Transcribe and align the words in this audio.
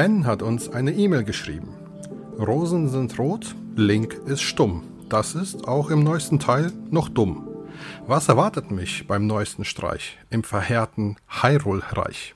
Ben 0.00 0.24
hat 0.24 0.40
uns 0.40 0.70
eine 0.70 0.92
E-Mail 0.92 1.24
geschrieben. 1.24 1.74
Rosen 2.38 2.88
sind 2.88 3.18
rot, 3.18 3.54
Link 3.76 4.14
ist 4.24 4.40
stumm. 4.40 4.82
Das 5.10 5.34
ist 5.34 5.68
auch 5.68 5.90
im 5.90 6.02
neuesten 6.02 6.38
Teil 6.38 6.72
noch 6.90 7.10
dumm. 7.10 7.46
Was 8.06 8.30
erwartet 8.30 8.70
mich 8.70 9.06
beim 9.06 9.26
neuesten 9.26 9.66
Streich 9.66 10.16
im 10.30 10.42
verheerten 10.42 11.18
Hyrule-Reich? 11.28 12.34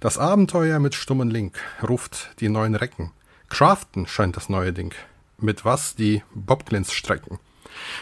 Das 0.00 0.18
Abenteuer 0.18 0.80
mit 0.80 0.96
stummen 0.96 1.30
Link 1.30 1.60
ruft 1.88 2.30
die 2.40 2.48
neuen 2.48 2.74
Recken. 2.74 3.12
Craften 3.48 4.08
scheint 4.08 4.36
das 4.36 4.48
neue 4.48 4.72
Ding. 4.72 4.92
Mit 5.38 5.64
was 5.64 5.94
die 5.94 6.24
Bobglins 6.34 6.92
strecken. 6.92 7.38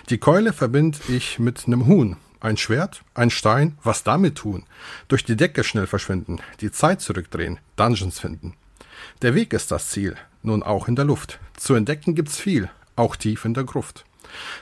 Die 0.09 0.17
Keule 0.17 0.55
verbind 0.55 1.03
ich 1.11 1.39
mit 1.39 1.69
nem 1.69 1.87
Huhn. 1.87 2.17
Ein 2.41 2.57
Schwert, 2.57 3.03
ein 3.13 3.29
Stein, 3.29 3.77
was 3.83 4.03
damit 4.03 4.37
tun? 4.37 4.65
Durch 5.09 5.27
die 5.27 5.37
Decke 5.37 5.63
schnell 5.63 5.87
verschwinden, 5.87 6.41
die 6.63 6.73
Zeit 6.73 7.03
zurückdrehen, 7.03 7.61
Dungeons 7.77 8.19
finden. 8.19 8.55
Der 9.23 9.35
Weg 9.35 9.53
ist 9.53 9.71
das 9.71 9.89
Ziel, 9.89 10.17
nun 10.43 10.63
auch 10.63 10.89
in 10.89 10.97
der 10.97 11.05
Luft. 11.05 11.39
Zu 11.57 11.75
entdecken 11.75 12.15
gibt's 12.15 12.39
viel, 12.39 12.69
auch 12.97 13.17
tief 13.17 13.45
in 13.45 13.55
der 13.55 13.65
Gruft. 13.65 14.05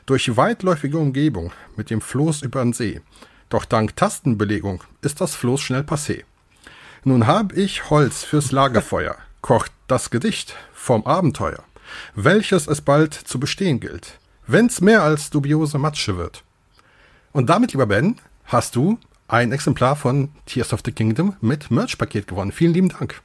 Durch 0.07 0.37
weitläufige 0.37 0.99
Umgebung 0.99 1.53
mit 1.77 1.91
dem 1.91 2.01
Floß 2.01 2.43
übern 2.43 2.73
See. 2.73 3.01
Doch 3.49 3.65
dank 3.65 3.97
Tastenbelegung 3.97 4.83
ist 5.01 5.21
das 5.21 5.35
Floß 5.35 5.61
schnell 5.61 5.83
passé. 5.83 6.25
Nun 7.05 7.27
hab 7.27 7.53
ich 7.57 7.91
Holz 7.91 8.23
fürs 8.23 8.53
Lagerfeuer, 8.53 9.17
kocht 9.41 9.73
das 9.89 10.11
Gedicht 10.11 10.55
vom 10.73 11.05
Abenteuer, 11.07 11.65
welches 12.15 12.67
es 12.67 12.81
bald 12.81 13.13
zu 13.15 13.41
bestehen 13.41 13.81
gilt, 13.81 14.19
wenn's 14.47 14.81
mehr 14.81 15.03
als 15.03 15.31
dubiose 15.31 15.79
Matsche 15.79 16.17
wird. 16.17 16.45
Und 17.33 17.51
damit, 17.51 17.73
lieber 17.73 17.87
Ben, 17.87 18.21
hast 18.45 18.77
du 18.77 18.99
ein 19.27 19.51
Exemplar 19.53 19.97
von 19.97 20.31
Tears 20.47 20.73
of 20.73 20.81
the 20.85 20.93
Kingdom 20.93 21.37
mit 21.41 21.71
Merch-Paket 21.71 22.27
gewonnen. 22.27 22.53
Vielen 22.53 22.75
lieben 22.75 22.91
Dank. 22.91 23.21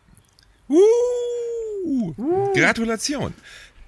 Uh, 1.87 2.53
Gratulation. 2.53 3.33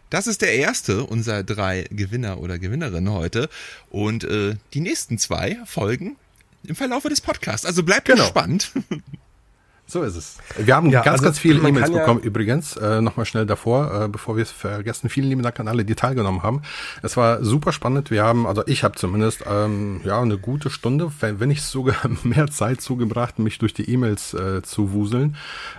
Das 0.10 0.26
ist 0.26 0.42
der 0.42 0.54
erste 0.54 1.04
unserer 1.06 1.44
drei 1.44 1.86
Gewinner 1.92 2.40
oder 2.40 2.58
Gewinnerinnen 2.58 3.12
heute. 3.14 3.50
Und 3.90 4.24
äh, 4.24 4.56
die 4.74 4.80
nächsten 4.80 5.18
zwei 5.18 5.58
folgen 5.66 6.16
im 6.64 6.76
Verlaufe 6.76 7.10
des 7.10 7.22
Podcasts. 7.22 7.66
Also 7.66 7.84
bleibt 7.84 8.06
Genau. 8.08 8.24
gespannt. 8.24 8.72
So 9.92 10.04
ist 10.04 10.16
es. 10.16 10.38
Wir 10.56 10.76
haben 10.76 10.92
Ja, 10.92 11.00
ganz, 11.02 11.14
also 11.14 11.24
ganz 11.24 11.40
viele 11.40 11.68
E-Mails 11.68 11.86
kann 11.88 11.94
ja- 11.96 12.00
bekommen 12.02 12.20
übrigens. 12.20 12.76
Äh, 12.78 13.02
Nochmal 13.02 13.26
schnell 13.26 13.48
davor, 13.48 14.04
äh, 14.04 14.08
bevor 14.08 14.36
wir 14.36 14.44
es 14.44 14.52
vergessen. 14.52 15.10
Vielen 15.10 15.30
lieben 15.30 15.42
Dank 15.42 15.60
an 15.60 15.68
alle, 15.68 15.84
die 15.84 15.96
teilgenommen 15.96 16.44
haben. 16.44 16.62
Es 17.02 17.18
war 17.18 17.44
super 17.44 17.72
spannend. 17.72 18.12
Wir 18.12 18.24
haben, 18.24 18.46
also 18.46 18.62
ich 18.68 18.84
habe 18.84 18.96
zumindest 18.96 19.44
ähm, 19.50 20.02
ja 20.04 20.22
eine 20.22 20.38
gute 20.38 20.70
Stunde, 20.70 21.12
wenn 21.20 21.48
nicht 21.50 21.64
sogar 21.64 21.96
mehr 22.24 22.52
Zeit 22.52 22.82
zugebracht, 22.82 23.40
mich 23.40 23.58
durch 23.58 23.74
die 23.74 23.90
E-Mails 23.92 24.36
äh, 24.36 24.62
zu 24.62 24.92
wuseln. 24.94 25.36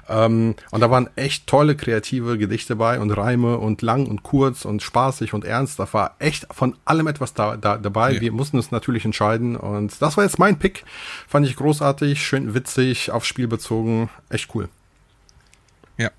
Ähm, 0.08 0.56
und 0.72 0.80
da 0.80 0.90
waren 0.90 1.08
echt 1.14 1.46
tolle 1.46 1.76
kreative 1.76 2.36
Gedichte 2.36 2.74
bei 2.74 2.98
und 2.98 3.12
Reime 3.12 3.58
und 3.58 3.80
lang 3.80 4.06
und 4.06 4.24
kurz 4.24 4.64
und 4.64 4.82
spaßig 4.82 5.34
und 5.34 5.44
ernst. 5.44 5.78
Da 5.78 5.86
war 5.92 6.16
echt 6.18 6.48
von 6.50 6.74
allem 6.84 7.06
etwas 7.06 7.32
da, 7.34 7.56
da 7.56 7.76
dabei. 7.78 8.14
Ja. 8.14 8.20
Wir 8.22 8.32
mussten 8.32 8.56
uns 8.56 8.72
natürlich 8.72 9.04
entscheiden 9.04 9.54
und 9.54 10.02
das 10.02 10.16
war 10.16 10.24
jetzt 10.24 10.40
mein 10.40 10.58
Pick. 10.58 10.84
Fand 11.28 11.46
ich 11.46 11.54
großartig, 11.54 12.20
schön 12.26 12.54
witzig, 12.54 13.12
aufs 13.12 13.28
Spiel 13.28 13.46
bezogen, 13.46 13.99
echt 14.28 14.54
cool. 14.54 14.68
Ja. 15.98 16.10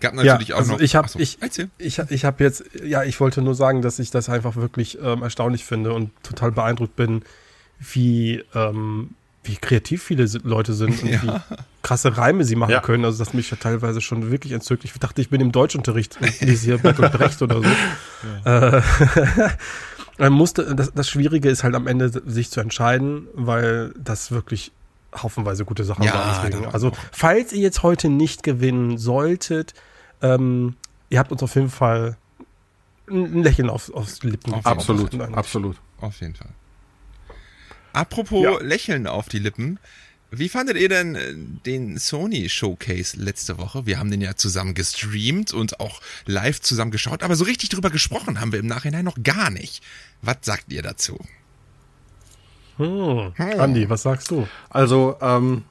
Gab 0.00 0.14
natürlich 0.14 0.54
auch 0.54 0.58
also 0.58 0.72
noch. 0.74 0.80
ich 0.80 0.94
habe 0.96 1.06
Achso, 1.06 1.18
ich 1.18 1.38
erzähl. 1.40 1.70
ich, 1.78 1.98
ich 1.98 2.24
habe 2.24 2.44
jetzt 2.44 2.64
ja 2.84 3.02
ich 3.04 3.18
wollte 3.20 3.42
nur 3.42 3.54
sagen, 3.54 3.82
dass 3.82 3.98
ich 3.98 4.10
das 4.10 4.28
einfach 4.28 4.56
wirklich 4.56 4.98
ähm, 5.02 5.22
erstaunlich 5.22 5.64
finde 5.64 5.92
und 5.92 6.10
total 6.22 6.52
beeindruckt 6.52 6.96
bin, 6.96 7.22
wie 7.78 8.42
ähm, 8.54 9.10
wie 9.42 9.56
kreativ 9.56 10.02
viele 10.02 10.26
Leute 10.42 10.72
sind 10.74 11.02
und 11.02 11.08
Ja. 11.12 11.22
wie 11.22 11.54
krasse 11.82 12.16
Reime 12.18 12.44
sie 12.44 12.56
machen 12.56 12.72
Ja. 12.72 12.80
können. 12.80 13.04
Also 13.04 13.22
das 13.22 13.32
mich 13.32 13.50
ja 13.50 13.56
teilweise 13.56 14.00
schon 14.00 14.30
wirklich 14.30 14.52
entzückt. 14.52 14.84
Ich 14.84 14.92
dachte, 14.94 15.20
ich 15.22 15.30
bin 15.30 15.40
im 15.40 15.52
Deutschunterricht 15.52 16.18
und 16.20 16.40
lese 16.40 16.64
hier 16.66 16.78
Bertolt 16.78 17.12
Brecht 17.12 17.40
oder 17.42 17.62
so. 17.62 17.68
Äh, 18.44 18.80
man 20.18 20.32
musste, 20.32 20.74
das, 20.74 20.92
das 20.92 21.08
Schwierige 21.08 21.48
ist 21.48 21.62
halt 21.62 21.74
am 21.76 21.86
Ende 21.86 22.10
sich 22.10 22.50
zu 22.50 22.60
entscheiden, 22.60 23.28
weil 23.34 23.92
das 23.96 24.30
wirklich 24.32 24.72
haufenweise 25.22 25.64
gute 25.64 25.84
Sachen 25.84 26.02
Ja. 26.04 26.40
Deswegen. 26.42 26.64
doch, 26.64 26.74
Also 26.74 26.92
falls 27.12 27.52
ihr 27.52 27.60
jetzt 27.60 27.82
heute 27.82 28.08
nicht 28.08 28.42
gewinnen 28.42 28.98
solltet, 28.98 29.74
ähm, 30.22 30.76
ihr 31.10 31.18
habt 31.18 31.32
uns 31.32 31.42
auf 31.42 31.54
jeden 31.54 31.70
Fall 31.70 32.16
ein 33.08 33.42
Lächeln 33.42 33.70
auf, 33.70 33.92
aufs 33.94 34.22
Lippen. 34.22 34.52
Auf. 34.54 34.66
Absolut, 34.66 35.14
absolut. 35.20 35.76
Auf 36.00 36.20
jeden 36.20 36.34
Fall. 36.34 36.50
Apropos 37.92 38.42
Ja. 38.42 38.58
Lächeln 38.60 39.06
auf 39.06 39.28
die 39.28 39.38
Lippen. 39.38 39.78
Wie 40.32 40.48
fandet 40.48 40.76
ihr 40.76 40.88
denn 40.88 41.14
äh, 41.14 41.34
den 41.64 41.98
Sony 41.98 42.48
Showcase 42.48 43.16
letzte 43.16 43.58
Woche? 43.58 43.86
Wir 43.86 43.98
haben 43.98 44.10
den 44.10 44.20
ja 44.20 44.34
zusammen 44.34 44.74
gestreamt 44.74 45.52
und 45.54 45.78
auch 45.80 46.00
live 46.26 46.60
zusammen 46.60 46.90
geschaut, 46.90 47.22
aber 47.22 47.36
so 47.36 47.44
richtig 47.44 47.68
drüber 47.68 47.90
gesprochen 47.90 48.40
haben 48.40 48.52
wir 48.52 48.58
im 48.58 48.66
Nachhinein 48.66 49.04
noch 49.04 49.16
gar 49.22 49.50
nicht. 49.50 49.82
Was 50.22 50.38
sagt 50.42 50.72
ihr 50.72 50.82
dazu? 50.82 51.18
Hm. 52.76 53.32
Andi, 53.58 53.88
was 53.88 54.02
sagst 54.02 54.30
du? 54.30 54.46
Also, 54.70 55.16
ähm, 55.20 55.62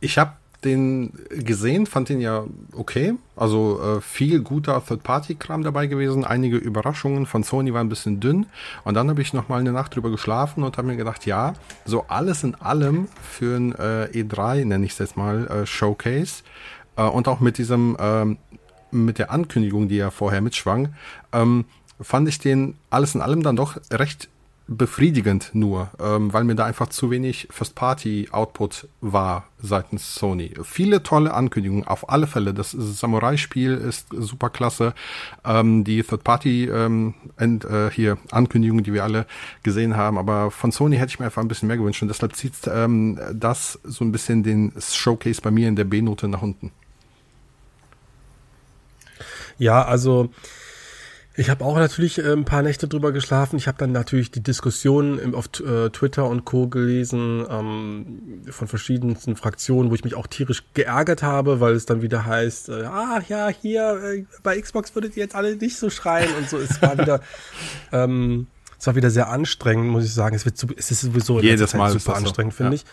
ich 0.00 0.18
habe 0.18 0.32
den 0.64 1.12
gesehen, 1.30 1.86
fand 1.86 2.08
den 2.08 2.20
ja 2.20 2.44
okay. 2.72 3.14
Also 3.34 3.80
äh, 3.80 4.00
viel 4.00 4.40
guter 4.40 4.84
Third-Party-Kram 4.84 5.62
dabei 5.62 5.86
gewesen. 5.86 6.24
Einige 6.24 6.56
Überraschungen 6.56 7.26
von 7.26 7.42
Sony 7.42 7.74
waren 7.74 7.86
ein 7.86 7.90
bisschen 7.90 8.20
dünn. 8.20 8.46
Und 8.84 8.94
dann 8.94 9.08
habe 9.08 9.22
ich 9.22 9.32
noch 9.32 9.48
mal 9.48 9.60
eine 9.60 9.72
Nacht 9.72 9.94
drüber 9.96 10.10
geschlafen 10.10 10.62
und 10.62 10.78
habe 10.78 10.86
mir 10.86 10.96
gedacht, 10.96 11.26
ja, 11.26 11.54
so 11.84 12.04
alles 12.08 12.44
in 12.44 12.54
allem 12.54 13.08
für 13.22 13.56
ein 13.56 13.72
äh, 13.72 14.08
E3, 14.12 14.64
nenne 14.64 14.86
ich 14.86 14.92
es 14.92 14.98
jetzt 14.98 15.16
mal, 15.16 15.46
äh, 15.48 15.66
Showcase. 15.66 16.42
Äh, 16.96 17.02
und 17.02 17.26
auch 17.26 17.40
mit 17.40 17.58
diesem, 17.58 17.96
ähm, 17.98 18.38
mit 18.90 19.18
der 19.18 19.30
Ankündigung, 19.30 19.88
die 19.88 19.96
ja 19.96 20.10
vorher 20.10 20.42
mitschwang, 20.42 20.94
ähm, 21.32 21.64
fand 22.00 22.28
ich 22.28 22.38
den 22.38 22.74
alles 22.90 23.14
in 23.14 23.20
allem 23.20 23.42
dann 23.42 23.56
doch 23.56 23.78
recht 23.90 24.28
befriedigend 24.76 25.50
nur, 25.52 25.90
ähm, 26.00 26.32
weil 26.32 26.44
mir 26.44 26.54
da 26.54 26.64
einfach 26.64 26.88
zu 26.88 27.10
wenig 27.10 27.48
First-Party-Output 27.50 28.88
war 29.00 29.44
seitens 29.60 30.14
Sony. 30.14 30.54
Viele 30.62 31.02
tolle 31.02 31.34
Ankündigungen, 31.34 31.86
auf 31.86 32.08
alle 32.08 32.26
Fälle. 32.26 32.52
Das 32.54 32.72
Samurai-Spiel 32.72 33.74
ist 33.74 34.08
super 34.10 34.50
klasse. 34.50 34.94
Ähm, 35.44 35.84
die 35.84 36.02
Third-Party 36.02 36.68
ähm, 36.68 37.14
äh, 37.38 37.90
die 38.82 38.92
wir 38.92 39.04
alle 39.04 39.26
gesehen 39.62 39.96
haben, 39.96 40.18
aber 40.18 40.50
von 40.50 40.72
Sony 40.72 40.96
hätte 40.96 41.10
ich 41.10 41.18
mir 41.18 41.26
einfach 41.26 41.42
ein 41.42 41.48
bisschen 41.48 41.68
mehr 41.68 41.76
gewünscht 41.76 42.02
und 42.02 42.08
deshalb 42.08 42.34
zieht 42.34 42.54
ähm, 42.66 43.18
das 43.32 43.78
so 43.84 44.04
ein 44.04 44.12
bisschen 44.12 44.42
den 44.42 44.72
Showcase 44.78 45.40
bei 45.40 45.50
mir 45.50 45.68
in 45.68 45.76
der 45.76 45.84
B-Note 45.84 46.28
nach 46.28 46.42
unten. 46.42 46.72
Ja, 49.58 49.84
also 49.84 50.30
ich 51.34 51.48
habe 51.48 51.64
auch 51.64 51.76
natürlich 51.76 52.18
äh, 52.18 52.32
ein 52.32 52.44
paar 52.44 52.62
Nächte 52.62 52.88
drüber 52.88 53.10
geschlafen. 53.12 53.56
Ich 53.56 53.66
habe 53.66 53.78
dann 53.78 53.92
natürlich 53.92 54.30
die 54.30 54.42
Diskussionen 54.42 55.34
auf 55.34 55.46
äh, 55.60 55.88
Twitter 55.88 56.28
und 56.28 56.44
Co. 56.44 56.68
gelesen 56.68 57.46
ähm, 57.48 58.42
von 58.50 58.68
verschiedensten 58.68 59.36
Fraktionen, 59.36 59.90
wo 59.90 59.94
ich 59.94 60.04
mich 60.04 60.14
auch 60.14 60.26
tierisch 60.26 60.62
geärgert 60.74 61.22
habe, 61.22 61.60
weil 61.60 61.72
es 61.72 61.86
dann 61.86 62.02
wieder 62.02 62.26
heißt, 62.26 62.68
äh, 62.68 62.84
ah 62.84 63.22
ja, 63.28 63.48
hier 63.48 64.02
äh, 64.02 64.24
bei 64.42 64.60
Xbox 64.60 64.94
würdet 64.94 65.16
ihr 65.16 65.22
jetzt 65.22 65.34
alle 65.34 65.56
nicht 65.56 65.76
so 65.76 65.88
schreien 65.88 66.34
und 66.36 66.50
so. 66.50 66.58
Es 66.58 66.82
war 66.82 66.98
wieder, 66.98 67.20
ähm, 67.92 68.46
es 68.78 68.86
war 68.86 68.94
wieder 68.94 69.10
sehr 69.10 69.30
anstrengend, 69.30 69.88
muss 69.88 70.04
ich 70.04 70.12
sagen. 70.12 70.36
Es 70.36 70.44
wird, 70.44 70.58
zu, 70.58 70.66
es 70.76 70.90
ist 70.90 71.00
sowieso 71.00 71.40
Jedes 71.40 71.72
Mal 71.72 71.88
super 71.88 71.94
das 71.94 72.04
so, 72.04 72.12
anstrengend, 72.12 72.52
finde 72.52 72.76
ja. 72.76 72.82
ich. 72.82 72.84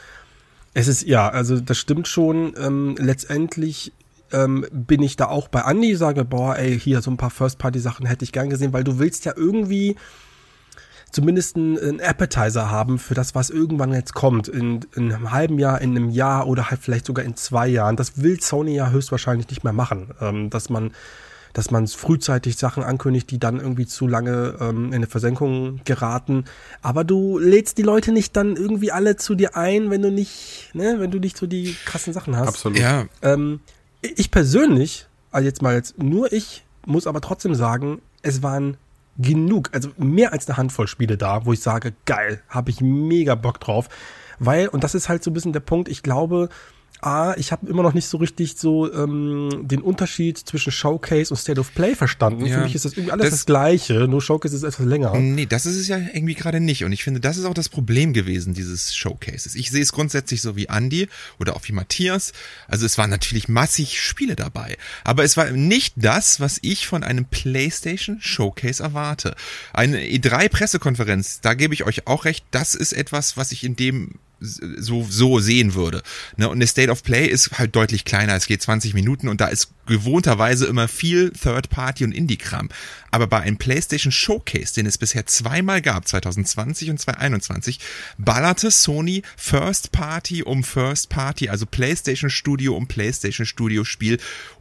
Es 0.73 0.88
ist, 0.88 1.06
ja, 1.06 1.27
also 1.27 1.59
das 1.59 1.77
stimmt 1.77 2.07
schon. 2.07 2.53
Ähm, 2.57 2.95
letztendlich 2.97 3.91
ähm, 4.31 4.65
bin 4.71 5.01
ich 5.01 5.15
da 5.15 5.27
auch 5.27 5.47
bei 5.47 5.61
Andy, 5.61 5.95
sage, 5.95 6.25
boah, 6.25 6.57
ey, 6.57 6.79
hier 6.79 7.01
so 7.01 7.11
ein 7.11 7.17
paar 7.17 7.29
First-Party-Sachen 7.29 8.05
hätte 8.05 8.23
ich 8.23 8.31
gern 8.31 8.49
gesehen, 8.49 8.73
weil 8.73 8.83
du 8.83 8.99
willst 8.99 9.25
ja 9.25 9.33
irgendwie 9.35 9.95
zumindest 11.11 11.55
einen, 11.55 11.99
Appetizer 11.99 12.69
haben 12.69 12.99
für 12.99 13.13
das, 13.13 13.35
was 13.35 13.49
irgendwann 13.49 13.93
jetzt 13.93 14.13
kommt. 14.13 14.47
In, 14.47 14.81
in 14.95 15.11
einem 15.11 15.31
halben 15.31 15.59
Jahr, 15.59 15.81
in 15.81 15.91
einem 15.91 16.09
Jahr 16.09 16.47
oder 16.47 16.69
halt 16.69 16.81
vielleicht 16.81 17.05
sogar 17.05 17.25
in 17.25 17.35
zwei 17.35 17.67
Jahren. 17.67 17.95
Das 17.95 18.21
will 18.21 18.39
Sony 18.41 18.75
ja 18.75 18.91
höchstwahrscheinlich 18.91 19.49
nicht 19.49 19.63
mehr 19.63 19.73
machen. 19.73 20.13
Ähm, 20.21 20.49
dass 20.49 20.69
man 20.69 20.91
dass 21.53 21.71
man 21.71 21.87
frühzeitig 21.87 22.57
Sachen 22.57 22.83
ankündigt, 22.83 23.31
die 23.31 23.39
dann 23.39 23.59
irgendwie 23.59 23.87
zu 23.87 24.07
lange 24.07 24.55
ähm, 24.59 24.87
in 24.87 24.95
eine 24.95 25.07
Versenkung 25.07 25.81
geraten. 25.83 26.45
Aber 26.81 27.03
du 27.03 27.39
lädst 27.39 27.77
die 27.77 27.83
Leute 27.83 28.11
nicht 28.11 28.35
dann 28.35 28.55
irgendwie 28.55 28.91
alle 28.91 29.15
zu 29.15 29.35
dir 29.35 29.55
ein, 29.55 29.89
wenn 29.89 30.01
du 30.01 30.11
nicht, 30.11 30.69
ne, 30.73 30.97
wenn 30.99 31.11
du 31.11 31.19
nicht 31.19 31.37
so 31.37 31.47
die 31.47 31.75
krassen 31.85 32.13
Sachen 32.13 32.37
hast. 32.37 32.49
Absolut. 32.49 32.77
Ja, 32.77 33.05
Ähm, 33.21 33.61
ich 34.01 34.31
persönlich, 34.31 35.07
also 35.31 35.46
jetzt 35.46 35.62
mal 35.62 35.75
jetzt 35.75 36.01
nur 36.01 36.31
ich, 36.31 36.66
muss 36.86 37.07
aber 37.07 37.22
trotzdem 37.22 37.56
sagen, 37.56 38.01
es 38.22 38.42
waren 38.42 38.78
genug, 39.18 39.69
also 39.74 39.90
mehr 39.98 40.31
als 40.31 40.48
eine 40.48 40.57
Handvoll 40.57 40.88
Spiele 40.88 41.18
da, 41.18 41.46
wo 41.46 41.54
ich 41.54 41.60
sage, 41.60 41.94
geil, 42.06 42.42
habe 42.48 42.69
ich 42.69 42.81
mega 42.81 43.36
Bock 43.36 43.60
drauf. 43.60 43.90
Weil, 44.40 44.69
und 44.69 44.84
das 44.84 44.96
ist 44.96 45.10
halt 45.10 45.24
so 45.24 45.31
ein 45.31 45.34
bisschen 45.34 45.54
der 45.54 45.60
Punkt, 45.60 45.90
ich 45.90 46.04
glaube, 46.04 46.50
A, 47.01 47.34
ich 47.38 47.51
habe 47.51 47.68
immer 47.69 47.81
noch 47.84 47.94
nicht 47.94 48.07
so 48.07 48.18
richtig 48.18 48.57
so 48.57 48.92
ähm, 48.94 49.50
den 49.68 49.81
Unterschied 49.81 50.38
zwischen 50.38 50.72
Showcase 50.72 51.34
und 51.34 51.38
State 51.38 51.60
of 51.60 51.74
Play 51.74 51.96
verstanden. 51.96 52.46
Ja, 52.46 52.57
Für 52.57 52.63
mich 52.66 52.75
ist 52.75 52.86
das 52.86 52.94
irgendwie 52.94 53.12
alles 53.12 53.24
das, 53.24 53.30
das- 53.31 53.40
das 53.40 53.46
Gleiche, 53.46 54.07
nur 54.07 54.22
Showcase 54.22 54.56
ist 54.56 54.63
etwas 54.63 54.86
länger. 54.86 55.13
Nee, 55.18 55.46
das 55.46 55.66
ist 55.66 55.78
es 55.78 55.88
ja 55.88 55.98
irgendwie 55.98 56.36
gerade 56.36 56.60
nicht. 56.60 56.84
Und 56.84 56.92
ich 56.92 57.04
finde, 57.04 57.19
das 57.19 57.38
ist 57.38 57.46
auch 57.46 57.54
das 57.54 57.69
Problem 57.69 58.13
gewesen, 58.13 58.54
dieses 58.54 58.96
Showcases. 58.96 59.56
Ich 59.56 59.72
sehe 59.72 59.81
es 59.81 59.92
grundsätzlich 59.94 60.42
so 60.42 60.56
wie 60.56 60.66
Andy 60.66 61.07
oder 61.40 61.56
auch 61.56 61.62
wie 61.63 61.72
Matthias. 61.72 62.34
Also 62.68 62.86
es 62.86 62.98
waren 62.98 63.10
natürlich 63.10 63.48
massig 63.48 64.01
Spiele 64.01 64.36
dabei. 64.36 64.78
Aber 65.04 65.24
es 65.24 65.38
war 65.38 65.50
nicht 65.51 65.94
das, 65.96 66.40
was 66.40 66.60
ich 66.62 66.86
von 66.88 67.04
einem 67.04 67.25
PlayStation 67.25 68.18
Showcase 68.22 68.84
erwarte. 68.84 69.36
Eine 69.74 70.00
E3-Pressekonferenz, 70.01 71.40
da 71.42 71.54
gebe 71.54 71.74
ich 71.74 71.86
euch 71.86 72.07
auch 72.07 72.25
recht, 72.25 72.46
das 72.51 72.75
ist 72.75 72.94
etwas, 72.94 73.38
was 73.38 73.51
ich 73.51 73.63
in 73.63 73.75
dem 73.75 74.16
so, 74.39 75.06
so 75.09 75.39
sehen 75.39 75.74
würde. 75.74 76.01
Ne? 76.38 76.47
Und 76.47 76.57
eine 76.57 76.68
State 76.68 76.91
of 76.91 77.03
Play 77.03 77.27
ist 77.27 77.57
halt 77.57 77.75
deutlich 77.75 78.06
kleiner. 78.06 78.36
Es 78.36 78.47
geht 78.47 78.62
20 78.62 78.94
Minuten 78.94 79.27
und 79.27 79.41
da 79.41 79.47
ist 79.47 79.71
gewohnterweise 79.86 80.68
immer 80.68 80.88
viel 80.88 81.31
Third-Party 81.31 82.03
und 82.03 82.12
Indie-Kram. 82.12 82.69
Aber 83.12 83.27
bei 83.27 83.39
einem 83.39 83.57
PlayStation 83.57 84.12
Showcase, 84.12 84.74
den 84.74 84.86
es 84.86 84.97
bisher 84.97 85.25
zweimal 85.25 85.81
gab, 85.81 86.07
2020 86.07 86.91
und 86.91 87.00
2021, 87.00 87.80
ballerte 88.18 88.71
Sony 88.71 89.24
First 89.36 89.91
Party 89.91 90.44
um 90.44 90.63
First 90.63 91.09
Party, 91.09 91.50
also 91.50 91.65
PlayStation 91.65 92.30
Studio 92.30 92.75
um 92.75 92.88
PlayStation 92.88 93.45
Studio 93.45 93.83
Spiel 93.83 94.19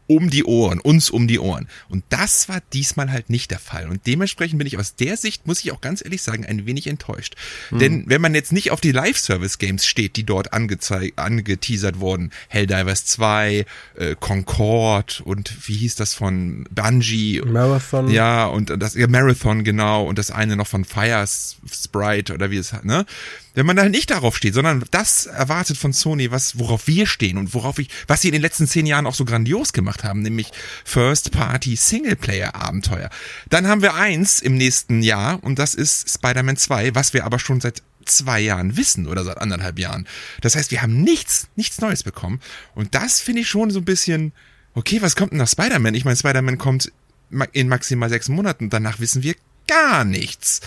um 0.08 0.30
die 0.30 0.44
Ohren, 0.44 0.80
uns 0.80 1.10
um 1.10 1.28
die 1.28 1.38
Ohren. 1.38 1.68
Und 1.88 2.02
das 2.08 2.48
war 2.48 2.60
diesmal 2.72 3.12
halt 3.12 3.30
nicht 3.30 3.50
der 3.50 3.58
Fall. 3.58 3.88
Und 3.88 4.06
dementsprechend 4.06 4.58
bin 4.58 4.66
ich 4.66 4.78
aus 4.78 4.96
der 4.96 5.16
Sicht, 5.16 5.46
muss 5.46 5.60
ich 5.60 5.70
auch 5.70 5.80
ganz 5.80 6.02
ehrlich 6.04 6.22
sagen, 6.22 6.44
ein 6.44 6.66
wenig 6.66 6.86
enttäuscht. 6.86 7.36
Denn 7.70 8.04
wenn 8.06 8.20
man 8.20 8.34
jetzt 8.34 8.52
nicht 8.52 8.70
auf 8.70 8.80
die 8.80 8.92
Live-Service-Games 8.92 9.86
steht, 9.86 10.16
die 10.16 10.24
dort 10.24 10.52
angezeigt, 10.52 11.18
angeteasert 11.18 12.00
wurden, 12.00 12.30
Helldivers 12.48 13.04
2, 13.04 13.66
äh, 13.96 14.16
Concord 14.18 15.20
und 15.24 15.68
wie 15.68 15.76
hieß 15.76 15.96
das 15.96 16.14
von 16.14 16.66
Bungie? 16.70 17.42
Marathon. 17.44 18.10
Ja, 18.10 18.46
und 18.46 18.72
das 18.82 18.94
ja, 18.94 19.06
Marathon, 19.08 19.62
genau, 19.62 20.04
und 20.04 20.18
das 20.18 20.30
eine 20.30 20.56
noch 20.56 20.66
von 20.66 20.84
Fire 20.84 21.26
Sprite 21.26 22.32
oder 22.32 22.50
wie 22.50 22.56
es 22.56 22.72
hat, 22.72 22.84
ne? 22.84 23.04
Wenn 23.58 23.66
man 23.66 23.74
da 23.74 23.88
nicht 23.88 24.10
darauf 24.10 24.36
steht, 24.36 24.54
sondern 24.54 24.84
das 24.92 25.26
erwartet 25.26 25.76
von 25.78 25.92
Sony, 25.92 26.30
was, 26.30 26.60
worauf 26.60 26.86
wir 26.86 27.08
stehen 27.08 27.36
und 27.36 27.54
worauf 27.54 27.80
ich, 27.80 27.88
was 28.06 28.20
sie 28.20 28.28
in 28.28 28.32
den 28.32 28.40
letzten 28.40 28.68
zehn 28.68 28.86
Jahren 28.86 29.04
auch 29.04 29.16
so 29.16 29.24
grandios 29.24 29.72
gemacht 29.72 30.04
haben, 30.04 30.22
nämlich 30.22 30.52
First 30.84 31.32
Party 31.32 31.74
Singleplayer 31.74 32.54
Abenteuer. 32.54 33.10
Dann 33.48 33.66
haben 33.66 33.82
wir 33.82 33.94
eins 33.94 34.38
im 34.38 34.56
nächsten 34.56 35.02
Jahr 35.02 35.42
und 35.42 35.58
das 35.58 35.74
ist 35.74 36.08
Spider-Man 36.08 36.56
2, 36.56 36.94
was 36.94 37.14
wir 37.14 37.24
aber 37.24 37.40
schon 37.40 37.60
seit 37.60 37.82
zwei 38.04 38.38
Jahren 38.38 38.76
wissen 38.76 39.08
oder 39.08 39.24
seit 39.24 39.38
anderthalb 39.38 39.80
Jahren. 39.80 40.06
Das 40.40 40.54
heißt, 40.54 40.70
wir 40.70 40.80
haben 40.80 41.02
nichts, 41.02 41.48
nichts 41.56 41.80
Neues 41.80 42.04
bekommen. 42.04 42.38
Und 42.76 42.94
das 42.94 43.20
finde 43.20 43.40
ich 43.40 43.48
schon 43.48 43.72
so 43.72 43.80
ein 43.80 43.84
bisschen, 43.84 44.30
okay, 44.74 45.02
was 45.02 45.16
kommt 45.16 45.32
denn 45.32 45.38
nach 45.38 45.48
Spider-Man? 45.48 45.96
Ich 45.96 46.04
meine, 46.04 46.16
Spider-Man 46.16 46.58
kommt 46.58 46.92
in 47.50 47.66
maximal 47.66 48.08
sechs 48.08 48.28
Monaten, 48.28 48.70
danach 48.70 49.00
wissen 49.00 49.24
wir 49.24 49.34
gar 49.68 50.04
nichts. 50.04 50.60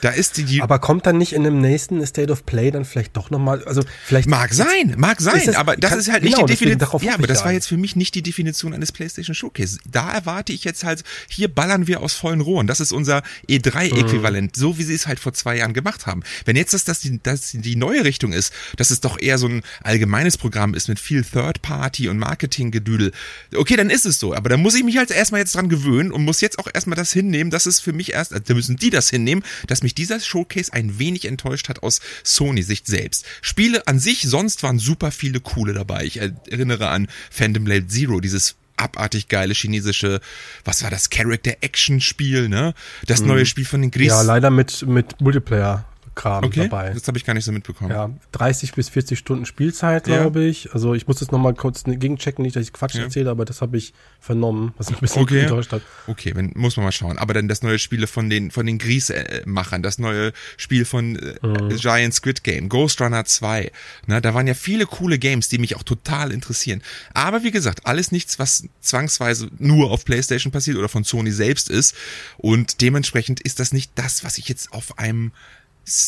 Da 0.00 0.10
ist 0.10 0.36
die, 0.36 0.44
die 0.44 0.62
Aber 0.62 0.78
kommt 0.78 1.06
dann 1.06 1.18
nicht 1.18 1.32
in 1.32 1.42
dem 1.42 1.60
nächsten 1.60 2.06
State 2.06 2.30
of 2.30 2.46
Play 2.46 2.70
dann 2.70 2.84
vielleicht 2.84 3.16
doch 3.16 3.30
nochmal, 3.30 3.64
also 3.64 3.82
vielleicht 4.04 4.28
Mag 4.28 4.54
sein, 4.54 4.94
mag 4.96 5.20
sein, 5.20 5.42
das- 5.44 5.56
aber 5.56 5.74
das 5.76 5.90
kann- 5.90 5.98
ist 5.98 6.08
halt 6.12 6.22
genau, 6.22 6.36
nicht 6.36 6.48
die 6.50 6.52
deswegen 6.52 6.78
Definition. 6.78 7.02
Ja, 7.02 7.14
aber 7.14 7.26
das 7.26 7.44
war 7.44 7.50
jetzt 7.50 7.66
für 7.66 7.76
mich 7.76 7.96
nicht 7.96 8.14
die 8.14 8.22
Definition 8.22 8.72
eines 8.74 8.92
PlayStation 8.92 9.34
Showcase. 9.34 9.78
Da 9.90 10.12
erwarte 10.12 10.52
ich 10.52 10.62
jetzt 10.62 10.84
halt, 10.84 11.02
hier 11.28 11.48
ballern 11.52 11.88
wir 11.88 12.00
aus 12.00 12.14
vollen 12.14 12.40
Rohren. 12.40 12.68
Das 12.68 12.78
ist 12.78 12.92
unser 12.92 13.24
E3-Äquivalent, 13.48 14.56
Mhm. 14.56 14.60
so 14.60 14.78
wie 14.78 14.84
sie 14.84 14.94
es 14.94 15.08
halt 15.08 15.18
vor 15.18 15.32
zwei 15.32 15.56
Jahren 15.56 15.72
gemacht 15.74 16.06
haben. 16.06 16.22
Wenn 16.44 16.54
jetzt 16.54 16.74
das, 16.74 16.84
das, 16.84 17.00
die, 17.00 17.20
das 17.20 17.50
die 17.52 17.74
neue 17.74 18.04
Richtung 18.04 18.32
ist, 18.32 18.52
dass 18.76 18.90
es 18.92 19.00
doch 19.00 19.20
eher 19.20 19.36
so 19.38 19.48
ein 19.48 19.62
allgemeines 19.82 20.36
Programm 20.38 20.74
ist 20.74 20.88
mit 20.88 21.00
viel 21.00 21.24
Third-Party 21.24 22.08
und 22.08 22.18
Marketing-Gedüdel, 22.18 23.10
okay, 23.56 23.74
dann 23.76 23.90
ist 23.90 24.06
es 24.06 24.20
so. 24.20 24.32
Aber 24.32 24.48
da 24.48 24.56
muss 24.56 24.76
ich 24.76 24.84
mich 24.84 24.96
halt 24.96 25.10
erstmal 25.10 25.40
jetzt 25.40 25.56
dran 25.56 25.68
gewöhnen 25.68 26.12
und 26.12 26.24
muss 26.24 26.40
jetzt 26.40 26.60
auch 26.60 26.68
erstmal 26.72 26.96
das 26.96 27.12
hinnehmen, 27.12 27.50
dass 27.50 27.66
es 27.66 27.80
für 27.80 27.92
mich 27.92 28.12
erst, 28.12 28.32
da 28.48 28.54
müssen 28.54 28.76
die 28.76 28.90
das 28.90 29.10
hinnehmen, 29.10 29.44
dass 29.66 29.82
mich 29.82 29.94
dieser 29.94 30.20
Showcase 30.20 30.72
ein 30.72 30.98
wenig 30.98 31.24
enttäuscht 31.26 31.68
hat 31.68 31.82
aus 31.82 32.00
Sony-Sicht 32.24 32.86
selbst. 32.86 33.24
Spiele 33.42 33.86
an 33.86 33.98
sich 33.98 34.22
sonst 34.22 34.62
waren 34.62 34.78
super 34.78 35.10
viele 35.10 35.40
coole 35.40 35.72
dabei. 35.72 36.04
Ich 36.04 36.18
erinnere 36.18 36.88
an 36.88 37.08
Phantom 37.30 37.64
Blade 37.64 37.86
Zero, 37.86 38.20
dieses 38.20 38.56
abartig 38.76 39.28
geile 39.28 39.54
chinesische, 39.54 40.20
was 40.64 40.82
war 40.82 40.90
das, 40.90 41.10
Character-Action-Spiel, 41.10 42.48
ne? 42.48 42.74
Das 43.06 43.20
neue 43.20 43.44
Spiel 43.44 43.64
von 43.64 43.82
den 43.82 43.90
Gries. 43.90 44.08
ja 44.08 44.22
leider 44.22 44.50
mit 44.50 44.86
mit 44.86 45.20
Multiplayer 45.20 45.84
Kram 46.18 46.42
okay, 46.44 46.68
dabei. 46.68 46.90
das 46.90 47.06
habe 47.06 47.16
ich 47.16 47.24
gar 47.24 47.34
nicht 47.34 47.44
so 47.44 47.52
mitbekommen. 47.52 47.90
Ja, 47.90 48.10
30 48.32 48.72
bis 48.72 48.88
40 48.88 49.18
Stunden 49.18 49.46
Spielzeit, 49.46 50.08
Ja. 50.08 50.16
glaube 50.18 50.44
ich. 50.44 50.72
Also 50.74 50.94
ich 50.94 51.06
muss 51.06 51.20
das 51.20 51.30
nochmal 51.30 51.54
kurz 51.54 51.84
gegenchecken, 51.84 52.42
nicht, 52.42 52.56
dass 52.56 52.64
ich 52.64 52.72
Quatsch 52.72 52.96
Ja. 52.96 53.02
erzähle, 53.04 53.30
aber 53.30 53.44
das 53.44 53.60
habe 53.62 53.76
ich 53.78 53.94
vernommen, 54.20 54.74
was 54.76 54.90
mich 54.90 54.98
ein 54.98 55.02
bisschen 55.02 55.22
Okay. 55.22 55.40
enttäuscht 55.42 55.70
hat. 55.72 55.82
Okay, 56.08 56.32
wenn, 56.34 56.50
muss 56.56 56.76
man 56.76 56.84
mal 56.84 56.92
schauen. 56.92 57.18
Aber 57.18 57.34
dann 57.34 57.46
das 57.46 57.62
neue 57.62 57.78
Spiel 57.78 58.06
von 58.08 58.28
den, 58.28 58.50
von 58.50 58.66
den 58.66 58.78
Gries-Machern, 58.78 59.82
das 59.82 59.98
neue 59.98 60.32
Spiel 60.56 60.84
von 60.84 61.16
äh, 61.16 61.34
Mhm. 61.46 61.76
Giant 61.76 62.14
Squid 62.14 62.42
Game, 62.42 62.68
Ghost 62.68 63.00
Runner 63.00 63.24
2. 63.24 63.70
Ne, 64.06 64.20
da 64.20 64.34
waren 64.34 64.46
ja 64.48 64.54
viele 64.54 64.86
coole 64.86 65.18
Games, 65.20 65.48
die 65.48 65.58
mich 65.58 65.76
auch 65.76 65.84
total 65.84 66.32
interessieren. 66.32 66.82
Aber 67.14 67.44
wie 67.44 67.52
gesagt, 67.52 67.86
alles 67.86 68.10
nichts, 68.10 68.38
was 68.40 68.64
zwangsweise 68.80 69.48
nur 69.58 69.90
auf 69.92 70.04
PlayStation 70.04 70.50
passiert 70.52 70.76
oder 70.78 70.88
von 70.88 71.04
Sony 71.04 71.30
selbst 71.30 71.70
ist. 71.70 71.94
Und 72.38 72.80
dementsprechend 72.80 73.40
ist 73.40 73.60
das 73.60 73.72
nicht 73.72 73.92
das, 73.94 74.24
was 74.24 74.38
ich 74.38 74.48
jetzt 74.48 74.72
auf 74.72 74.98
einem 74.98 75.30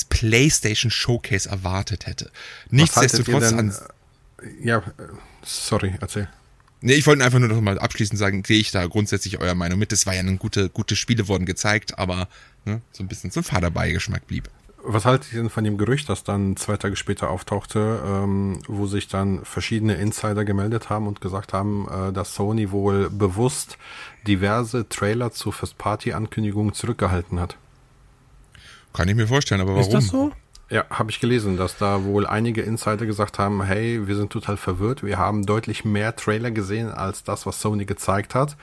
PlayStation 0.09 0.91
Showcase 0.91 1.49
erwartet 1.49 2.07
hätte. 2.07 2.31
Nichtsdestotrotz 2.71 3.51
denn, 3.51 3.59
an, 3.59 3.75
äh, 4.43 4.67
Ja, 4.67 4.79
äh, 4.79 4.83
sorry, 5.43 5.95
erzähl. 6.01 6.29
Nee, 6.83 6.95
ich 6.95 7.07
wollte 7.07 7.25
einfach 7.25 7.39
nur 7.39 7.49
noch 7.49 7.61
mal 7.61 7.79
abschließend 7.79 8.19
sagen, 8.19 8.43
gehe 8.43 8.59
ich 8.59 8.71
da 8.71 8.87
grundsätzlich 8.87 9.39
eurer 9.39 9.55
Meinung 9.55 9.79
mit. 9.79 9.93
Es 9.93 10.07
war 10.07 10.15
ja 10.15 10.21
ein 10.21 10.39
gute, 10.39 10.71
gute 10.71 10.97
Spiele 10.97 11.29
wurden 11.29 11.45
gezeigt, 11.45 11.99
aber 11.99 12.29
ne, 12.65 12.81
so 12.93 13.03
ein 13.03 13.09
bisschen 13.09 13.31
zum 13.31 13.45
Vaterbeigeschmack 13.45 14.27
blieb. 14.27 14.49
Was 14.83 15.05
haltet 15.05 15.35
ihr 15.35 15.41
denn 15.43 15.51
von 15.51 15.63
dem 15.63 15.77
Gerücht, 15.77 16.09
das 16.09 16.25
dann 16.25 16.57
zwei 16.57 16.79
Tage 16.79 16.97
später 16.97 17.29
auftauchte, 17.29 18.01
ähm, 18.03 18.63
wo 18.67 18.87
sich 18.87 19.09
dann 19.09 19.45
verschiedene 19.45 19.97
Insider 19.97 20.47
gemeldet 20.47 20.89
haben 20.89 21.07
und 21.07 21.21
gesagt 21.21 21.53
haben, 21.53 21.87
äh, 21.87 22.13
dass 22.15 22.35
Sony 22.35 22.71
wohl 22.71 23.11
bewusst 23.11 23.77
diverse 24.27 24.89
Trailer 24.89 25.33
zu 25.33 25.53
First-Party-Ankündigungen 25.53 26.73
zurückgehalten 26.73 27.41
hat? 27.41 27.57
Kann 28.93 29.09
ich 29.09 29.15
mir 29.15 29.27
vorstellen, 29.27 29.61
aber 29.61 29.71
warum? 29.73 29.83
Ist 29.83 29.93
das 29.95 30.09
so? 30.09 30.33
Ja, 30.69 30.85
habe 30.91 31.11
ich 31.11 31.19
gelesen, 31.21 31.57
dass 31.57 31.77
da 31.79 32.05
wohl 32.05 32.27
einige 32.27 32.63
Insider 32.63 33.05
gesagt 33.05 33.39
haben, 33.41 33.63
hey, 33.63 34.07
wir 34.07 34.15
sind 34.17 34.31
total 34.31 34.57
verwirrt, 34.57 35.03
wir 35.03 35.19
haben 35.19 35.45
deutlich 35.45 35.85
mehr 35.85 36.15
Trailer 36.15 36.53
gesehen 36.53 36.91
als 36.93 37.25
das, 37.25 37.45
was 37.45 37.61
Sony 37.61 37.87
gezeigt 37.87 38.35
hat. 38.37 38.57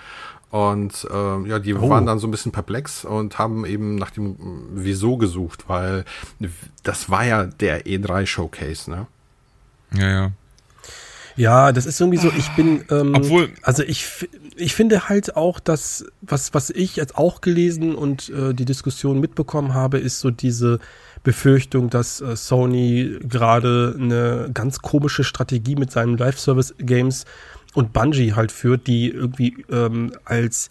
Und 0.49 1.05
äh, 1.11 1.47
ja, 1.49 1.59
die 1.59 1.73
Oh. 1.75 1.89
waren 1.89 2.05
dann 2.05 2.19
so 2.19 2.27
ein 2.27 2.31
bisschen 2.31 2.53
perplex 2.53 3.03
und 3.03 3.37
haben 3.37 3.65
eben 3.65 3.95
nach 3.95 4.11
dem 4.11 4.31
äh, 4.31 4.35
Wieso 4.75 5.17
gesucht, 5.17 5.65
weil 5.67 6.05
das 6.83 7.09
war 7.09 7.25
ja 7.25 7.43
der 7.43 7.85
E3-Showcase, 7.85 8.89
ne? 8.89 9.07
Ja, 9.93 10.07
ja. 10.09 10.31
Ja, 11.37 11.71
das 11.71 11.85
ist 11.85 12.01
irgendwie 12.01 12.17
so, 12.17 12.31
ich 12.35 12.49
bin, 12.55 12.83
ähm, 12.89 13.13
Obwohl- 13.15 13.49
also 13.61 13.83
ich, 13.83 14.27
ich 14.55 14.73
finde 14.73 15.07
halt 15.07 15.35
auch, 15.37 15.59
dass, 15.59 16.05
was, 16.21 16.53
was 16.53 16.71
ich 16.71 16.95
jetzt 16.95 17.15
auch 17.15 17.41
gelesen 17.41 17.95
und 17.95 18.29
äh, 18.29 18.53
die 18.53 18.65
Diskussion 18.65 19.19
mitbekommen 19.19 19.73
habe, 19.75 19.99
ist 19.99 20.19
so 20.19 20.31
diese 20.31 20.79
Befürchtung, 21.23 21.89
dass 21.89 22.21
äh, 22.21 22.35
Sony 22.35 23.17
gerade 23.21 23.95
eine 23.99 24.49
ganz 24.53 24.79
komische 24.79 25.23
Strategie 25.23 25.75
mit 25.75 25.91
seinen 25.91 26.17
Live-Service-Games 26.17 27.25
und 27.75 27.93
Bungie 27.93 28.33
halt 28.33 28.51
führt, 28.51 28.87
die 28.87 29.09
irgendwie 29.09 29.63
ähm, 29.71 30.13
als 30.25 30.69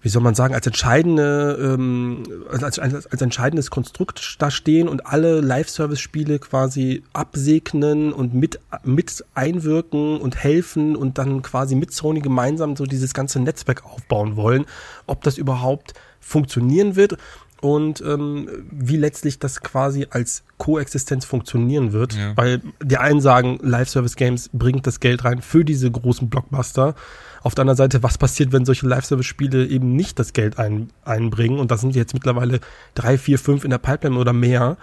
wie 0.00 0.08
soll 0.08 0.22
man 0.22 0.34
sagen, 0.34 0.54
als 0.54 0.66
entscheidende, 0.66 1.58
ähm, 1.60 2.22
als, 2.50 2.78
als, 2.78 3.06
als 3.06 3.20
entscheidendes 3.20 3.70
Konstrukt 3.70 4.36
da 4.38 4.50
stehen 4.50 4.88
und 4.88 5.06
alle 5.06 5.40
Live-Service-Spiele 5.40 6.38
quasi 6.38 7.02
absegnen 7.12 8.12
und 8.12 8.32
mit, 8.32 8.60
mit 8.84 9.24
einwirken 9.34 10.20
und 10.20 10.36
helfen 10.36 10.94
und 10.94 11.18
dann 11.18 11.42
quasi 11.42 11.74
mit 11.74 11.92
Sony 11.92 12.20
gemeinsam 12.20 12.76
so 12.76 12.84
dieses 12.84 13.12
ganze 13.12 13.40
Netzwerk 13.40 13.84
aufbauen 13.84 14.36
wollen, 14.36 14.66
ob 15.06 15.24
das 15.24 15.36
überhaupt 15.36 15.94
funktionieren 16.20 16.94
wird 16.94 17.16
und 17.60 18.00
ähm, 18.02 18.48
wie 18.70 18.96
letztlich 18.96 19.38
das 19.38 19.60
quasi 19.62 20.06
als 20.10 20.44
Koexistenz 20.58 21.24
funktionieren 21.24 21.92
wird. 21.92 22.14
Ja. 22.14 22.36
Weil 22.36 22.60
die 22.82 22.98
einen 22.98 23.20
sagen, 23.20 23.58
Live-Service-Games 23.62 24.50
bringt 24.52 24.86
das 24.86 25.00
Geld 25.00 25.24
rein 25.24 25.42
für 25.42 25.64
diese 25.64 25.90
großen 25.90 26.30
Blockbuster. 26.30 26.94
Auf 27.42 27.54
der 27.54 27.62
anderen 27.62 27.76
Seite, 27.76 28.02
was 28.02 28.18
passiert, 28.18 28.52
wenn 28.52 28.64
solche 28.64 28.86
Live-Service-Spiele 28.86 29.66
eben 29.66 29.94
nicht 29.94 30.18
das 30.18 30.32
Geld 30.32 30.58
ein, 30.58 30.90
einbringen? 31.04 31.58
Und 31.58 31.70
da 31.70 31.76
sind 31.76 31.94
jetzt 31.94 32.14
mittlerweile 32.14 32.60
drei, 32.94 33.18
vier, 33.18 33.38
fünf 33.38 33.64
in 33.64 33.70
der 33.70 33.78
Pipeline 33.78 34.18
oder 34.18 34.32
mehr. 34.32 34.76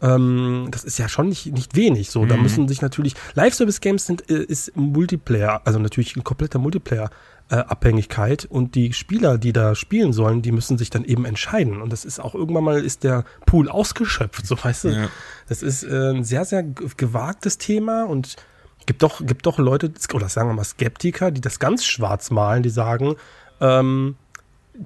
Ähm, 0.00 0.68
das 0.70 0.84
ist 0.84 0.98
ja 0.98 1.08
schon 1.08 1.28
nicht, 1.28 1.46
nicht 1.46 1.76
wenig. 1.76 2.10
So, 2.10 2.24
da 2.24 2.36
müssen 2.36 2.68
sich 2.68 2.82
natürlich 2.82 3.14
Live-Service-Games 3.34 4.06
sind 4.06 4.30
äh, 4.30 4.42
ist 4.42 4.76
Multiplayer, 4.76 5.62
also 5.64 5.78
natürlich 5.78 6.16
ein 6.16 6.24
kompletter 6.24 6.58
Multiplayer. 6.58 7.10
Äh, 7.50 7.56
Abhängigkeit 7.60 8.44
und 8.44 8.74
die 8.74 8.92
Spieler, 8.92 9.38
die 9.38 9.54
da 9.54 9.74
spielen 9.74 10.12
sollen, 10.12 10.42
die 10.42 10.52
müssen 10.52 10.76
sich 10.76 10.90
dann 10.90 11.02
eben 11.02 11.24
entscheiden 11.24 11.80
und 11.80 11.90
das 11.90 12.04
ist 12.04 12.20
auch 12.20 12.34
irgendwann 12.34 12.62
mal 12.62 12.84
ist 12.84 13.04
der 13.04 13.24
Pool 13.46 13.70
ausgeschöpft, 13.70 14.46
so 14.46 14.62
weißt 14.62 14.84
du. 14.84 14.88
Ja. 14.90 15.08
Das 15.48 15.62
ist 15.62 15.82
äh, 15.82 16.10
ein 16.10 16.24
sehr 16.24 16.44
sehr 16.44 16.62
gewagtes 16.62 17.56
Thema 17.56 18.02
und 18.02 18.36
Gibt 18.86 19.02
doch, 19.02 19.24
gibt 19.24 19.46
doch 19.46 19.58
Leute, 19.58 19.92
oder 20.14 20.28
sagen 20.28 20.48
wir 20.48 20.54
mal 20.54 20.64
Skeptiker, 20.64 21.30
die 21.30 21.40
das 21.40 21.58
ganz 21.58 21.84
schwarz 21.84 22.30
malen, 22.30 22.62
die 22.62 22.70
sagen, 22.70 23.16
ähm, 23.60 24.16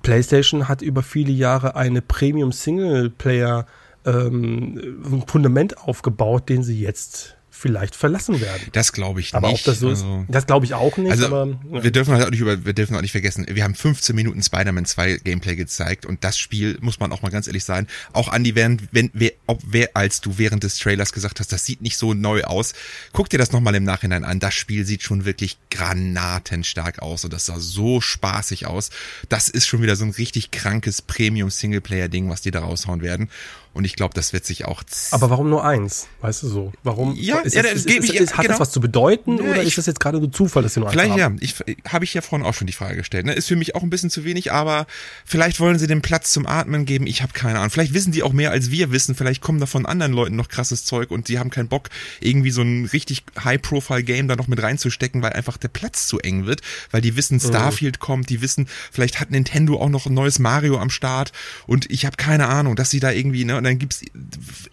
PlayStation 0.03 0.69
hat 0.69 0.83
über 0.83 1.03
viele 1.03 1.33
Jahre 1.33 1.77
eine 1.77 2.03
Premium 2.03 2.53
Singleplayer 2.53 3.67
ähm, 4.05 5.23
Fundament 5.27 5.79
aufgebaut, 5.79 6.49
den 6.49 6.63
sie 6.63 6.81
jetzt 6.81 7.37
vielleicht 7.55 7.95
verlassen 7.95 8.41
werden. 8.41 8.63
Das 8.73 8.93
glaube 8.93 9.21
ich 9.21 9.35
aber 9.35 9.49
nicht. 9.49 9.61
Ob 9.61 9.65
das 9.67 9.79
so 9.79 9.91
also, 9.91 10.23
ist, 10.23 10.35
das 10.35 10.47
glaube 10.47 10.65
ich 10.65 10.73
auch 10.73 10.97
nicht. 10.97 11.13
Also 11.13 11.27
aber, 11.27 11.59
ja. 11.71 11.85
wir 11.85 11.91
dürfen 11.91 12.15
halt 12.15 12.25
auch 12.27 12.31
nicht 12.31 12.41
über, 12.41 12.65
wir 12.65 12.73
dürfen 12.73 12.97
auch 12.97 13.03
nicht 13.03 13.13
vergessen, 13.13 13.47
wir 13.49 13.63
haben 13.63 13.75
15 13.75 14.17
Minuten 14.17 14.43
Spider-Man 14.43 14.87
2 14.87 15.19
Gameplay 15.19 15.55
gezeigt 15.55 16.07
und 16.07 16.25
das 16.25 16.39
Spiel 16.39 16.79
muss 16.81 16.99
man 16.99 17.13
auch 17.13 17.21
mal 17.21 17.31
ganz 17.31 17.47
ehrlich 17.47 17.65
sein. 17.65 17.87
Auch 18.15 18.33
Andy, 18.33 18.55
während, 18.55 18.83
wenn, 18.93 19.11
wer, 19.13 19.33
ob 19.47 19.61
wer, 19.67 19.91
als 19.95 20.23
du 20.23 20.39
während 20.39 20.65
des 20.65 20.79
Trailers 20.79 21.13
gesagt 21.13 21.41
hast, 21.41 21.53
das 21.53 21.67
sieht 21.67 21.83
nicht 21.83 21.99
so 21.99 22.15
neu 22.15 22.43
aus, 22.45 22.73
guck 23.13 23.29
dir 23.29 23.39
das 23.39 23.53
nochmal 23.53 23.75
im 23.75 23.85
Nachhinein 23.85 24.25
an. 24.25 24.41
Das 24.41 24.55
Spiel 24.55 24.87
sieht 24.87 25.03
schon 25.03 25.27
wirklich 25.27 25.59
granatenstark 25.71 27.01
aus 27.01 27.25
und 27.25 27.35
das 27.35 27.47
sah 27.47 27.61
so 27.61 28.01
spaßig 28.01 28.67
aus. 28.67 28.91
Das 29.29 29.51
ist 29.51 29.67
schon 29.67 29.83
wieder 29.83 29.97
so 29.97 30.05
ein 30.05 30.11
richtig 30.11 30.51
krankes 30.51 31.03
Premium 31.03 31.51
Singleplayer 31.51 32.09
Ding, 32.09 32.31
was 32.31 32.41
die 32.41 32.51
da 32.51 32.61
raushauen 32.61 33.03
werden. 33.03 33.29
Und 33.75 33.85
ich 33.85 33.97
glaube, 33.97 34.13
das 34.15 34.33
wird 34.35 34.45
sich 34.45 34.67
auch. 34.67 34.83
Aber 35.13 35.31
warum 35.31 35.49
nur 35.49 35.65
eins? 35.65 36.07
Weißt 36.21 36.43
du 36.43 36.49
so? 36.49 36.73
Warum? 36.83 37.15
Ja, 37.17 37.39
ist 37.41 37.55
ja, 37.55 37.63
das, 37.63 37.73
ist, 37.73 37.87
ist, 37.87 38.11
ich- 38.11 38.15
ist, 38.17 38.33
hat 38.37 38.43
genau. 38.43 38.53
das 38.53 38.61
was 38.61 38.71
zu 38.71 38.81
bedeuten 38.81 39.39
Ja, 39.39 39.45
oder 39.45 39.63
ich- 39.63 39.69
ist 39.69 39.79
das 39.79 39.87
jetzt 39.87 39.99
gerade 40.01 40.19
nur 40.19 40.31
Zufall, 40.31 40.63
dass 40.63 40.75
sie 40.75 40.81
nur 40.81 40.89
eins 40.91 40.93
Vielleicht 40.95 41.19
haben? 41.19 41.39
ja, 41.41 41.43
ich 41.43 41.55
habe 41.91 42.05
ich 42.05 42.13
ja 42.13 42.21
vorhin 42.21 42.47
auch 42.47 42.53
schon 42.53 42.67
die 42.67 42.73
Frage 42.75 42.97
gestellt. 42.97 43.25
Ne? 43.25 43.33
Ist 43.33 43.49
für 43.49 43.57
mich 43.57 43.75
auch 43.75 43.83
ein 43.83 43.89
bisschen 43.91 44.11
zu 44.11 44.25
wenig, 44.25 44.53
aber 44.53 44.87
vielleicht 45.25 45.59
wollen 45.61 45.79
sie 45.79 45.87
den 45.87 46.03
Platz 46.03 46.33
zum 46.33 46.47
Atmen 46.47 46.85
geben. 46.85 47.07
Ich 47.07 47.23
habe 47.23 47.33
keine 47.33 47.59
Ahnung. 47.59 47.71
Vielleicht 47.71 47.95
wissen 47.95 48.13
die 48.13 48.23
auch 48.23 48.33
mehr 48.33 48.51
als 48.51 48.71
wir 48.71 48.91
wissen. 48.93 49.15
Vielleicht 49.15 49.41
kommen 49.41 49.59
da 49.61 49.67
von 49.67 49.87
anderen 49.87 50.13
Leuten 50.13 50.37
noch 50.37 50.49
krasses 50.49 50.85
Zeug 50.85 51.11
und 51.11 51.29
die 51.29 51.39
haben 51.39 51.49
keinen 51.51 51.69
Bock, 51.69 51.89
irgendwie 52.21 52.51
so 52.51 52.61
ein 52.63 52.85
richtig 52.93 53.25
High-Profile-Game 53.43 54.29
da 54.29 54.37
noch 54.37 54.49
mit 54.49 54.63
reinzustecken, 54.63 55.23
weil 55.23 55.33
einfach 55.33 55.57
der 55.57 55.69
Platz 55.69 56.07
zu 56.07 56.19
eng 56.19 56.47
wird. 56.47 56.61
Weil 56.91 57.01
die 57.01 57.17
wissen, 57.17 57.41
Starfield 57.41 57.99
kommt, 58.01 58.29
die 58.29 58.43
wissen, 58.43 58.69
vielleicht 58.91 59.21
hat 59.21 59.31
Nintendo 59.31 59.81
auch 59.81 59.89
noch 59.89 60.07
ein 60.07 60.15
neues 60.15 60.39
Mario 60.39 60.79
am 60.79 60.91
Start 60.91 61.33
und 61.67 61.91
ich 61.91 62.05
habe 62.07 62.17
keine 62.17 62.49
Ahnung, 62.49 62.77
dass 62.77 62.91
sie 62.91 63.01
da 63.01 63.11
irgendwie, 63.11 63.45
ne, 63.45 63.62
und 63.63 63.67
dann 63.67 63.79
gibt's, 63.79 64.03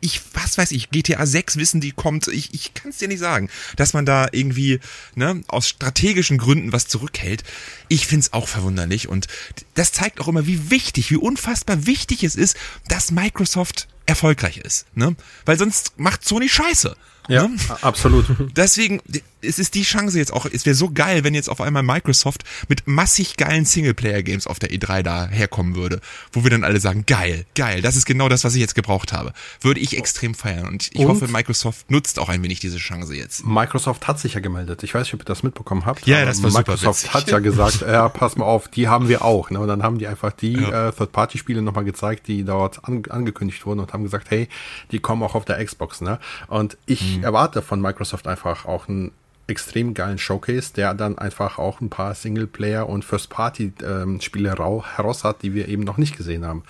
ich, 0.02 0.20
was 0.34 0.58
weiß 0.58 0.72
ich, 0.72 0.90
GTA 0.90 1.24
6 1.24 1.58
wissen 1.58 1.80
die 1.80 1.92
kommt, 1.92 2.28
ich, 2.28 2.56
ich 2.56 2.74
kann 2.74 2.90
es 2.90 2.98
dir 2.98 3.08
nicht 3.08 3.20
sagen, 3.20 3.48
dass 3.76 3.94
man 3.94 4.04
da 4.04 4.28
irgendwie, 4.32 4.80
ne, 5.14 5.44
aus 5.48 5.70
strategischen 5.70 6.40
Gründen 6.40 6.74
was 6.74 6.88
zurückhält. 6.88 7.44
Ich 7.88 8.08
find's 8.08 8.34
auch 8.34 8.48
verwunderlich 8.48 9.08
und 9.08 9.28
das 9.76 9.92
zeigt 9.92 10.20
auch 10.20 10.28
immer, 10.28 10.48
wie 10.48 10.72
wichtig, 10.72 11.12
wie 11.12 11.18
unfassbar 11.18 11.86
wichtig 11.86 12.24
es 12.24 12.36
ist, 12.36 12.58
dass 12.88 13.12
Microsoft 13.12 13.88
erfolgreich 14.08 14.58
ist, 14.58 14.88
ne, 14.96 15.16
weil 15.46 15.60
sonst 15.60 16.00
macht 16.00 16.28
Sony 16.28 16.50
Scheiße. 16.50 16.98
Ja, 17.30 17.48
Ne? 17.48 17.56
absolut. 17.82 18.26
Deswegen, 18.56 19.02
es 19.42 19.58
ist 19.60 19.76
die 19.76 19.84
Chance 19.84 20.18
jetzt 20.18 20.34
auch, 20.34 20.46
es 20.52 20.66
wäre 20.66 20.76
so 20.76 20.90
geil, 20.92 21.24
wenn 21.24 21.34
jetzt 21.34 21.48
auf 21.50 21.62
einmal 21.62 21.84
Microsoft 21.84 22.44
mit 22.68 22.88
massig 22.88 23.38
geilen 23.38 23.64
Singleplayer-Games 23.66 24.48
auf 24.48 24.60
der 24.60 24.72
E3 24.72 25.04
da 25.04 25.28
herkommen 25.28 25.76
würde, 25.76 26.02
wo 26.34 26.44
wir 26.44 26.50
dann 26.52 26.64
alle 26.66 26.80
sagen, 26.80 27.06
geil, 27.08 27.46
geil, 27.56 27.82
das 27.82 27.96
ist 27.96 28.06
genau 28.06 28.28
das, 28.30 28.44
was 28.44 28.56
ich 28.56 28.60
jetzt 28.62 28.76
gebraucht 28.76 29.14
habe. 29.14 29.32
Würde 29.62 29.80
ich 29.80 29.98
extrem 29.98 30.34
feiern 30.36 30.68
und 30.68 30.90
ich 30.92 31.00
Und? 31.00 31.08
hoffe, 31.08 31.28
Microsoft 31.28 31.90
nutzt 31.90 32.20
auch 32.20 32.28
ein 32.30 32.44
wenig 32.44 32.60
diese 32.60 32.78
Chance 32.78 33.14
jetzt. 33.16 33.46
Microsoft 33.46 34.08
hat 34.08 34.20
sich 34.20 34.34
ja 34.34 34.40
gemeldet. 34.42 34.84
Ich 34.84 34.94
weiß 34.94 35.04
nicht, 35.04 35.14
ob 35.14 35.22
ihr 35.22 35.26
das 35.26 35.44
mitbekommen 35.44 35.86
habt. 35.86 36.06
Ja, 36.08 36.26
das 36.26 36.42
war 36.44 36.50
super 36.52 36.72
Microsoft 36.72 37.04
witzig. 37.04 37.14
hat 37.14 37.30
ja 37.32 37.40
gesagt, 37.40 37.82
ja, 37.88 38.10
pass 38.10 38.36
mal 38.36 38.46
auf, 38.46 38.68
die 38.68 38.88
haben 38.88 39.08
wir 39.08 39.24
auch. 39.24 39.52
Ne? 39.52 39.60
Und 39.60 39.68
dann 39.68 39.84
haben 39.84 40.00
die 40.00 40.08
einfach 40.08 40.32
die 40.34 40.54
Ja. 40.54 40.90
äh, 40.90 40.92
Third-Party-Spiele 40.92 41.62
nochmal 41.62 41.86
gezeigt, 41.86 42.28
die 42.28 42.44
dort 42.44 42.84
an, 42.86 43.04
angekündigt 43.10 43.66
wurden 43.66 43.80
und 43.80 43.94
haben 43.94 44.04
gesagt, 44.04 44.32
hey, 44.32 44.50
die 44.92 45.00
kommen 45.00 45.24
auch 45.24 45.36
auf 45.36 45.46
der 45.46 45.64
Xbox. 45.64 46.02
Ne? 46.02 46.20
Und 46.48 46.78
ich 46.86 47.19
Mhm. 47.20 47.26
erwarte 47.26 47.62
von 47.62 47.82
Microsoft 47.82 48.28
einfach 48.28 48.66
auch 48.66 48.88
einen 48.88 49.12
extrem 49.48 49.96
geilen 49.96 50.20
Showcase, 50.20 50.74
der 50.76 50.94
dann 50.94 51.18
einfach 51.18 51.58
auch 51.58 51.82
ein 51.82 51.90
paar 51.90 52.14
Singleplayer- 52.14 52.84
und 52.88 53.04
First-Party-Spiele 53.04 54.54
rau 54.54 54.86
heraus 54.86 55.24
hat, 55.24 55.42
die 55.42 55.56
wir 55.56 55.68
eben 55.68 55.84
noch 55.84 55.98
nicht 55.98 56.16
gesehen 56.18 56.46
haben. 56.46 56.64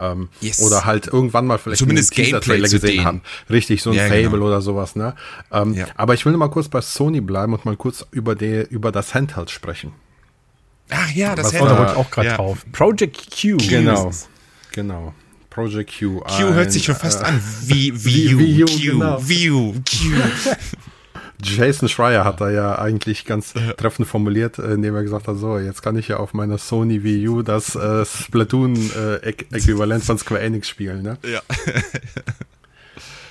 Ähm, 0.00 0.28
Yes. 0.40 0.60
Oder 0.62 0.84
halt 0.86 1.06
irgendwann 1.08 1.46
mal 1.46 1.58
vielleicht 1.58 1.80
Zumindest 1.80 2.12
einen 2.16 2.24
Teaser-Trailer 2.24 2.56
Gameplay 2.68 2.78
gesehen 2.78 2.90
denen. 2.96 3.04
haben. 3.04 3.20
Richtig, 3.50 3.82
so 3.82 3.90
ein 3.90 3.96
Ja, 3.96 4.04
Fable 4.04 4.30
genau. 4.30 4.46
oder 4.46 4.62
sowas. 4.62 4.96
Ne? 4.96 5.14
Ähm, 5.52 5.74
Ja. 5.74 5.86
Aber 5.96 6.14
ich 6.14 6.24
will 6.24 6.32
noch 6.32 6.38
mal 6.38 6.48
kurz 6.48 6.68
bei 6.68 6.80
Sony 6.80 7.20
bleiben 7.20 7.52
und 7.52 7.66
mal 7.66 7.76
kurz 7.76 8.06
über, 8.12 8.34
die, 8.34 8.62
über 8.70 8.92
das 8.92 9.14
Handheld 9.14 9.50
sprechen. 9.50 9.92
Ach 10.88 11.10
ja, 11.10 11.34
das 11.34 11.46
Was 11.46 11.52
hätte 11.54 11.64
da 11.66 11.78
wollte 11.78 11.92
ich 11.92 11.98
auch 11.98 12.10
gerade 12.10 12.28
ja. 12.28 12.36
drauf. 12.36 12.64
Project 12.72 13.28
Q. 13.30 13.56
Genau. 13.68 14.10
Genau. 14.72 15.12
Project 15.52 15.98
Q. 15.98 16.20
Q 16.20 16.54
hört 16.54 16.72
sich 16.72 16.84
schon 16.84 16.94
fast 16.94 17.20
äh, 17.20 17.24
an 17.26 17.40
wie 17.66 17.92
Wie- 18.04 18.64
Q, 18.64 18.92
genau. 18.92 19.18
View, 19.20 19.74
Q. 19.74 19.82
Jason 21.44 21.88
Schreier 21.88 22.24
hat 22.24 22.40
da 22.40 22.50
ja 22.50 22.78
eigentlich 22.78 23.24
ganz 23.24 23.52
treffend 23.76 24.06
formuliert, 24.08 24.58
äh, 24.58 24.74
indem 24.74 24.94
er 24.94 25.02
gesagt 25.02 25.26
hat, 25.26 25.36
so, 25.38 25.58
jetzt 25.58 25.82
kann 25.82 25.96
ich 25.96 26.08
ja 26.08 26.18
auf 26.18 26.34
meiner 26.34 26.56
Sony 26.56 27.02
Wii 27.02 27.28
U 27.28 27.42
das 27.42 27.74
äh, 27.74 28.04
Splatoon-Äquivalent 28.04 30.04
von 30.04 30.18
Square 30.18 30.40
Enix 30.40 30.68
spielen. 30.68 31.02
Ne? 31.02 31.18
Ja. 31.24 31.40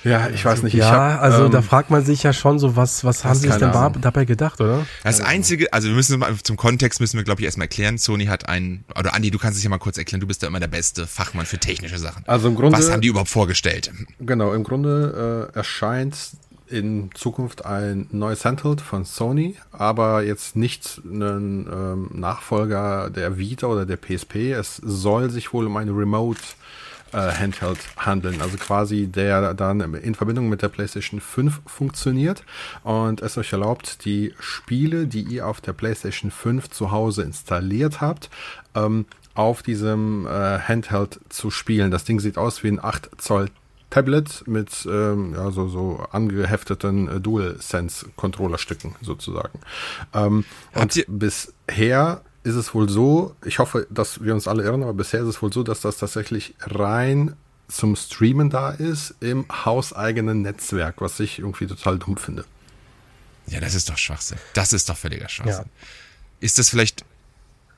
Ja, 0.04 0.28
ich 0.30 0.44
weiß 0.44 0.62
nicht. 0.62 0.74
ich 0.74 0.80
Ja, 0.80 0.90
hab, 0.90 1.22
also 1.22 1.44
ähm, 1.46 1.50
da 1.52 1.62
fragt 1.62 1.90
man 1.90 2.04
sich 2.04 2.22
ja 2.22 2.32
schon 2.32 2.58
so, 2.58 2.74
was, 2.76 3.04
was 3.04 3.24
haben 3.24 3.34
sie 3.36 3.48
sich 3.48 3.56
denn 3.56 3.70
Ahnung. 3.70 4.00
dabei 4.00 4.24
gedacht, 4.24 4.60
oder? 4.60 4.84
Das 5.04 5.20
einzige, 5.20 5.72
also 5.72 5.88
wir 5.88 5.94
müssen 5.94 6.22
zum 6.42 6.56
Kontext 6.56 7.00
müssen 7.00 7.16
wir 7.16 7.24
glaube 7.24 7.40
ich 7.40 7.44
erstmal 7.44 7.64
erklären. 7.66 7.98
Sony 7.98 8.26
hat 8.26 8.48
einen, 8.48 8.84
oder 8.98 9.14
Andi, 9.14 9.30
du 9.30 9.38
kannst 9.38 9.58
es 9.58 9.64
ja 9.64 9.70
mal 9.70 9.78
kurz 9.78 9.98
erklären. 9.98 10.20
Du 10.20 10.26
bist 10.26 10.42
ja 10.42 10.48
immer 10.48 10.60
der 10.60 10.66
beste 10.68 11.06
Fachmann 11.06 11.46
für 11.46 11.58
technische 11.58 11.98
Sachen. 11.98 12.24
Also 12.26 12.48
im 12.48 12.54
Grunde- 12.56 12.76
was 12.78 12.90
haben 12.90 13.00
die 13.00 13.08
überhaupt 13.08 13.30
vorgestellt? 13.30 13.92
Genau, 14.20 14.52
im 14.54 14.64
Grunde 14.64 15.50
äh, 15.54 15.56
erscheint 15.56 16.16
in 16.68 17.10
Zukunft 17.14 17.66
ein 17.66 18.06
neues 18.12 18.44
Handheld 18.46 18.80
von 18.80 19.04
Sony, 19.04 19.56
aber 19.72 20.22
jetzt 20.22 20.56
nicht 20.56 21.02
ein 21.04 21.66
ähm, 21.70 22.10
Nachfolger 22.14 23.10
der 23.10 23.36
Vita 23.36 23.66
oder 23.66 23.84
der 23.84 23.98
PSP. 23.98 24.52
Es 24.52 24.76
soll 24.76 25.28
sich 25.30 25.52
wohl 25.52 25.66
um 25.66 25.76
eine 25.76 25.90
Remote 25.92 26.40
äh, 26.40 26.44
Handheld 27.18 27.78
handeln, 27.96 28.40
also 28.40 28.56
quasi 28.56 29.06
der 29.06 29.54
dann 29.54 29.80
in 29.94 30.14
Verbindung 30.14 30.48
mit 30.48 30.62
der 30.62 30.68
PlayStation 30.68 31.20
5 31.20 31.60
funktioniert 31.66 32.44
und 32.84 33.20
es 33.22 33.36
euch 33.38 33.52
erlaubt, 33.52 34.04
die 34.04 34.34
Spiele, 34.40 35.06
die 35.06 35.22
ihr 35.22 35.46
auf 35.46 35.60
der 35.60 35.72
PlayStation 35.72 36.30
5 36.30 36.70
zu 36.70 36.90
Hause 36.90 37.22
installiert 37.22 38.00
habt, 38.00 38.30
ähm, 38.74 39.06
auf 39.34 39.62
diesem 39.62 40.26
äh, 40.26 40.30
Handheld 40.58 41.20
zu 41.28 41.50
spielen. 41.50 41.90
Das 41.90 42.04
Ding 42.04 42.20
sieht 42.20 42.36
aus 42.38 42.62
wie 42.62 42.68
ein 42.68 42.82
8 42.82 43.10
Zoll 43.18 43.48
Tablet 43.90 44.44
mit 44.46 44.86
ähm, 44.90 45.34
ja, 45.34 45.50
so, 45.50 45.68
so 45.68 46.02
angehefteten 46.12 47.08
äh, 47.08 47.20
DualSense-Controllerstücken 47.20 48.94
sozusagen. 49.02 49.60
Ähm, 50.14 50.44
und 50.74 50.96
ihr- 50.96 51.04
bisher 51.08 52.22
ist 52.44 52.54
es 52.54 52.74
wohl 52.74 52.88
so, 52.88 53.36
ich 53.44 53.58
hoffe, 53.58 53.86
dass 53.90 54.22
wir 54.22 54.34
uns 54.34 54.48
alle 54.48 54.64
irren, 54.64 54.82
aber 54.82 54.94
bisher 54.94 55.20
ist 55.20 55.28
es 55.28 55.42
wohl 55.42 55.52
so, 55.52 55.62
dass 55.62 55.80
das 55.80 55.98
tatsächlich 55.98 56.54
rein 56.60 57.36
zum 57.68 57.96
Streamen 57.96 58.50
da 58.50 58.70
ist 58.70 59.14
im 59.20 59.46
hauseigenen 59.50 60.42
Netzwerk, 60.42 61.00
was 61.00 61.20
ich 61.20 61.38
irgendwie 61.38 61.66
total 61.66 61.98
dumm 61.98 62.16
finde. 62.16 62.44
Ja, 63.46 63.60
das 63.60 63.74
ist 63.74 63.88
doch 63.88 63.98
Schwachsinn. 63.98 64.38
Das 64.54 64.72
ist 64.72 64.88
doch 64.88 64.96
völliger 64.96 65.28
Schwachsinn. 65.28 65.64
Ja. 65.64 65.86
Ist 66.40 66.58
das 66.58 66.68
vielleicht 66.68 67.04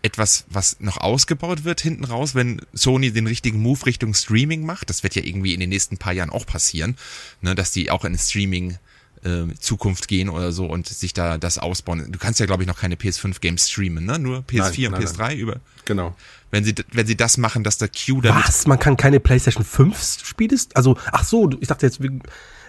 etwas, 0.03 0.45
was 0.49 0.81
noch 0.81 0.99
ausgebaut 0.99 1.65
wird 1.65 1.81
hinten 1.81 2.05
raus, 2.05 2.35
wenn 2.35 2.61
Sony 2.75 3.11
den 3.13 3.27
richtigen 3.27 3.61
Move 3.61 3.87
Richtung 3.87 4.13
Streaming 4.13 4.67
macht? 4.67 4.91
Das 4.91 5.03
wird 5.03 5.15
ja 5.15 5.23
irgendwie 5.23 5.55
in 5.55 5.61
den 5.61 5.71
nächsten 5.71 5.97
paar 5.97 6.13
Jahren 6.13 6.31
auch 6.31 6.45
passieren, 6.45 6.97
ne, 7.41 7.55
dass 7.55 7.71
die 7.71 7.91
auch 7.91 8.05
in 8.05 8.19
Streaming 8.19 8.79
äh, 9.25 9.55
Zukunft 9.59 10.09
gehen 10.09 10.29
oder 10.29 10.53
so 10.53 10.67
und 10.67 10.87
sich 10.87 11.13
da 11.13 11.39
das 11.39 11.59
ausbauen. 11.59 12.11
Du 12.11 12.19
kannst 12.19 12.41
ja, 12.41 12.47
glaube 12.47 12.63
ich, 12.63 12.69
noch 12.69 12.79
keine 12.79 12.97
PS5-Games 12.97 13.71
streamen, 13.71 14.05
ne? 14.05 14.19
Nur 14.19 14.41
PS4 14.41 14.61
Nein, 14.61 14.87
und 14.87 14.93
nein, 14.93 15.03
PS3 15.03 15.37
über. 15.37 15.57
Genau. 15.85 16.15
Wenn 16.51 16.65
sie, 16.65 16.75
wenn 16.93 17.07
sie 17.07 17.17
das 17.17 17.37
machen, 17.37 17.65
dass 17.65 17.79
der 17.79 17.89
Q 17.89 18.21
damit. 18.21 18.47
Was? 18.47 18.67
Man 18.67 18.79
kann 18.79 18.97
keine 18.97 19.21
PlayStation 19.21 19.65
5 19.65 20.25
Spiele? 20.25 20.57
Also, 20.75 20.97
ach 21.11 21.25
so, 21.25 21.51
ich 21.61 21.69
dachte 21.69 21.87
jetzt, 21.87 22.01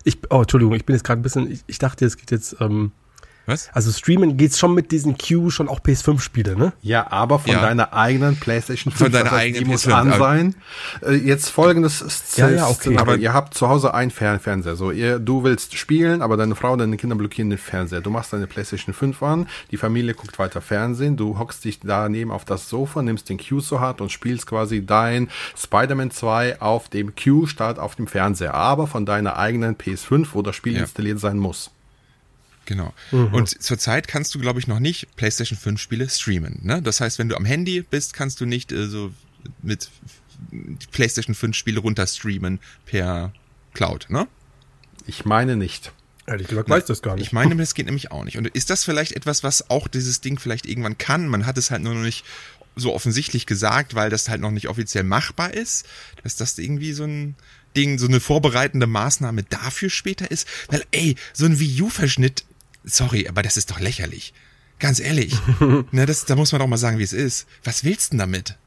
ich, 0.04 0.18
oh, 0.30 0.42
Entschuldigung, 0.42 0.76
ich 0.76 0.86
bin 0.86 0.96
jetzt 0.96 1.04
gerade 1.04 1.20
ein 1.20 1.24
bisschen, 1.24 1.52
ich, 1.52 1.60
ich 1.68 1.78
dachte, 1.78 2.06
es 2.06 2.18
geht 2.18 2.32
jetzt, 2.32 2.56
ähm, 2.60 2.92
Was? 3.46 3.70
also 3.74 3.92
streamen 3.92 4.38
geht's 4.38 4.58
schon 4.60 4.74
mit 4.74 4.92
diesen 4.92 5.18
Q 5.18 5.50
schon 5.50 5.68
auch 5.70 5.80
PS5-Spiele, 5.80 6.56
ne? 6.58 6.74
Ja, 6.82 7.12
aber 7.12 7.40
von 7.40 7.52
Ja. 7.52 7.62
deiner 7.62 7.94
eigenen 7.94 8.36
PlayStation 8.38 8.92
5. 8.92 8.98
Von 9.04 9.12
deiner 9.12 9.24
das 9.26 9.34
heißt, 9.34 9.42
eigenen 9.44 9.64
die 9.64 9.70
muss 9.70 9.86
PS5, 9.88 9.94
an 9.94 10.14
sein. 10.20 10.56
Äh, 11.06 11.14
jetzt 11.16 11.50
folgendes 11.50 12.36
Ja, 12.38 12.50
ja, 12.50 12.66
okay. 12.66 12.74
Szenario. 12.76 13.02
Aber- 13.02 13.18
ihr 13.18 13.34
habt 13.34 13.54
zu 13.54 13.70
Hause 13.70 13.94
einen 13.94 14.12
Fern 14.12 14.40
Fernseher. 14.40 14.76
So, 14.76 14.92
ihr, 14.92 15.20
du 15.20 15.44
willst 15.44 15.78
spielen, 15.78 16.22
aber 16.22 16.38
deine 16.38 16.56
Frau, 16.56 16.76
deine 16.76 16.98
Kinder 16.98 17.16
blockieren 17.16 17.50
den 17.50 17.60
Fernseher. 17.60 18.02
Du 18.02 18.10
machst 18.10 18.34
deine 18.34 18.48
PlayStation 18.48 18.94
5 18.94 19.22
an, 19.22 19.48
die 19.72 19.78
Familie 19.78 20.14
guckt 20.14 20.40
weiter 20.40 20.62
Fernsehen, 20.62 21.16
du 21.18 21.38
hockst 21.38 21.64
dich 21.66 21.80
daneben 21.82 22.32
auf 22.32 22.46
das 22.46 22.70
Sofa, 22.70 23.02
nimmst 23.02 23.30
den 23.30 23.38
Q 23.38 23.60
so 23.60 23.80
hart 23.80 24.02
und 24.02 24.12
spielst 24.12 24.48
quasi 24.48 24.86
dein 24.86 25.30
Spider-Man 25.56 26.12
2 26.12 26.62
auf 26.62 26.90
dem 26.90 27.14
Q 27.16 27.46
statt 27.46 27.80
auf 27.80 27.96
dem 27.96 28.08
Fernseher. 28.08 28.54
Aber 28.56 28.88
von 28.88 29.06
deiner 29.06 29.38
eigenen 29.38 29.76
PS5, 29.78 30.30
wo 30.34 30.42
das 30.42 30.56
Spiel 30.56 30.74
Ja. 30.74 30.82
installiert 30.82 31.20
sein 31.20 31.38
muss. 31.38 31.72
Genau. 32.66 32.94
Und 33.12 33.62
zurzeit 33.62 34.08
kannst 34.08 34.34
du, 34.36 34.40
glaube 34.40 34.60
ich, 34.60 34.68
noch 34.68 34.80
nicht 34.80 35.16
PlayStation 35.16 35.58
5 35.58 35.80
Spiele 35.80 36.10
streamen. 36.10 36.60
Ne? 36.64 36.82
Das 36.82 37.02
heißt, 37.02 37.20
wenn 37.20 37.30
du 37.30 37.36
am 37.36 37.46
Handy 37.46 37.82
bist, 37.82 38.14
kannst 38.14 38.42
du 38.42 38.46
nicht 38.46 38.72
äh, 38.72 38.88
so 38.88 39.12
mit 39.62 39.90
PlayStation 40.92 41.36
5 41.36 41.56
Spiele 41.56 41.80
runterstreamen 41.80 42.60
per 42.86 43.34
Cloud, 43.74 44.08
ne? 44.10 44.28
Ich 45.08 45.26
meine 45.26 45.56
nicht. 45.56 45.92
Ehrlich 46.28 46.48
gesagt 46.48 46.70
weiß 46.70 46.86
das 46.86 47.02
gar 47.02 47.16
nicht. 47.16 47.26
Ich 47.28 47.34
meine, 47.34 47.56
das 47.58 47.76
geht 47.76 47.86
nämlich 47.86 48.12
auch 48.12 48.24
nicht. 48.24 48.38
Und 48.38 48.48
ist 48.48 48.70
das 48.70 48.84
vielleicht 48.84 49.12
etwas, 49.14 49.44
was 49.44 49.70
auch 49.70 49.88
dieses 49.88 50.22
Ding 50.22 50.40
vielleicht 50.40 50.66
irgendwann 50.66 50.98
kann? 50.98 51.28
Man 51.28 51.46
hat 51.46 51.58
es 51.58 51.72
halt 51.72 51.84
nur 51.84 51.94
noch 51.94 52.02
nicht 52.02 52.26
so 52.76 52.94
offensichtlich 52.94 53.46
gesagt, 53.46 53.96
weil 53.96 54.10
das 54.10 54.28
halt 54.28 54.42
noch 54.42 54.52
nicht 54.52 54.68
offiziell 54.68 55.04
machbar 55.04 55.54
ist, 55.54 55.86
dass 56.24 56.36
das 56.36 56.58
irgendwie 56.58 56.94
so 56.94 57.04
ein 57.04 57.36
Ding, 57.76 58.00
so 58.00 58.08
eine 58.08 58.20
vorbereitende 58.20 58.88
Maßnahme 58.88 59.44
dafür 59.44 59.90
später 59.90 60.30
ist. 60.32 60.48
Weil, 60.68 60.84
ey, 60.92 61.16
so 61.34 61.46
ein 61.46 61.60
Wii 61.60 61.84
U-Verschnitt, 61.84 62.46
sorry, 62.86 63.28
aber 63.28 63.42
das 63.44 63.58
ist 63.58 63.72
doch 63.72 63.80
lächerlich. 63.80 64.34
Ganz 64.80 65.00
ehrlich. 65.00 65.34
ne, 65.92 66.06
das, 66.06 66.26
da 66.26 66.36
muss 66.36 66.52
man 66.52 66.60
doch 66.60 66.68
mal 66.68 66.78
sagen, 66.78 66.98
wie 67.00 67.04
es 67.04 67.14
ist. 67.14 67.48
Was 67.64 67.84
willst 67.84 68.08
du 68.08 68.10
denn 68.12 68.20
damit? 68.20 68.58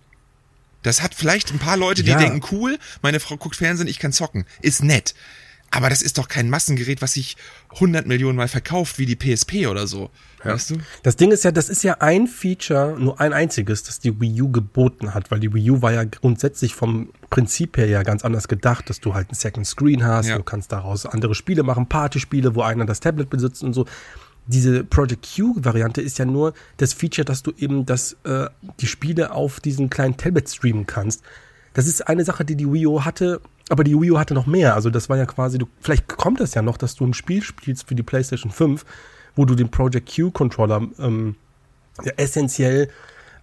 Das 0.82 1.02
hat 1.02 1.14
vielleicht 1.14 1.50
ein 1.52 1.58
paar 1.58 1.76
Leute, 1.76 2.02
die 2.02 2.10
Ja. 2.10 2.18
denken, 2.18 2.40
cool, 2.52 2.78
meine 3.02 3.20
Frau 3.20 3.36
guckt 3.36 3.56
Fernsehen, 3.56 3.88
ich 3.88 3.98
kann 3.98 4.12
zocken. 4.12 4.46
Ist 4.62 4.82
nett. 4.82 5.14
Aber 5.70 5.90
das 5.90 6.00
ist 6.00 6.16
doch 6.16 6.28
kein 6.28 6.48
Massengerät, 6.48 7.02
was 7.02 7.12
sich 7.12 7.36
100 7.74 8.06
Millionen 8.06 8.36
Mal 8.36 8.48
verkauft, 8.48 8.98
wie 8.98 9.04
die 9.06 9.16
PSP 9.16 9.66
oder 9.66 9.86
so. 9.86 10.10
Weißt 10.42 10.70
du? 10.70 10.76
Das 11.02 11.16
Ding 11.16 11.30
ist 11.30 11.44
ja, 11.44 11.50
das 11.52 11.68
ist 11.68 11.82
ja 11.82 11.98
ein 12.00 12.26
Feature, 12.26 12.96
nur 12.98 13.20
ein 13.20 13.32
einziges, 13.34 13.82
das 13.82 13.98
die 14.00 14.18
Wii 14.18 14.40
U 14.42 14.50
geboten 14.50 15.12
hat, 15.12 15.30
weil 15.30 15.40
die 15.40 15.52
Wii 15.52 15.70
U 15.72 15.82
war 15.82 15.92
ja 15.92 16.04
grundsätzlich 16.04 16.74
vom 16.74 17.10
Prinzip 17.28 17.76
her 17.76 17.86
ja 17.86 18.02
ganz 18.02 18.24
anders 18.24 18.48
gedacht, 18.48 18.88
dass 18.88 19.00
du 19.00 19.12
halt 19.14 19.28
einen 19.28 19.34
Second 19.34 19.66
Screen 19.66 20.04
hast, 20.04 20.28
Ja. 20.28 20.38
du 20.38 20.42
kannst 20.42 20.72
daraus 20.72 21.04
andere 21.04 21.34
Spiele 21.34 21.62
machen, 21.64 21.86
Partyspiele, 21.86 22.54
wo 22.54 22.62
einer 22.62 22.86
das 22.86 23.00
Tablet 23.00 23.28
besitzt 23.28 23.62
und 23.62 23.74
so. 23.74 23.84
Diese 24.46 24.82
Project 24.84 25.28
Q-Variante 25.36 26.00
ist 26.00 26.16
ja 26.18 26.24
nur 26.24 26.54
das 26.78 26.94
Feature, 26.94 27.26
dass 27.26 27.42
du 27.42 27.52
eben 27.58 27.84
das, 27.84 28.16
äh, 28.24 28.46
die 28.80 28.86
Spiele 28.86 29.32
auf 29.32 29.60
diesen 29.60 29.90
kleinen 29.90 30.16
Tablet 30.16 30.48
streamen 30.48 30.86
kannst. 30.86 31.22
Das 31.74 31.86
ist 31.86 32.08
eine 32.08 32.24
Sache, 32.24 32.46
die 32.46 32.56
die 32.56 32.72
Wii 32.72 32.86
U 32.86 33.04
hatte, 33.04 33.42
aber 33.70 33.84
die 33.84 33.94
Wii 34.00 34.12
U 34.12 34.18
hatte 34.18 34.34
noch 34.34 34.46
mehr. 34.46 34.74
Also 34.74 34.90
das 34.90 35.08
war 35.08 35.16
ja 35.16 35.26
quasi, 35.26 35.58
du, 35.58 35.66
vielleicht 35.80 36.08
kommt 36.08 36.40
es 36.40 36.54
ja 36.54 36.62
noch, 36.62 36.76
dass 36.76 36.94
du 36.94 37.04
ein 37.06 37.14
Spiel 37.14 37.42
spielst 37.42 37.86
für 37.88 37.94
die 37.94 38.02
PlayStation 38.02 38.50
5, 38.52 38.84
wo 39.36 39.44
du 39.44 39.54
den 39.54 39.70
Project 39.70 40.14
Q-Controller 40.14 40.82
ähm, 40.98 41.36
ja, 42.04 42.12
essentiell 42.16 42.88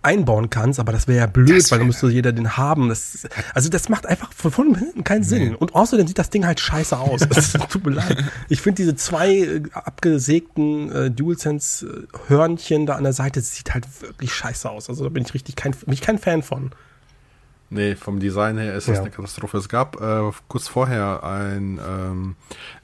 einbauen 0.02 0.52
kannst, 0.52 0.80
aber 0.80 0.92
das 0.92 1.08
wäre 1.08 1.18
ja 1.22 1.26
blöd, 1.26 1.50
Das 1.50 1.72
weil 1.72 1.80
dann 1.80 1.86
wär- 1.86 1.88
müsste 1.88 2.10
jeder 2.10 2.32
den 2.32 2.58
haben. 2.58 2.90
Das, 2.90 3.28
also 3.56 3.70
das 3.70 3.90
macht 3.90 4.06
einfach 4.06 4.32
von 4.34 4.52
vorne 4.52 4.70
bis 4.74 4.80
hinten 4.82 5.04
keinen 5.04 5.24
Sinn. 5.24 5.56
Und 5.56 5.74
außerdem 5.74 6.06
sieht 6.06 6.20
das 6.20 6.30
Ding 6.30 6.46
halt 6.46 6.60
scheiße 6.60 6.96
aus. 6.96 7.22
Das 7.30 7.54
tut 7.54 7.84
mir 7.86 7.94
leid. 7.94 8.24
Ich 8.48 8.62
finde 8.62 8.84
diese 8.84 8.96
zwei 8.96 9.36
äh, 9.36 9.62
abgesägten 9.74 10.92
äh, 10.92 11.10
DualSense-Hörnchen 11.10 12.86
da 12.86 12.96
an 12.96 13.04
der 13.04 13.14
Seite, 13.14 13.40
das 13.40 13.56
sieht 13.56 13.74
halt 13.74 13.86
wirklich 14.02 14.34
scheiße 14.34 14.70
aus. 14.70 14.90
Also 14.90 15.04
da 15.04 15.10
bin 15.10 15.24
ich 15.24 15.34
richtig 15.34 15.56
kein, 15.56 15.72
bin 15.72 15.94
ich 15.94 16.02
kein 16.02 16.20
Fan 16.20 16.44
von. 16.44 16.72
Nee, 17.70 17.96
vom 17.96 18.20
Design 18.20 18.58
her 18.58 18.76
ist 18.76 18.88
das 18.88 18.98
Ja. 18.98 19.02
eine 19.02 19.12
Katastrophe. 19.12 19.58
Es 19.58 19.70
gab 19.70 20.00
äh, 20.02 20.32
kurz 20.48 20.68
vorher 20.68 21.24
ein 21.24 21.80
ähm, 21.86 22.36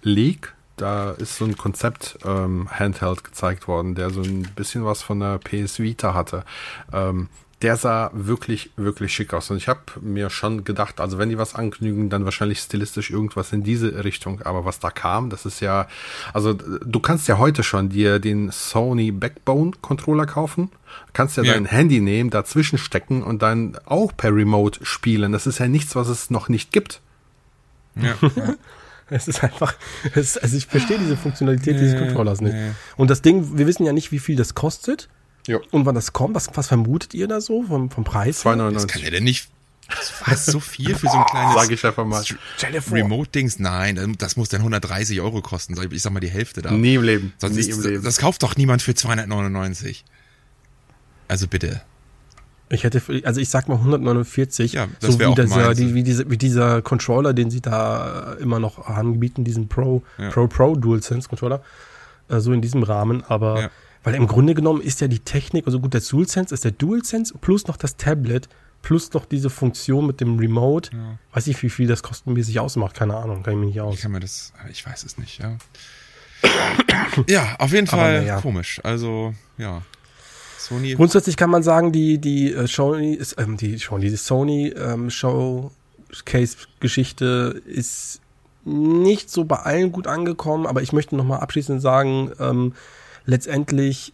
Leak, 0.01 0.53
da 0.77 1.11
ist 1.11 1.35
so 1.38 1.45
ein 1.45 1.55
Konzept 1.57 2.17
ähm, 2.25 2.67
Handheld 2.71 3.23
gezeigt 3.23 3.67
worden, 3.67 3.93
der 3.95 4.09
so 4.09 4.21
ein 4.21 4.43
bisschen 4.55 4.83
was 4.83 5.01
von 5.03 5.19
der 5.19 5.38
PS 5.38 5.79
Vita 5.79 6.13
hatte. 6.15 6.43
Ähm, 6.91 7.29
der 7.61 7.77
sah 7.77 8.09
wirklich, 8.13 8.71
wirklich 8.75 9.13
schick 9.13 9.33
aus. 9.33 9.51
Und 9.51 9.57
ich 9.57 9.67
habe 9.67 9.81
mir 10.01 10.29
schon 10.29 10.63
gedacht, 10.63 10.99
also 10.99 11.17
wenn 11.17 11.29
die 11.29 11.37
was 11.37 11.53
ankündigen, 11.55 12.09
dann 12.09 12.25
wahrscheinlich 12.25 12.59
stilistisch 12.59 13.11
irgendwas 13.11 13.53
in 13.53 13.63
diese 13.63 14.03
Richtung. 14.03 14.41
Aber 14.41 14.65
was 14.65 14.79
da 14.79 14.89
kam, 14.89 15.29
das 15.29 15.45
ist 15.45 15.59
ja, 15.59 15.87
also 16.33 16.53
du 16.53 16.99
kannst 16.99 17.27
ja 17.27 17.37
heute 17.37 17.63
schon 17.63 17.89
dir 17.89 18.19
den 18.19 18.49
Sony 18.51 19.11
Backbone 19.11 19.71
Controller 19.81 20.25
kaufen, 20.25 20.69
kannst 21.13 21.37
ja, 21.37 21.43
Ja. 21.43 21.53
dein 21.53 21.65
Handy 21.65 22.01
nehmen, 22.01 22.29
dazwischen 22.31 22.77
stecken 22.77 23.21
und 23.23 23.41
dann 23.41 23.77
auch 23.85 24.11
per 24.15 24.33
Remote 24.35 24.83
spielen. 24.83 25.31
Das 25.31 25.45
ist 25.47 25.59
ja 25.59 25.67
nichts, 25.67 25.95
was 25.95 26.07
es 26.07 26.29
noch 26.29 26.49
nicht 26.49 26.71
gibt. 26.71 27.01
Ja. 27.95 28.15
Es 29.13 29.27
ist 29.27 29.43
einfach, 29.43 29.73
es, 30.15 30.37
also 30.37 30.55
ich 30.55 30.67
verstehe 30.67 30.97
diese 30.97 31.17
Funktionalität 31.17 31.75
dieses 31.77 31.95
Nee, 31.95 31.99
Controllers 32.05 32.39
nicht. 32.39 32.53
nee. 32.53 32.71
Und 32.95 33.09
das 33.09 33.21
Ding, 33.21 33.57
wir 33.57 33.67
wissen 33.67 33.85
ja 33.85 33.91
nicht, 33.91 34.13
wie 34.13 34.19
viel 34.19 34.37
das 34.37 34.55
kostet 34.55 35.09
Ja. 35.48 35.57
und 35.71 35.86
wann 35.86 35.95
das 35.95 36.13
kommt. 36.13 36.36
Was, 36.36 36.50
was 36.55 36.67
vermutet 36.67 37.13
ihr 37.13 37.27
da 37.27 37.42
so 37.42 37.63
vom, 37.63 37.89
vom 37.89 38.03
Preis? 38.03 38.44
her? 38.46 38.55
Das 38.72 38.87
kann 38.87 39.01
2,99. 39.01 39.05
er 39.05 39.11
denn 39.11 39.24
nicht. 39.24 39.50
Was, 40.25 40.46
so 40.46 40.59
viel 40.61 40.96
für 40.96 41.07
so 41.07 41.18
ein 41.18 41.25
kleines 41.25 41.53
Sag 41.55 41.70
ich 41.72 41.85
einfach 41.85 42.05
mal. 42.05 42.24
Remote-Dings? 42.92 43.59
Nein, 43.59 44.15
das 44.18 44.37
muss 44.37 44.48
dann 44.50 44.61
130 44.61 45.20
Euro 45.20 45.42
kosten. 45.42 45.75
Sag 45.75 45.92
Ich 45.92 46.01
sag 46.01 46.13
mal 46.13 46.20
die 46.22 46.29
Hälfte 46.29 46.61
da. 46.61 46.72
Nie 46.72 46.96
im 46.96 47.03
Leben. 47.03 47.33
Sonst 47.39 47.55
Nie 47.55 47.61
ist, 47.61 47.77
im 47.77 47.81
Leben. 47.83 48.03
das 48.03 48.18
kauft 48.18 48.42
doch 48.44 48.55
niemand 48.55 48.81
für 48.81 48.96
299. 48.96 50.05
Also 51.27 51.48
bitte. 51.48 51.81
Ich 52.70 52.85
hätte, 52.85 53.01
also 53.25 53.42
ich 53.42 53.50
sag 53.50 53.68
mal 53.68 53.75
149. 53.75 54.74
Ja, 54.74 54.87
das 55.01 55.13
so 55.13 55.20
wie 55.20 55.25
auch 55.25 55.35
dieser, 55.35 55.74
die, 55.74 55.94
wie, 55.94 56.03
diese, 56.03 56.29
wie 56.31 56.37
dieser 56.37 56.81
Controller, 56.81 57.33
den 57.33 57.51
sie 57.51 57.59
da 57.61 58.35
immer 58.39 58.59
noch 58.59 58.87
anbieten, 58.87 59.44
diesen 59.44 59.68
Pro, 59.68 60.03
Ja. 60.18 60.29
Pro 60.29 60.48
Pro 60.48 60.75
DualSense 60.77 61.27
Controller, 61.27 61.61
äh, 62.29 62.39
so 62.39 62.53
in 62.53 62.61
diesem 62.61 62.83
Rahmen. 62.83 63.24
Aber 63.25 63.61
Ja. 63.63 63.70
Weil 64.03 64.16
im 64.16 64.27
Grunde 64.27 64.55
genommen 64.55 64.81
ist 64.81 65.01
ja 65.01 65.07
die 65.07 65.20
Technik, 65.20 65.68
also 65.68 65.79
gut, 65.79 65.94
der 65.94 66.01
DualSense 66.01 66.53
ist 66.53 66.64
der 66.64 66.72
DualSense 66.72 67.33
plus 67.40 67.68
noch 67.68 67.77
das 67.77 67.98
Tablet 67.98 68.50
plus 68.81 69.14
noch 69.14 69.25
diese 69.25 69.50
Funktion 69.50 70.07
mit 70.07 70.22
dem 70.22 70.40
Remote. 70.40 70.90
Ja. 70.92 71.18
Weiß 71.33 71.48
ich, 71.48 71.61
wie 71.61 71.70
viel 71.70 71.87
das 71.87 72.01
kostenmäßig 72.01 72.59
ausmacht, 72.59 72.96
keine 72.96 73.16
Ahnung, 73.16 73.44
kann 73.44 73.53
ich 73.53 73.59
mir 73.59 73.66
nicht 73.68 73.75
Ich 73.75 73.81
aus. 73.81 74.01
kann 74.01 74.11
mir 74.11 74.20
das, 74.20 74.53
ich 74.72 74.85
weiß 74.85 75.03
es 75.03 75.18
nicht, 75.18 75.40
ja. 75.40 75.57
Ja, 77.27 77.55
auf 77.59 77.72
jeden 77.72 77.87
Aber 77.90 77.98
Fall 77.98 78.25
ja. 78.25 78.42
komisch. 78.42 78.81
Also, 78.83 79.35
ja. 79.57 79.83
Sony. 80.57 80.94
Grundsätzlich 80.94 81.37
kann 81.37 81.51
man 81.51 81.64
sagen, 81.64 81.92
die, 81.92 82.20
die 82.20 82.53
äh, 82.53 82.68
Sony, 82.68 83.14
ist, 83.14 83.40
ähm, 83.40 83.57
die, 83.57 83.77
Sony, 83.77 84.09
die 84.09 84.16
Sony 84.16 84.70
ähm, 84.70 85.09
Showcase-Geschichte 85.09 87.61
ist 87.66 88.22
nicht 88.64 89.29
so 89.29 89.44
bei 89.46 89.57
allen 89.57 89.92
gut 89.92 90.07
angekommen, 90.07 90.66
aber 90.68 90.81
ich 90.81 90.94
möchte 90.94 91.16
nochmal 91.16 91.40
abschließend 91.40 91.81
sagen, 91.81 92.31
ähm, 92.40 92.74
letztendlich 93.25 94.14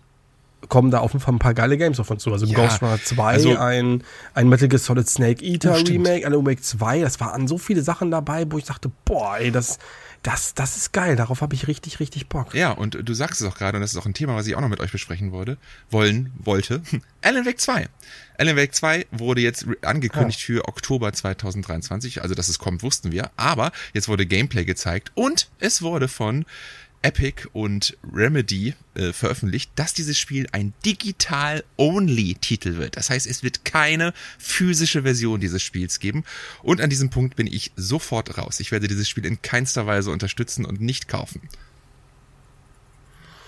kommen 0.70 0.89
da 0.91 1.00
auf 1.00 1.13
jeden 1.13 1.24
Fall 1.24 1.36
ein 1.36 1.39
paar 1.39 1.54
geile 1.54 1.78
Games 1.78 2.00
auf 2.00 2.10
uns 2.10 2.24
zu. 2.24 2.34
Also 2.34 2.46
Ja, 2.48 2.56
Ghost 2.56 2.82
Runner 2.82 3.00
2, 3.02 3.24
also- 3.34 3.58
ein, 3.58 4.04
ein 4.34 4.50
Metal 4.50 4.67
Gear 4.67 4.80
Solid 4.80 5.08
Snake 5.08 5.43
Eater 5.46 5.76
Oh. 5.80 5.84
Remake, 5.88 6.26
Alan 6.26 6.46
Wake 6.46 6.63
2, 6.63 7.02
das 7.02 7.20
waren 7.20 7.48
so 7.48 7.58
viele 7.58 7.82
Sachen 7.84 8.10
dabei, 8.12 8.46
wo 8.52 8.58
ich 8.58 8.65
dachte, 8.65 8.91
boah, 9.06 9.38
ey, 9.38 9.52
das, 9.52 9.78
das, 10.24 10.56
das 10.56 10.76
ist 10.76 10.93
geil, 10.93 11.15
darauf 11.15 11.41
habe 11.41 11.54
ich 11.54 11.67
richtig, 11.67 12.00
richtig 12.00 12.28
Bock. 12.28 12.56
Ja, 12.56 12.72
und 12.72 12.98
du 13.08 13.13
sagst 13.13 13.39
es 13.39 13.48
auch 13.48 13.56
gerade, 13.56 13.78
und 13.78 13.82
das 13.82 13.91
ist 13.93 13.98
auch 13.98 14.08
ein 14.08 14.15
Thema, 14.15 14.36
was 14.36 14.48
ich 14.48 14.56
auch 14.56 14.62
noch 14.62 14.67
mit 14.67 14.80
euch 14.80 14.91
besprechen 14.91 15.32
wollte, 15.32 15.58
wollen, 15.91 16.34
wollte. 16.39 16.82
Alan 17.22 17.46
Wake 17.46 17.62
2. 17.62 17.88
Alan 18.39 18.58
Wake 18.58 18.74
2 18.74 19.06
wurde 19.12 19.41
jetzt 19.41 19.67
angekündigt 19.84 20.41
für 20.41 20.67
Oktober 20.67 21.13
2023, 21.13 22.24
also 22.24 22.34
dass 22.34 22.50
es 22.50 22.58
kommt, 22.60 22.82
wussten 22.84 23.12
wir, 23.12 23.30
aber 23.38 23.72
jetzt 23.93 24.08
wurde 24.10 24.26
Gameplay 24.26 24.65
gezeigt 24.65 25.12
und 25.13 25.50
es 25.60 25.82
wurde 25.84 26.08
von 26.08 26.46
Epic 27.01 27.47
und 27.53 27.97
Remedy 28.13 28.73
äh, 28.95 29.13
veröffentlicht, 29.13 29.71
dass 29.75 29.93
dieses 29.93 30.17
Spiel 30.17 30.47
ein 30.51 30.73
digital-only-Titel 30.86 32.77
wird. 32.77 32.97
Das 32.97 33.10
heißt, 33.10 33.27
es 33.27 33.43
wird 33.43 33.65
keine 33.65 34.13
physische 34.38 35.03
Version 35.03 35.39
dieses 35.39 35.62
Spiels 35.62 35.99
geben. 35.99 36.23
Und 36.63 36.81
an 36.81 36.89
diesem 36.89 37.10
Punkt 37.10 37.36
bin 37.36 37.47
ich 37.47 37.71
sofort 37.75 38.38
raus. 38.38 38.60
Ich 38.60 38.71
werde 38.71 38.88
dieses 38.88 39.07
Spiel 39.07 39.25
in 39.25 39.41
keinster 39.41 39.86
Weise 39.86 40.12
unterstützen 40.12 40.65
und 40.65 40.81
nicht 40.81 41.07
kaufen. 41.07 41.41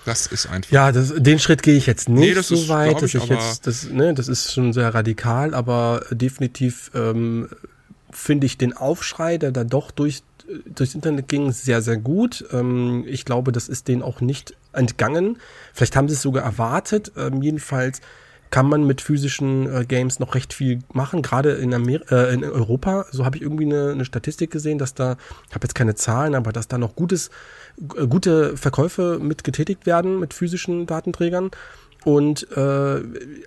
Das 0.05 0.27
ist 0.27 0.47
einfach. 0.47 0.71
Ja, 0.71 0.91
das, 0.91 1.13
den 1.15 1.39
Schritt 1.39 1.61
gehe 1.61 1.75
ich 1.75 1.85
jetzt 1.85 2.09
nicht 2.09 2.19
Nee, 2.19 2.33
das 2.33 2.47
so 2.47 2.55
ist, 2.55 2.69
weit, 2.69 2.89
glaub 2.89 3.01
dass 3.01 3.13
ich, 3.13 3.23
ich 3.23 3.29
jetzt, 3.29 3.67
das, 3.67 3.89
ne, 3.89 4.13
das 4.13 4.27
ist 4.27 4.53
schon 4.53 4.73
sehr 4.73 4.93
radikal, 4.93 5.53
aber 5.53 6.05
definitiv 6.11 6.89
ähm, 6.95 7.49
finde 8.09 8.47
ich 8.47 8.57
den 8.57 8.73
Aufschrei, 8.73 9.37
der 9.37 9.51
da 9.51 9.63
doch 9.63 9.91
durch, 9.91 10.23
durchs 10.65 10.95
Internet 10.95 11.27
ging, 11.27 11.51
sehr, 11.51 11.81
sehr 11.81 11.97
gut. 11.97 12.45
Ähm, 12.51 13.03
ich 13.07 13.25
glaube, 13.25 13.51
das 13.51 13.69
ist 13.69 13.87
denen 13.87 14.01
auch 14.01 14.21
nicht 14.21 14.55
entgangen. 14.73 15.37
Vielleicht 15.73 15.95
haben 15.95 16.07
sie 16.07 16.15
es 16.15 16.21
sogar 16.21 16.43
erwartet. 16.43 17.11
Ähm, 17.17 17.41
jedenfalls 17.41 18.01
kann 18.51 18.67
man 18.67 18.85
mit 18.85 19.01
physischen 19.01 19.71
äh, 19.71 19.85
Games 19.85 20.19
noch 20.19 20.33
recht 20.33 20.53
viel 20.53 20.79
machen, 20.91 21.21
gerade 21.21 21.51
in, 21.51 21.73
Amer 21.73 22.11
äh, 22.11 22.33
in 22.33 22.43
Europa. 22.43 23.05
So 23.11 23.25
habe 23.25 23.37
ich 23.37 23.43
irgendwie 23.43 23.65
eine, 23.65 23.91
eine 23.91 24.05
Statistik 24.05 24.51
gesehen, 24.51 24.79
dass 24.79 24.93
da, 24.93 25.17
ich 25.47 25.55
habe 25.55 25.65
jetzt 25.65 25.75
keine 25.75 25.95
Zahlen, 25.95 26.35
aber 26.35 26.51
dass 26.51 26.67
da 26.67 26.77
noch 26.77 26.95
gutes, 26.95 27.29
gute 27.77 28.57
Verkäufe 28.57 29.19
mit 29.21 29.43
getätigt 29.43 29.85
werden 29.85 30.19
mit 30.19 30.33
physischen 30.33 30.87
Datenträgern. 30.87 31.51
Und 32.05 32.49
äh, 32.55 33.01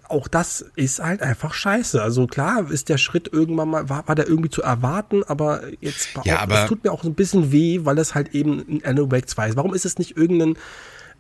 auch 0.09 0.29
das 0.29 0.67
ist 0.77 1.03
halt 1.03 1.23
einfach 1.23 1.55
scheiße. 1.55 2.03
Also 2.03 2.27
klar 2.27 2.71
ist 2.71 2.91
der 2.91 2.99
Schritt 2.99 3.33
irgendwann 3.33 3.71
mal, 3.71 3.89
war, 3.89 4.07
war 4.07 4.15
der 4.15 4.29
irgendwie 4.29 4.51
zu 4.51 4.63
erwarten, 4.63 5.25
aber 5.25 5.63
jetzt 5.81 6.11
Ja, 6.25 6.37
auch, 6.37 6.43
aber- 6.43 6.63
es 6.65 6.69
tut 6.69 6.85
mir 6.85 6.93
auch 6.93 7.03
ein 7.05 7.15
bisschen 7.15 7.51
weh, 7.51 7.81
weil 7.85 7.99
es 7.99 8.15
halt 8.15 8.35
eben 8.35 8.59
ein 8.69 8.81
Alan 8.85 9.11
Wake 9.11 9.29
2 9.29 9.49
ist. 9.49 9.57
Warum 9.57 9.73
ist 9.75 9.87
es 9.87 9.99
nicht 9.99 10.17
irgendein 10.19 10.57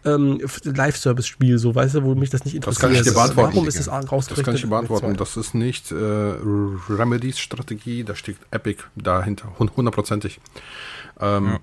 ähm, 0.04 0.40
Live-Service-Spiel, 0.64 1.58
so 1.58 1.74
weißt 1.76 1.94
du, 1.94 2.02
wo 2.02 2.14
mich 2.16 2.28
das 2.28 2.44
nicht 2.44 2.56
Das 2.56 2.74
interessiert? 2.76 2.80
kann 2.80 2.92
ich 2.92 3.02
dir 3.02 3.12
beantworten. 3.14 3.52
Warum 3.54 3.68
ist 3.68 3.78
es 3.78 3.88
rausgerechnet? 3.88 4.38
Das 4.38 4.44
kann 4.44 4.54
ich 4.56 4.60
dir 4.62 4.66
beantworten. 4.68 5.16
Das 5.16 5.36
ist 5.36 5.54
nicht 5.54 5.92
äh, 5.92 5.94
Remedys 5.94 7.38
Strategie, 7.38 8.02
da 8.04 8.14
steckt 8.16 8.40
Epic 8.50 8.82
dahinter, 8.96 9.52
hun- 9.58 9.70
hundertprozentig. 9.76 10.40
Ähm, 11.20 11.58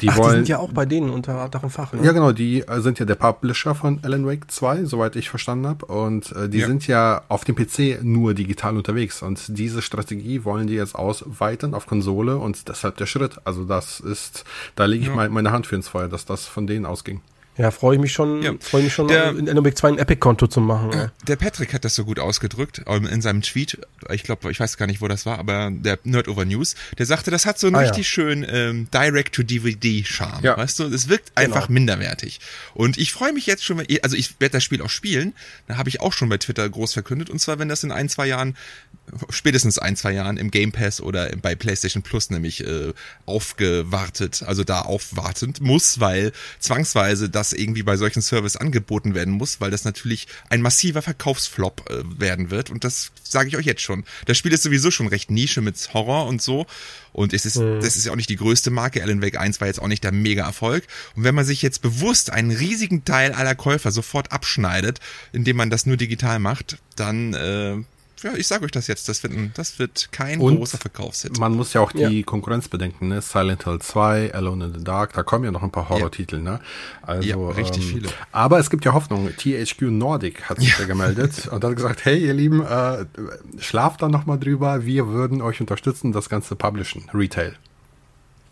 Die 0.00 0.08
Ach, 0.08 0.14
die 0.14 0.20
wollen, 0.20 0.32
sind 0.36 0.48
ja 0.48 0.58
auch 0.58 0.72
bei 0.72 0.86
denen 0.86 1.10
unter 1.10 1.48
und 1.62 1.70
Fach. 1.70 1.92
Ne? 1.92 2.04
Ja, 2.04 2.12
genau, 2.12 2.32
die 2.32 2.60
äh, 2.60 2.80
sind 2.80 2.98
ja 2.98 3.06
der 3.06 3.14
Publisher 3.14 3.74
von 3.74 4.00
Alan 4.02 4.26
Wake 4.26 4.50
2, 4.50 4.84
soweit 4.84 5.16
ich 5.16 5.28
verstanden 5.30 5.66
habe. 5.66 5.86
Und 5.86 6.32
äh, 6.32 6.48
die 6.48 6.58
Ja. 6.58 6.66
sind 6.66 6.86
ja 6.86 7.22
auf 7.28 7.44
dem 7.44 7.54
PC 7.56 8.02
nur 8.02 8.34
digital 8.34 8.76
unterwegs. 8.76 9.22
Und 9.22 9.58
diese 9.58 9.82
Strategie 9.82 10.44
wollen 10.44 10.66
die 10.66 10.74
jetzt 10.74 10.94
ausweiten 10.94 11.74
auf 11.74 11.86
Konsole 11.86 12.36
und 12.36 12.68
deshalb 12.68 12.96
der 12.96 13.06
Schritt. 13.06 13.38
Also 13.44 13.64
das 13.64 14.00
ist, 14.00 14.44
da 14.76 14.84
lege 14.84 15.04
ich 15.04 15.14
mein, 15.14 15.32
meine 15.32 15.52
Hand 15.52 15.66
für 15.66 15.76
ins 15.76 15.88
Feuer, 15.88 16.08
dass 16.08 16.24
das 16.24 16.46
von 16.46 16.66
denen 16.66 16.86
ausging. 16.86 17.20
Ja, 17.58 17.72
freue 17.72 17.96
ich 17.96 18.00
mich 18.00 18.12
schon, 18.12 18.40
Ja. 18.42 18.52
freue 18.60 18.84
mich 18.84 18.94
schon, 18.94 19.08
Der- 19.08 19.30
in 19.36 19.48
Alan 19.48 19.74
2 19.74 19.88
ein 19.88 19.98
Epic-Konto 19.98 20.46
zu 20.46 20.60
machen. 20.60 20.92
ey. 20.92 21.08
Der 21.26 21.34
Patrick 21.36 21.74
hat 21.74 21.84
das 21.84 21.94
so 21.96 22.04
gut 22.04 22.20
ausgedrückt 22.20 22.82
ähm, 22.86 23.04
in 23.06 23.20
seinem 23.20 23.42
Tweet. 23.42 23.78
Ich 24.10 24.22
glaube, 24.22 24.50
ich 24.50 24.60
weiß 24.60 24.76
gar 24.76 24.86
nicht, 24.86 25.00
wo 25.00 25.08
das 25.08 25.26
war, 25.26 25.38
aber 25.40 25.70
der 25.72 25.98
Nerd 26.04 26.28
Over 26.28 26.44
News, 26.44 26.76
der 26.98 27.04
sagte, 27.06 27.30
das 27.32 27.46
hat 27.46 27.58
so 27.58 27.66
einen 27.66 27.74
Ah, 27.76 27.80
ja. 27.82 27.88
richtig 27.88 28.08
schönen 28.08 28.46
ähm, 28.48 28.88
Direct-to-DVD-Charme. 28.94 30.44
Ja. 30.44 30.56
Weißt 30.56 30.78
du, 30.78 30.84
es 30.84 31.08
wirkt 31.08 31.32
einfach 31.36 31.68
minderwertig. 31.68 32.40
Und 32.74 32.96
ich 32.98 33.12
freue 33.12 33.32
mich 33.32 33.46
jetzt 33.46 33.64
schon, 33.64 33.82
also 34.02 34.16
ich 34.16 34.40
werde 34.40 34.52
das 34.52 34.64
Spiel 34.64 34.80
auch 34.82 34.90
spielen. 34.90 35.34
Da 35.66 35.76
habe 35.76 35.88
ich 35.88 36.00
auch 36.00 36.12
schon 36.12 36.28
bei 36.28 36.38
Twitter 36.38 36.68
groß 36.68 36.92
verkündet. 36.92 37.30
Und 37.30 37.40
zwar, 37.40 37.58
wenn 37.58 37.68
das 37.68 37.82
in 37.84 37.92
ein, 37.92 38.08
zwei 38.08 38.26
Jahren, 38.26 38.56
spätestens 39.30 39.78
ein, 39.78 39.96
zwei 39.96 40.12
Jahren 40.12 40.36
im 40.36 40.50
Game 40.50 40.72
Pass 40.72 41.00
oder 41.00 41.28
bei 41.36 41.54
PlayStation 41.54 42.02
Plus 42.02 42.30
nämlich 42.30 42.64
äh, 42.66 42.92
aufgewartet, 43.26 44.42
also 44.46 44.64
da 44.64 44.82
aufwartend 44.82 45.60
muss, 45.60 46.00
weil 46.00 46.32
zwangsweise 46.58 47.28
das 47.28 47.52
irgendwie 47.52 47.82
bei 47.82 47.96
solchen 47.96 48.22
Service 48.22 48.56
angeboten 48.56 49.14
werden 49.14 49.34
muss, 49.34 49.60
weil 49.60 49.70
das 49.70 49.84
natürlich 49.84 50.28
ein 50.48 50.62
massiver 50.62 51.02
Verkaufsflop 51.02 51.90
äh, 51.90 52.20
werden 52.20 52.50
wird. 52.50 52.70
Und 52.70 52.84
das 52.84 53.10
sage 53.22 53.48
ich 53.48 53.56
euch 53.56 53.66
jetzt 53.66 53.82
schon. 53.82 54.04
Das 54.26 54.38
Spiel 54.38 54.52
ist 54.52 54.62
sowieso 54.62 54.90
schon 54.90 55.08
recht 55.08 55.30
Nische 55.30 55.60
mit 55.60 55.76
Horror 55.94 56.26
und 56.26 56.42
so. 56.42 56.66
Und 57.12 57.32
es 57.32 57.46
ist, 57.46 57.56
das 57.56 57.96
ist 57.96 58.06
ja 58.06 58.12
auch 58.12 58.16
nicht 58.16 58.30
die 58.30 58.36
größte 58.36 58.70
Marke. 58.70 59.02
Alan 59.02 59.22
Wake 59.22 59.38
1 59.38 59.60
war 59.60 59.66
jetzt 59.66 59.80
auch 59.80 59.88
nicht 59.88 60.04
der 60.04 60.12
Mega-Erfolg. 60.12 60.84
Und 61.16 61.24
wenn 61.24 61.34
man 61.34 61.44
sich 61.44 61.62
jetzt 61.62 61.82
bewusst 61.82 62.30
einen 62.30 62.50
riesigen 62.50 63.04
Teil 63.04 63.32
aller 63.32 63.54
Käufer 63.54 63.90
sofort 63.90 64.32
abschneidet, 64.32 65.00
indem 65.32 65.56
man 65.56 65.70
das 65.70 65.86
nur 65.86 65.96
digital 65.96 66.38
macht, 66.38 66.78
dann, 66.96 67.34
äh, 67.34 67.76
ja, 68.22 68.32
ich 68.34 68.46
sage 68.46 68.64
euch 68.64 68.70
das 68.70 68.86
jetzt, 68.86 69.08
das 69.08 69.22
wird, 69.22 69.32
ein, 69.32 69.52
das 69.54 69.78
wird 69.78 70.10
kein 70.12 70.40
Und 70.40 70.56
großer 70.56 70.78
Verkaufshit. 70.78 71.38
Man 71.38 71.52
muss 71.54 71.72
ja 71.72 71.80
auch 71.80 71.92
die 71.92 72.18
Ja. 72.20 72.22
Konkurrenz 72.24 72.68
bedenken, 72.68 73.08
ne? 73.08 73.20
Silent 73.22 73.64
Hill 73.64 73.78
2, 73.80 74.34
Alone 74.34 74.66
in 74.66 74.74
the 74.74 74.84
Dark, 74.84 75.12
da 75.12 75.22
kommen 75.22 75.44
ja 75.44 75.50
noch 75.50 75.62
ein 75.62 75.70
paar 75.70 75.88
Horror-Titel, 75.88 76.38
ne? 76.40 76.60
Also, 77.02 77.28
Ja, 77.28 77.36
richtig 77.36 77.84
ähm, 77.84 77.88
viele. 77.90 78.08
Aber 78.32 78.58
es 78.58 78.70
gibt 78.70 78.84
ja 78.84 78.92
Hoffnung. 78.92 79.28
THQ 79.36 79.82
Nordic 79.90 80.44
hat 80.48 80.58
sich 80.60 80.70
Ja. 80.70 80.80
ja 80.80 80.86
gemeldet 80.86 81.46
und 81.52 81.62
hat 81.64 81.76
gesagt, 81.76 82.04
hey 82.04 82.18
ihr 82.18 82.34
Lieben, 82.34 82.64
äh, 82.64 83.04
schlaft 83.58 84.02
da 84.02 84.08
nochmal 84.08 84.38
drüber, 84.38 84.84
wir 84.84 85.08
würden 85.08 85.40
euch 85.40 85.60
unterstützen, 85.60 86.12
das 86.12 86.28
Ganze 86.28 86.56
publishen, 86.56 87.04
Retail. 87.14 87.54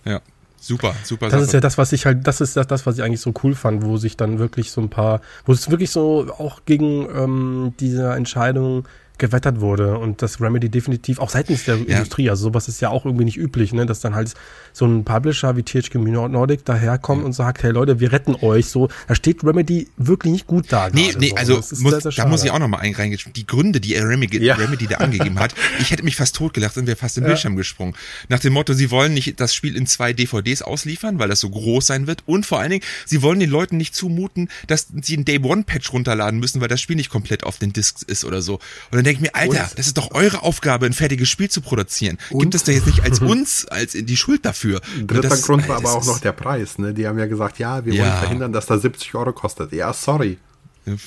Ja, 0.05 0.21
super, 0.61 0.95
super 1.03 1.29
Das 1.29 1.43
ist 1.43 1.53
ja 1.53 1.61
das, 1.61 1.79
was 1.79 1.93
ich 1.93 2.07
halt, 2.07 2.27
das 2.27 2.41
ist 2.41 2.57
das, 2.57 2.67
das, 2.67 2.87
was 2.87 2.97
ich 2.99 3.03
eigentlich 3.03 3.21
so 3.21 3.33
cool 3.43 3.55
fand, 3.55 3.83
wo 3.85 3.97
sich 3.97 4.17
dann 4.17 4.39
wirklich 4.39 4.71
so 4.71 4.81
ein 4.81 4.89
paar, 4.89 5.21
wo 5.45 5.53
es 5.53 5.71
wirklich 5.71 5.91
so 5.91 6.33
auch 6.39 6.61
gegen 6.65 7.09
ähm, 7.15 7.75
diese 7.81 8.13
Entscheidung 8.15 8.87
gewettert 9.19 9.61
wurde 9.61 9.99
und 9.99 10.23
das 10.23 10.41
Remedy 10.41 10.69
definitiv 10.69 11.19
auch 11.19 11.31
seitens 11.31 11.65
der 11.65 11.77
Industrie, 11.77 12.29
also 12.31 12.45
sowas 12.45 12.69
ist 12.69 12.81
ja 12.81 12.91
auch 12.91 13.05
irgendwie 13.05 13.25
nicht 13.25 13.37
üblich, 13.37 13.73
ne, 13.73 13.87
dass 13.87 14.01
dann 14.01 14.15
halt 14.15 14.35
so 14.73 14.85
ein 14.87 15.05
Publisher 15.05 15.57
wie 15.57 15.63
THQ 15.63 15.95
Nordic 15.95 16.65
daherkommt 16.65 17.25
und 17.25 17.33
sagt, 17.33 17.63
hey 17.63 17.71
Leute, 17.71 17.99
wir 18.01 18.13
retten 18.13 18.35
euch, 18.43 18.67
so, 18.67 18.89
da 19.09 19.15
steht 19.15 19.43
Remedy 19.43 19.89
wirklich 19.97 20.33
nicht 20.33 20.47
gut 20.47 20.67
da. 20.71 20.91
Nee, 20.91 21.15
nee, 21.19 21.31
so. 21.31 21.37
also 21.37 21.55
muss, 21.57 21.69
sehr, 21.71 22.01
sehr 22.01 22.13
da 22.13 22.27
muss 22.27 22.45
ich 22.45 22.51
auch 22.51 22.59
noch 22.59 22.69
mal 22.69 22.79
ein- 22.79 22.95
reingehen. 22.95 23.21
Die 23.35 23.47
Gründe, 23.47 23.81
die 23.81 23.95
Remedy, 23.95 24.39
Ja. 24.45 24.55
Remedy 24.57 24.87
da 24.87 24.97
angegeben 24.99 25.39
hat, 25.39 25.55
ich 25.81 25.91
hätte 25.91 26.03
mich 26.03 26.17
fast 26.17 26.37
totgelacht, 26.37 26.75
sind 26.75 26.87
wir 26.87 26.97
fast 26.97 27.17
im 27.19 27.25
Bildschirm 27.25 27.57
gesprungen. 27.57 27.95
Nach 28.29 28.39
dem 28.41 28.53
Motto, 28.53 28.73
sie 28.75 28.91
wollen 28.91 29.15
nicht 29.15 29.41
das 29.41 29.55
Spiel 29.55 29.77
in 29.77 29.87
zwei 29.87 30.13
DVDs 30.13 30.63
ausliefern, 30.63 31.19
weil 31.19 31.29
das 31.29 31.41
so 31.41 31.51
groß 31.51 31.87
sein 31.87 32.07
wird. 32.07 32.23
Und 32.27 32.45
vor 32.47 32.59
allen 32.61 32.71
Dingen, 32.71 32.85
sie 33.07 33.23
wollen 33.23 33.41
den 33.41 33.51
Leuten 33.51 33.77
nicht 33.77 33.95
zumuten, 33.95 34.49
dass 34.67 34.89
sie 35.03 35.15
einen 35.15 35.25
Day-One-Patch 35.25 35.93
runterladen 35.93 36.39
müssen, 36.41 36.61
weil 36.61 36.69
das 36.69 36.81
Spiel 36.81 36.97
nicht 36.97 37.11
komplett 37.11 37.45
auf 37.45 37.59
den 37.59 37.73
Discs 37.73 38.03
ist 38.03 38.25
oder 38.25 38.43
so. 38.43 38.55
Und 38.55 38.63
dann 38.93 39.05
denke 39.07 39.25
ich 39.25 39.33
mir, 39.33 39.35
Alter, 39.35 39.63
Und- 39.71 39.79
das 39.79 39.87
ist 39.87 39.97
doch 39.97 40.11
eure 40.13 40.43
Aufgabe, 40.43 40.87
ein 40.87 40.93
fertiges 40.93 41.29
Spiel 41.29 41.49
zu 41.49 41.61
produzieren. 41.61 42.19
Gibt 42.31 42.55
es 42.55 42.65
da 42.65 42.73
jetzt 42.73 42.87
nicht 42.87 43.03
als 43.03 43.21
uns 43.21 43.67
als 43.67 43.93
die 43.93 44.17
Schuld 44.17 44.45
dafür? 44.45 44.81
Und 44.99 45.11
Dritter 45.11 45.29
das- 45.31 45.43
Grund 45.43 45.69
war 45.69 45.77
aber 45.79 45.93
auch 45.95 46.05
noch 46.05 46.21
der 46.21 46.33
Preis, 46.33 46.79
ne? 46.79 46.93
Die 46.93 47.07
haben 47.07 47.19
ja 47.19 47.27
gesagt, 47.27 47.59
ja, 47.59 47.85
wir 47.85 47.95
Ja. 47.95 48.05
wollen 48.05 48.19
verhindern, 48.19 48.53
dass 48.53 48.67
das 48.67 48.83
70 48.83 49.15
Euro 49.15 49.33
kostet. 49.33 49.73
Ja, 49.73 49.93
sorry. 49.93 50.39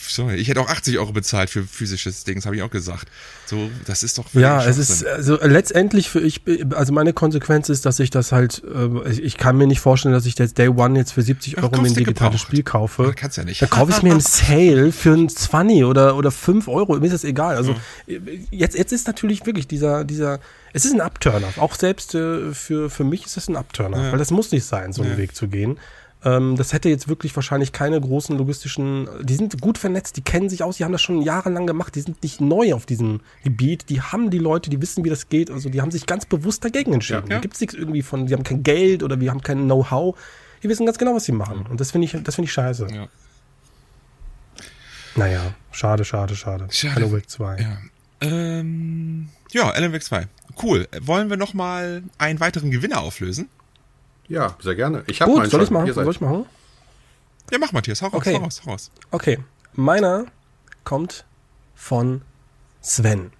Sorry, 0.10 0.36
ich 0.36 0.50
hätte 0.50 0.60
auch 0.60 0.68
80 0.70 1.00
Euro 1.00 1.14
bezahlt 1.14 1.50
für 1.50 1.64
physisches 1.64 2.26
Dings, 2.26 2.46
habe 2.46 2.56
ich 2.58 2.62
auch 2.64 2.70
gesagt. 2.70 3.08
So, 3.46 3.70
das 3.86 4.04
ist 4.04 4.18
doch 4.18 4.26
Ja, 4.34 4.66
es 4.66 4.78
ist 4.78 5.06
also 5.06 5.40
letztendlich 5.42 6.10
für 6.10 6.20
ich 6.20 6.42
also 6.76 6.92
meine 6.92 7.14
Konsequenz 7.14 7.70
ist, 7.70 7.86
dass 7.86 8.00
ich 8.00 8.10
das 8.10 8.34
halt 8.34 8.62
äh, 8.64 9.10
ich, 9.12 9.38
kann 9.38 9.56
mir 9.58 9.68
nicht 9.68 9.80
vorstellen, 9.80 10.14
dass 10.14 10.26
ich 10.26 10.38
jetzt 10.38 10.58
Day 10.58 10.68
One 10.68 11.00
jetzt 11.00 11.14
für 11.14 11.22
70 11.22 11.54
Ja, 11.54 11.64
Euro 11.64 11.80
mir 11.82 11.88
ein 11.88 11.94
digitales. 11.96 12.42
Spiel 12.42 12.64
kaufe. 12.64 13.04
Ja, 13.04 13.14
kannst 13.14 13.38
ja 13.38 13.46
nicht. 13.46 13.62
Da 13.62 13.68
kaufe 13.68 13.92
ich 13.92 13.98
es 13.98 14.04
mir 14.04 14.12
im 14.12 14.20
Sale 14.20 14.92
für 14.92 15.14
ein 15.14 15.30
20 15.30 15.86
oder 15.86 16.18
oder 16.18 16.32
5 16.32 16.68
Euro, 16.68 16.98
mir 16.98 17.06
ist 17.06 17.14
das 17.14 17.24
egal. 17.24 17.56
Also 17.56 17.74
jetzt 18.52 18.78
jetzt 18.78 18.92
ist 18.92 19.08
natürlich 19.08 19.46
wirklich 19.46 19.68
dieser 19.68 20.04
dieser 20.04 20.40
es 20.74 20.84
ist 20.86 20.94
ein 20.94 21.02
Upturner, 21.02 21.48
auch 21.58 21.76
selbst 21.76 22.16
äh, 22.16 22.54
für 22.54 22.90
für 22.90 23.04
mich 23.06 23.26
ist 23.26 23.38
es 23.38 23.48
ein 23.48 23.56
Upturner, 23.56 24.04
Ja. 24.04 24.12
weil 24.12 24.20
das 24.20 24.30
muss 24.32 24.52
nicht 24.52 24.66
sein, 24.66 24.92
so 24.94 25.02
einen 25.04 25.12
Ja. 25.12 25.18
Weg 25.18 25.36
zu 25.36 25.48
gehen. 25.48 25.78
Ähm, 26.26 26.58
das 26.58 26.74
hätte 26.74 26.90
jetzt 26.90 27.08
wirklich 27.08 27.34
wahrscheinlich 27.36 27.72
keine 27.72 28.00
großen 28.00 28.38
logistischen, 28.38 29.08
die 29.22 29.36
sind 29.36 29.62
gut 29.62 29.78
vernetzt, 29.78 30.18
die 30.18 30.22
kennen 30.22 30.50
sich 30.50 30.64
aus, 30.64 30.78
die 30.78 30.84
haben 30.84 30.92
das 30.92 31.02
schon 31.02 31.22
jahrelang 31.22 31.66
gemacht, 31.66 31.96
die 31.96 32.02
sind 32.02 32.22
nicht 32.24 32.42
neu 32.42 32.74
auf 32.74 32.86
diesem 32.86 33.22
Gebiet, 33.44 33.90
die 33.90 34.02
haben 34.02 34.30
die 34.30 34.38
Leute, 34.38 34.70
die 34.70 34.82
wissen, 34.82 35.06
wie 35.06 35.10
das 35.10 35.30
geht, 35.30 35.50
also 35.50 35.70
die 35.70 35.82
haben 35.82 35.92
sich 35.92 36.06
ganz 36.06 36.26
bewusst 36.26 36.66
dagegen 36.66 36.94
entschieden. 36.94 37.28
Ja. 37.30 37.36
Da 37.36 37.40
gibt 37.40 37.54
es 37.54 37.62
nichts 37.62 37.74
irgendwie 37.74 38.02
von, 38.02 38.26
die 38.26 38.34
haben 38.34 38.44
kein 38.44 38.64
Geld 38.64 39.02
oder 39.02 39.22
wir 39.22 39.32
haben 39.32 39.42
kein 39.42 39.64
Know-how, 39.64 40.18
die 40.62 40.68
wissen 40.68 40.86
ganz 40.86 40.98
genau, 40.98 41.16
was 41.16 41.24
sie 41.24 41.32
machen. 41.32 41.66
Und 41.70 41.80
das 41.80 41.92
finde 41.92 42.06
ich, 42.06 42.12
das 42.12 42.36
finde 42.36 42.48
ich 42.48 42.54
scheiße. 42.54 42.88
Ja. 42.94 43.08
Naja, 45.16 45.54
schade, 45.72 46.04
schade, 46.04 46.36
schade. 46.36 46.68
Schade. 46.70 46.96
Halo 46.96 47.12
Wake 47.14 47.30
2. 47.30 47.62
Ja. 47.62 47.78
Ähm, 48.22 49.30
ja, 49.52 49.70
Alan 49.70 49.94
Wake 49.94 50.04
2. 50.04 50.28
Cool. 50.62 50.88
Wollen 51.02 51.30
wir 51.30 51.38
noch 51.38 51.54
mal 51.54 52.04
einen 52.18 52.40
weiteren 52.42 52.72
Gewinner 52.72 53.02
auflösen? 53.02 53.48
Ja, 54.30 54.56
sehr 54.62 54.76
gerne. 54.76 55.04
Ich 55.08 55.22
habe 55.22 55.32
Gut, 55.32 55.40
meinen 55.42 55.50
soll 55.50 55.62
ich 55.62 55.68
schon. 55.68 55.74
machen? 55.74 55.88
Ihr 55.88 55.94
seid- 55.94 56.04
Soll 56.06 56.14
ich 56.14 56.22
machen? 56.22 56.46
Ja, 57.52 57.58
mach 57.60 57.72
Matthias, 57.72 58.02
hau 58.02 58.08
raus, 58.08 58.16
Okay. 58.16 58.36
hau 58.36 58.44
raus, 58.44 58.62
hau 58.66 58.72
raus. 58.72 58.92
Okay, 59.12 59.40
meiner 59.74 60.26
kommt 60.84 61.26
von 61.76 62.22
Sven. 62.82 63.32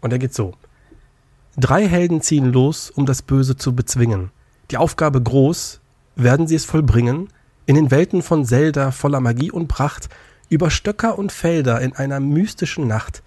Und 0.00 0.12
er 0.12 0.18
geht 0.18 0.34
so. 0.34 0.54
Drei 1.56 1.86
Helden 1.86 2.20
ziehen 2.22 2.52
los, 2.52 2.90
um 2.90 3.06
das 3.06 3.22
Böse 3.22 3.56
zu 3.56 3.74
bezwingen. 3.76 4.30
Die 4.70 4.76
Aufgabe 4.78 5.22
groß, 5.22 5.80
werden 6.16 6.46
sie 6.46 6.54
es 6.54 6.64
vollbringen, 6.64 7.28
in 7.66 7.74
den 7.76 7.90
Welten 7.90 8.22
von 8.22 8.44
Zelda 8.44 8.90
voller 8.92 9.20
Magie 9.20 9.50
und 9.50 9.68
Pracht, 9.68 10.08
über 10.48 10.70
Stöcker 10.70 11.18
und 11.18 11.32
Felder 11.32 11.80
in 11.80 11.94
einer 11.94 12.20
mystischen 12.20 12.86
Nacht. 12.86 13.22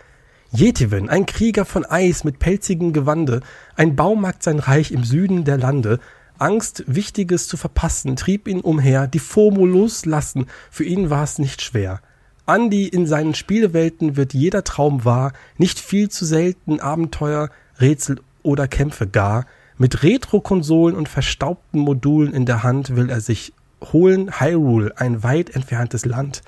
Jetivin, 0.51 1.09
ein 1.09 1.25
Krieger 1.25 1.65
von 1.65 1.85
Eis 1.85 2.23
mit 2.23 2.39
pelzigem 2.39 2.93
Gewande, 2.93 3.41
ein 3.75 3.95
Baumarkt 3.95 4.43
sein 4.43 4.59
Reich 4.59 4.91
im 4.91 5.03
Süden 5.03 5.43
der 5.43 5.57
Lande, 5.57 5.99
Angst, 6.39 6.83
Wichtiges 6.87 7.47
zu 7.47 7.57
verpassen, 7.57 8.15
trieb 8.15 8.47
ihn 8.47 8.61
umher, 8.61 9.07
die 9.07 9.19
FOMO 9.19 9.65
loslassen, 9.65 10.47
für 10.69 10.83
ihn 10.83 11.09
war 11.09 11.23
es 11.23 11.39
nicht 11.39 11.61
schwer. 11.61 12.01
Andy 12.47 12.87
in 12.87 13.05
seinen 13.05 13.35
Spielewelten 13.35 14.15
wird 14.15 14.33
jeder 14.33 14.63
Traum 14.63 15.03
wahr, 15.03 15.33
nicht 15.57 15.79
viel 15.79 16.09
zu 16.09 16.25
selten 16.25 16.79
Abenteuer, 16.79 17.49
Rätsel 17.79 18.21
oder 18.41 18.67
Kämpfe 18.67 19.07
gar. 19.07 19.45
Mit 19.77 20.01
Retro-Konsolen 20.01 20.95
und 20.95 21.09
verstaubten 21.09 21.81
Modulen 21.81 22.33
in 22.33 22.45
der 22.45 22.63
Hand 22.63 22.95
will 22.95 23.09
er 23.09 23.21
sich 23.21 23.53
holen 23.91 24.39
Hyrule, 24.39 24.93
ein 24.97 25.23
weit 25.23 25.51
entferntes 25.51 26.05
Land. 26.05 26.41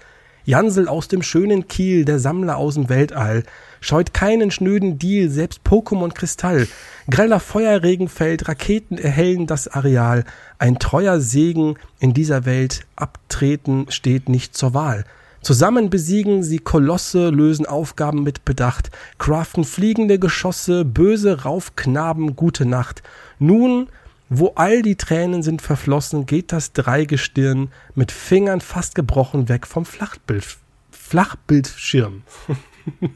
Jansel 0.46 0.88
aus 0.88 1.10
dem 1.10 1.22
schönen 1.22 1.68
Kiel, 1.68 2.06
der 2.06 2.18
Sammler 2.18 2.58
aus 2.58 2.76
dem 2.76 2.90
Weltall, 2.90 3.44
scheut 3.82 4.14
keinen 4.14 4.52
schnöden 4.52 5.00
Deal, 5.00 5.30
selbst 5.30 5.62
Pokémon 5.66 6.14
Kristall. 6.14 6.68
Greller 7.10 7.40
Feuerregen 7.40 8.08
fällt, 8.08 8.48
Raketen 8.48 8.98
erhellen 8.98 9.48
das 9.48 9.68
Areal. 9.68 10.26
Ein 10.58 10.80
treuer 10.80 11.20
Segen 11.20 11.78
in 12.00 12.14
dieser 12.14 12.46
Welt, 12.46 12.86
abtreten 12.96 13.86
steht 13.90 14.30
nicht 14.30 14.56
zur 14.56 14.74
Wahl. 14.74 15.06
Zusammen 15.42 15.90
besiegen 15.90 16.44
sie 16.44 16.60
Kolosse, 16.60 17.30
lösen 17.30 17.66
Aufgaben 17.66 18.24
mit 18.24 18.44
Bedacht, 18.44 18.92
craften 19.20 19.64
fliegende 19.64 20.20
Geschosse, 20.20 20.84
böse 20.84 21.44
Raufknaben, 21.44 22.36
gute 22.36 22.66
Nacht. 22.66 23.04
Nun, 23.40 23.88
wo 24.28 24.52
all 24.56 24.82
die 24.82 24.96
Tränen 24.96 25.42
sind 25.42 25.62
verflossen, 25.62 26.26
geht 26.26 26.52
das 26.52 26.74
Dreigestirn 26.74 27.72
mit 27.96 28.12
Fingern 28.12 28.62
fast 28.62 28.96
gebrochen 28.96 29.50
weg 29.50 29.66
vom 29.66 29.86
Flachbild, 29.86 30.58
Flachbildschirm. 30.92 32.24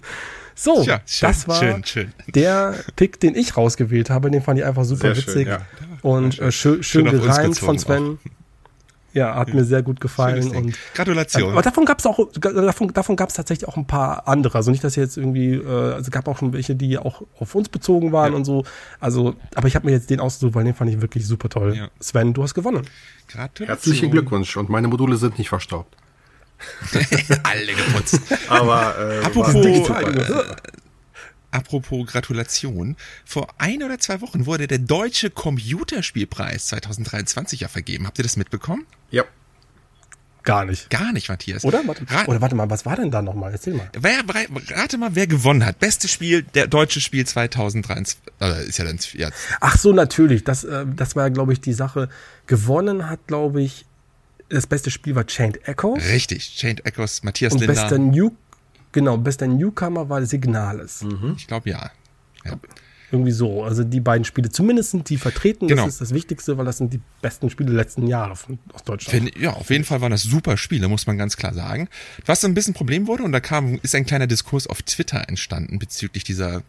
so, 0.56 0.84
Tja, 0.84 1.02
schön, 1.06 1.28
das 1.28 1.48
war 1.48 1.56
schön, 1.56 1.84
schön. 1.86 2.14
der 2.28 2.76
Pick, 2.96 3.20
den 3.20 3.36
ich 3.36 3.58
rausgewählt 3.58 4.10
habe. 4.10 4.30
Den 4.32 4.42
fand 4.42 4.60
ich 4.60 4.66
einfach 4.66 4.84
super 4.84 5.14
Sehr 5.14 5.16
schön, 5.16 5.28
witzig. 5.28 5.48
ja. 5.48 5.62
Und 6.02 6.40
äh, 6.40 6.52
schön, 6.52 6.84
schön 6.84 7.06
gereimt 7.06 7.58
von 7.58 7.80
Sven. 7.80 8.20
Ja, 9.14 9.36
hat 9.36 9.54
mir 9.54 9.64
sehr 9.64 9.84
gut 9.84 10.02
gefallen. 10.02 10.50
Und, 10.56 10.76
Gratulation. 10.96 11.52
Aber 11.52 11.62
davon 11.62 11.86
gab 11.86 12.00
es 12.00 12.06
auch, 12.08 12.20
davon, 12.32 12.92
davon 12.94 13.16
gab 13.16 13.30
es 13.30 13.36
tatsächlich 13.36 13.68
auch 13.68 13.78
ein 13.78 13.86
paar 13.86 14.28
andere. 14.28 14.58
Also 14.58 14.72
nicht, 14.72 14.84
dass 14.84 14.96
jetzt 14.96 15.18
irgendwie, 15.18 15.54
äh, 15.54 15.68
also 15.68 16.02
es 16.02 16.12
gab 16.12 16.28
auch 16.28 16.40
schon 16.40 16.52
welche, 16.52 16.76
die 16.76 16.98
auch 16.98 17.22
auf 17.40 17.54
uns 17.54 17.70
bezogen 17.70 18.12
waren 18.12 18.32
ja. 18.32 18.38
und 18.38 18.46
so. 18.46 18.64
Also, 19.00 19.36
aber 19.54 19.68
ich 19.68 19.76
habe 19.76 19.86
mir 19.86 19.92
jetzt 19.92 20.10
den 20.10 20.20
ausgesucht, 20.20 20.56
weil 20.56 20.64
den 20.64 20.74
fand 20.74 20.90
ich 20.90 21.00
wirklich 21.00 21.28
super 21.28 21.48
toll. 21.48 21.76
Ja. 21.76 21.90
Sven, 22.00 22.34
du 22.34 22.42
hast 22.42 22.56
gewonnen. 22.56 22.88
Gratulation. 23.28 23.68
Herzlichen 23.68 24.12
Glückwunsch. 24.12 24.58
Und 24.58 24.70
meine 24.70 24.88
Module 24.88 25.16
sind 25.18 25.38
nicht 25.38 25.50
verstaubt. 25.50 25.96
Alle 27.44 27.74
geputzt. 27.74 28.20
Aber 28.48 28.98
äh, 28.98 29.26
apropos, 29.26 29.56
Apropos 31.54 32.08
Gratulation. 32.08 32.98
Vor 33.26 33.48
ein 33.60 33.84
oder 33.84 34.00
zwei 34.00 34.22
Wochen 34.22 34.48
wurde 34.48 34.66
der 34.66 34.80
Deutsche 34.80 35.30
Computerspielpreis 35.30 36.66
2023 36.68 37.60
ja 37.60 37.68
vergeben. 37.68 38.08
Habt 38.08 38.18
ihr 38.18 38.24
das 38.24 38.38
mitbekommen? 38.38 38.88
Ja. 39.12 39.24
Gar 40.42 40.66
nicht. 40.66 40.90
Gar 40.90 41.14
nicht, 41.14 41.30
Matthias. 41.30 41.64
Oder? 41.64 41.84
Warte, 41.86 42.06
oder 42.28 42.42
warte 42.42 42.56
mal, 42.56 42.70
was 42.70 42.86
war 42.86 42.96
denn 42.96 43.12
da 43.12 43.22
nochmal? 43.22 43.52
Erzähl 43.52 43.76
mal. 43.76 43.88
Wer, 43.98 44.24
rate 44.72 44.98
mal, 44.98 45.16
wer 45.16 45.28
gewonnen 45.28 45.64
hat. 45.64 45.80
Bestes 45.80 46.12
Spiel, 46.12 46.42
der 46.42 46.68
deutsche 46.68 47.00
Spiel 47.00 47.26
2023. 47.26 48.18
Äh, 48.42 48.68
ist 48.68 48.80
ja 48.80 48.86
dann, 48.86 49.00
ja. 49.14 49.30
Ach 49.62 49.78
so, 49.78 49.94
natürlich. 49.94 50.44
Das, 50.44 50.64
äh, 50.64 50.86
das 50.88 51.16
war, 51.16 51.30
glaube 51.30 51.54
ich, 51.54 51.62
die 51.62 51.74
Sache. 51.74 52.10
Gewonnen 52.48 53.10
hat, 53.10 53.28
glaube 53.28 53.62
ich, 53.62 53.86
das 54.54 54.68
beste 54.68 54.92
Spiel 54.92 55.16
war 55.16 55.26
Chained 55.26 55.68
Echoes. 55.68 56.04
Richtig, 56.10 56.56
Chained 56.56 56.86
Echoes, 56.86 57.24
Matthias 57.24 57.54
Und 57.54 57.60
Linder. 57.60 57.74
bester 57.74 57.98
New 57.98 58.32
Genau, 58.94 59.18
bester 59.18 59.48
Newcomer 59.48 60.08
war 60.08 60.24
Signales. 60.26 61.02
Mhm. 61.04 61.34
Ich 61.36 61.48
glaube 61.48 61.70
ja. 61.70 61.92
ja. 62.46 62.58
Irgendwie 63.12 63.32
so. 63.32 63.64
Also 63.64 63.84
die 63.84 64.00
beiden 64.00 64.24
Spiele, 64.24 64.50
zumindest 64.50 64.92
sind 64.92 65.10
die 65.10 65.18
vertreten. 65.18 65.68
Genau. 65.68 65.86
Das 65.86 65.96
ist 65.96 66.02
das 66.02 66.14
Wichtigste, 66.14 66.58
weil 66.58 66.66
das 66.66 66.78
sind 66.78 66.94
die 66.94 67.02
besten 67.22 67.50
Spiele 67.50 67.72
der 67.72 67.78
letzten 67.78 68.08
Jahre 68.08 68.32
aus 68.32 68.84
Deutschland. 68.86 69.32
Find, 69.32 69.38
ja, 69.38 69.54
auf 69.54 69.70
jeden 69.70 69.84
Fall 69.84 70.02
waren 70.02 70.12
das 70.12 70.24
super 70.24 70.58
Spiele, 70.58 70.88
muss 70.88 71.06
man 71.06 71.18
ganz 71.18 71.38
klar 71.38 71.54
sagen. 71.54 71.90
Was 72.26 72.42
so 72.42 72.48
ein 72.48 72.54
bisschen 72.54 72.74
Problem 72.74 73.08
wurde, 73.08 73.24
und 73.24 73.32
da 73.32 73.40
kam, 73.40 73.80
ist 73.82 73.94
ein 73.94 74.06
kleiner 74.06 74.28
Diskurs 74.28 74.68
auf 74.68 74.82
Twitter 74.84 75.28
entstanden 75.28 75.80
bezüglich 75.80 76.24
dieser 76.24 76.62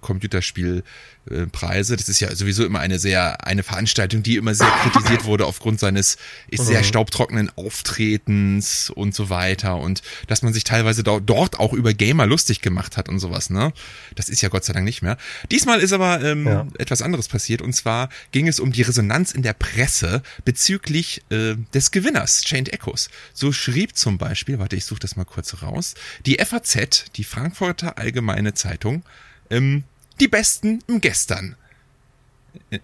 Computerspielpreise. 1.24 1.96
Das 1.96 2.08
ist 2.08 2.20
ja 2.20 2.34
sowieso 2.34 2.64
immer 2.64 2.80
eine 2.80 2.98
sehr, 2.98 3.46
eine 3.46 3.62
Veranstaltung, 3.62 4.22
die 4.22 4.36
immer 4.36 4.54
sehr 4.54 4.70
kritisiert 4.82 5.24
wurde 5.24 5.46
aufgrund 5.46 5.80
seines 5.80 6.16
ist 6.48 6.66
sehr 6.66 6.80
mhm. 6.80 6.84
staubtrockenen 6.84 7.50
Auftretens 7.56 8.90
und 8.90 9.14
so 9.14 9.30
weiter. 9.30 9.76
Und 9.76 10.02
dass 10.26 10.42
man 10.42 10.52
sich 10.52 10.64
teilweise 10.64 11.02
dort 11.02 11.58
auch 11.58 11.72
über 11.72 11.92
Gamer 11.92 12.26
lustig 12.26 12.60
gemacht 12.60 12.96
hat 12.96 13.08
und 13.08 13.18
sowas, 13.18 13.50
ne? 13.50 13.72
Das 14.14 14.28
ist 14.28 14.40
ja 14.40 14.48
Gott 14.48 14.64
sei 14.64 14.72
Dank 14.72 14.84
nicht 14.84 15.02
mehr. 15.02 15.16
Diesmal 15.50 15.80
ist 15.80 15.92
aber 15.92 16.22
ähm, 16.22 16.46
ja. 16.46 16.66
etwas 16.78 17.02
anderes 17.02 17.28
passiert. 17.28 17.62
Und 17.62 17.72
zwar 17.74 18.08
ging 18.32 18.48
es 18.48 18.60
um 18.60 18.72
die 18.72 18.82
Resonanz 18.82 19.32
in 19.32 19.42
der 19.42 19.54
Presse 19.54 20.22
bezüglich 20.44 21.22
äh, 21.30 21.56
des 21.72 21.90
Gewinners, 21.90 22.42
Chained 22.42 22.72
Echoes. 22.72 23.08
So 23.32 23.52
schrieb 23.52 23.96
zum 23.96 24.18
Beispiel, 24.18 24.58
warte, 24.58 24.76
ich 24.76 24.84
suche 24.84 25.00
das 25.00 25.16
mal 25.16 25.24
kurz 25.24 25.62
raus, 25.62 25.94
die 26.26 26.38
FAZ, 26.38 27.06
die 27.16 27.24
Frankfurter 27.24 27.98
Allgemeine 27.98 28.54
Zeitung, 28.54 29.04
ähm, 29.50 29.84
die 30.20 30.28
Besten 30.28 30.80
im 30.86 31.00
Gestern. 31.00 31.56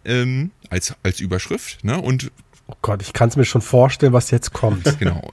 Ähm, 0.05 0.51
als, 0.69 0.95
als 1.03 1.21
Überschrift, 1.21 1.85
ne? 1.85 2.01
Und 2.01 2.33
Oh 2.71 2.77
Gott, 2.83 3.03
ich 3.03 3.13
kann 3.13 3.29
es 3.29 3.35
mir 3.35 3.45
schon 3.45 3.63
vorstellen, 3.63 4.13
was 4.13 4.31
jetzt 4.31 4.53
kommt. 4.53 4.87
Genau. 5.01 5.33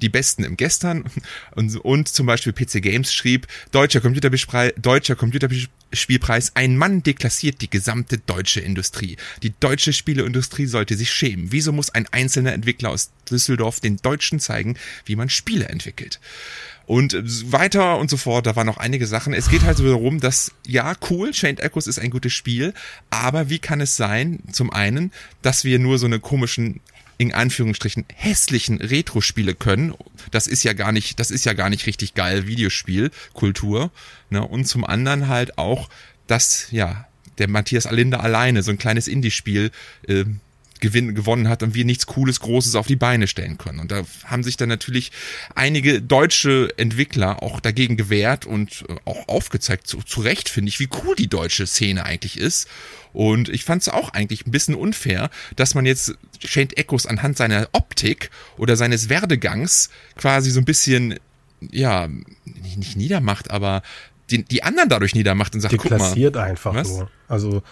Die 0.00 0.08
Besten 0.08 0.42
im 0.42 0.56
Gestern 0.56 1.04
und, 1.54 1.76
und 1.76 2.08
zum 2.08 2.26
Beispiel 2.26 2.52
PC 2.52 2.82
Games 2.82 3.12
schrieb, 3.12 3.46
deutscher 3.70 4.00
Computerspielpreis, 4.00 4.72
deutscher 4.76 5.14
Computerspielpreis, 5.14 6.56
ein 6.56 6.76
Mann 6.76 7.02
deklassiert 7.04 7.60
die 7.60 7.70
gesamte 7.70 8.18
deutsche 8.18 8.60
Industrie. 8.60 9.16
Die 9.42 9.52
deutsche 9.60 9.92
Spieleindustrie 9.92 10.66
sollte 10.66 10.96
sich 10.96 11.12
schämen. 11.12 11.52
Wieso 11.52 11.70
muss 11.70 11.90
ein 11.90 12.08
einzelner 12.10 12.52
Entwickler 12.52 12.90
aus 12.90 13.12
Düsseldorf 13.30 13.78
den 13.78 13.98
Deutschen 13.98 14.40
zeigen, 14.40 14.76
wie 15.04 15.14
man 15.14 15.28
Spiele 15.28 15.68
entwickelt? 15.68 16.18
Und 16.92 17.16
weiter 17.50 17.96
und 17.96 18.10
so 18.10 18.18
fort, 18.18 18.44
da 18.44 18.54
waren 18.54 18.66
noch 18.66 18.76
einige 18.76 19.06
Sachen. 19.06 19.32
Es 19.32 19.48
geht 19.48 19.62
halt 19.62 19.78
so 19.78 19.88
darum, 19.88 20.20
dass, 20.20 20.52
ja, 20.66 20.92
cool, 21.08 21.30
Chained 21.30 21.58
Echoes 21.58 21.86
ist 21.86 21.98
ein 21.98 22.10
gutes 22.10 22.34
Spiel, 22.34 22.74
aber 23.08 23.48
wie 23.48 23.60
kann 23.60 23.80
es 23.80 23.96
sein, 23.96 24.40
zum 24.52 24.70
einen, 24.70 25.10
dass 25.40 25.64
wir 25.64 25.78
nur 25.78 25.98
so 25.98 26.04
eine 26.04 26.20
komischen 26.20 26.80
in 27.16 27.32
Anführungsstrichen 27.32 28.04
hässlichen 28.14 28.78
Retro-Spiele 28.78 29.54
können. 29.54 29.94
Das 30.32 30.46
ist 30.46 30.64
ja 30.64 30.74
gar 30.74 30.92
nicht, 30.92 31.18
das 31.18 31.30
ist 31.30 31.46
ja 31.46 31.54
gar 31.54 31.70
nicht 31.70 31.86
richtig 31.86 32.12
geil 32.12 32.46
Videospielkultur. 32.46 33.90
Ne? 34.28 34.46
Und 34.46 34.66
zum 34.66 34.84
anderen 34.84 35.28
halt 35.28 35.56
auch, 35.56 35.88
dass 36.26 36.66
ja 36.72 37.06
der 37.38 37.48
Matthias 37.48 37.86
Alinde 37.86 38.20
alleine 38.20 38.62
so 38.62 38.70
ein 38.70 38.76
kleines 38.76 39.08
Indie-Spiel 39.08 39.70
äh, 40.08 40.26
gewinn, 40.82 41.14
gewonnen 41.14 41.48
hat 41.48 41.62
und 41.62 41.74
wir 41.74 41.86
nichts 41.86 42.06
Cooles, 42.06 42.40
Großes 42.40 42.74
auf 42.74 42.86
die 42.86 42.96
Beine 42.96 43.26
stellen 43.26 43.56
können. 43.56 43.78
Und 43.78 43.90
da 43.90 44.02
haben 44.24 44.42
sich 44.42 44.58
dann 44.58 44.68
natürlich 44.68 45.12
einige 45.54 46.02
deutsche 46.02 46.68
Entwickler 46.76 47.42
auch 47.42 47.60
dagegen 47.60 47.96
gewehrt 47.96 48.44
und 48.44 48.84
äh, 48.88 48.96
auch 49.06 49.28
aufgezeigt, 49.28 49.86
zu, 49.86 49.98
zu 50.02 50.20
Recht 50.20 50.50
finde 50.50 50.68
ich, 50.68 50.80
wie 50.80 50.88
cool 51.02 51.16
die 51.16 51.28
deutsche 51.28 51.66
Szene 51.66 52.04
eigentlich 52.04 52.36
ist. 52.36 52.68
Und 53.14 53.48
ich 53.48 53.64
fand 53.64 53.82
es 53.82 53.88
auch 53.88 54.10
eigentlich 54.10 54.46
ein 54.46 54.50
bisschen 54.50 54.74
unfair, 54.74 55.30
dass 55.56 55.74
man 55.74 55.86
jetzt 55.86 56.14
Shane 56.44 56.70
Echoes 56.76 57.06
anhand 57.06 57.36
seiner 57.36 57.68
Optik 57.72 58.30
oder 58.58 58.76
seines 58.76 59.08
Werdegangs 59.08 59.90
quasi 60.16 60.50
so 60.50 60.60
ein 60.60 60.64
bisschen, 60.64 61.18
ja, 61.70 62.08
nicht 62.44 62.96
niedermacht, 62.96 63.50
aber 63.50 63.82
die, 64.30 64.44
die 64.44 64.62
anderen 64.62 64.88
dadurch 64.88 65.14
niedermacht 65.14 65.54
und 65.54 65.60
sagt, 65.60 65.76
guck 65.76 65.90
mal. 65.90 66.16
einfach 66.36 66.74
was? 66.74 66.88
nur. 66.88 67.10
Also 67.28 67.62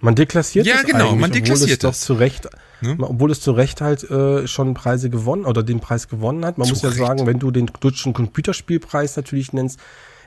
man 0.00 0.14
deklassiert 0.14 0.66
ja, 0.66 0.82
genau, 0.82 1.14
man 1.14 1.30
deklassiert 1.30 1.84
obwohl 1.84 1.90
es 1.90 1.98
das. 1.98 2.00
Doch 2.00 2.06
zu 2.06 2.14
Recht, 2.14 2.48
ne? 2.80 2.96
Obwohl 3.00 3.30
es 3.30 3.40
zu 3.40 3.52
Recht 3.52 3.80
halt 3.80 4.08
äh, 4.10 4.46
schon 4.46 4.74
Preise 4.74 5.10
gewonnen 5.10 5.44
oder 5.44 5.62
den 5.62 5.80
Preis 5.80 6.08
gewonnen 6.08 6.44
hat. 6.44 6.58
Man 6.58 6.66
zu 6.66 6.74
muss 6.74 6.82
ja 6.82 6.88
Recht. 6.88 6.98
sagen, 6.98 7.26
wenn 7.26 7.38
du 7.38 7.50
den 7.50 7.70
deutschen 7.80 8.12
Computerspielpreis 8.12 9.16
natürlich 9.16 9.52
nennst, 9.52 9.78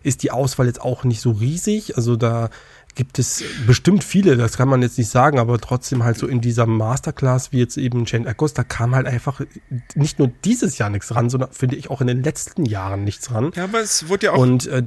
ist 0.04 0.24
die 0.24 0.32
Auswahl 0.32 0.68
jetzt 0.68 0.82
auch 0.82 1.04
nicht 1.04 1.22
so 1.22 1.32
riesig. 1.32 1.98
Also 1.98 2.16
da 2.16 2.50
gibt 2.96 3.18
es 3.18 3.44
bestimmt 3.66 4.04
viele, 4.04 4.38
das 4.38 4.58
kann 4.58 4.68
man 4.68 4.82
jetzt 4.82 4.98
nicht 4.98 5.10
sagen, 5.10 5.40
aber 5.40 5.60
trotzdem 5.60 6.04
halt 6.04 6.18
so 6.18 6.28
in 6.28 6.42
dieser 6.42 6.68
Masterclass 6.68 7.52
wie 7.52 7.60
jetzt 7.60 7.78
eben 7.78 8.06
Jane 8.06 8.28
Echoes, 8.28 8.54
da 8.54 8.64
kam 8.64 8.94
halt 8.94 9.08
einfach 9.08 9.42
nicht 9.96 10.20
nur 10.20 10.32
dieses 10.46 10.78
Jahr 10.78 10.90
nichts 10.92 11.16
ran, 11.16 11.30
sondern 11.30 11.52
finde 11.52 11.76
ich 11.76 11.90
auch 11.90 12.02
in 12.02 12.08
den 12.08 12.22
letzten 12.22 12.66
Jahren 12.66 13.04
nichts 13.04 13.32
ran. 13.32 13.52
Ja, 13.56 13.64
aber 13.64 13.82
es 13.82 14.10
wurde 14.10 14.28
ja 14.28 14.34
auch. 14.34 14.38
Und 14.38 14.68
äh, 14.68 14.84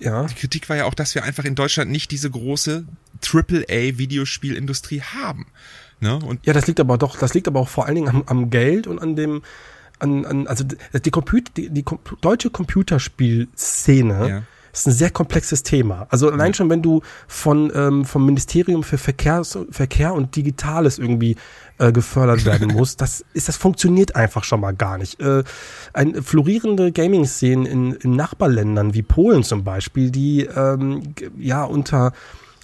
ja. 0.00 0.24
Die 0.24 0.34
Kritik 0.34 0.68
war 0.68 0.76
ja 0.76 0.84
auch, 0.84 0.94
dass 0.94 1.14
wir 1.14 1.24
einfach 1.24 1.44
in 1.44 1.54
Deutschland 1.54 1.90
nicht 1.90 2.10
diese 2.10 2.30
große 2.30 2.84
AAA-Videospielindustrie 3.24 5.02
haben. 5.02 5.46
Ne? 6.00 6.16
Und 6.16 6.46
ja, 6.46 6.52
das 6.52 6.66
liegt 6.66 6.80
aber 6.80 6.98
doch, 6.98 7.18
das 7.18 7.34
liegt 7.34 7.46
aber 7.46 7.60
auch 7.60 7.68
vor 7.68 7.86
allen 7.86 7.94
Dingen 7.94 8.08
am, 8.08 8.22
am 8.26 8.50
Geld 8.50 8.86
und 8.86 8.98
an 8.98 9.16
dem, 9.16 9.42
an, 9.98 10.24
an 10.24 10.46
also 10.46 10.64
die, 10.64 11.10
Computer, 11.10 11.52
die, 11.56 11.68
die 11.68 11.84
deutsche 12.20 12.50
Computerspielszene 12.50 14.28
ja. 14.28 14.42
Ist 14.72 14.86
ein 14.86 14.92
sehr 14.92 15.10
komplexes 15.10 15.62
Thema. 15.62 16.06
Also 16.10 16.30
allein 16.30 16.54
schon, 16.54 16.70
wenn 16.70 16.82
du 16.82 17.02
von 17.26 17.72
ähm, 17.74 18.04
vom 18.04 18.26
Ministerium 18.26 18.82
für 18.82 18.98
Verkehrs, 18.98 19.58
Verkehr 19.70 20.14
und 20.14 20.36
Digitales 20.36 20.98
irgendwie 20.98 21.36
äh, 21.78 21.92
gefördert 21.92 22.44
werden 22.44 22.68
muss. 22.74 22.96
Das 22.96 23.24
ist, 23.32 23.48
das 23.48 23.56
funktioniert 23.56 24.14
einfach 24.16 24.44
schon 24.44 24.60
mal 24.60 24.74
gar 24.74 24.98
nicht. 24.98 25.20
Äh, 25.20 25.44
ein 25.92 26.22
florierende 26.22 26.92
Gaming-Szenen 26.92 27.66
in, 27.66 27.92
in 27.94 28.16
Nachbarländern 28.16 28.94
wie 28.94 29.02
Polen 29.02 29.42
zum 29.42 29.64
Beispiel, 29.64 30.10
die 30.10 30.44
ähm, 30.44 31.14
ja 31.38 31.64
unter 31.64 32.12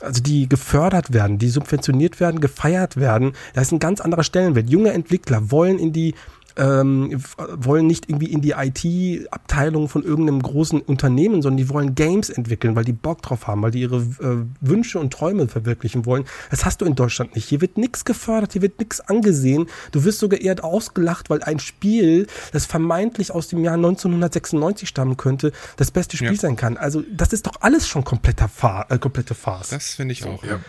also 0.02 0.22
die 0.22 0.48
gefördert 0.48 1.14
werden, 1.14 1.38
die 1.38 1.48
subventioniert 1.48 2.20
werden, 2.20 2.40
gefeiert 2.40 2.96
werden, 2.96 3.32
da 3.54 3.62
ist 3.62 3.72
ein 3.72 3.78
ganz 3.78 4.00
anderer 4.00 4.24
Stellenwert. 4.24 4.68
Junge 4.68 4.92
Entwickler 4.92 5.50
wollen 5.50 5.78
in 5.78 5.92
die 5.92 6.14
ähm, 6.56 7.22
wollen 7.36 7.86
nicht 7.86 8.08
irgendwie 8.08 8.32
in 8.32 8.40
die 8.40 8.52
IT-Abteilung 8.52 9.88
von 9.88 10.02
irgendeinem 10.02 10.42
großen 10.42 10.80
Unternehmen, 10.80 11.42
sondern 11.42 11.58
die 11.58 11.68
wollen 11.68 11.94
Games 11.94 12.30
entwickeln, 12.30 12.76
weil 12.76 12.84
die 12.84 12.92
Bock 12.92 13.22
drauf 13.22 13.46
haben, 13.46 13.62
weil 13.62 13.70
die 13.70 13.80
ihre 13.80 13.98
äh, 13.98 14.44
Wünsche 14.60 14.98
und 14.98 15.12
Träume 15.12 15.48
verwirklichen 15.48 16.06
wollen. 16.06 16.24
Das 16.50 16.64
hast 16.64 16.80
du 16.80 16.84
in 16.84 16.94
Deutschland 16.94 17.34
nicht. 17.34 17.48
Hier 17.48 17.60
wird 17.60 17.76
nichts 17.76 18.04
gefördert, 18.04 18.52
hier 18.52 18.62
wird 18.62 18.78
nichts 18.78 19.00
angesehen. 19.00 19.66
Du 19.92 20.04
wirst 20.04 20.18
sogar 20.18 20.40
eher 20.40 20.56
ausgelacht, 20.64 21.28
weil 21.30 21.42
ein 21.42 21.58
Spiel, 21.58 22.26
das 22.52 22.66
vermeintlich 22.66 23.30
aus 23.30 23.48
dem 23.48 23.62
Jahr 23.62 23.74
1996 23.74 24.88
stammen 24.88 25.16
könnte, 25.16 25.52
das 25.76 25.90
beste 25.90 26.16
Spiel 26.16 26.32
ja. 26.32 26.40
sein 26.40 26.56
kann. 26.56 26.76
Also 26.76 27.02
das 27.10 27.32
ist 27.32 27.46
doch 27.46 27.60
alles 27.60 27.86
schon 27.86 28.04
kompletter 28.04 28.48
Fa 28.48 28.86
äh, 28.88 28.98
komplette 28.98 29.34
Farce. 29.34 29.70
Das 29.70 29.94
finde 29.94 30.12
ich 30.12 30.24
auch. 30.24 30.42
Ja. 30.44 30.60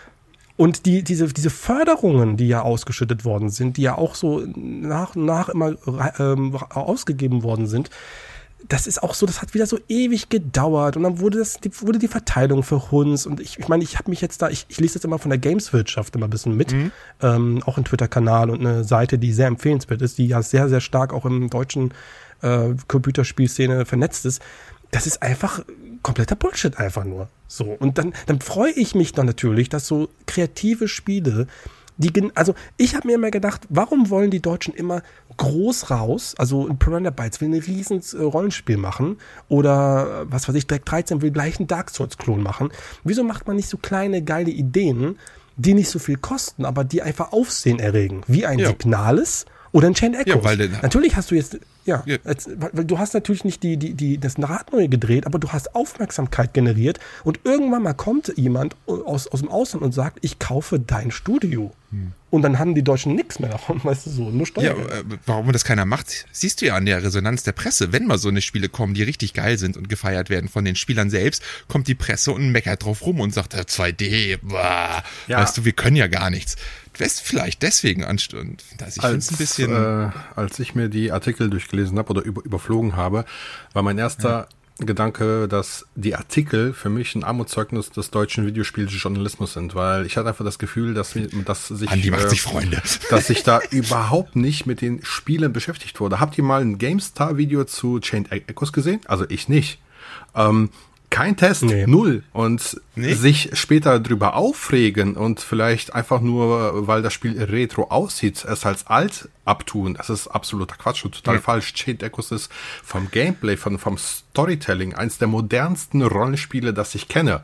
Und 0.58 0.86
die, 0.86 1.04
diese, 1.04 1.28
diese 1.28 1.50
Förderungen, 1.50 2.36
die 2.36 2.48
ja 2.48 2.62
ausgeschüttet 2.62 3.24
worden 3.24 3.48
sind, 3.48 3.76
die 3.76 3.82
ja 3.82 3.96
auch 3.96 4.16
so 4.16 4.42
nach 4.56 5.14
und 5.14 5.24
nach 5.24 5.48
immer 5.48 5.76
ähm, 6.18 6.56
ausgegeben 6.56 7.44
worden 7.44 7.68
sind, 7.68 7.90
das 8.66 8.88
ist 8.88 9.00
auch 9.00 9.14
so, 9.14 9.24
das 9.24 9.40
hat 9.40 9.54
wieder 9.54 9.66
so 9.66 9.78
ewig 9.88 10.30
gedauert 10.30 10.96
und 10.96 11.04
dann 11.04 11.20
wurde 11.20 11.38
das, 11.38 11.60
die, 11.60 11.70
wurde 11.80 12.00
die 12.00 12.08
Verteilung 12.08 12.64
für 12.64 12.90
Hunds 12.90 13.24
und 13.24 13.38
ich, 13.38 13.56
ich 13.60 13.68
meine, 13.68 13.84
ich 13.84 14.00
habe 14.00 14.10
mich 14.10 14.20
jetzt 14.20 14.42
da, 14.42 14.48
ich, 14.48 14.66
ich 14.68 14.80
lese 14.80 14.96
jetzt 14.96 15.04
immer 15.04 15.20
von 15.20 15.30
der 15.30 15.38
Gameswirtschaft 15.38 16.16
immer 16.16 16.26
ein 16.26 16.30
bisschen 16.30 16.56
mit, 16.56 16.72
mhm. 16.72 16.90
ähm, 17.22 17.62
auch 17.64 17.78
ein 17.78 17.84
Twitter-Kanal 17.84 18.50
und 18.50 18.58
eine 18.58 18.82
Seite, 18.82 19.16
die 19.16 19.32
sehr 19.32 19.46
empfehlenswert 19.46 20.02
ist, 20.02 20.18
die 20.18 20.26
ja 20.26 20.42
sehr, 20.42 20.68
sehr 20.68 20.80
stark 20.80 21.12
auch 21.12 21.24
im 21.24 21.50
deutschen 21.50 21.94
äh, 22.42 22.70
Computerspielszene 22.88 23.86
vernetzt 23.86 24.26
ist. 24.26 24.42
Das 24.90 25.06
ist 25.06 25.22
einfach 25.22 25.62
kompletter 26.02 26.34
Bullshit 26.34 26.76
einfach 26.78 27.04
nur. 27.04 27.28
So. 27.48 27.64
Und 27.64 27.98
dann, 27.98 28.12
dann 28.26 28.40
freue 28.40 28.70
ich 28.72 28.94
mich 28.94 29.12
dann 29.12 29.26
natürlich, 29.26 29.68
dass 29.68 29.86
so 29.86 30.08
kreative 30.26 30.86
Spiele 30.86 31.48
die, 31.98 32.30
also 32.36 32.54
ich 32.76 32.94
habe 32.94 33.08
mir 33.08 33.14
immer 33.14 33.30
gedacht, 33.30 33.62
warum 33.68 34.08
wollen 34.08 34.30
die 34.30 34.40
Deutschen 34.40 34.72
immer 34.72 35.02
groß 35.36 35.90
raus? 35.90 36.34
Also 36.38 36.68
ein 36.68 36.78
Piranha 36.78 37.10
Bytes 37.10 37.40
will 37.40 37.48
ein 37.48 37.60
riesen 37.60 38.00
äh, 38.12 38.22
Rollenspiel 38.22 38.76
machen 38.76 39.18
oder 39.48 40.22
äh, 40.22 40.32
was 40.32 40.48
weiß 40.48 40.54
ich, 40.54 40.68
Black 40.68 40.84
13 40.84 41.22
will 41.22 41.32
gleich 41.32 41.58
einen 41.58 41.66
Dark 41.66 41.90
Souls 41.90 42.16
Klon 42.16 42.40
machen. 42.42 42.70
Wieso 43.02 43.24
macht 43.24 43.48
man 43.48 43.56
nicht 43.56 43.68
so 43.68 43.78
kleine 43.78 44.22
geile 44.22 44.50
Ideen, 44.50 45.18
die 45.56 45.74
nicht 45.74 45.90
so 45.90 45.98
viel 45.98 46.16
kosten, 46.16 46.64
aber 46.64 46.84
die 46.84 47.02
einfach 47.02 47.32
Aufsehen 47.32 47.80
erregen, 47.80 48.22
wie 48.28 48.46
ein 48.46 48.60
ja. 48.60 48.68
Signales 48.68 49.44
oder 49.72 49.88
ein 49.88 49.94
Chain 49.94 50.14
Echo. 50.14 50.38
Ja, 50.38 50.44
weil 50.44 50.70
Natürlich 50.82 51.16
hast 51.16 51.32
du 51.32 51.34
jetzt 51.34 51.58
ja, 51.88 52.02
ja. 52.06 52.18
Als, 52.24 52.48
weil 52.54 52.84
du 52.84 52.98
hast 52.98 53.14
natürlich 53.14 53.44
nicht 53.44 53.62
die, 53.62 53.78
die, 53.78 53.94
die, 53.94 54.18
das 54.18 54.38
Rad 54.38 54.72
neu 54.72 54.88
gedreht, 54.88 55.26
aber 55.26 55.38
du 55.38 55.48
hast 55.48 55.74
Aufmerksamkeit 55.74 56.52
generiert 56.52 57.00
und 57.24 57.40
irgendwann 57.44 57.82
mal 57.82 57.94
kommt 57.94 58.32
jemand 58.36 58.76
aus, 58.86 59.26
aus 59.26 59.40
dem 59.40 59.48
Ausland 59.48 59.84
und 59.84 59.92
sagt, 59.92 60.18
ich 60.20 60.38
kaufe 60.38 60.78
dein 60.78 61.10
Studio. 61.10 61.72
Hm. 61.90 62.12
Und 62.30 62.42
dann 62.42 62.58
haben 62.58 62.74
die 62.74 62.82
Deutschen 62.82 63.14
nichts 63.14 63.38
mehr 63.38 63.48
davon, 63.48 63.80
weißt 63.84 64.06
du 64.06 64.10
so, 64.10 64.30
nur 64.30 64.46
Steuer. 64.46 64.76
Ja, 64.76 64.98
äh, 64.98 65.04
warum 65.24 65.50
das 65.52 65.64
keiner 65.64 65.86
macht, 65.86 66.26
siehst 66.30 66.60
du 66.60 66.66
ja 66.66 66.74
an 66.74 66.84
der 66.84 67.02
Resonanz 67.02 67.42
der 67.42 67.52
Presse. 67.52 67.90
Wenn 67.90 68.06
mal 68.06 68.18
so 68.18 68.28
eine 68.28 68.42
Spiele 68.42 68.68
kommen, 68.68 68.92
die 68.92 69.02
richtig 69.02 69.32
geil 69.32 69.56
sind 69.56 69.78
und 69.78 69.88
gefeiert 69.88 70.28
werden 70.28 70.50
von 70.50 70.64
den 70.66 70.76
Spielern 70.76 71.08
selbst, 71.08 71.42
kommt 71.68 71.88
die 71.88 71.94
Presse 71.94 72.32
und 72.32 72.50
meckert 72.50 72.84
drauf 72.84 73.06
rum 73.06 73.20
und 73.20 73.32
sagt, 73.32 73.54
2D, 73.54 74.40
bah, 74.42 75.02
ja. 75.26 75.40
weißt 75.40 75.56
du, 75.56 75.64
wir 75.64 75.72
können 75.72 75.96
ja 75.96 76.06
gar 76.06 76.28
nichts. 76.28 76.56
Vielleicht 76.98 77.62
deswegen 77.62 78.04
anstund. 78.04 78.64
Ich 78.74 79.02
als, 79.02 79.30
ein 79.30 79.36
bisschen. 79.36 79.72
Äh, 79.72 80.10
als 80.36 80.58
ich 80.58 80.74
mir 80.74 80.88
die 80.88 81.12
Artikel 81.12 81.50
durchgelesen 81.50 81.98
habe 81.98 82.10
oder 82.10 82.22
über, 82.22 82.44
überflogen 82.44 82.96
habe, 82.96 83.24
war 83.72 83.82
mein 83.82 83.98
erster 83.98 84.28
ja. 84.28 84.48
Gedanke, 84.86 85.48
dass 85.48 85.86
die 85.96 86.14
Artikel 86.14 86.72
für 86.72 86.88
mich 86.88 87.14
ein 87.14 87.24
Armutszeugnis 87.24 87.90
des 87.90 88.10
deutschen 88.10 88.46
Videospieljournalismus 88.46 89.54
sind, 89.54 89.74
weil 89.74 90.06
ich 90.06 90.16
hatte 90.16 90.28
einfach 90.28 90.44
das 90.44 90.58
Gefühl, 90.58 90.94
dass, 90.94 91.14
dass 91.44 91.68
sich, 91.68 91.90
Andi 91.90 92.10
macht 92.10 92.24
äh, 92.24 92.28
sich 92.28 92.42
Freunde. 92.42 92.80
dass 93.10 93.28
ich 93.28 93.42
da 93.42 93.60
überhaupt 93.70 94.36
nicht 94.36 94.66
mit 94.66 94.80
den 94.80 95.04
Spielen 95.04 95.52
beschäftigt 95.52 95.98
wurde. 95.98 96.20
Habt 96.20 96.38
ihr 96.38 96.44
mal 96.44 96.60
ein 96.60 96.78
GameStar-Video 96.78 97.64
zu 97.64 97.98
Chained 97.98 98.30
Echoes 98.30 98.72
gesehen? 98.72 99.00
Also 99.06 99.24
ich 99.28 99.48
nicht. 99.48 99.80
Ähm, 100.34 100.70
kein 101.10 101.36
Test, 101.36 101.62
nee. 101.62 101.86
null. 101.86 102.22
Und 102.32 102.80
nee? 102.94 103.14
sich 103.14 103.50
später 103.54 103.98
drüber 104.00 104.34
aufregen 104.34 105.16
und 105.16 105.40
vielleicht 105.40 105.94
einfach 105.94 106.20
nur, 106.20 106.86
weil 106.86 107.02
das 107.02 107.12
Spiel 107.12 107.42
retro 107.42 107.84
aussieht, 107.90 108.44
es 108.44 108.66
als 108.66 108.86
alt 108.86 109.28
abtun, 109.44 109.94
das 109.94 110.10
ist 110.10 110.28
absoluter 110.28 110.76
Quatsch 110.76 111.04
und 111.04 111.14
total 111.14 111.36
ja. 111.36 111.40
falsch. 111.40 111.72
Chained 111.72 112.02
Echoes 112.02 112.30
ist 112.30 112.52
vom 112.84 113.10
Gameplay, 113.10 113.56
von, 113.56 113.78
vom 113.78 113.96
Storytelling 113.96 114.94
eins 114.94 115.18
der 115.18 115.28
modernsten 115.28 116.02
Rollenspiele, 116.02 116.74
das 116.74 116.94
ich 116.94 117.08
kenne. 117.08 117.42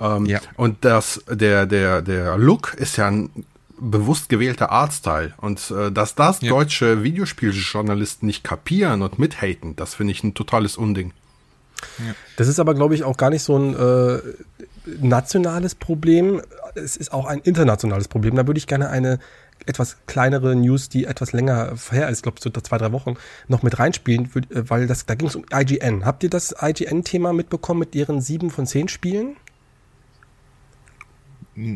Ähm, 0.00 0.26
ja. 0.26 0.40
Und 0.56 0.84
das, 0.84 1.24
der, 1.28 1.66
der, 1.66 2.02
der 2.02 2.36
Look 2.36 2.74
ist 2.74 2.96
ja 2.96 3.06
ein 3.06 3.30
bewusst 3.78 4.28
gewählter 4.28 4.70
Artstyle. 4.70 5.34
Und 5.36 5.70
äh, 5.70 5.92
dass 5.92 6.14
das 6.14 6.40
ja. 6.40 6.48
deutsche 6.48 7.02
Videospieljournalisten 7.02 8.26
nicht 8.26 8.44
kapieren 8.44 9.02
und 9.02 9.18
mithaten, 9.18 9.76
das 9.76 9.94
finde 9.94 10.12
ich 10.12 10.24
ein 10.24 10.34
totales 10.34 10.76
Unding. 10.76 11.12
Das 12.36 12.48
ist 12.48 12.58
aber, 12.58 12.74
glaube 12.74 12.94
ich, 12.94 13.04
auch 13.04 13.16
gar 13.16 13.30
nicht 13.30 13.42
so 13.42 13.56
ein 13.56 13.74
äh, 13.74 14.18
nationales 15.00 15.74
Problem. 15.74 16.42
Es 16.74 16.96
ist 16.96 17.12
auch 17.12 17.26
ein 17.26 17.40
internationales 17.40 18.08
Problem. 18.08 18.36
Da 18.36 18.46
würde 18.46 18.58
ich 18.58 18.66
gerne 18.66 18.90
eine 18.90 19.18
etwas 19.66 19.96
kleinere 20.06 20.54
News, 20.54 20.88
die 20.88 21.04
etwas 21.04 21.32
länger 21.32 21.74
her 21.90 22.08
ist, 22.08 22.22
glaube 22.22 22.36
ich, 22.38 22.44
so 22.44 22.50
zwei, 22.50 22.78
drei 22.78 22.92
Wochen, 22.92 23.16
noch 23.48 23.62
mit 23.62 23.78
reinspielen, 23.78 24.30
äh, 24.34 24.68
weil 24.68 24.86
das, 24.86 25.06
da 25.06 25.14
ging 25.14 25.28
es 25.28 25.36
um 25.36 25.44
IGN. 25.52 26.04
Habt 26.04 26.22
ihr 26.22 26.30
das 26.30 26.54
IGN-Thema 26.60 27.32
mitbekommen 27.32 27.80
mit 27.80 27.94
ihren 27.94 28.20
sieben 28.20 28.50
von 28.50 28.66
zehn 28.66 28.88
Spielen? 28.88 29.36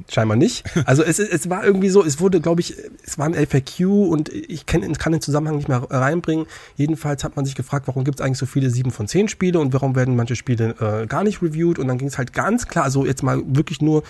Scheinbar 0.08 0.36
nicht. 0.36 0.64
Also 0.86 1.02
es, 1.02 1.18
es 1.18 1.48
war 1.48 1.64
irgendwie 1.64 1.88
so, 1.88 2.04
es 2.04 2.20
wurde, 2.20 2.40
glaube 2.40 2.60
ich, 2.60 2.74
es 3.04 3.18
war 3.18 3.26
ein 3.26 3.34
FAQ 3.34 3.80
und 4.08 4.28
ich 4.32 4.66
kann, 4.66 4.92
kann 4.94 5.12
den 5.12 5.20
Zusammenhang 5.20 5.56
nicht 5.56 5.68
mehr 5.68 5.86
reinbringen. 5.88 6.46
Jedenfalls 6.76 7.22
hat 7.22 7.36
man 7.36 7.44
sich 7.44 7.54
gefragt, 7.54 7.86
warum 7.86 8.04
gibt 8.04 8.18
es 8.20 8.24
eigentlich 8.24 8.38
so 8.38 8.46
viele 8.46 8.70
7 8.70 8.90
von 8.90 9.06
10 9.06 9.28
Spiele 9.28 9.60
und 9.60 9.72
warum 9.72 9.94
werden 9.94 10.16
manche 10.16 10.36
Spiele 10.36 10.74
äh, 10.80 11.06
gar 11.06 11.22
nicht 11.22 11.42
reviewed. 11.42 11.78
Und 11.78 11.88
dann 11.88 11.98
ging 11.98 12.08
es 12.08 12.18
halt 12.18 12.32
ganz 12.32 12.66
klar, 12.66 12.84
also 12.84 13.06
jetzt 13.06 13.22
mal 13.22 13.42
wirklich 13.46 13.80
nur 13.80 14.02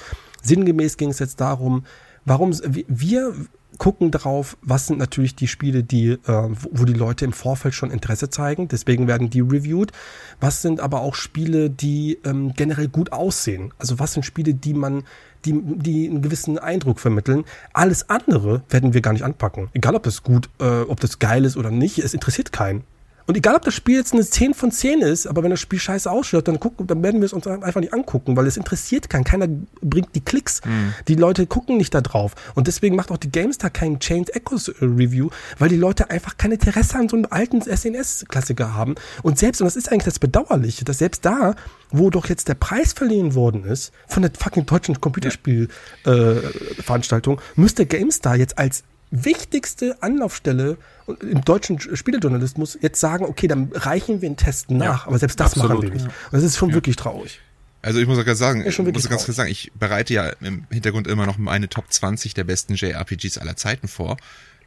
sinngemäß 0.43 0.97
ging 0.97 1.11
es 1.11 1.19
jetzt 1.19 1.41
darum, 1.41 1.85
warum 2.25 2.53
wir 2.87 3.35
gucken 3.77 4.11
drauf, 4.11 4.57
was 4.63 4.87
sind 4.87 4.99
natürlich 4.99 5.37
die 5.37 5.47
Spiele, 5.47 5.83
die, 5.85 6.11
äh, 6.11 6.19
wo 6.27 6.85
die 6.85 6.95
Leute 6.95 7.25
im 7.25 7.33
Vorfeld 7.33 7.75
schon 7.75 7.91
Interesse 7.91 8.31
zeigen, 8.31 8.69
deswegen 8.69 9.07
werden 9.07 9.31
die 9.31 9.41
reviewed. 9.41 9.93
Was 10.41 10.63
sind 10.63 10.81
aber 10.81 11.03
auch 11.03 11.15
Spiele, 11.15 11.69
die 11.69 12.19
ähm, 12.25 12.55
generell 12.55 12.89
gut 12.89 13.13
aussehen? 13.13 13.73
Also 13.79 13.99
was 13.99 14.15
sind 14.15 14.25
Spiele, 14.25 14.55
die 14.55 14.75
man 14.75 15.05
die, 15.45 15.61
die 15.63 16.09
einen 16.09 16.23
gewissen 16.23 16.59
Eindruck 16.59 16.99
vermitteln. 16.99 17.45
Alles 17.73 18.11
andere 18.11 18.63
werden 18.71 18.95
wir 18.95 19.01
gar 19.01 19.13
nicht 19.13 19.25
anpacken. 19.25 19.69
Egal, 19.73 19.95
ob 19.95 20.03
das 20.03 20.23
gut, 20.23 20.51
äh, 20.61 20.81
ob 20.81 21.01
das 21.01 21.19
geil 21.19 21.45
ist 21.45 21.57
oder 21.57 21.71
nicht, 21.71 21.99
es 21.99 22.15
interessiert 22.15 22.53
keinen. 22.53 22.83
Und 23.29 23.37
egal, 23.37 23.57
ob 23.57 23.63
das 23.63 23.75
Spiel 23.75 23.97
jetzt 23.97 24.15
eine 24.15 24.25
10 24.25 24.55
von 24.55 24.73
10 24.73 25.03
ist, 25.03 25.27
aber 25.27 25.43
wenn 25.43 25.51
das 25.51 25.61
Spiel 25.61 25.79
scheiße 25.79 26.11
ausschaut, 26.11 26.49
dann 26.49 26.59
gucken, 26.59 26.87
dann 26.87 27.03
werden 27.03 27.21
wir 27.21 27.27
es 27.27 27.35
uns 27.35 27.47
einfach 27.47 27.83
nicht 27.83 27.93
angucken, 27.93 28.39
weil 28.39 28.47
es 28.47 28.57
interessiert 28.57 29.11
keinen. 29.11 29.25
Keiner 29.25 29.47
bringt 29.83 30.15
die 30.15 30.23
Klicks. 30.23 30.63
Mhm. 30.65 30.95
Die 31.09 31.15
Leute 31.15 31.47
gucken 31.47 31.77
nicht 31.77 31.93
da 31.93 32.01
drauf. 32.01 32.35
Und 32.55 32.69
deswegen 32.69 32.97
macht 32.97 33.11
auch 33.11 33.19
die 33.19 33.31
GameStar 33.31 33.69
keinen 33.69 34.01
Chained 34.01 34.35
Echoes 34.35 34.69
äh, 34.69 34.77
Review, 34.81 35.29
weil 35.59 35.69
die 35.69 35.77
Leute 35.77 36.09
einfach 36.09 36.39
keine 36.39 36.55
Interesse 36.55 36.97
an 36.97 37.11
so 37.11 37.17
einem 37.17 37.27
alten 37.29 37.61
SNS-Klassiker 37.61 38.73
haben. 38.73 38.95
Und 39.23 39.39
selbst, 39.39 39.61
und 39.61 39.67
das 39.67 39.77
ist 39.77 39.93
eigentlich 39.93 40.05
das 40.05 40.19
Bedauerliche, 40.19 40.87
dass 40.87 40.97
selbst 40.97 41.27
da, 41.27 41.55
wo 41.91 42.09
doch 42.09 42.31
jetzt 42.31 42.49
der 42.49 42.55
Preis 42.55 42.95
verliehen 42.95 43.35
worden 43.35 43.65
ist, 43.65 43.93
von 44.07 44.23
der 44.23 44.33
fucking 44.39 44.65
deutschen 44.65 45.03
Computerspiel-Veranstaltung, 45.03 46.79
äh, 46.79 46.83
Veranstaltung, 46.83 47.41
müsste 47.57 47.85
GameStar 47.85 48.37
jetzt 48.37 48.57
als 48.57 48.85
wichtigste 49.11 50.03
Anlaufstelle 50.03 50.77
im 51.23 51.43
deutschen 51.43 51.79
Spielejournalismus 51.81 52.79
jetzt 52.81 53.01
sagen, 53.01 53.25
okay, 53.25 53.49
dann 53.49 53.71
reichen 53.73 54.21
wir 54.21 54.29
einen 54.29 54.37
Test 54.37 54.71
nach, 54.71 55.03
ja, 55.03 55.07
aber 55.07 55.19
selbst 55.19 55.41
das 55.41 55.53
absolut. 55.53 55.71
machen 55.71 55.83
wir 55.83 55.91
nicht. 55.91 56.05
Und 56.05 56.33
das 56.33 56.43
ist 56.43 56.57
schon 56.57 56.71
ja. 56.71 56.75
wirklich 56.75 56.97
traurig. 56.97 57.41
Also 57.81 58.01
ich 58.01 58.07
muss 58.07 58.19
auch 58.19 58.25
ganz 58.25 58.39
sagen, 58.39 58.67
ich 58.67 58.79
muss 58.79 59.09
ganz 59.09 59.25
klar 59.25 59.35
sagen, 59.35 59.51
ich 59.51 59.73
bereite 59.75 60.13
ja 60.13 60.31
im 60.41 60.67
Hintergrund 60.71 61.07
immer 61.07 61.27
noch 61.27 61.39
meine 61.39 61.69
Top 61.69 61.91
20 61.93 62.35
der 62.35 62.45
besten 62.45 62.75
JRPGs 62.75 63.39
aller 63.39 63.57
Zeiten 63.57 63.89
vor. 63.89 64.17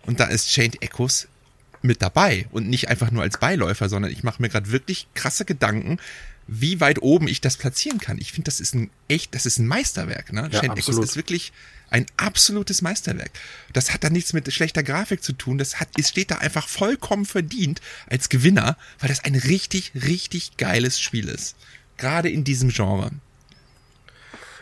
Und 0.05 0.19
da 0.19 0.25
ist 0.25 0.49
Chained 0.49 0.81
Echoes 0.81 1.27
mit 1.81 2.01
dabei 2.01 2.47
und 2.51 2.69
nicht 2.69 2.89
einfach 2.89 3.11
nur 3.11 3.23
als 3.23 3.37
Beiläufer, 3.37 3.89
sondern 3.89 4.11
ich 4.11 4.23
mache 4.23 4.41
mir 4.41 4.49
gerade 4.49 4.71
wirklich 4.71 5.07
krasse 5.13 5.45
Gedanken, 5.45 5.99
wie 6.47 6.79
weit 6.79 7.01
oben 7.01 7.27
ich 7.27 7.41
das 7.41 7.57
platzieren 7.57 7.99
kann. 7.99 8.17
Ich 8.17 8.31
finde, 8.31 8.45
das 8.45 8.59
ist 8.59 8.75
ein 8.75 8.89
echt, 9.07 9.35
das 9.35 9.45
ist 9.45 9.59
ein 9.59 9.67
Meisterwerk. 9.67 10.31
Ne? 10.33 10.49
Ja, 10.51 10.61
Chained 10.61 10.77
Echoes 10.77 10.97
ist 10.97 11.15
wirklich 11.15 11.51
ein 11.91 12.05
absolutes 12.17 12.81
Meisterwerk. 12.81 13.31
Das 13.73 13.93
hat 13.93 14.03
da 14.03 14.09
nichts 14.09 14.33
mit 14.33 14.51
schlechter 14.51 14.81
Grafik 14.81 15.21
zu 15.21 15.33
tun. 15.33 15.57
Das 15.57 15.79
hat, 15.79 15.89
es 15.99 16.09
steht 16.09 16.31
da 16.31 16.37
einfach 16.37 16.67
vollkommen 16.67 17.25
verdient 17.25 17.81
als 18.09 18.29
Gewinner, 18.29 18.77
weil 18.99 19.09
das 19.09 19.23
ein 19.23 19.35
richtig, 19.35 19.91
richtig 19.93 20.57
geiles 20.57 20.99
Spiel 20.99 21.27
ist. 21.27 21.55
Gerade 21.97 22.29
in 22.29 22.43
diesem 22.43 22.69
Genre. 22.69 23.11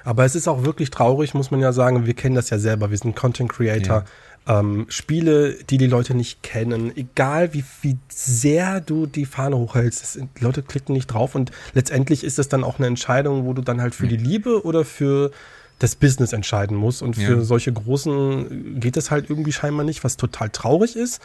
Aber 0.03 0.25
es 0.25 0.35
ist 0.35 0.47
auch 0.47 0.63
wirklich 0.63 0.89
traurig, 0.89 1.33
muss 1.33 1.51
man 1.51 1.59
ja 1.59 1.71
sagen. 1.71 2.05
Wir 2.05 2.15
kennen 2.15 2.35
das 2.35 2.49
ja 2.49 2.57
selber. 2.57 2.89
Wir 2.89 2.97
sind 2.97 3.15
Content 3.15 3.51
Creator. 3.51 4.05
Ja. 4.47 4.59
Ähm, 4.59 4.87
Spiele, 4.89 5.63
die 5.69 5.77
die 5.77 5.85
Leute 5.85 6.15
nicht 6.15 6.41
kennen, 6.41 6.95
egal 6.97 7.53
wie, 7.53 7.63
wie 7.81 7.97
sehr 8.07 8.81
du 8.81 9.05
die 9.05 9.25
Fahne 9.25 9.57
hochhältst, 9.57 10.01
das, 10.01 10.13
die 10.13 10.43
Leute 10.43 10.63
klicken 10.63 10.93
nicht 10.93 11.07
drauf 11.07 11.35
und 11.35 11.51
letztendlich 11.73 12.23
ist 12.23 12.39
es 12.39 12.49
dann 12.49 12.63
auch 12.63 12.79
eine 12.79 12.87
Entscheidung, 12.87 13.45
wo 13.45 13.53
du 13.53 13.61
dann 13.61 13.81
halt 13.81 13.93
für 13.93 14.07
die 14.07 14.17
Liebe 14.17 14.65
oder 14.65 14.85
für 14.85 15.31
das 15.79 15.95
Business 15.95 16.33
entscheiden 16.33 16.77
muss. 16.77 17.01
Und 17.01 17.15
für 17.15 17.37
ja. 17.37 17.41
solche 17.41 17.73
großen 17.73 18.79
geht 18.79 18.97
es 18.97 19.11
halt 19.11 19.29
irgendwie 19.29 19.51
scheinbar 19.51 19.85
nicht, 19.85 20.03
was 20.03 20.17
total 20.17 20.49
traurig 20.49 20.95
ist. 20.95 21.21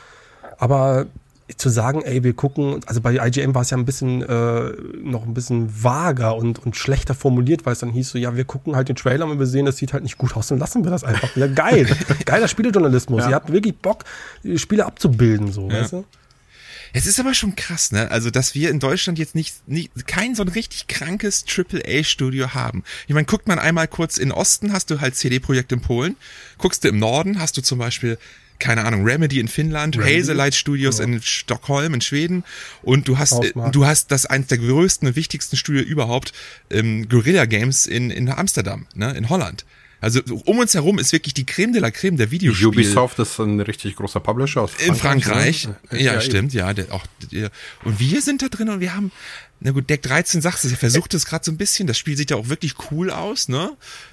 Aber 0.59 1.07
zu 1.57 1.69
sagen, 1.69 2.01
ey, 2.03 2.25
wir 2.25 2.33
gucken, 2.33 2.81
also 2.87 3.03
bei 3.03 3.14
IGM 3.14 3.55
war 3.55 3.62
es 3.62 3.71
ja 3.71 3.77
ein 3.77 3.85
bisschen 3.85 4.23
äh, 4.23 4.73
noch 5.03 5.27
ein 5.27 5.35
bisschen 5.35 5.85
vager 5.85 6.37
und, 6.37 6.64
und 6.64 6.75
schlechter 6.75 7.14
formuliert, 7.14 7.67
weil 7.67 7.75
es 7.75 7.81
dann 7.81 7.90
hieß 7.90 8.11
so, 8.11 8.19
ja, 8.19 8.35
wir 8.35 8.45
gucken 8.45 8.75
halt 8.77 8.88
den 8.88 8.97
Trailer 8.97 9.27
und 9.27 9.38
wir 9.38 9.47
sehen, 9.47 9.67
das 9.67 9.77
sieht 9.77 9.93
halt 9.93 10.05
nicht 10.05 10.17
gut 10.17 10.35
aus, 10.37 10.49
dann 10.49 10.59
lassen 10.59 10.85
wir 10.85 10.90
das 10.90 11.05
einfach. 11.05 11.37
Ja, 11.37 11.47
geil. 11.47 11.87
Geiler 12.25 12.49
Spielejournalismus. 12.49 13.25
Ja. 13.25 13.29
Ihr 13.29 13.35
habt 13.35 13.53
wirklich 13.53 13.77
Bock, 13.77 14.05
Spiele 14.57 14.87
abzubilden, 14.87 15.53
so, 15.53 15.69
ja. 15.69 15.81
weißt 15.81 15.93
du? 15.93 16.05
Es 16.95 17.07
ist 17.07 17.19
aber 17.19 17.35
schon 17.35 17.57
krass, 17.57 17.91
ne? 17.91 18.11
Also, 18.13 18.31
dass 18.31 18.55
wir 18.55 18.71
in 18.71 18.79
Deutschland 18.79 19.19
jetzt 19.19 19.35
nicht, 19.35 19.69
nicht 19.69 20.07
kein 20.07 20.37
so 20.37 20.45
ein 20.45 20.49
richtig 20.49 20.87
krankes 20.87 21.45
AAA-Studio 21.45 22.55
haben. 22.55 22.85
Ich 23.09 23.15
meine, 23.15 23.27
guckt 23.27 23.49
man 23.49 23.59
einmal 23.59 23.89
kurz 23.89 24.17
in 24.17 24.31
Osten, 24.31 24.73
hast 24.73 24.91
du 24.91 25.01
halt 25.01 25.17
CD-Projekt 25.17 25.73
in 25.73 25.81
Polen. 25.81 26.17
Guckst 26.57 26.85
du 26.85 26.89
im 26.89 27.01
Norden, 27.01 27.41
hast 27.41 27.57
du 27.57 27.63
zum 27.63 27.81
Beispiel 27.81 28.17
keine 28.61 28.85
Ahnung, 28.85 29.05
Remedy 29.05 29.41
in 29.41 29.49
Finnland, 29.49 29.97
Remedy? 29.97 30.21
Hazelight 30.21 30.55
Studios 30.55 30.99
ja. 30.99 31.05
in 31.05 31.21
Stockholm 31.21 31.93
in 31.93 32.01
Schweden 32.01 32.45
und 32.83 33.09
du 33.09 33.19
hast 33.19 33.43
du 33.73 33.85
hast 33.85 34.13
das 34.13 34.27
eins 34.27 34.47
der 34.47 34.59
größten 34.59 35.09
und 35.09 35.17
wichtigsten 35.17 35.57
Studio 35.57 35.83
überhaupt 35.83 36.33
ähm, 36.71 37.09
Guerilla 37.09 37.47
Games 37.47 37.87
in 37.87 38.11
in 38.11 38.29
Amsterdam, 38.29 38.87
ne, 38.95 39.13
in 39.17 39.29
Holland. 39.29 39.65
Also 40.05 40.21
um 40.45 40.59
uns 40.59 40.75
herum 40.75 40.99
ist 40.99 41.12
wirklich 41.12 41.33
die 41.33 41.47
Creme 41.47 41.73
de 41.73 41.81
la 41.81 41.90
Creme 41.90 42.19
der 42.19 42.31
Videospiele. 42.31 42.69
Ubisoft 42.69 43.19
ist 43.21 43.38
ein 43.38 43.59
richtig 43.61 43.96
großer 43.96 44.21
Publisher 44.21 44.61
aus 44.61 44.73
In 44.87 44.94
Frankreich. 44.94 45.67
ne? 45.67 45.77
Ja, 45.92 46.13
eben. 46.13 46.21
stimmt, 46.21 46.52
ja. 46.52 46.75
Der, 46.75 46.92
auch, 46.92 47.07
der, 47.33 47.50
und 47.85 47.98
wir 47.98 48.21
sind 48.21 48.42
da 48.42 48.48
drin 48.48 48.69
und 48.69 48.81
wir 48.81 48.94
haben, 48.94 49.11
na 49.65 49.71
gut, 49.71 49.88
Deck 49.88 50.02
13 50.02 50.42
sagst 50.42 50.62
du, 50.65 50.69
er 50.69 50.77
versucht 50.77 51.15
es 51.15 51.25
gerade 51.25 51.42
so 51.42 51.50
ein 51.50 51.56
bisschen. 51.56 51.87
Das 51.87 51.96
Spiel 51.96 52.19
sieht 52.19 52.31
ja 52.31 52.37
auch 52.37 52.50
wirklich 52.50 52.75
cool 52.90 53.10
aus, 53.10 53.48
ne? 53.48 53.71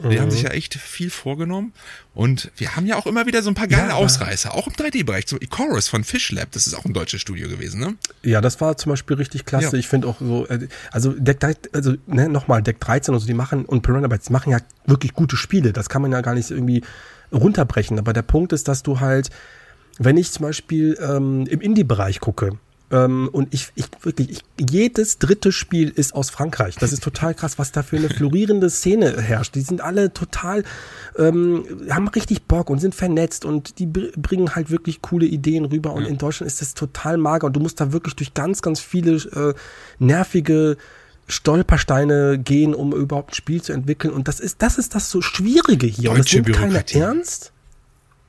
Die 0.09 0.17
haben 0.17 0.31
sich 0.31 0.43
ja 0.43 0.51
echt 0.51 0.75
viel 0.75 1.09
vorgenommen. 1.09 1.73
Und 2.13 2.51
wir 2.55 2.77
haben 2.77 2.85
ja 2.85 2.95
auch 2.95 3.05
immer 3.05 3.25
wieder 3.25 3.43
so 3.43 3.49
ein 3.49 3.53
paar 3.53 3.67
geile 3.67 3.89
Ja. 3.89 3.95
Ausreißer, 3.95 4.53
auch 4.55 4.67
im 4.67 4.73
3D-Bereich. 4.73 5.25
So 5.27 5.37
Chorus 5.49 5.89
von 5.89 6.05
Fish 6.05 6.31
Lab, 6.31 6.51
das 6.51 6.67
ist 6.67 6.73
auch 6.73 6.85
ein 6.85 6.93
deutsches 6.93 7.19
Studio 7.19 7.49
gewesen, 7.49 7.81
ne? 7.81 7.95
Ja, 8.23 8.39
das 8.39 8.61
war 8.61 8.77
zum 8.77 8.91
Beispiel 8.91 9.17
richtig 9.17 9.43
klasse. 9.43 9.73
Ja. 9.73 9.73
Ich 9.73 9.89
finde 9.89 10.07
auch 10.07 10.21
so, 10.21 10.47
äh, 10.47 10.69
also 10.93 11.11
Deck 11.11 11.41
13, 11.41 11.73
also 11.73 11.95
ne, 12.07 12.29
nochmal, 12.29 12.63
Deck 12.63 12.79
13 12.79 13.13
und 13.13 13.19
so, 13.19 13.27
die 13.27 13.33
machen, 13.33 13.65
und 13.65 13.81
Piranha 13.81 14.07
Bytes 14.07 14.27
die 14.27 14.33
machen 14.33 14.51
ja 14.51 14.59
wirklich 14.85 15.13
gute 15.13 15.35
Spiele. 15.35 15.73
Das 15.73 15.89
kann 15.89 16.01
man 16.01 16.13
ja 16.13 16.21
gar 16.21 16.33
nicht 16.33 16.47
so 16.47 16.55
irgendwie 16.55 16.81
runterbrechen. 17.33 17.99
Aber 17.99 18.13
der 18.13 18.21
Punkt 18.21 18.53
ist, 18.53 18.69
dass 18.69 18.83
du 18.83 19.01
halt, 19.01 19.29
wenn 19.99 20.15
ich 20.15 20.31
zum 20.31 20.43
Beispiel 20.43 20.97
ähm, 21.01 21.45
im 21.47 21.59
Indie-Bereich 21.59 22.21
gucke, 22.21 22.57
ähm, 22.91 23.29
und 23.31 23.53
ich, 23.53 23.69
ich 23.75 23.85
wirklich, 24.01 24.29
ich, 24.29 24.43
jedes 24.69 25.17
dritte 25.17 25.51
Spiel 25.51 25.89
ist 25.89 26.13
aus 26.13 26.29
Frankreich. 26.29 26.75
Das 26.75 26.91
ist 26.91 27.03
total 27.03 27.33
krass, 27.33 27.57
was 27.57 27.71
da 27.71 27.83
für 27.83 27.97
eine 27.97 28.09
florierende 28.09 28.69
Szene 28.69 29.21
herrscht. 29.21 29.55
Die 29.55 29.61
sind 29.61 29.81
alle 29.81 30.13
total, 30.13 30.63
ähm, 31.17 31.65
haben 31.89 32.07
richtig 32.09 32.43
Bock 32.43 32.69
und 32.69 32.79
sind 32.79 32.93
vernetzt 32.95 33.45
und 33.45 33.79
die 33.79 33.85
br- 33.85 34.11
bringen 34.17 34.55
halt 34.55 34.69
wirklich 34.69 35.01
coole 35.01 35.25
Ideen 35.25 35.65
rüber. 35.65 35.93
Und 35.93 36.05
in 36.05 36.17
Deutschland 36.17 36.51
ist 36.51 36.61
das 36.61 36.73
total 36.73 37.17
mager 37.17 37.47
und 37.47 37.53
du 37.55 37.59
musst 37.59 37.79
da 37.79 37.91
wirklich 37.93 38.15
durch 38.15 38.33
ganz, 38.33 38.61
ganz 38.61 38.79
viele 38.79 39.13
äh, 39.15 39.53
nervige 39.99 40.77
Stolpersteine 41.27 42.39
gehen, 42.39 42.75
um 42.75 42.93
überhaupt 42.93 43.31
ein 43.31 43.35
Spiel 43.35 43.61
zu 43.61 43.73
entwickeln. 43.73 44.13
Und 44.13 44.27
das 44.27 44.39
ist, 44.39 44.61
das 44.61 44.77
ist 44.77 44.95
das 44.95 45.09
so 45.09 45.21
Schwierige 45.21 45.87
hier. 45.87 46.11
und 46.11 46.19
das 46.19 46.25
Deutsche 46.25 46.41
nimmt 46.41 46.55
keiner 46.57 46.83
ernst. 47.07 47.53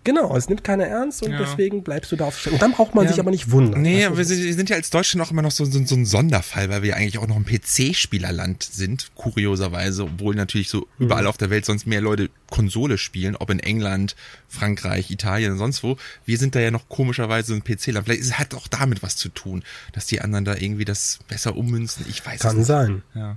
Genau, 0.05 0.37
es 0.37 0.49
nimmt 0.49 0.65
keiner 0.65 0.85
ernst 0.87 1.23
und 1.23 1.31
Ja. 1.31 1.39
deswegen 1.39 1.83
bleibst 1.85 2.11
du 2.11 2.17
da 2.17 2.25
auf. 2.25 2.47
Und 2.51 2.61
dann 2.61 2.73
braucht 2.73 2.95
man 2.95 3.05
Ja. 3.05 3.11
sich 3.13 3.21
aber 3.21 3.31
nicht 3.31 3.51
wundern. 3.53 3.83
Nee, 3.83 4.09
wir 4.13 4.25
sind, 4.25 4.69
ja 4.69 4.77
als 4.77 4.91
Deutschland 4.91 5.25
auch 5.27 5.31
immer 5.31 5.43
noch 5.43 5.53
so, 5.53 5.65
so, 5.65 5.85
so 5.85 5.95
ein 5.95 6.05
Sonderfall, 6.07 6.69
weil 6.71 6.83
wir 6.83 6.91
ja 6.91 6.97
eigentlich 6.97 7.19
auch 7.19 7.27
noch 7.29 7.37
ein 7.37 7.45
PC-Spielerland 7.45 8.63
sind, 8.65 9.13
kurioserweise, 9.15 10.05
obwohl 10.05 10.35
natürlich 10.35 10.69
so 10.69 10.89
Mhm. 10.99 11.05
überall 11.07 11.27
auf 11.27 11.37
der 11.37 11.51
Welt 11.51 11.65
sonst 11.65 11.87
mehr 11.87 12.01
Leute 12.01 12.31
Konsole 12.51 12.99
spielen, 12.99 13.37
ob 13.37 13.51
in 13.51 13.61
England, 13.61 14.17
Frankreich, 14.49 15.11
Italien, 15.11 15.57
sonst 15.57 15.83
wo. 15.83 15.97
Wir 16.27 16.39
sind 16.39 16.55
da 16.55 16.61
ja 16.61 16.71
noch 16.71 16.89
komischerweise 16.89 17.55
ein 17.55 17.63
PC-Land. 17.63 18.05
Vielleicht 18.07 18.21
ist 18.23 18.27
es 18.29 18.39
hat 18.39 18.55
auch 18.55 18.67
damit 18.69 19.03
was 19.03 19.17
zu 19.17 19.29
tun, 19.29 19.63
dass 19.93 20.07
die 20.07 20.21
anderen 20.21 20.45
da 20.45 20.55
irgendwie 20.57 20.85
das 20.85 21.21
besser 21.29 21.57
ummünzen. 21.57 22.05
Ich 22.09 22.25
weiß 22.27 22.35
es 22.37 22.41
Kann 22.41 22.57
nicht. 22.57 22.67
sein. 22.67 23.03
Ja. 23.15 23.37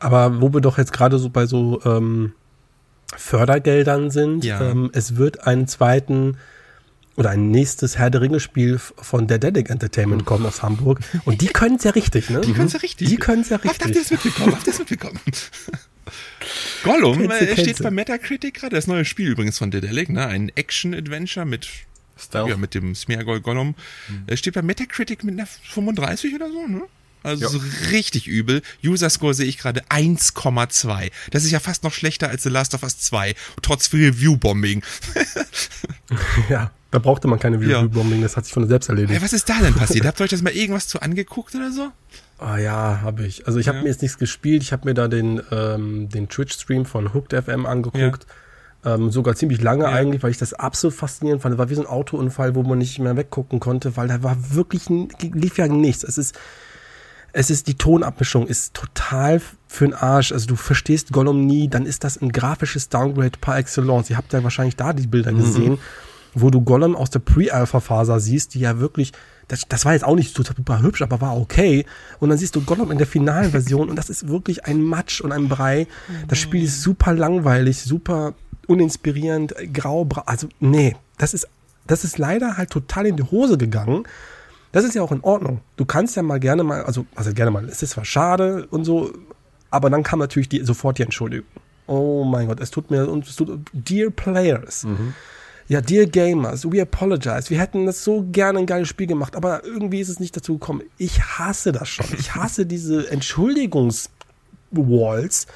Aber 0.00 0.40
wo 0.40 0.52
wir 0.52 0.60
doch 0.60 0.78
jetzt 0.78 0.92
gerade 0.92 1.18
so 1.18 1.28
bei 1.28 1.46
so 1.46 1.80
ähm, 1.84 2.32
Fördergeldern 3.16 4.10
sind, 4.10 4.44
Ja. 4.44 4.60
ähm, 4.70 4.90
es 4.92 5.16
wird 5.16 5.46
einen 5.46 5.66
zweiten 5.66 6.36
oder 7.16 7.30
ein 7.30 7.50
nächstes 7.50 7.98
Herr 7.98 8.10
der 8.10 8.20
Ringe 8.20 8.38
Spiel 8.38 8.76
f- 8.76 8.94
von 8.96 9.26
Dedelic 9.26 9.70
Entertainment 9.70 10.24
kommen 10.24 10.46
aus 10.46 10.62
Hamburg. 10.62 11.00
Und 11.24 11.40
die 11.40 11.46
können 11.52 11.76
es 11.76 11.84
ja 11.84 11.90
richtig, 11.92 12.30
ne? 12.30 12.40
Die 12.42 12.52
können 12.52 12.66
es 12.66 12.74
ja 12.74 12.78
richtig. 12.80 13.08
Die 13.08 13.16
können 13.16 13.42
es 13.42 13.48
ja 13.48 13.56
Habt, 13.56 13.66
habt 13.66 13.80
ihr 13.80 13.86
richtig. 13.86 14.02
das 14.08 14.24
mitbekommen? 14.24 14.54
Habt 14.54 14.66
ihr 14.66 14.72
das 14.72 14.78
mitbekommen? 14.78 15.20
Gollum 16.84 17.18
Kennst 17.18 17.42
äh, 17.42 17.46
kennst 17.46 17.60
steht 17.62 17.82
bei 17.82 17.90
Metacritic 17.90 18.54
gerade, 18.54 18.74
das 18.76 18.86
neue 18.86 19.04
Spiel 19.04 19.28
übrigens 19.30 19.58
von 19.58 19.70
Dedelic, 19.70 20.08
ne? 20.08 20.26
Ein 20.26 20.50
Action-Adventure 20.54 21.44
mit 21.44 21.68
Stealth. 22.16 22.48
Ja, 22.48 22.56
mit 22.56 22.74
dem 22.74 22.94
Smeargol 22.94 23.40
Gollum. 23.40 23.74
Er 24.26 24.36
steht 24.36 24.54
bei 24.54 24.62
Metacritic 24.62 25.22
mit 25.24 25.34
einer 25.34 25.46
35 25.46 26.34
oder 26.34 26.50
so, 26.50 26.66
ne? 26.66 26.82
Also 27.28 27.44
Ja. 27.44 27.48
so 27.50 27.60
richtig 27.90 28.26
übel. 28.26 28.62
User 28.84 29.10
Score 29.10 29.34
sehe 29.34 29.46
ich 29.46 29.58
gerade 29.58 29.82
1,2. 29.90 31.10
Das 31.30 31.44
ist 31.44 31.50
ja 31.50 31.60
fast 31.60 31.84
noch 31.84 31.92
schlechter 31.92 32.28
als 32.28 32.42
The 32.42 32.48
Last 32.48 32.74
of 32.74 32.82
Us 32.82 32.98
2, 32.98 33.34
trotz 33.62 33.92
Review-Bombing. 33.92 34.82
Ja, 36.48 36.70
da 36.90 36.98
brauchte 36.98 37.28
man 37.28 37.38
keine 37.38 37.56
Ja. 37.64 37.80
Review-Bombing, 37.80 38.22
das 38.22 38.36
hat 38.36 38.44
sich 38.44 38.54
von 38.54 38.66
selbst 38.66 38.88
Hey, 38.88 38.96
erledigt. 38.96 39.22
was 39.22 39.32
ist 39.32 39.48
da 39.48 39.60
denn 39.60 39.74
passiert? 39.74 40.06
Habt 40.06 40.20
ihr 40.20 40.24
euch 40.24 40.30
das 40.30 40.42
mal 40.42 40.52
irgendwas 40.52 40.88
zu 40.88 41.00
angeguckt 41.02 41.54
oder 41.54 41.70
so? 41.70 41.90
Ah 42.38 42.56
ja, 42.56 43.00
habe 43.02 43.26
ich. 43.26 43.46
Also 43.46 43.58
ich 43.58 43.68
habe 43.68 43.78
Ja. 43.78 43.84
mir 43.84 43.90
jetzt 43.90 44.00
nichts 44.02 44.16
gespielt. 44.18 44.62
Ich 44.62 44.72
habe 44.72 44.86
mir 44.88 44.94
da 44.94 45.08
den, 45.08 45.42
ähm, 45.50 46.08
den 46.08 46.28
Twitch-Stream 46.28 46.86
von 46.86 47.12
Hooked 47.12 47.32
FM 47.34 47.66
angeguckt. 47.66 48.26
Ähm, 48.84 49.10
sogar 49.10 49.34
ziemlich 49.34 49.60
lange 49.60 49.84
Ja. 49.84 49.90
eigentlich, 49.90 50.22
weil 50.22 50.30
ich 50.30 50.38
das 50.38 50.54
absolut 50.54 50.94
faszinierend 50.96 51.42
fand. 51.42 51.52
Das 51.54 51.58
war 51.58 51.68
wie 51.68 51.74
so 51.74 51.82
ein 51.82 51.88
Autounfall, 51.88 52.54
wo 52.54 52.62
man 52.62 52.78
nicht 52.78 52.98
mehr 53.00 53.16
weggucken 53.16 53.58
konnte, 53.58 53.96
weil 53.96 54.06
da 54.08 54.22
war 54.22 54.36
wirklich, 54.54 54.84
lief 54.88 55.58
ja 55.58 55.66
nichts. 55.66 56.04
Es 56.04 56.16
ist, 56.16 56.38
es 57.32 57.50
ist, 57.50 57.68
die 57.68 57.74
Tonabmischung 57.74 58.46
ist 58.46 58.74
total 58.74 59.40
für 59.66 59.84
den 59.84 59.94
Arsch. 59.94 60.32
Also 60.32 60.46
du 60.46 60.56
verstehst 60.56 61.12
Gollum 61.12 61.46
nie, 61.46 61.68
dann 61.68 61.86
ist 61.86 62.04
das 62.04 62.20
ein 62.20 62.32
grafisches 62.32 62.88
Downgrade 62.88 63.38
par 63.40 63.58
excellence. 63.58 64.10
Ihr 64.10 64.16
habt 64.16 64.32
ja 64.32 64.42
wahrscheinlich 64.42 64.76
da 64.76 64.92
die 64.92 65.06
Bilder 65.06 65.32
gesehen, 65.32 65.78
wo 66.34 66.50
du 66.50 66.62
Gollum 66.62 66.96
aus 66.96 67.10
der 67.10 67.20
Pre-Alpha-Phase 67.20 68.18
siehst, 68.20 68.54
die 68.54 68.60
ja 68.60 68.80
wirklich, 68.80 69.12
das, 69.48 69.62
das 69.68 69.84
war 69.84 69.92
jetzt 69.92 70.04
auch 70.04 70.16
nicht 70.16 70.34
super 70.34 70.82
hübsch, 70.82 71.02
aber 71.02 71.20
war 71.20 71.36
okay. 71.36 71.84
Und 72.18 72.30
dann 72.30 72.38
siehst 72.38 72.56
du 72.56 72.62
Gollum 72.62 72.90
in 72.90 72.98
der 72.98 73.06
finalen 73.06 73.50
Version 73.50 73.90
und 73.90 73.96
das 73.96 74.08
ist 74.08 74.28
wirklich 74.28 74.64
ein 74.64 74.82
Matsch 74.82 75.20
und 75.20 75.32
ein 75.32 75.48
Brei. 75.48 75.86
Das 76.28 76.38
Spiel 76.38 76.64
ist 76.64 76.82
super 76.82 77.12
langweilig, 77.12 77.82
super 77.82 78.34
uninspirierend, 78.66 79.54
grau, 79.72 80.06
also 80.26 80.48
nee, 80.60 80.96
das 81.16 81.34
ist, 81.34 81.48
das 81.86 82.04
ist 82.04 82.18
leider 82.18 82.56
halt 82.56 82.70
total 82.70 83.06
in 83.06 83.16
die 83.16 83.22
Hose 83.24 83.58
gegangen. 83.58 84.04
Das 84.72 84.84
ist 84.84 84.94
ja 84.94 85.02
auch 85.02 85.12
in 85.12 85.22
Ordnung. 85.22 85.60
Du 85.76 85.84
kannst 85.84 86.16
ja 86.16 86.22
mal 86.22 86.40
gerne 86.40 86.62
mal, 86.62 86.84
also, 86.84 87.06
also 87.14 87.32
gerne 87.32 87.50
mal, 87.50 87.68
es 87.68 87.82
ist 87.82 87.90
zwar 87.90 88.04
schade 88.04 88.66
und 88.70 88.84
so, 88.84 89.12
aber 89.70 89.90
dann 89.90 90.02
kam 90.02 90.18
natürlich 90.18 90.48
die, 90.48 90.64
sofort 90.64 90.98
die 90.98 91.02
Entschuldigung. 91.02 91.46
Oh 91.86 92.24
mein 92.24 92.48
Gott, 92.48 92.60
es 92.60 92.70
tut 92.70 92.90
mir, 92.90 93.08
und 93.08 93.26
es 93.26 93.36
tut, 93.36 93.60
dear 93.72 94.10
players, 94.10 94.86
ja, 95.68 95.80
dear 95.80 96.06
gamers, 96.06 96.70
we 96.70 96.82
apologize. 96.82 97.50
Wir 97.50 97.58
hätten 97.58 97.86
das 97.86 98.02
so 98.02 98.26
gerne 98.30 98.58
ein 98.58 98.66
geiles 98.66 98.88
Spiel 98.88 99.06
gemacht, 99.06 99.36
aber 99.36 99.64
irgendwie 99.64 100.00
ist 100.00 100.08
es 100.08 100.20
nicht 100.20 100.36
dazu 100.36 100.58
gekommen. 100.58 100.82
Ich 100.96 101.22
hasse 101.22 101.72
das 101.72 101.88
schon. 101.88 102.06
Ich 102.18 102.34
hasse 102.34 102.64
diese 102.64 103.10
Entschuldigungswalls 103.10 105.46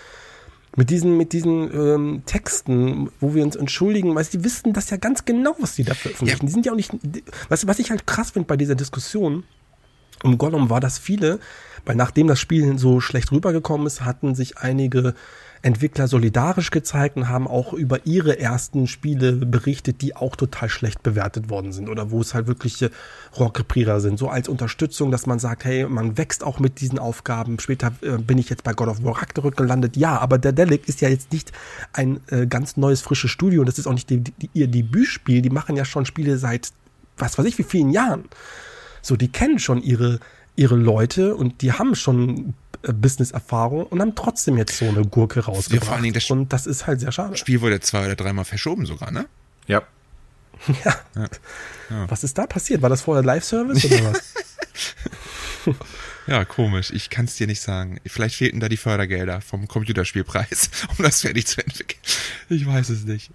mit 0.76 0.90
diesen, 0.90 1.16
mit 1.16 1.32
diesen 1.32 1.72
ähm, 1.74 2.22
Texten, 2.24 3.10
wo 3.20 3.34
wir 3.34 3.44
uns 3.44 3.56
entschuldigen, 3.56 4.14
weil 4.14 4.24
die 4.24 4.42
wissen 4.42 4.72
das 4.72 4.90
ja 4.90 4.96
ganz 4.96 5.24
genau, 5.24 5.54
was 5.58 5.74
die 5.74 5.84
da 5.84 5.94
veröffentlichen. 5.94 6.40
Ja. 6.40 6.46
Die 6.46 6.52
sind 6.52 6.66
ja 6.66 6.72
auch 6.72 6.76
nicht. 6.76 6.92
Was, 7.48 7.66
was 7.66 7.78
ich 7.78 7.90
halt 7.90 8.06
krass 8.06 8.30
finde 8.30 8.46
bei 8.46 8.56
dieser 8.56 8.74
Diskussion 8.74 9.44
um 10.22 10.38
Gollum 10.38 10.70
war, 10.70 10.80
dass 10.80 10.98
viele, 10.98 11.40
weil 11.84 11.96
nachdem 11.96 12.26
das 12.26 12.40
Spiel 12.40 12.78
so 12.78 13.00
schlecht 13.00 13.32
rübergekommen 13.32 13.86
ist, 13.86 14.04
hatten 14.04 14.34
sich 14.34 14.58
einige 14.58 15.14
Entwickler 15.62 16.08
solidarisch 16.08 16.72
gezeigt 16.72 17.16
und 17.16 17.28
haben 17.28 17.46
auch 17.46 17.72
über 17.72 18.04
ihre 18.04 18.38
ersten 18.38 18.88
Spiele 18.88 19.32
berichtet, 19.32 20.02
die 20.02 20.16
auch 20.16 20.34
total 20.34 20.68
schlecht 20.68 21.04
bewertet 21.04 21.50
worden 21.50 21.72
sind 21.72 21.88
oder 21.88 22.10
wo 22.10 22.20
es 22.20 22.34
halt 22.34 22.48
wirkliche 22.48 22.90
Rohrkrepierer 23.38 24.00
sind. 24.00 24.18
So 24.18 24.28
als 24.28 24.48
Unterstützung, 24.48 25.12
dass 25.12 25.26
man 25.26 25.38
sagt, 25.38 25.64
hey, 25.64 25.86
man 25.86 26.18
wächst 26.18 26.42
auch 26.42 26.58
mit 26.58 26.80
diesen 26.80 26.98
Aufgaben. 26.98 27.60
Später 27.60 27.92
äh, 28.02 28.18
bin 28.18 28.38
ich 28.38 28.50
jetzt 28.50 28.64
bei 28.64 28.72
God 28.72 28.88
of 28.88 29.04
War 29.04 29.22
Ragnarök 29.22 29.56
gelandet. 29.56 29.96
Ja, 29.96 30.18
aber 30.18 30.36
der 30.38 30.52
Delic 30.52 30.88
ist 30.88 31.00
ja 31.00 31.08
jetzt 31.08 31.32
nicht 31.32 31.52
ein 31.92 32.20
äh, 32.28 32.46
ganz 32.46 32.76
neues, 32.76 33.00
frisches 33.00 33.30
Studio 33.30 33.60
und 33.60 33.66
das 33.66 33.78
ist 33.78 33.86
auch 33.86 33.94
nicht 33.94 34.10
die, 34.10 34.18
die, 34.18 34.50
ihr 34.52 34.66
Debütspiel. 34.66 35.42
Die 35.42 35.50
machen 35.50 35.76
ja 35.76 35.84
schon 35.84 36.06
Spiele 36.06 36.38
seit, 36.38 36.72
was 37.16 37.38
weiß 37.38 37.46
ich, 37.46 37.56
wie 37.58 37.62
vielen 37.62 37.90
Jahren. 37.90 38.24
So, 39.00 39.16
die 39.16 39.30
kennen 39.30 39.60
schon 39.60 39.80
ihre, 39.80 40.18
ihre 40.57 40.76
Leute 40.76 41.34
und 41.34 41.62
die 41.62 41.72
haben 41.72 41.94
schon 41.94 42.55
äh, 42.82 42.92
Business-Erfahrung 42.92 43.86
und 43.86 44.00
haben 44.00 44.14
trotzdem 44.14 44.59
jetzt 44.59 44.76
so 44.76 44.86
eine 44.86 45.05
Gurke 45.05 45.40
rausgebracht. 45.44 45.84
vor 45.86 45.94
allen 45.94 46.03
Dingen 46.03 46.14
das- 46.14 46.30
und 46.30 46.53
das 46.53 46.66
ist 46.66 46.86
halt 46.86 47.00
sehr 47.00 47.12
schade. 47.12 47.36
Spiel 47.36 47.61
wurde 47.61 47.80
zwei 47.80 48.05
oder 48.07 48.16
dreimal 48.16 48.44
verschoben 48.44 48.86
sogar, 48.86 49.11
ne? 49.11 49.26
Ja. 49.68 49.82
Ja. 51.90 52.09
Was 52.09 52.22
ist 52.22 52.38
da 52.38 52.46
passiert? 52.46 52.82
War 52.82 52.88
das 52.90 53.03
vorher 53.03 53.24
Live-Service 53.24 53.84
oder 53.84 54.12
was? 54.12 54.34
Ja, 56.26 56.44
komisch. 56.44 56.90
Ich 56.92 57.11
kann 57.11 57.24
es 57.24 57.36
dir 57.36 57.46
nicht 57.48 57.61
sagen. 57.61 57.98
Vielleicht 58.07 58.36
fehlten 58.36 58.61
da 58.61 58.68
die 58.68 58.76
Fördergelder 58.76 59.40
vom 59.40 59.66
Computerspielpreis, 59.66 60.70
um 60.96 61.05
das 61.05 61.22
fertig 61.22 61.46
zu 61.46 61.64
entwickeln. 61.64 62.00
Ich 62.48 62.64
weiß 62.66 62.90
es 62.90 63.05
nicht. 63.05 63.30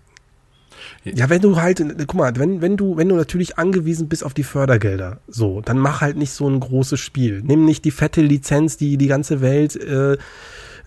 Ja, 1.04 1.30
wenn 1.30 1.42
du 1.42 1.60
halt, 1.62 1.84
guck 2.08 2.16
mal, 2.16 2.36
wenn, 2.36 2.62
wenn 2.62 2.78
du, 2.78 2.98
wenn 2.98 3.10
du 3.10 3.16
natürlich 3.16 3.58
angewiesen 3.58 4.10
bist 4.10 4.24
auf 4.24 4.34
die 4.34 4.44
Fördergelder, 4.44 5.20
so, 5.28 5.62
dann 5.62 5.78
mach 5.78 6.02
halt 6.02 6.18
nicht 6.18 6.32
so 6.32 6.50
ein 6.50 6.60
großes 6.60 7.00
Spiel. 7.00 7.42
Nimm 7.44 7.66
nicht 7.66 7.86
die 7.86 7.92
fette 7.92 8.22
Lizenz, 8.22 8.78
die 8.78 8.98
die 8.98 9.08
ganze 9.08 9.42
Welt 9.42 9.76
äh, 9.76 10.14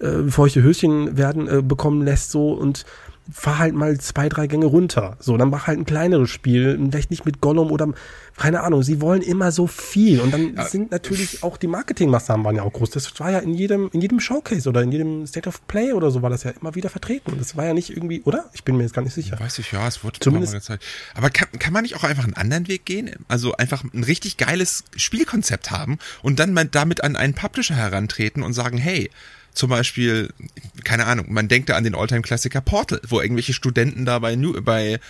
äh, 0.00 0.28
feuchte 0.28 0.62
Höschen 0.62 1.16
werden 1.16 1.48
äh, 1.48 1.62
bekommen 1.62 2.02
lässt, 2.02 2.30
so 2.30 2.52
und 2.52 2.84
fahr 3.32 3.58
halt 3.58 3.74
mal 3.74 3.98
zwei, 3.98 4.28
drei 4.28 4.46
Gänge 4.46 4.66
runter. 4.66 5.16
So, 5.20 5.36
dann 5.36 5.50
mach 5.50 5.66
halt 5.66 5.78
ein 5.78 5.84
kleineres 5.84 6.30
Spiel, 6.30 6.78
vielleicht 6.90 7.10
nicht 7.10 7.24
mit 7.24 7.40
Gollum 7.40 7.70
oder 7.70 7.88
keine 8.36 8.62
Ahnung. 8.62 8.82
Sie 8.82 9.00
wollen 9.00 9.20
immer 9.22 9.52
so 9.52 9.66
viel 9.66 10.20
und 10.20 10.32
dann 10.32 10.54
sind 10.68 10.90
natürlich 10.90 11.42
auch 11.42 11.56
die 11.56 11.66
Marketingmaßnahmen 11.66 12.44
waren 12.44 12.56
ja 12.56 12.62
auch 12.62 12.72
groß. 12.72 12.90
Das 12.90 13.18
war 13.20 13.30
ja 13.30 13.38
in 13.40 13.54
jedem, 13.54 13.90
in 13.92 14.00
jedem 14.00 14.20
Showcase 14.20 14.68
oder 14.68 14.82
in 14.82 14.92
jedem 14.92 15.26
State 15.26 15.48
of 15.48 15.66
Play 15.66 15.92
oder 15.92 16.10
so 16.10 16.22
war 16.22 16.30
das 16.30 16.44
ja 16.44 16.52
immer 16.52 16.74
wieder 16.74 16.88
vertreten. 16.88 17.34
Das 17.38 17.56
war 17.56 17.66
ja 17.66 17.74
nicht 17.74 17.90
irgendwie, 17.90 18.22
oder? 18.22 18.48
Ich 18.54 18.64
bin 18.64 18.76
mir 18.76 18.84
jetzt 18.84 18.94
gar 18.94 19.02
nicht 19.02 19.14
sicher. 19.14 19.38
Weiß 19.38 19.58
ich, 19.58 19.72
ja, 19.72 19.86
es 19.86 20.02
wurde 20.04 20.20
Zumindest- 20.20 20.52
Mal 20.54 20.58
gezeigt. 20.60 20.84
Aber 21.14 21.30
kann, 21.30 21.48
kann 21.58 21.72
man 21.72 21.82
nicht 21.82 21.96
auch 21.96 22.04
einfach 22.04 22.24
einen 22.24 22.34
anderen 22.34 22.68
Weg 22.68 22.84
gehen? 22.86 23.10
Also 23.28 23.54
einfach 23.56 23.84
ein 23.92 24.04
richtig 24.04 24.36
geiles 24.36 24.84
Spielkonzept 24.96 25.70
haben 25.70 25.98
und 26.22 26.38
dann 26.38 26.58
damit 26.70 27.04
an 27.04 27.16
einen 27.16 27.34
Publisher 27.34 27.74
herantreten 27.76 28.42
und 28.42 28.52
sagen, 28.54 28.78
hey, 28.78 29.10
Zum 29.52 29.70
Beispiel, 29.70 30.32
keine 30.84 31.06
Ahnung, 31.06 31.26
man 31.32 31.48
denkt 31.48 31.68
da 31.68 31.76
an 31.76 31.84
den 31.84 31.94
Alltime-Klassiker 31.94 32.60
Portal, 32.60 33.00
wo 33.08 33.20
irgendwelche 33.20 33.52
Studenten 33.52 34.04
da 34.04 34.18
bei, 34.20 34.36
New, 34.36 34.60
bei 34.62 35.00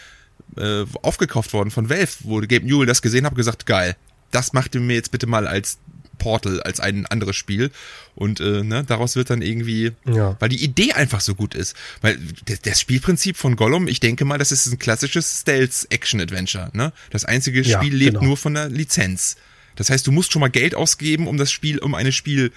äh, 0.56 0.84
aufgekauft 1.02 1.52
worden 1.52 1.70
von 1.70 1.90
Valve, 1.90 2.08
wo 2.20 2.40
Gabe 2.40 2.64
Newell 2.66 2.86
das 2.86 3.02
gesehen 3.02 3.26
hat, 3.26 3.34
gesagt, 3.34 3.66
geil, 3.66 3.96
das 4.30 4.52
macht 4.52 4.74
ihr 4.74 4.80
mir 4.80 4.94
jetzt 4.94 5.10
bitte 5.10 5.26
mal 5.26 5.46
als 5.46 5.78
Portal, 6.18 6.60
als 6.62 6.80
ein 6.80 7.06
anderes 7.06 7.34
Spiel. 7.36 7.70
Und 8.14 8.40
äh, 8.40 8.62
ne, 8.62 8.84
daraus 8.84 9.16
wird 9.16 9.30
dann 9.30 9.40
irgendwie, 9.42 9.92
Ja. 10.06 10.36
weil 10.38 10.50
die 10.50 10.62
Idee 10.62 10.92
einfach 10.92 11.20
so 11.20 11.34
gut 11.34 11.54
ist. 11.54 11.74
Weil 12.02 12.18
das, 12.62 12.80
Spielprinzip 12.80 13.36
von 13.36 13.56
Gollum, 13.56 13.88
ich 13.88 14.00
denke 14.00 14.24
mal, 14.26 14.36
das 14.38 14.52
ist 14.52 14.66
ein 14.66 14.78
klassisches 14.78 15.40
Stealth-Action-Adventure. 15.40 16.70
Ne? 16.74 16.92
Das 17.10 17.24
einzige 17.24 17.62
Ja, 17.62 17.78
Spiel 17.80 17.94
lebt 17.94 18.14
genau. 18.14 18.24
nur 18.26 18.36
von 18.36 18.54
der 18.54 18.68
Lizenz. 18.68 19.36
Das 19.76 19.88
heißt, 19.90 20.06
du 20.06 20.12
musst 20.12 20.32
schon 20.32 20.40
mal 20.40 20.50
Geld 20.50 20.74
ausgeben, 20.74 21.26
um 21.26 21.36
das 21.38 21.50
Spiel, 21.50 21.78
um 21.78 21.94
eine 21.94 22.12
Spiel, 22.12 22.52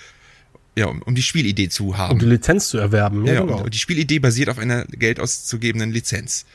ja, 0.76 0.88
um, 0.88 1.01
um 1.03 1.15
die 1.15 1.21
Spielidee 1.21 1.69
zu 1.69 1.97
haben. 1.97 2.13
Um 2.13 2.19
die 2.19 2.26
Lizenz 2.26 2.69
zu 2.69 2.78
erwerben. 2.78 3.26
Ja, 3.26 3.34
Ja, 3.36 3.41
genau. 3.41 3.63
und 3.63 3.74
die 3.74 3.78
Spielidee 3.80 4.19
basiert 4.19 4.49
auf 4.49 4.57
einer 4.59 4.86
Geld 4.86 5.19
auszugebenden 5.19 5.91
Lizenz. 5.91 6.45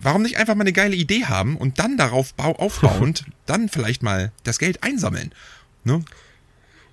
Warum 0.00 0.22
nicht 0.22 0.36
einfach 0.38 0.54
mal 0.54 0.62
eine 0.62 0.72
geile 0.72 0.96
Idee 0.96 1.24
haben 1.26 1.56
und 1.56 1.78
dann 1.78 1.96
darauf 1.96 2.34
bau 2.34 2.52
aufbauend 2.56 3.24
dann 3.46 3.68
vielleicht 3.68 4.02
mal 4.02 4.32
das 4.44 4.58
Geld 4.58 4.82
einsammeln? 4.82 5.32
Ne? 5.84 6.02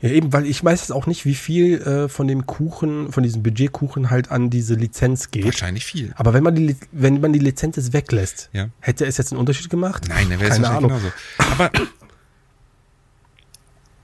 Ja, 0.02 0.10
eben, 0.12 0.32
weil 0.32 0.46
ich 0.46 0.64
weiß 0.64 0.80
jetzt 0.80 0.92
auch 0.94 1.08
nicht, 1.08 1.26
wie 1.26 1.36
viel 1.36 1.82
äh, 1.82 2.08
von 2.08 2.26
dem 2.28 2.46
Kuchen, 2.46 3.12
von 3.12 3.22
diesem 3.24 3.44
Budgetkuchen 3.44 4.10
halt 4.10 4.32
an 4.32 4.50
diese 4.50 4.76
Lizenz 4.76 5.30
geht. 5.32 5.44
Wahrscheinlich 5.44 5.84
viel. 5.86 6.14
Aber 6.16 6.34
wenn 6.34 6.42
man 6.44 6.56
die, 6.56 6.78
wenn 6.94 7.20
man 7.20 7.34
die 7.34 7.40
Lizenz 7.40 7.76
jetzt 7.76 7.92
weglässt, 7.92 8.50
Ja. 8.54 8.70
hätte 8.80 9.06
es 9.06 9.18
jetzt 9.18 9.34
einen 9.34 9.40
Unterschied 9.42 9.70
gemacht? 9.70 10.06
Nein, 10.08 10.30
dann 10.30 10.40
wäre 10.40 10.52
es 10.52 10.56
Keine 10.56 10.70
Ahnung. 10.70 10.92
genauso. 10.92 11.12
Aber 11.38 11.70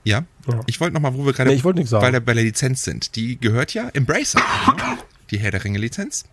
ja, 0.06 0.24
Ja. 0.46 0.60
ich 0.66 0.80
wollte 0.80 0.94
noch 0.94 1.00
mal, 1.00 1.14
wo 1.14 1.26
wir 1.26 1.32
gerade 1.32 1.50
Nee, 1.50 1.60
bei 2.00 2.10
der, 2.10 2.20
bei 2.20 2.34
der 2.34 2.44
Lizenz 2.44 2.84
sind. 2.84 3.16
Die 3.16 3.38
gehört 3.38 3.74
ja 3.74 3.88
Embracer, 3.92 4.38
ne? 4.38 4.98
die 5.30 5.38
Herr 5.38 5.50
der 5.50 5.64
Ringe 5.64 5.78
Lizenz. 5.78 6.24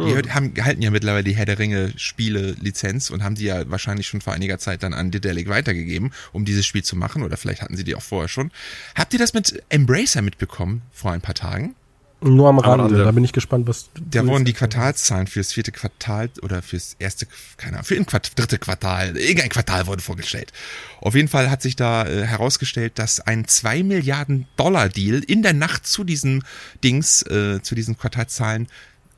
Die 0.00 0.14
Hm. 0.14 0.32
haben, 0.34 0.54
halten 0.60 0.80
ja 0.80 0.90
mittlerweile 0.92 1.24
die 1.24 1.34
Herr 1.34 1.44
der 1.44 1.58
Ringe 1.58 1.92
Spiele 1.96 2.52
Lizenz 2.60 3.10
und 3.10 3.24
haben 3.24 3.34
die 3.34 3.44
ja 3.46 3.68
wahrscheinlich 3.68 4.06
schon 4.06 4.20
vor 4.20 4.32
einiger 4.32 4.58
Zeit 4.58 4.84
dann 4.84 4.94
an 4.94 5.10
Dedelic 5.10 5.48
weitergegeben, 5.48 6.12
um 6.32 6.44
dieses 6.44 6.66
Spiel 6.66 6.84
zu 6.84 6.94
machen 6.94 7.24
oder 7.24 7.36
vielleicht 7.36 7.62
hatten 7.62 7.76
sie 7.76 7.82
die 7.82 7.96
auch 7.96 8.02
vorher 8.02 8.28
schon. 8.28 8.52
Habt 8.94 9.12
ihr 9.12 9.18
das 9.18 9.34
mit 9.34 9.60
Embracer 9.70 10.22
mitbekommen 10.22 10.82
vor 10.92 11.10
ein 11.10 11.20
paar 11.20 11.34
Tagen? 11.34 11.74
Nur 12.20 12.48
am 12.48 12.58
Rande. 12.58 13.04
Da 13.04 13.12
bin 13.12 13.22
ich 13.22 13.32
gespannt, 13.32 13.68
was. 13.68 13.90
du 13.94 14.02
Da 14.10 14.26
wurden 14.26 14.44
die. 14.44 14.52
Quartalszahlen 14.52 15.28
fürs 15.28 15.52
vierte 15.52 15.70
Quartal 15.70 16.30
oder 16.42 16.62
fürs 16.62 16.96
erste, 16.98 17.28
keine 17.56 17.74
Ahnung, 17.74 17.84
für 17.84 17.94
ein 17.94 18.06
Quart 18.06 18.36
dritte 18.36 18.58
Quartal, 18.58 19.16
irgendein 19.16 19.50
Quartal 19.50 19.86
wurde 19.86 20.02
vorgestellt. 20.02 20.52
Auf 21.00 21.14
jeden 21.14 21.28
Fall 21.28 21.48
hat 21.48 21.62
sich 21.62 21.76
da 21.76 22.06
äh, 22.06 22.26
herausgestellt, 22.26 22.98
dass 22.98 23.20
ein 23.20 23.46
2 23.46 23.84
Milliarden 23.84 24.48
Dollar 24.56 24.88
Deal 24.88 25.22
in 25.24 25.42
der 25.42 25.52
Nacht 25.52 25.86
zu 25.86 26.02
diesen 26.02 26.42
Dings, 26.82 27.22
äh, 27.22 27.62
zu 27.62 27.76
diesen 27.76 27.96
Quartalszahlen, 27.96 28.66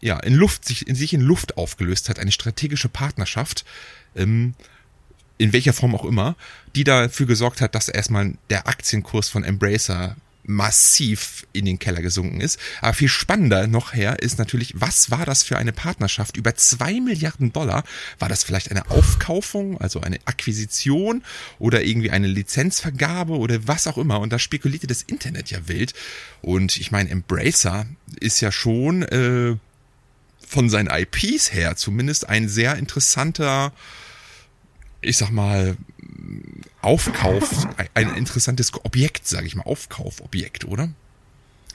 ja, 0.03 0.19
in 0.21 0.35
Luft, 0.35 0.67
sich 0.67 0.87
in, 0.87 0.95
sich 0.95 1.15
in 1.15 1.23
Luft 1.23 1.57
aufgelöst 1.57 2.11
hat. 2.11 2.19
Eine 2.19 2.33
strategische 2.33 2.91
Partnerschaft. 2.91 3.65
Ähm, 4.15 4.55
in 5.39 5.55
welcher 5.55 5.73
Form 5.73 5.95
auch 5.95 6.05
immer, 6.05 6.37
die 6.77 6.85
dafür 6.85 7.25
gesorgt 7.25 7.63
hat, 7.63 7.75
dass 7.75 7.89
erstmal 7.89 8.35
der 8.51 8.69
Aktienkurs 8.69 9.31
von 9.31 9.43
Embracer 9.43 10.17
massiv 10.51 11.47
in 11.53 11.65
den 11.65 11.79
Keller 11.79 12.03
gesunken 12.03 12.41
ist. 12.41 12.59
Aber 12.81 12.93
viel 12.93 13.09
spannender 13.09 13.67
noch 13.67 13.95
her 13.95 14.19
ist 14.21 14.39
natürlich, 14.39 14.75
was 14.77 15.11
war 15.11 15.25
das 15.25 15.43
für 15.43 15.57
eine 15.57 15.73
Partnerschaft? 15.73 16.37
Über 16.37 16.55
zwei 16.57 17.01
Milliarden 17.01 17.53
Dollar. 17.53 17.85
War 18.19 18.29
das 18.29 18.45
vielleicht 18.45 18.71
eine 18.71 18.91
Aufkaufung, 18.91 19.81
also 19.81 20.01
eine 20.01 20.19
Akquisition 20.27 21.23
oder 21.59 21.83
irgendwie 21.83 22.11
eine 22.11 22.27
Lizenzvergabe 22.27 23.39
oder 23.39 23.67
was 23.67 23.87
auch 23.87 23.97
immer? 23.97 24.21
Und 24.21 24.33
da 24.33 24.39
spekulierte 24.39 24.87
das 24.87 25.03
Internet 25.03 25.51
ja 25.51 25.69
wild. 25.69 25.95
Und 26.43 26.77
ich 26.77 26.91
meine, 26.91 27.11
Embracer 27.11 27.87
ist 28.19 28.41
ja 28.41 28.53
schon 28.53 29.03
äh, 29.03 29.57
von 30.47 30.69
seinen 30.69 30.91
IPs 30.91 31.53
her 31.53 31.77
zumindest 31.77 32.29
ein 32.29 32.49
sehr 32.49 32.77
interessanter 32.77 33.73
ich 35.01 35.17
sag 35.17 35.31
mal, 35.31 35.77
Aufkauf, 36.83 37.67
ein- 37.95 38.15
interessantes 38.17 38.73
Objekt, 38.85 39.27
sage 39.27 39.47
ich 39.47 39.55
mal, 39.55 39.65
Aufkaufobjekt, 39.65 40.65
oder? 40.65 40.89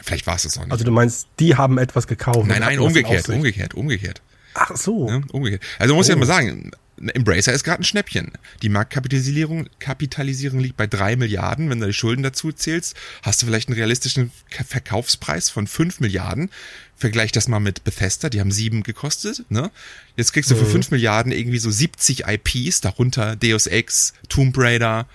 Vielleicht 0.01 0.26
war 0.28 0.36
es 0.36 0.43
das 0.43 0.57
auch 0.57 0.63
nicht. 0.63 0.71
Also 0.71 0.84
du 0.84 0.91
meinst, 0.91 1.28
die 1.39 1.55
haben 1.55 1.78
etwas 1.78 2.07
gekauft. 2.07 2.47
nein, 2.47 2.61
nein, 2.61 2.80
umgekehrt, 2.80 3.30
umgekehrt, 3.30 3.73
umgekehrt. 3.76 4.21
Ach 4.53 4.76
so. 4.76 5.09
Ne? 5.09 5.21
Umgekehrt. 5.32 5.61
Also 5.80 5.95
muss 5.95 6.07
ja 6.07 6.15
Oh. 6.15 6.19
mal 6.19 6.26
sagen, 6.26 6.71
Embracer 6.97 7.51
ist 7.53 7.63
gerade 7.63 7.81
ein 7.81 7.85
Schnäppchen. 7.85 8.31
Die 8.61 8.69
Marktkapitalisierung 8.69 9.67
Kapitalisierung 9.79 10.59
liegt 10.59 10.77
bei 10.77 10.87
drei 10.87 11.15
Milliarden. 11.15 11.69
Wenn 11.69 11.79
du 11.79 11.87
die 11.87 11.93
Schulden 11.93 12.23
dazu 12.23 12.51
zählst, 12.51 12.95
hast 13.21 13.41
du 13.41 13.45
vielleicht 13.45 13.67
einen 13.69 13.77
realistischen 13.77 14.31
Ka- 14.49 14.63
Verkaufspreis 14.63 15.49
von 15.49 15.67
fünf 15.67 15.99
Milliarden. 15.99 16.49
Vergleich 16.95 17.31
das 17.33 17.47
mal 17.49 17.59
mit 17.59 17.83
Bethesda, 17.83 18.29
die 18.29 18.39
haben 18.39 18.51
sieben 18.51 18.83
gekostet. 18.83 19.43
Ne? 19.49 19.71
Jetzt 20.15 20.31
kriegst 20.31 20.49
du 20.49 20.55
für 20.55 20.65
fünf 20.65 20.91
Milliarden 20.91 21.31
irgendwie 21.33 21.59
so 21.59 21.69
70 21.69 22.23
IPs, 22.27 22.79
darunter 22.81 23.35
Deus 23.35 23.67
Ex, 23.67 24.13
Tomb 24.29 24.57
Raider, 24.57 25.05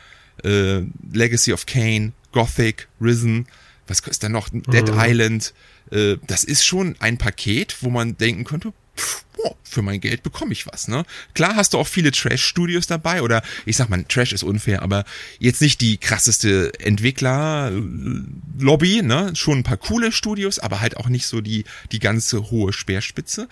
äh, 0.44 0.80
Legacy 1.12 1.52
of 1.54 1.64
Kane, 1.66 2.12
Gothic, 2.32 2.88
Risen, 3.00 3.46
was 3.86 4.02
kostet 4.02 4.24
da 4.24 4.28
noch? 4.28 4.50
Dead 4.50 4.90
Island. 4.94 5.54
Äh, 5.90 6.16
das 6.26 6.44
ist 6.44 6.64
schon 6.64 6.94
ein 7.00 7.16
Paket, 7.18 7.78
wo 7.80 7.88
man 7.90 8.16
denken 8.18 8.44
könnte, 8.44 8.72
pff, 9.00 9.24
für 9.70 9.82
mein 9.82 10.00
Geld 10.00 10.22
bekomme 10.22 10.52
ich 10.52 10.66
was. 10.66 10.88
Ne? 10.88 11.04
Klar 11.34 11.56
hast 11.56 11.74
du 11.74 11.78
auch 11.78 11.86
viele 11.86 12.10
Trash-Studios 12.10 12.86
dabei 12.86 13.20
oder 13.22 13.42
ich 13.64 13.76
sag 13.76 13.88
mal, 13.88 14.04
Trash 14.04 14.32
ist 14.32 14.42
unfair, 14.42 14.82
aber 14.82 15.04
jetzt 15.38 15.62
nicht 15.62 15.80
die 15.80 15.98
krasseste 15.98 16.72
Entwickler-Lobby, 16.80 19.02
ne? 19.02 19.30
Schon 19.34 19.58
ein 19.58 19.62
paar 19.62 19.76
coole 19.76 20.10
Studios, 20.12 20.58
aber 20.58 20.80
halt 20.80 20.96
auch 20.96 21.08
nicht 21.08 21.26
so 21.26 21.40
die, 21.40 21.64
die 21.92 22.00
ganze 22.00 22.50
hohe 22.50 22.72
Speerspitze. 22.72 23.48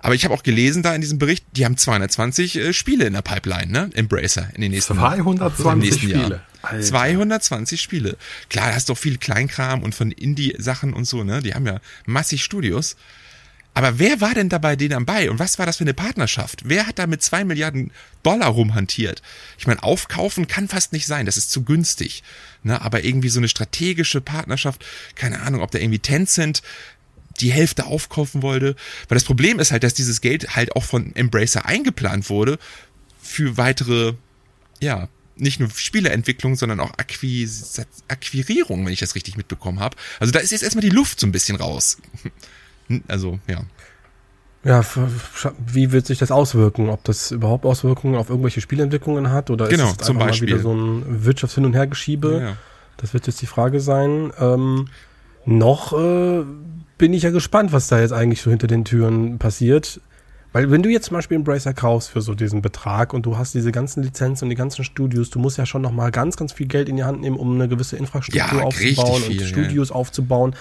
Aber 0.00 0.14
ich 0.14 0.24
habe 0.24 0.32
auch 0.32 0.44
gelesen 0.44 0.82
da 0.82 0.94
in 0.94 1.00
diesem 1.00 1.18
Bericht, 1.18 1.44
die 1.56 1.64
haben 1.64 1.76
220 1.76 2.56
äh, 2.56 2.72
Spiele 2.72 3.06
in 3.06 3.14
der 3.14 3.22
Pipeline, 3.22 3.70
ne? 3.70 3.90
Embracer 3.94 4.48
in 4.54 4.60
den 4.60 4.70
nächsten 4.70 4.94
220 4.94 5.72
im 5.72 5.78
nächsten 5.80 6.00
Spiele. 6.00 6.30
Jahr. 6.30 6.42
Alter. 6.62 6.84
220 6.84 7.80
Spiele. 7.80 8.16
Klar, 8.48 8.68
da 8.68 8.74
hast 8.74 8.88
du 8.88 8.94
auch 8.94 8.98
viel 8.98 9.18
Kleinkram 9.18 9.82
und 9.82 9.94
von 9.94 10.12
Indie-Sachen 10.12 10.92
und 10.92 11.04
so, 11.04 11.24
ne? 11.24 11.42
Die 11.42 11.54
haben 11.54 11.66
ja 11.66 11.80
massig 12.06 12.44
Studios. 12.44 12.96
Aber 13.78 14.00
wer 14.00 14.20
war 14.20 14.34
denn 14.34 14.48
da 14.48 14.58
bei 14.58 14.74
denen 14.74 14.90
dabei 14.90 15.30
und 15.30 15.38
was 15.38 15.60
war 15.60 15.64
das 15.64 15.76
für 15.76 15.84
eine 15.84 15.94
Partnerschaft? 15.94 16.62
Wer 16.64 16.88
hat 16.88 16.98
da 16.98 17.06
mit 17.06 17.22
zwei 17.22 17.44
Milliarden 17.44 17.92
Dollar 18.24 18.48
rumhantiert? 18.48 19.22
Ich 19.56 19.68
meine, 19.68 19.84
aufkaufen 19.84 20.48
kann 20.48 20.66
fast 20.66 20.92
nicht 20.92 21.06
sein, 21.06 21.26
das 21.26 21.36
ist 21.36 21.52
zu 21.52 21.62
günstig. 21.62 22.24
Ne? 22.64 22.82
Aber 22.82 23.04
irgendwie 23.04 23.28
so 23.28 23.38
eine 23.38 23.48
strategische 23.48 24.20
Partnerschaft, 24.20 24.84
keine 25.14 25.42
Ahnung, 25.42 25.60
ob 25.60 25.70
da 25.70 25.78
irgendwie 25.78 26.00
Tencent 26.00 26.62
die 27.38 27.52
Hälfte 27.52 27.86
aufkaufen 27.86 28.42
wollte. 28.42 28.74
Weil 29.08 29.14
das 29.14 29.22
Problem 29.22 29.60
ist 29.60 29.70
halt, 29.70 29.84
dass 29.84 29.94
dieses 29.94 30.20
Geld 30.20 30.56
halt 30.56 30.74
auch 30.74 30.82
von 30.82 31.14
Embracer 31.14 31.64
eingeplant 31.64 32.30
wurde 32.30 32.58
für 33.22 33.58
weitere, 33.58 34.14
ja, 34.80 35.08
nicht 35.36 35.60
nur 35.60 35.70
Spieleentwicklung, 35.70 36.56
sondern 36.56 36.80
auch 36.80 36.94
Akquis 36.98 37.80
Akquirierung, 38.08 38.84
wenn 38.84 38.92
ich 38.92 38.98
das 38.98 39.14
richtig 39.14 39.36
mitbekommen 39.36 39.78
habe. 39.78 39.96
Also 40.18 40.32
da 40.32 40.40
ist 40.40 40.50
jetzt 40.50 40.64
erstmal 40.64 40.82
die 40.82 40.88
Luft 40.88 41.20
so 41.20 41.28
ein 41.28 41.32
bisschen 41.32 41.54
raus. 41.54 41.98
Also, 43.08 43.38
ja. 43.48 43.60
Ja, 44.64 44.84
wie 45.66 45.92
wird 45.92 46.06
sich 46.06 46.18
das 46.18 46.30
auswirken? 46.30 46.88
Ob 46.88 47.04
das 47.04 47.30
überhaupt 47.30 47.64
Auswirkungen 47.64 48.16
auf 48.16 48.28
irgendwelche 48.28 48.60
Spielentwicklungen 48.60 49.30
hat 49.30 49.50
oder 49.50 49.68
Genau, 49.68 49.84
ist 49.84 50.00
es 50.00 50.06
zum 50.06 50.16
einfach 50.16 50.28
Beispiel. 50.28 50.48
mal 50.48 50.54
wieder 50.54 50.62
so 50.62 50.72
ein 50.74 51.24
Wirtschafts-Hin- 51.24 51.64
und 51.64 51.74
Hergeschiebe? 51.74 52.40
ja. 52.42 52.56
Das 52.96 53.14
wird 53.14 53.28
jetzt 53.28 53.40
die 53.40 53.46
Frage 53.46 53.78
sein. 53.78 54.32
Ähm, 54.40 54.88
noch 55.44 55.92
äh, 55.92 56.42
bin 56.98 57.14
ich 57.14 57.22
ja 57.22 57.30
gespannt, 57.30 57.72
was 57.72 57.86
da 57.86 58.00
jetzt 58.00 58.12
eigentlich 58.12 58.42
so 58.42 58.50
hinter 58.50 58.66
den 58.66 58.84
Türen 58.84 59.38
passiert. 59.38 60.00
Weil 60.52 60.70
wenn 60.70 60.82
du 60.82 60.88
jetzt 60.88 61.06
zum 61.06 61.14
Beispiel 61.14 61.36
Embracer 61.36 61.74
kaufst 61.74 62.08
für 62.08 62.22
so 62.22 62.34
diesen 62.34 62.62
Betrag 62.62 63.12
und 63.12 63.26
du 63.26 63.36
hast 63.36 63.54
diese 63.54 63.70
ganzen 63.70 64.02
Lizenzen 64.02 64.44
und 64.46 64.50
die 64.50 64.56
ganzen 64.56 64.82
Studios, 64.82 65.28
du 65.28 65.38
musst 65.38 65.58
ja 65.58 65.66
schon 65.66 65.82
noch 65.82 65.92
mal 65.92 66.10
ganz, 66.10 66.36
ganz 66.36 66.52
viel 66.54 66.66
Geld 66.66 66.88
in 66.88 66.96
die 66.96 67.04
Hand 67.04 67.20
nehmen, 67.20 67.36
um 67.36 67.54
eine 67.54 67.68
gewisse 67.68 67.96
Infrastruktur 67.98 68.58
Ja, 68.60 68.64
aufzubauen 68.64 69.22
viel, 69.22 69.36
und 69.36 69.40
ja. 69.42 69.46
Studios 69.46 69.90
aufzubauen. 69.90 70.54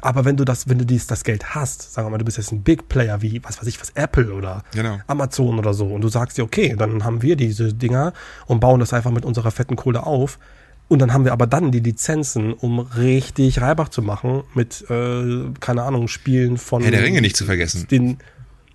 Aber 0.00 0.24
wenn 0.24 0.36
du 0.38 0.44
das, 0.44 0.68
wenn 0.68 0.78
du 0.78 0.86
dies, 0.86 1.06
das 1.06 1.24
Geld 1.24 1.54
hast, 1.54 1.92
sagen 1.92 2.06
wir 2.06 2.10
mal, 2.12 2.18
du 2.18 2.24
bist 2.24 2.38
jetzt 2.38 2.52
ein 2.52 2.62
Big 2.62 2.88
Player 2.88 3.20
wie, 3.20 3.42
was 3.44 3.60
weiß 3.60 3.66
ich, 3.68 3.80
was 3.80 3.90
Apple 3.90 4.32
oder 4.32 4.62
Genau. 4.72 4.98
Amazon 5.06 5.58
oder 5.58 5.74
so 5.74 5.86
und 5.86 6.00
du 6.00 6.08
sagst 6.08 6.38
dir, 6.38 6.44
okay, 6.44 6.74
dann 6.76 7.04
haben 7.04 7.20
wir 7.20 7.36
diese 7.36 7.74
Dinger 7.74 8.14
und 8.46 8.60
bauen 8.60 8.80
das 8.80 8.94
einfach 8.94 9.10
mit 9.10 9.24
unserer 9.26 9.50
fetten 9.50 9.76
Kohle 9.76 10.06
auf. 10.06 10.38
Und 10.86 10.98
dann 10.98 11.14
haben 11.14 11.24
wir 11.24 11.32
aber 11.32 11.46
dann 11.46 11.70
die 11.72 11.80
Lizenzen, 11.80 12.52
um 12.52 12.78
richtig 12.78 13.60
Reibach 13.60 13.88
zu 13.88 14.02
machen 14.02 14.42
mit, 14.54 14.84
äh, 14.90 15.44
keine 15.58 15.82
Ahnung, 15.82 16.08
Spielen 16.08 16.58
von. 16.58 16.82
Herr 16.82 16.90
der 16.90 17.02
Ringe 17.02 17.22
nicht 17.22 17.36
zu 17.36 17.46
vergessen. 17.46 17.86
Den 17.90 18.18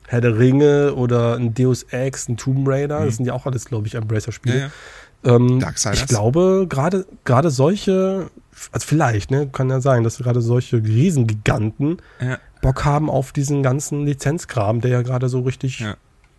Herr 0.09 0.21
der 0.21 0.37
Ringe 0.39 0.95
oder 0.95 1.35
ein 1.35 1.53
Deus 1.53 1.83
Ex, 1.91 2.27
ein 2.27 2.35
Tomb 2.35 2.67
Raider, 2.67 2.99
Mhm. 3.01 3.05
das 3.05 3.15
sind 3.17 3.25
ja 3.25 3.33
auch 3.33 3.45
alles, 3.45 3.65
glaube 3.65 3.85
ich, 3.87 3.93
Embracer-Spiele. 3.95 4.55
Ja, 4.59 4.65
ja. 4.65 5.35
Ähm, 5.37 5.59
ich 5.93 6.05
glaube, 6.07 6.65
gerade 6.69 7.05
gerade 7.25 7.49
solche, 7.51 8.29
also 8.71 8.87
vielleicht, 8.87 9.31
ne, 9.31 9.47
kann 9.51 9.69
ja 9.69 9.81
sein, 9.81 10.03
dass 10.03 10.17
gerade 10.17 10.41
solche 10.41 10.77
Riesengiganten 10.77 11.97
Ja. 12.21 12.37
Bock 12.61 12.85
haben 12.85 13.09
auf 13.09 13.31
diesen 13.31 13.61
ganzen 13.63 14.05
Lizenzkram, 14.05 14.81
der 14.81 14.91
ja 14.91 15.01
gerade 15.01 15.29
so 15.29 15.41
richtig 15.41 15.79
Ja. 15.81 15.95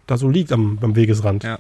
da 0.07 0.17
so 0.17 0.29
liegt 0.29 0.51
am, 0.53 0.79
am 0.83 0.97
Wegesrand. 0.97 1.45
Ja. 1.45 1.59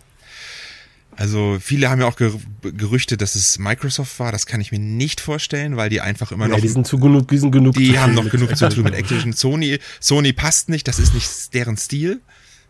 Also 1.20 1.58
viele 1.60 1.90
haben 1.90 2.00
ja 2.00 2.06
auch 2.06 2.16
ger 2.16 2.32
Gerüchte, 2.62 3.18
dass 3.18 3.34
es 3.34 3.58
Microsoft 3.58 4.18
war. 4.20 4.32
Das 4.32 4.46
kann 4.46 4.62
ich 4.62 4.72
mir 4.72 4.78
nicht 4.78 5.20
vorstellen, 5.20 5.76
weil 5.76 5.90
die 5.90 6.00
einfach 6.00 6.32
immer 6.32 6.46
Ja, 6.46 6.52
noch 6.54 6.60
die 6.60 6.68
sind 6.68 6.86
zu 6.86 6.98
genug, 6.98 7.28
die 7.28 7.36
sind 7.36 7.50
genug. 7.52 7.74
die 7.74 7.92
zu 7.92 8.00
haben 8.00 8.14
noch 8.14 8.30
genug 8.30 8.56
zu 8.56 8.68
tun 8.70 8.84
mit 8.84 8.94
Activision. 8.98 9.34
Sony, 9.34 9.78
Sony 10.00 10.32
passt 10.32 10.70
nicht, 10.70 10.88
das 10.88 10.98
ist 10.98 11.12
nicht 11.12 11.52
deren 11.52 11.76
Stil. 11.76 12.22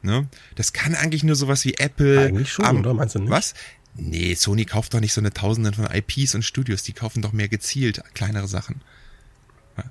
Ne? 0.03 0.27
Das 0.57 0.73
kann 0.73 0.97
eigentlich 0.97 1.23
nur 1.23 1.37
sowas 1.37 1.65
wie 1.65 1.75
Apple. 1.75 2.27
Eigentlich 2.27 2.51
schon, 2.53 2.79
oder? 2.79 2.93
Meinst 2.93 3.15
du 3.15 3.21
nicht? 3.21 3.31
Was? 3.31 3.55
Nee, 3.95 4.35
Sony 4.35 4.65
kauft 4.65 4.95
doch 4.95 5.01
nicht 5.01 5.13
so 5.13 5.21
eine 5.21 5.33
Tausenden 5.33 5.73
von 5.75 5.87
IPs 5.89 6.35
und 6.35 6.43
Studios, 6.45 6.83
die 6.83 6.93
kaufen 6.93 7.23
doch 7.23 7.33
mehr 7.33 7.49
gezielt 7.49 8.03
kleinere 8.15 8.49
Sachen. 8.49 8.81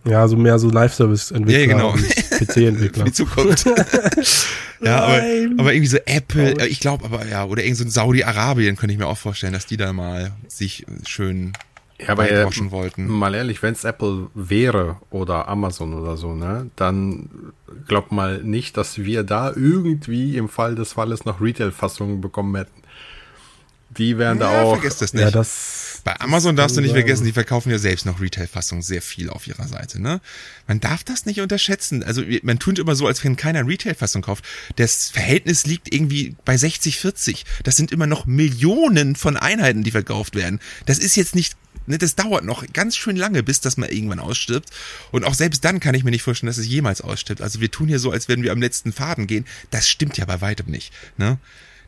Ja, 0.06 0.28
so 0.28 0.36
mehr 0.38 0.60
so 0.60 0.70
Live-Service-Entwickler 0.70 1.60
Ja, 1.60 1.66
genau. 1.68 1.94
Für 1.96 2.46
PC-Entwickler. 2.46 3.06
die 3.06 3.12
Zukunft. 3.14 3.66
ja, 4.82 5.00
aber, 5.04 5.22
aber 5.58 5.74
irgendwie 5.74 5.88
so 5.88 5.98
Apple, 6.06 6.54
Traurig. 6.54 6.72
ich 6.72 6.80
glaube 6.80 7.06
aber, 7.06 7.26
ja, 7.28 7.46
oder 7.46 7.64
irgend 7.64 7.78
so 7.78 7.84
ein 7.86 7.90
Saudi-Arabien 7.90 8.76
könnte 8.76 8.94
ich 8.94 9.00
mir 9.00 9.08
auch 9.08 9.18
vorstellen, 9.18 9.54
dass 9.54 9.66
die 9.66 9.78
da 9.78 9.92
mal 9.94 10.32
sich 10.48 10.86
schön 11.08 11.54
Ja, 12.00 12.10
aber 12.10 12.30
äh, 12.32 12.46
waschen 12.46 12.70
wollten. 12.72 13.08
mal 13.08 13.34
ehrlich, 13.34 13.64
wenn 13.64 13.74
es 13.74 13.84
Apple 13.84 14.28
wäre 14.36 14.98
oder 15.10 15.48
Amazon 15.48 15.94
oder 15.96 16.18
so, 16.18 16.36
ne, 16.36 16.70
dann 16.76 17.30
glaub 17.88 18.12
mal 18.12 18.44
nicht, 18.44 18.78
dass 18.78 19.00
wir 19.00 19.24
da 19.24 19.50
irgendwie 19.50 20.38
im 20.38 20.50
Fall 20.50 20.76
des 20.76 20.94
Falles 20.94 21.26
noch 21.26 21.42
Retail-Fassungen 21.42 22.22
bekommen 22.22 22.56
hätten. 22.56 22.84
Die 23.98 24.20
wären 24.20 24.38
da 24.38 24.54
Ja, 24.54 24.62
auch. 24.62 24.74
vergesst 24.76 25.02
das 25.02 25.14
nicht. 25.14 25.24
Ja, 25.24 25.32
das. 25.32 25.89
Bei 26.10 26.22
Amazon 26.22 26.56
darfst 26.56 26.76
du 26.76 26.82
nicht 26.82 26.94
vergessen, 26.94 27.26
die 27.26 27.34
verkaufen 27.34 27.70
ja 27.70 27.78
selbst 27.78 28.08
noch 28.08 28.20
Retail-Fassungen 28.20 28.82
sehr 28.82 29.04
viel 29.04 29.30
auf 29.30 29.46
ihrer 29.46 29.68
Seite, 29.68 30.02
ne? 30.02 30.22
Man 30.68 30.80
darf 30.80 31.04
das 31.04 31.28
nicht 31.28 31.40
unterschätzen. 31.40 32.02
Also 32.02 32.24
man 32.42 32.58
tut 32.58 32.80
immer 32.80 32.96
so, 32.96 33.06
als 33.06 33.24
wenn 33.24 33.36
keiner 33.36 33.68
Retail-Fassung 33.68 34.24
kauft. 34.24 34.44
Das 34.78 35.12
Verhältnis 35.12 35.68
liegt 35.68 35.94
irgendwie 35.94 36.36
bei 36.46 36.58
60, 36.58 36.98
40. 36.98 37.46
Das 37.62 37.78
sind 37.78 37.92
immer 37.92 38.08
noch 38.08 38.26
Millionen 38.26 39.16
von 39.16 39.38
Einheiten, 39.38 39.84
die 39.84 39.92
verkauft 39.92 40.34
werden. 40.34 40.60
Das 40.88 40.98
ist 40.98 41.16
jetzt 41.16 41.36
nicht, 41.36 41.56
ne, 41.86 42.00
das 42.00 42.16
dauert 42.16 42.44
noch 42.44 42.66
ganz 42.74 42.96
schön 42.96 43.16
lange, 43.16 43.44
bis 43.44 43.62
das 43.62 43.78
mal 43.78 43.94
irgendwann 43.94 44.18
ausstirbt. 44.20 44.72
Und 45.12 45.26
auch 45.26 45.36
selbst 45.36 45.64
dann 45.64 45.80
kann 45.80 45.94
ich 45.94 46.04
mir 46.04 46.10
nicht 46.10 46.24
vorstellen, 46.24 46.48
dass 46.48 46.58
es 46.58 46.66
jemals 46.66 47.02
ausstirbt. 47.02 47.44
Also 47.44 47.62
wir 47.62 47.70
tun 47.70 47.88
hier 47.88 48.00
so, 48.00 48.10
als 48.10 48.28
würden 48.28 48.42
wir 48.42 48.52
am 48.52 48.62
letzten 48.62 48.94
Faden 48.94 49.28
gehen. 49.28 49.46
Das 49.70 49.88
stimmt 49.88 50.18
ja 50.18 50.26
bei 50.26 50.42
weitem 50.42 50.72
nicht, 50.72 50.92
ne? 51.18 51.38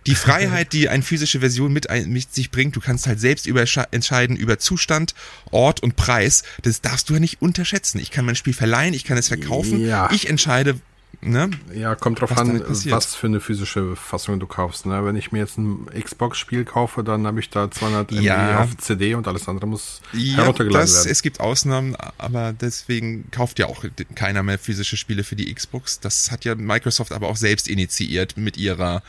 Die 0.08 0.16
Freiheit, 0.16 0.74
die 0.74 0.90
eine 0.90 1.04
physische 1.04 1.40
Version 1.42 1.72
mit, 1.72 1.90
ein, 1.90 2.10
mit 2.10 2.34
sich 2.34 2.50
bringt, 2.50 2.76
du 2.76 2.80
kannst 2.80 3.06
halt 3.08 3.20
selbst 3.20 3.46
über, 3.46 3.64
entscheiden 3.92 4.36
über 4.36 4.58
Zustand, 4.58 5.14
Ort 5.52 5.82
und 5.84 5.96
Preis. 5.96 6.44
Das 6.64 6.82
darfst 6.82 7.10
du 7.10 7.14
ja 7.14 7.20
nicht 7.20 7.42
unterschätzen. 7.42 8.00
Ich 8.00 8.10
kann 8.12 8.26
mein 8.26 8.36
Spiel 8.36 8.54
verleihen, 8.54 8.94
ich 8.94 9.04
kann 9.04 9.18
es 9.18 9.28
verkaufen. 9.28 9.86
Ja. 9.86 10.10
Ich 10.12 10.28
entscheide, 10.28 10.80
ne? 11.22 11.52
Ja, 11.76 11.94
kommt 11.94 12.20
drauf 12.20 12.32
was 12.32 12.40
an, 12.40 12.64
was 12.90 13.14
für 13.14 13.28
eine 13.28 13.40
physische 13.40 13.96
Fassung 13.96 14.40
du 14.40 14.48
kaufst. 14.48 14.88
Ne? 14.88 15.06
Wenn 15.06 15.16
ich 15.16 15.32
mir 15.32 15.38
jetzt 15.40 15.60
ein 15.60 15.86
Xbox-Spiel 15.86 16.66
kaufe, 16.66 17.04
dann 17.04 17.28
habe 17.28 17.40
ich 17.40 17.52
da 17.52 17.70
200 17.70 18.12
Ja. 18.14 18.54
MB 18.54 18.60
auf 18.62 18.78
CD 18.78 19.14
und 19.14 19.28
alles 19.28 19.48
andere 19.48 19.68
muss 19.68 20.02
Ja, 20.14 20.38
heruntergeladen 20.38 20.82
das, 20.82 20.96
werden. 20.96 21.12
es 21.12 21.22
gibt 21.22 21.40
Ausnahmen, 21.40 21.96
aber 22.18 22.54
deswegen 22.54 23.30
kauft 23.30 23.60
ja 23.60 23.68
auch 23.68 23.86
keiner 24.16 24.42
mehr 24.42 24.58
physische 24.58 24.98
Spiele 24.98 25.24
für 25.24 25.36
die 25.36 25.54
Xbox. 25.54 26.00
Das 26.00 26.32
hat 26.32 26.44
ja 26.44 26.56
Microsoft 26.56 27.12
aber 27.12 27.28
auch 27.28 27.38
selbst 27.38 27.68
initiiert 27.68 28.36
mit 28.36 28.58
ihrer 28.58 29.04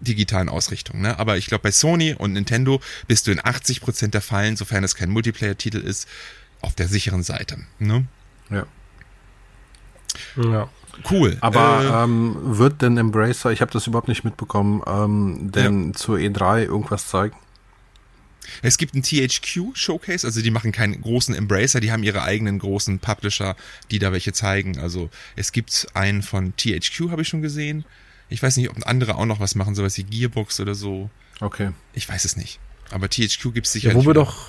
digitalen 0.00 0.48
Ausrichtung. 0.48 1.00
Ne? 1.00 1.18
Aber 1.18 1.36
ich 1.36 1.46
glaube, 1.46 1.62
bei 1.62 1.70
Sony 1.70 2.14
und 2.14 2.32
Nintendo 2.32 2.80
bist 3.06 3.26
du 3.26 3.32
in 3.32 3.40
80% 3.40 4.08
der 4.08 4.20
Fällen, 4.20 4.56
sofern 4.56 4.84
es 4.84 4.94
kein 4.94 5.10
Multiplayer-Titel 5.10 5.78
ist, 5.78 6.08
auf 6.60 6.74
der 6.74 6.88
sicheren 6.88 7.22
Seite. 7.22 7.58
Ne? 7.78 8.06
ja. 8.50 8.66
Ja. 10.36 10.68
Cool. 11.10 11.36
Aber 11.40 11.82
äh, 11.82 12.04
ähm, 12.04 12.36
wird 12.40 12.80
denn 12.80 12.96
Embracer, 12.96 13.52
ich 13.52 13.60
habe 13.60 13.70
das 13.70 13.86
überhaupt 13.86 14.08
nicht 14.08 14.24
mitbekommen, 14.24 14.82
ähm, 14.86 15.52
denn 15.52 15.94
zur 15.94 16.16
E3 16.16 16.62
irgendwas 16.62 17.08
zeigen? 17.08 17.36
Es 18.62 18.78
gibt 18.78 18.94
einen 18.94 19.02
THQ 19.02 19.74
Showcase, 19.74 20.26
also 20.26 20.40
die 20.40 20.50
machen 20.50 20.72
keinen 20.72 21.00
großen 21.00 21.34
Embracer, 21.34 21.80
die 21.80 21.92
haben 21.92 22.02
ihre 22.02 22.22
eigenen 22.22 22.58
großen 22.58 23.00
Publisher, 23.00 23.56
die 23.90 23.98
da 23.98 24.12
welche 24.12 24.32
zeigen. 24.32 24.78
Also 24.78 25.10
es 25.34 25.52
gibt 25.52 25.88
einen 25.94 26.22
von 26.22 26.54
THQ, 26.56 27.10
habe 27.10 27.22
ich 27.22 27.28
schon 27.28 27.42
gesehen. 27.42 27.84
Ich 28.28 28.42
weiß 28.42 28.56
nicht, 28.56 28.70
ob 28.70 28.76
andere 28.86 29.16
auch 29.16 29.26
noch 29.26 29.40
was 29.40 29.54
machen, 29.54 29.74
sowas 29.74 29.96
wie 29.98 30.02
Gearbox 30.04 30.60
oder 30.60 30.74
so. 30.74 31.10
Okay. 31.40 31.70
Ich 31.94 32.08
weiß 32.08 32.24
es 32.24 32.36
nicht. 32.36 32.58
Aber 32.90 33.08
THQ 33.08 33.52
gibt 33.54 33.66
es 33.66 33.72
sicher. 33.72 33.90
ja 33.90 33.94
wo 33.94 34.04
wir 34.06 34.14
doch, 34.14 34.48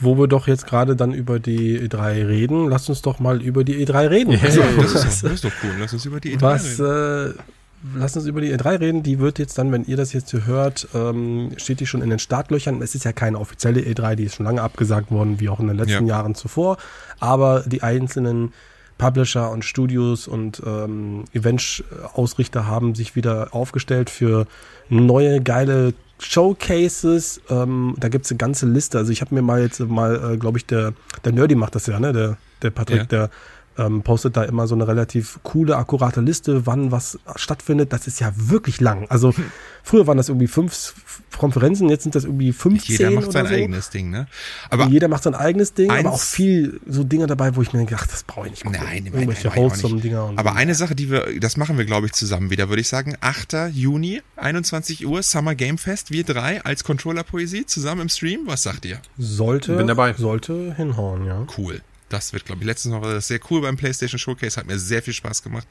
wo 0.00 0.16
wir 0.18 0.26
doch 0.28 0.46
jetzt 0.48 0.66
gerade 0.66 0.96
dann 0.96 1.12
über 1.12 1.38
die 1.38 1.78
E3 1.80 2.26
reden, 2.26 2.68
lass 2.68 2.88
uns 2.88 3.02
doch 3.02 3.18
mal 3.18 3.42
über 3.42 3.64
die 3.64 3.84
E3 3.86 4.10
reden. 4.10 4.32
Ja, 4.32 4.42
Also, 4.42 4.62
Das 4.80 4.94
ist, 5.04 5.22
das 5.24 5.32
ist 5.32 5.44
doch 5.44 5.52
cool. 5.62 5.70
Lass 5.78 5.92
uns 5.92 6.04
über 6.04 6.20
die 6.20 6.36
E3 6.36 6.40
was 6.42 6.80
reden. 6.80 7.34
äh, 7.36 7.98
lass 7.98 8.16
uns 8.16 8.26
über 8.26 8.40
die 8.40 8.52
E3 8.54 8.80
reden. 8.80 9.02
Die 9.02 9.18
wird 9.18 9.38
jetzt 9.38 9.56
dann, 9.58 9.72
wenn 9.72 9.84
ihr 9.84 9.96
das 9.96 10.12
jetzt 10.12 10.30
hier 10.30 10.44
hört, 10.46 10.88
ähm, 10.94 11.52
steht 11.56 11.80
die 11.80 11.86
schon 11.86 12.02
in 12.02 12.10
den 12.10 12.18
Startlöchern. 12.18 12.82
Es 12.82 12.94
ist 12.94 13.04
ja 13.04 13.12
keine 13.12 13.38
offizielle 13.38 13.80
E3, 13.80 14.14
die 14.16 14.24
ist 14.24 14.36
schon 14.36 14.46
lange 14.46 14.62
abgesagt 14.62 15.10
worden, 15.10 15.40
wie 15.40 15.48
auch 15.48 15.60
in 15.60 15.68
den 15.68 15.76
letzten 15.76 16.06
Ja. 16.06 16.16
Jahren 16.18 16.34
zuvor. 16.34 16.76
Aber 17.20 17.62
die 17.66 17.82
einzelnen 17.82 18.52
Publisher 18.98 19.50
und 19.50 19.64
Studios 19.64 20.26
und 20.26 20.62
ähm, 20.64 21.24
Event-Ausrichter 21.32 22.66
haben 22.66 22.94
sich 22.94 23.14
wieder 23.16 23.48
aufgestellt 23.52 24.10
für 24.10 24.46
neue 24.88 25.40
geile 25.42 25.92
Showcases. 26.18 27.40
Ähm, 27.50 27.94
da 27.98 28.08
gibt's 28.08 28.30
eine 28.30 28.38
ganze 28.38 28.66
Liste. 28.66 28.98
Also 28.98 29.12
ich 29.12 29.20
habe 29.20 29.34
mir 29.34 29.42
mal 29.42 29.60
jetzt 29.60 29.80
mal, 29.80 30.32
äh, 30.34 30.36
glaube 30.36 30.58
ich, 30.58 30.66
der, 30.66 30.94
der 31.24 31.32
Nerdy 31.32 31.54
macht 31.54 31.74
das 31.74 31.86
ja, 31.86 32.00
ne? 32.00 32.12
Der, 32.12 32.36
der 32.62 32.70
Patrick, 32.70 32.98
Ja. 32.98 33.04
der 33.04 33.30
ähm, 33.78 34.02
postet 34.02 34.36
da 34.36 34.44
immer 34.44 34.66
so 34.66 34.74
eine 34.74 34.86
relativ 34.88 35.38
coole, 35.42 35.76
akkurate 35.76 36.20
Liste, 36.20 36.66
wann 36.66 36.90
was 36.92 37.18
stattfindet. 37.36 37.92
Das 37.92 38.06
ist 38.06 38.20
ja 38.20 38.32
wirklich 38.34 38.80
lang. 38.80 39.06
Also 39.08 39.34
früher 39.82 40.06
waren 40.06 40.16
das 40.16 40.28
irgendwie 40.28 40.46
fünf 40.46 40.94
Konferenzen, 41.36 41.88
jetzt 41.90 42.04
sind 42.04 42.14
das 42.14 42.24
irgendwie 42.24 42.52
15 42.52 42.96
Jeder 42.96 43.10
macht 43.10 43.24
oder 43.24 43.32
sein 43.32 43.46
so. 43.46 43.54
eigenes 43.54 43.90
Ding, 43.90 44.10
ne? 44.10 44.26
Aber 44.70 44.86
Jeder 44.86 45.08
macht 45.08 45.22
sein 45.22 45.34
eigenes 45.34 45.74
Ding, 45.74 45.90
aber 45.90 46.12
auch 46.12 46.20
viel 46.20 46.80
so 46.86 47.04
Dinge 47.04 47.26
dabei, 47.26 47.56
wo 47.56 47.62
ich 47.62 47.72
mir 47.72 47.84
gedacht, 47.84 48.10
das 48.10 48.22
brauche 48.24 48.46
ich 48.46 48.52
nicht 48.52 48.64
gucken. 48.64 48.80
Nein, 48.82 49.04
nein, 49.04 49.12
Irgendwelche 49.12 49.48
nein, 49.48 49.68
nein, 49.68 49.92
nicht. 49.92 50.04
Dinger 50.04 50.24
und 50.26 50.38
Aber 50.38 50.50
so. 50.50 50.56
eine 50.56 50.74
Sache, 50.74 50.94
die 50.94 51.10
wir, 51.10 51.38
das 51.38 51.56
machen 51.56 51.76
wir, 51.76 51.84
glaube 51.84 52.06
ich, 52.06 52.12
zusammen 52.12 52.50
wieder, 52.50 52.68
würde 52.68 52.80
ich 52.80 52.88
sagen. 52.88 53.16
8. 53.20 53.70
Juni, 53.72 54.22
21 54.36 55.06
Uhr, 55.06 55.22
Summer 55.22 55.54
Game 55.54 55.78
Fest, 55.78 56.10
wir 56.10 56.24
drei 56.24 56.62
als 56.64 56.84
Controller-Poesie 56.84 57.66
zusammen 57.66 58.02
im 58.02 58.08
Stream. 58.08 58.40
Was 58.46 58.62
sagt 58.62 58.84
ihr? 58.86 58.98
sollte, 59.18 59.76
Bin 59.76 59.86
dabei. 59.86 60.14
sollte 60.14 60.74
hinhauen, 60.76 61.26
ja. 61.26 61.46
Cool. 61.56 61.80
Das 62.08 62.32
wird, 62.32 62.44
glaube 62.44 62.60
ich, 62.60 62.66
letztes 62.66 62.90
Mal 62.92 63.02
war 63.02 63.12
das 63.14 63.26
sehr 63.28 63.40
cool 63.50 63.62
beim 63.62 63.76
PlayStation 63.76 64.18
Showcase, 64.18 64.58
hat 64.60 64.66
mir 64.66 64.78
sehr 64.78 65.02
viel 65.02 65.12
Spaß 65.14 65.42
gemacht. 65.42 65.66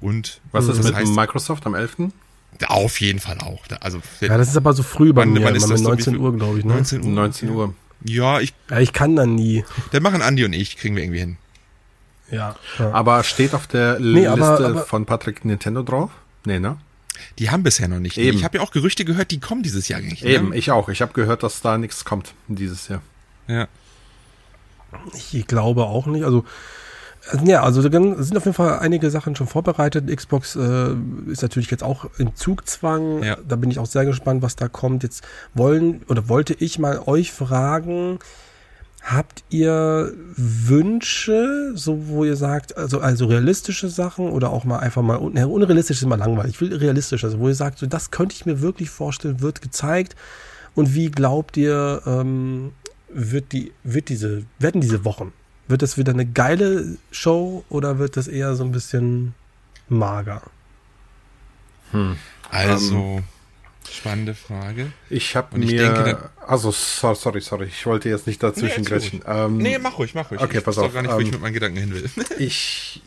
Und 0.00 0.40
Was 0.52 0.66
ist 0.66 0.78
das 0.78 0.86
mit 0.86 0.94
heißt, 0.94 1.12
Microsoft 1.12 1.66
am 1.66 1.74
11.? 1.74 2.10
auf 2.66 3.00
jeden 3.00 3.20
Fall 3.20 3.38
auch. 3.38 3.62
Also, 3.80 4.00
Ja, 4.20 4.36
das 4.36 4.48
ist 4.48 4.56
aber 4.56 4.72
so 4.72 4.82
früh 4.82 5.12
bei 5.12 5.22
Wann- 5.22 5.32
mir, 5.32 5.44
wann 5.44 5.54
ist 5.54 5.62
das 5.62 5.70
mit 5.70 5.78
so? 5.78 5.84
Wie 5.84 5.88
19 5.90 6.12
viel? 6.14 6.22
Uhr, 6.22 6.36
glaube 6.36 6.58
ich. 6.58 6.64
Ne? 6.64 6.74
19 6.74 7.02
Uhr. 7.04 7.08
19 7.10 7.48
Uhr. 7.50 7.74
Ja, 8.04 8.40
ich, 8.40 8.52
Ja, 8.70 8.78
ich 8.80 8.92
kann 8.92 9.16
dann 9.16 9.34
nie. 9.34 9.64
dann 9.92 10.02
machen 10.02 10.22
Andi 10.22 10.44
und 10.44 10.52
ich, 10.52 10.76
kriegen 10.76 10.94
wir 10.96 11.02
irgendwie 11.04 11.20
hin. 11.20 11.36
Ja. 12.30 12.56
ja. 12.78 12.92
Aber 12.92 13.22
steht 13.24 13.54
auf 13.54 13.66
der 13.66 13.98
Nee, 13.98 14.20
Liste 14.20 14.30
aber- 14.32 14.60
aber- 14.66 14.82
von 14.86 15.06
Patrick 15.06 15.44
Nintendo 15.44 15.82
drauf? 15.82 16.10
Nee, 16.44 16.58
ne? 16.58 16.76
Die 17.38 17.50
haben 17.50 17.62
bisher 17.62 17.88
noch 17.88 17.98
nicht. 17.98 18.16
Eben. 18.18 18.36
Ich 18.36 18.44
habe 18.44 18.58
ja 18.58 18.64
auch 18.64 18.70
Gerüchte 18.70 19.04
gehört, 19.04 19.30
die 19.30 19.40
kommen 19.40 19.62
dieses 19.62 19.88
Jahr 19.88 20.00
nicht. 20.00 20.22
Eben, 20.24 20.50
Ne? 20.50 20.56
ich 20.56 20.70
auch. 20.70 20.88
Ich 20.88 21.00
habe 21.02 21.12
gehört, 21.14 21.42
dass 21.42 21.60
da 21.60 21.76
nichts 21.78 22.04
kommt 22.04 22.34
dieses 22.46 22.88
Jahr. 22.88 23.02
Ja. 23.48 23.66
Ich 25.14 25.46
glaube 25.46 25.84
auch 25.84 26.06
nicht. 26.06 26.24
Also, 26.24 26.44
äh, 27.32 27.48
ja, 27.48 27.62
also 27.62 27.82
sind 27.82 27.96
auf 28.36 28.44
jeden 28.44 28.54
Fall 28.54 28.78
einige 28.78 29.10
Sachen 29.10 29.36
schon 29.36 29.46
vorbereitet. 29.46 30.14
Xbox 30.14 30.56
äh, 30.56 30.94
ist 31.26 31.42
natürlich 31.42 31.70
jetzt 31.70 31.82
auch 31.82 32.06
im 32.18 32.34
Zugzwang. 32.34 33.22
Ja. 33.22 33.36
Da 33.46 33.56
bin 33.56 33.70
ich 33.70 33.78
auch 33.78 33.86
sehr 33.86 34.04
gespannt, 34.04 34.42
was 34.42 34.56
da 34.56 34.68
kommt. 34.68 35.02
Jetzt 35.02 35.22
wollen 35.54 36.02
oder 36.08 36.28
wollte 36.28 36.54
ich 36.54 36.78
mal 36.78 37.00
euch 37.06 37.32
fragen, 37.32 38.18
habt 39.02 39.44
ihr 39.48 40.12
Wünsche, 40.36 41.72
so 41.74 42.08
wo 42.08 42.24
ihr 42.24 42.36
sagt, 42.36 42.76
also, 42.76 43.00
also 43.00 43.26
realistische 43.26 43.88
Sachen 43.88 44.28
oder 44.30 44.50
auch 44.50 44.64
mal 44.64 44.78
einfach 44.78 45.02
mal, 45.02 45.20
ne, 45.30 45.48
unrealistisch 45.48 45.98
ist 45.98 46.02
immer 46.02 46.16
langweilig. 46.16 46.54
Ich 46.54 46.60
will 46.60 46.76
realistisch, 46.76 47.24
also 47.24 47.38
wo 47.38 47.48
ihr 47.48 47.54
sagt, 47.54 47.78
so 47.78 47.86
das 47.86 48.10
könnte 48.10 48.34
ich 48.34 48.44
mir 48.44 48.60
wirklich 48.60 48.90
vorstellen, 48.90 49.40
wird 49.40 49.62
gezeigt. 49.62 50.16
Und 50.74 50.94
wie 50.94 51.10
glaubt 51.10 51.56
ihr, 51.56 52.02
ähm, 52.06 52.72
wird 53.08 53.52
die, 53.52 53.72
wird 53.84 54.08
diese, 54.08 54.44
werden 54.58 54.80
diese 54.80 55.04
Wochen, 55.04 55.32
wird 55.66 55.82
das 55.82 55.96
wieder 55.98 56.12
eine 56.12 56.26
geile 56.26 56.96
Show 57.10 57.64
oder 57.68 57.98
wird 57.98 58.16
das 58.16 58.28
eher 58.28 58.54
so 58.54 58.64
ein 58.64 58.72
bisschen 58.72 59.34
mager? 59.88 60.42
Also, 62.50 63.22
spannende 63.90 64.34
Frage. 64.34 64.92
Ich 65.08 65.36
habe 65.36 65.54
Und 65.54 65.62
ich 65.62 65.72
mir. 65.72 65.82
denke, 65.92 66.30
also, 66.46 66.70
sorry, 66.70 67.40
sorry. 67.40 67.66
Ich 67.66 67.86
wollte 67.86 68.08
jetzt 68.08 68.26
nicht 68.26 68.42
dazwischen 68.42 68.82
Nee, 68.82 68.88
grätschen. 68.88 69.22
Ähm, 69.26 69.58
Nee, 69.58 69.78
mach 69.78 69.98
ruhig, 69.98 70.14
mach 70.14 70.30
ruhig. 70.30 70.40
Okay, 70.40 70.58
ich 70.58 70.64
pass 70.64 70.76
weiß 70.76 70.84
auf, 70.84 70.90
auch 70.90 70.94
gar 70.94 71.02
nicht, 71.02 71.12
wo 71.14 71.18
ich 71.20 71.26
ähm, 71.26 71.32
mit 71.32 71.40
meinen 71.40 71.54
Gedanken 71.54 71.78
hin 71.78 71.94
will. 71.94 72.10
Ich 72.38 73.02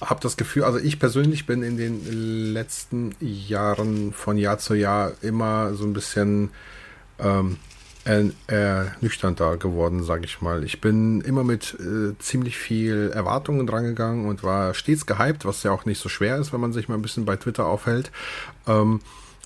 habe 0.00 0.20
das 0.20 0.36
Gefühl, 0.36 0.64
also 0.64 0.78
ich 0.78 0.98
persönlich 0.98 1.46
bin 1.46 1.62
in 1.62 1.76
den 1.76 2.52
letzten 2.52 3.14
Jahren 3.20 4.12
von 4.12 4.36
Jahr 4.36 4.58
zu 4.58 4.74
Jahr 4.74 5.12
immer 5.22 5.74
so 5.74 5.84
ein 5.84 5.92
bisschen 5.92 6.50
ähm, 7.18 7.58
ernüchternder 8.04 9.56
geworden, 9.56 10.02
sage 10.02 10.24
ich 10.24 10.42
mal. 10.42 10.62
Ich 10.64 10.80
bin 10.80 11.20
immer 11.22 11.44
mit 11.44 11.76
äh, 11.80 12.18
ziemlich 12.18 12.56
viel 12.56 13.10
Erwartungen 13.14 13.66
drangegangen 13.66 14.26
und 14.26 14.42
war 14.42 14.74
stets 14.74 15.06
gehypt, 15.06 15.44
was 15.44 15.62
ja 15.62 15.70
auch 15.72 15.84
nicht 15.86 16.00
so 16.00 16.08
schwer 16.08 16.36
ist, 16.36 16.52
wenn 16.52 16.60
man 16.60 16.72
sich 16.72 16.88
mal 16.88 16.96
ein 16.96 17.02
bisschen 17.02 17.24
bei 17.24 17.36
Twitter 17.36 17.66
aufhält. 17.66 18.10
Ähm, 18.66 19.00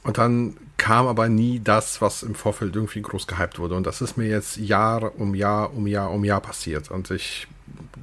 Und 0.04 0.16
dann 0.16 0.56
kam 0.76 1.06
aber 1.08 1.28
nie 1.28 1.60
das, 1.62 2.00
was 2.00 2.22
im 2.22 2.34
Vorfeld 2.34 2.74
irgendwie 2.74 3.02
groß 3.02 3.26
gehypt 3.26 3.58
wurde. 3.58 3.74
Und 3.74 3.84
das 3.84 4.00
ist 4.00 4.16
mir 4.16 4.28
jetzt 4.28 4.56
Jahr 4.56 5.12
um 5.18 5.34
Jahr 5.34 5.74
um 5.74 5.86
Jahr 5.86 6.10
um 6.12 6.24
Jahr 6.24 6.40
passiert. 6.40 6.90
Und 6.90 7.10
ich 7.10 7.48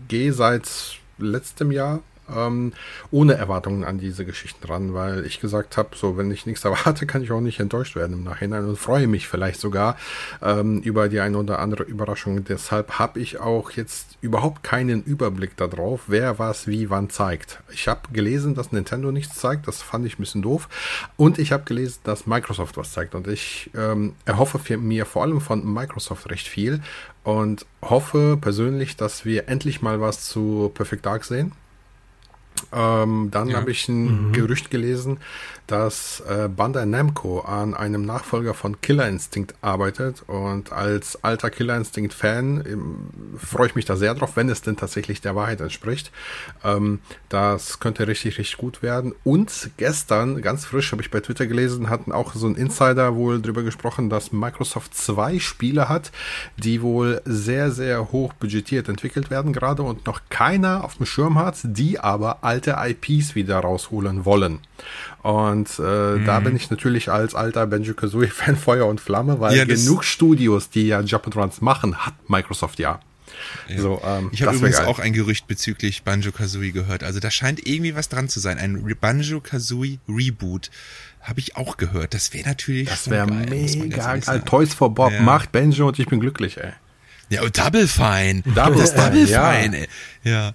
gehe 0.10 0.34
seit 0.34 1.00
letztem 1.18 1.72
Jahr 1.72 2.02
ähm, 2.34 2.74
ohne 3.12 3.36
Erwartungen 3.36 3.84
an 3.84 3.98
diese 3.98 4.26
Geschichten 4.26 4.66
ran, 4.68 4.94
weil 4.94 5.26
ich 5.26 5.40
gesagt 5.40 5.78
habe, 5.78 5.90
so 5.96 6.18
wenn 6.18 6.32
ich 6.32 6.46
nichts 6.46 6.64
erwarte, 6.66 7.06
kann 7.06 7.24
ich 7.24 7.32
auch 7.32 7.42
nicht 7.42 7.60
enttäuscht 7.60 7.96
werden 7.96 8.14
im 8.14 8.24
Nachhinein 8.24 8.66
und 8.66 8.78
freue 8.78 9.08
mich 9.08 9.28
vielleicht 9.28 9.60
sogar 9.60 9.98
ähm, 10.42 10.82
über 10.82 11.10
die 11.10 11.20
eine 11.20 11.38
oder 11.38 11.60
andere 11.60 11.84
Überraschung. 11.84 12.44
Deshalb 12.44 13.00
habe 13.00 13.20
ich 13.20 13.40
auch 13.40 13.72
jetzt 13.72 14.18
überhaupt 14.22 14.64
keinen 14.64 15.04
Überblick 15.04 15.58
darauf, 15.58 16.04
wer 16.08 16.40
was 16.40 16.68
wie 16.68 16.90
wann 16.90 17.10
zeigt. 17.10 17.62
Ich 17.72 17.88
habe 17.88 18.02
gelesen, 18.12 18.56
dass 18.56 18.72
Nintendo 18.72 19.12
nichts 19.12 19.36
zeigt, 19.36 19.68
das 19.68 19.82
fand 19.82 20.06
ich 20.06 20.18
ein 20.18 20.22
bisschen 20.22 20.42
doof. 20.42 20.70
Und 21.18 21.40
ich 21.40 21.52
habe 21.52 21.64
gelesen, 21.64 22.00
dass 22.04 22.28
Microsoft 22.28 22.78
was 22.78 22.92
zeigt. 22.92 23.16
Und 23.16 23.28
ich 23.28 23.70
ähm, 23.76 24.14
erhoffe 24.26 24.78
mir 24.78 25.06
vor 25.06 25.24
allem 25.24 25.42
von 25.42 25.66
Microsoft 25.72 26.30
recht 26.30 26.48
viel 26.48 26.82
und 27.24 27.66
hoffe 27.82 28.38
persönlich, 28.40 28.96
dass 28.96 29.26
wir 29.26 29.50
endlich 29.50 29.82
mal 29.82 30.00
was 30.02 30.26
zu 30.28 30.72
Perfect 30.74 31.06
Dark 31.06 31.26
sehen. 31.26 31.54
Ähm, 32.74 33.30
dann 33.32 33.50
ja. 33.50 33.58
habe 33.58 33.72
ich 33.72 33.88
ein 33.88 34.28
mhm. 34.28 34.34
Gerücht 34.34 34.72
gelesen, 34.72 35.18
dass 35.68 36.22
äh, 36.30 36.48
Bandai 36.48 36.86
Namco 36.86 37.40
an 37.40 37.74
einem 37.74 38.06
Nachfolger 38.06 38.54
von 38.54 38.82
Killer 38.82 39.08
Instinct 39.08 39.56
arbeitet 39.62 40.24
und 40.28 40.72
als 40.72 41.24
alter 41.24 41.50
Killer 41.50 41.76
Instinct 41.76 42.14
Fan 42.14 42.64
ähm, 42.68 42.96
freue 43.38 43.68
ich 43.68 43.76
mich 43.76 43.86
da 43.86 43.96
sehr 43.96 44.14
drauf, 44.14 44.36
wenn 44.36 44.50
es 44.50 44.62
denn 44.62 44.78
tatsächlich 44.78 45.22
der 45.22 45.36
Wahrheit 45.36 45.62
entspricht. 45.62 46.12
Ähm, 46.64 47.00
das 47.30 47.80
könnte 47.80 48.08
richtig, 48.08 48.38
richtig 48.38 48.58
gut 48.58 48.84
werden. 48.84 49.14
Und 49.24 49.72
gestern, 49.78 50.42
ganz 50.42 50.66
frisch, 50.66 50.92
habe 50.92 51.02
ich 51.02 51.10
bei 51.10 51.20
Twitter 51.20 51.48
gelesen, 51.48 51.90
hatten 51.90 52.12
auch 52.12 52.36
so 52.36 52.48
ein 52.48 52.56
Insider 52.56 53.16
wohl 53.16 53.42
drüber 53.42 53.64
gesprochen, 53.64 54.10
dass 54.10 54.32
Microsoft 54.32 54.96
zwei 54.96 55.40
Spiele 55.40 55.90
hat, 55.90 56.12
die 56.58 56.82
wohl 56.84 57.22
sehr, 57.26 57.72
sehr 57.72 58.12
hoch 58.12 58.34
budgetiert 58.34 58.88
entwickelt 58.88 59.32
werden 59.32 59.52
gerade 59.52 59.82
und 59.82 60.06
noch 60.06 60.22
keiner 60.30 60.84
auf 60.84 60.98
dem 60.98 61.08
Schirm 61.08 61.40
hat, 61.40 61.58
die 61.64 62.00
aber 62.00 62.44
alte 62.46 62.78
IPs 62.80 63.36
wieder 63.36 63.60
rausholen 63.60 64.26
wollen. 64.26 64.60
Und 65.22 65.80
äh, 65.80 65.82
mhm. 65.82 66.26
da 66.26 66.40
bin 66.40 66.56
ich 66.56 66.70
natürlich 66.70 67.10
als 67.10 67.36
alter 67.36 67.68
Benjo 67.68 67.94
Kazooie 67.94 68.28
Fan 68.28 68.56
Feuer 68.58 68.88
und 68.88 69.02
Flamme, 69.02 69.40
weil 69.40 69.58
ja, 69.58 69.66
genug 69.66 70.04
Studios, 70.04 70.70
die 70.70 70.88
ja 70.88 71.02
Jump 71.02 71.26
and 71.26 71.36
Runs 71.36 71.62
machen, 71.62 72.06
hat 72.06 72.14
Microsoft 72.28 72.80
ja. 72.80 73.00
Ja. 73.68 73.82
So, 73.82 74.02
ähm, 74.06 74.30
ich 74.32 74.44
habe 74.44 74.56
übrigens 74.56 74.80
auch 74.80 75.00
ein 75.00 75.14
Gerücht 75.14 75.48
bezüglich 75.48 76.04
Banjo 76.04 76.32
Kazooie 76.32 76.72
gehört. 76.72 77.04
Also 77.04 77.20
da 77.20 77.32
scheint 77.32 77.66
irgendwie 77.68 77.96
was 77.96 78.10
dran 78.10 78.30
zu 78.30 78.40
sein. 78.40 78.58
Ein 78.58 78.96
Banjo 79.00 79.42
Kazooie 79.42 80.00
Reboot 80.08 80.70
habe 81.22 81.40
ich 81.40 81.58
auch 81.58 81.78
gehört. 81.78 82.14
Das 82.14 82.34
wäre 82.34 82.48
natürlich 82.48 82.88
Das 82.88 83.10
wäre 83.10 83.28
mega 83.28 84.18
geil. 84.18 84.42
Toys 84.46 84.74
for 84.74 84.94
Bob 84.94 85.12
ja. 85.12 85.22
macht 85.22 85.52
Banjo 85.52 85.88
und 85.88 86.00
ich 86.00 86.08
bin 86.08 86.20
glücklich, 86.20 86.58
ey. 86.58 86.72
Ja, 87.30 87.42
und 87.42 87.58
Double 87.58 87.88
Fine. 87.88 88.44
Double, 88.44 88.78
das 88.78 88.94
Double 88.94 89.26
Fine, 89.26 89.78
ey. 89.78 89.88
Ja. 90.24 90.54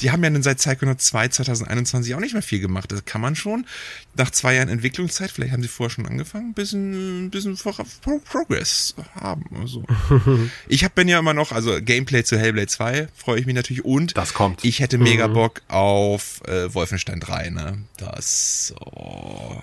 Die 0.00 0.10
haben 0.12 0.22
ja 0.22 0.30
dann 0.30 0.42
seit 0.42 0.58
Psychonaut 0.58 1.00
2 1.00 1.28
2021 1.28 2.14
auch 2.14 2.20
nicht 2.20 2.34
mehr 2.34 2.42
viel 2.42 2.60
gemacht. 2.60 2.92
Das 2.92 3.04
kann 3.04 3.20
man 3.20 3.34
schon 3.34 3.66
nach 4.14 4.30
zwei 4.30 4.54
Jahren 4.54 4.68
Entwicklungszeit, 4.68 5.30
vielleicht 5.30 5.52
haben 5.52 5.62
sie 5.62 5.68
vorher 5.68 5.90
schon 5.90 6.06
angefangen, 6.06 6.50
ein 6.50 6.54
bisschen, 6.54 7.26
ein 7.26 7.30
bisschen 7.30 7.56
Pro 7.56 8.20
Progress 8.24 8.94
haben. 9.14 9.44
Also. 9.60 9.84
ich 10.68 10.84
habe 10.84 10.94
bin 10.94 11.08
ja 11.08 11.18
immer 11.18 11.34
noch, 11.34 11.52
also 11.52 11.80
Gameplay 11.80 12.22
zu 12.22 12.38
Hellblade 12.38 12.66
2 12.66 13.08
freue 13.16 13.40
ich 13.40 13.46
mich 13.46 13.54
natürlich 13.54 13.84
und 13.84 14.16
das 14.16 14.34
kommt. 14.34 14.64
Ich 14.64 14.80
hätte 14.80 14.98
mega 14.98 15.28
mhm. 15.28 15.34
Bock 15.34 15.62
auf 15.68 16.42
äh, 16.46 16.72
Wolfenstein 16.72 17.20
3, 17.20 17.50
ne? 17.50 17.78
Das, 17.96 18.74
oh, 18.80 19.56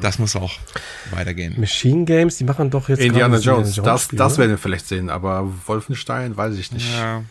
das 0.00 0.18
muss 0.18 0.34
auch 0.36 0.52
weitergehen. 1.10 1.54
Machine 1.58 2.04
Games, 2.04 2.36
die 2.36 2.44
machen 2.44 2.70
doch 2.70 2.88
jetzt 2.88 3.00
Indiana 3.00 3.38
Jones. 3.38 3.68
Indiana 3.76 3.96
Jones. 3.96 4.08
Das, 4.08 4.16
das 4.16 4.38
werden 4.38 4.50
wir 4.50 4.58
vielleicht 4.58 4.88
sehen, 4.88 5.10
aber 5.10 5.52
Wolfenstein 5.66 6.36
weiß 6.36 6.56
ich 6.56 6.72
nicht. 6.72 6.92
Ja. 6.92 7.22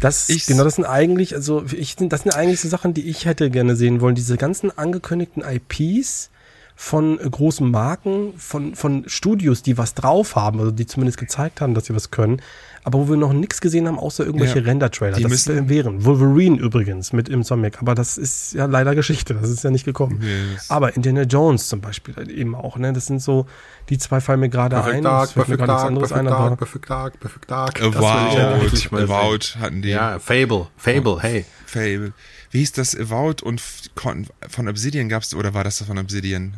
Das, 0.00 0.28
ich, 0.28 0.46
genau, 0.46 0.64
das 0.64 0.76
sind 0.76 0.84
eigentlich, 0.84 1.34
also 1.34 1.64
ich, 1.72 1.96
das 1.96 2.22
sind 2.22 2.34
eigentlich 2.34 2.60
so 2.60 2.68
Sachen, 2.68 2.94
die 2.94 3.08
ich 3.08 3.26
hätte 3.26 3.50
gerne 3.50 3.76
sehen 3.76 4.00
wollen. 4.00 4.14
Diese 4.14 4.36
ganzen 4.36 4.76
angekündigten 4.76 5.42
IPs 5.42 6.30
von 6.76 7.18
großen 7.18 7.70
Marken, 7.70 8.34
von, 8.36 8.74
von 8.74 9.04
Studios, 9.08 9.62
die 9.62 9.78
was 9.78 9.94
drauf 9.94 10.36
haben, 10.36 10.58
also 10.58 10.70
die 10.70 10.86
zumindest 10.86 11.18
gezeigt 11.18 11.60
haben, 11.60 11.74
dass 11.74 11.86
sie 11.86 11.94
was 11.94 12.10
können 12.10 12.40
aber 12.84 12.98
wo 12.98 13.08
wir 13.08 13.16
noch 13.16 13.32
nichts 13.32 13.60
gesehen 13.60 13.88
haben, 13.88 13.98
außer 13.98 14.24
irgendwelche 14.24 14.60
ja. 14.60 14.66
Render-Trailer. 14.66 15.18
Das 15.18 15.30
müssen, 15.30 15.68
wären 15.68 16.04
Wolverine 16.04 16.58
übrigens 16.58 17.12
mit 17.12 17.28
im 17.30 17.40
Insomniac, 17.40 17.80
aber 17.80 17.94
das 17.94 18.18
ist 18.18 18.52
ja 18.52 18.66
leider 18.66 18.94
Geschichte, 18.94 19.34
das 19.34 19.48
ist 19.50 19.64
ja 19.64 19.70
nicht 19.70 19.84
gekommen. 19.84 20.20
Yes. 20.22 20.70
Aber 20.70 20.94
Indiana 20.94 21.22
Jones 21.22 21.68
zum 21.68 21.80
Beispiel 21.80 22.14
eben 22.30 22.54
auch, 22.54 22.76
ne? 22.76 22.92
Das 22.92 23.06
sind 23.06 23.20
so, 23.20 23.46
die 23.88 23.96
zwei 23.96 24.20
fallen 24.20 24.40
mir 24.40 24.50
gerade 24.50 24.82
ein. 24.84 25.02
Dark, 25.02 25.32
Perfect 25.32 25.60
mir 25.60 25.66
Dark, 25.66 25.94
Perfect 25.94 26.12
ein, 26.12 26.24
Dark, 26.26 26.58
Perfect 26.58 26.90
Dark, 26.90 27.20
Perfect 27.20 27.50
Dark. 27.50 27.82
Avowed, 27.82 28.92
Avowed 28.92 29.56
hatten 29.58 29.82
die. 29.82 29.88
Ja, 29.88 30.18
Fable, 30.18 30.68
Fable, 30.76 31.18
hey. 31.20 31.46
Fable. 31.66 32.12
Wie 32.50 32.58
hieß 32.58 32.72
das 32.72 32.94
Avowed 32.94 33.42
und 33.42 33.60
von 33.60 34.68
Obsidian 34.68 35.08
gab's, 35.08 35.34
oder 35.34 35.54
war 35.54 35.64
das 35.64 35.82
von 35.82 35.98
Obsidian? 35.98 36.54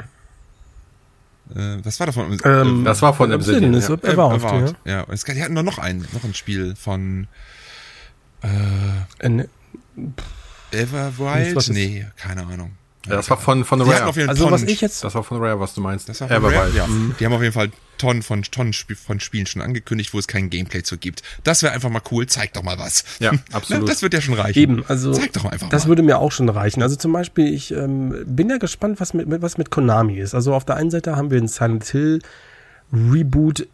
Äh, 1.54 1.84
was 1.84 2.00
war 2.00 2.06
davon? 2.06 2.38
Ähm, 2.44 2.84
das 2.84 3.02
war 3.02 3.14
von 3.14 3.32
Obsidian. 3.32 3.74
Obsidian 3.74 4.00
ja. 4.02 4.24
Avowed, 4.24 4.44
Avowed, 4.44 4.74
ja. 4.84 4.92
ja. 4.92 5.00
Und 5.02 5.14
es, 5.14 5.24
die 5.24 5.42
hatten 5.42 5.54
noch, 5.54 5.62
noch 5.62 5.78
ein, 5.78 6.06
noch 6.12 6.24
ein 6.24 6.34
Spiel 6.34 6.74
von 6.76 7.28
äh, 8.42 9.24
Ein, 9.24 9.48
Everwild? 10.72 11.68
Nee, 11.68 12.06
keine 12.16 12.46
Ahnung. 12.46 12.72
Ja, 13.06 13.16
das 13.16 13.30
war 13.30 13.38
von, 13.38 13.64
von 13.64 13.80
Rare. 13.80 14.28
Also 14.28 14.50
was 14.50 14.64
ich 14.64 14.80
jetzt... 14.80 15.04
Das 15.04 15.14
war 15.14 15.22
von 15.22 15.38
Rare, 15.38 15.60
was 15.60 15.74
du 15.74 15.80
meinst. 15.80 16.08
Das 16.08 16.20
war 16.20 16.28
von 16.28 16.36
Everwild. 16.36 16.60
Rare, 16.60 16.70
ja. 16.76 16.86
Mhm. 16.86 17.14
Die 17.18 17.24
haben 17.24 17.32
auf 17.32 17.42
jeden 17.42 17.54
Fall 17.54 17.70
Tonnen 17.98 18.22
von 18.22 18.42
Tonnen 18.42 18.72
von 18.72 19.20
Spielen 19.20 19.46
schon 19.46 19.62
angekündigt, 19.62 20.14
wo 20.14 20.18
es 20.18 20.26
kein 20.26 20.50
Gameplay 20.50 20.82
zu 20.82 20.98
gibt. 20.98 21.22
Das 21.44 21.62
wäre 21.62 21.72
einfach 21.72 21.90
mal 21.90 22.02
cool. 22.10 22.26
Zeig 22.26 22.52
doch 22.54 22.62
mal 22.62 22.78
was. 22.78 23.04
Ja, 23.18 23.32
absolut. 23.52 23.88
das 23.88 24.02
wird 24.02 24.14
ja 24.14 24.20
schon 24.20 24.34
reichen. 24.34 24.58
Eben, 24.58 24.84
also 24.86 25.12
zeig 25.12 25.32
doch 25.32 25.44
einfach 25.44 25.68
das 25.68 25.84
mal. 25.84 25.88
würde 25.90 26.02
mir 26.02 26.18
auch 26.18 26.32
schon 26.32 26.48
reichen. 26.48 26.82
Also 26.82 26.96
zum 26.96 27.12
Beispiel, 27.12 27.52
ich 27.52 27.72
ähm, 27.72 28.24
bin 28.26 28.50
ja 28.50 28.58
gespannt, 28.58 29.00
was 29.00 29.14
mit, 29.14 29.26
was 29.42 29.58
mit 29.58 29.70
Konami 29.70 30.18
ist. 30.18 30.34
Also 30.34 30.54
auf 30.54 30.64
der 30.64 30.76
einen 30.76 30.90
Seite 30.90 31.16
haben 31.16 31.30
wir 31.30 31.40
ein 31.40 31.48
Silent 31.48 31.84
Hill 31.86 32.20
Reboot 32.92 33.66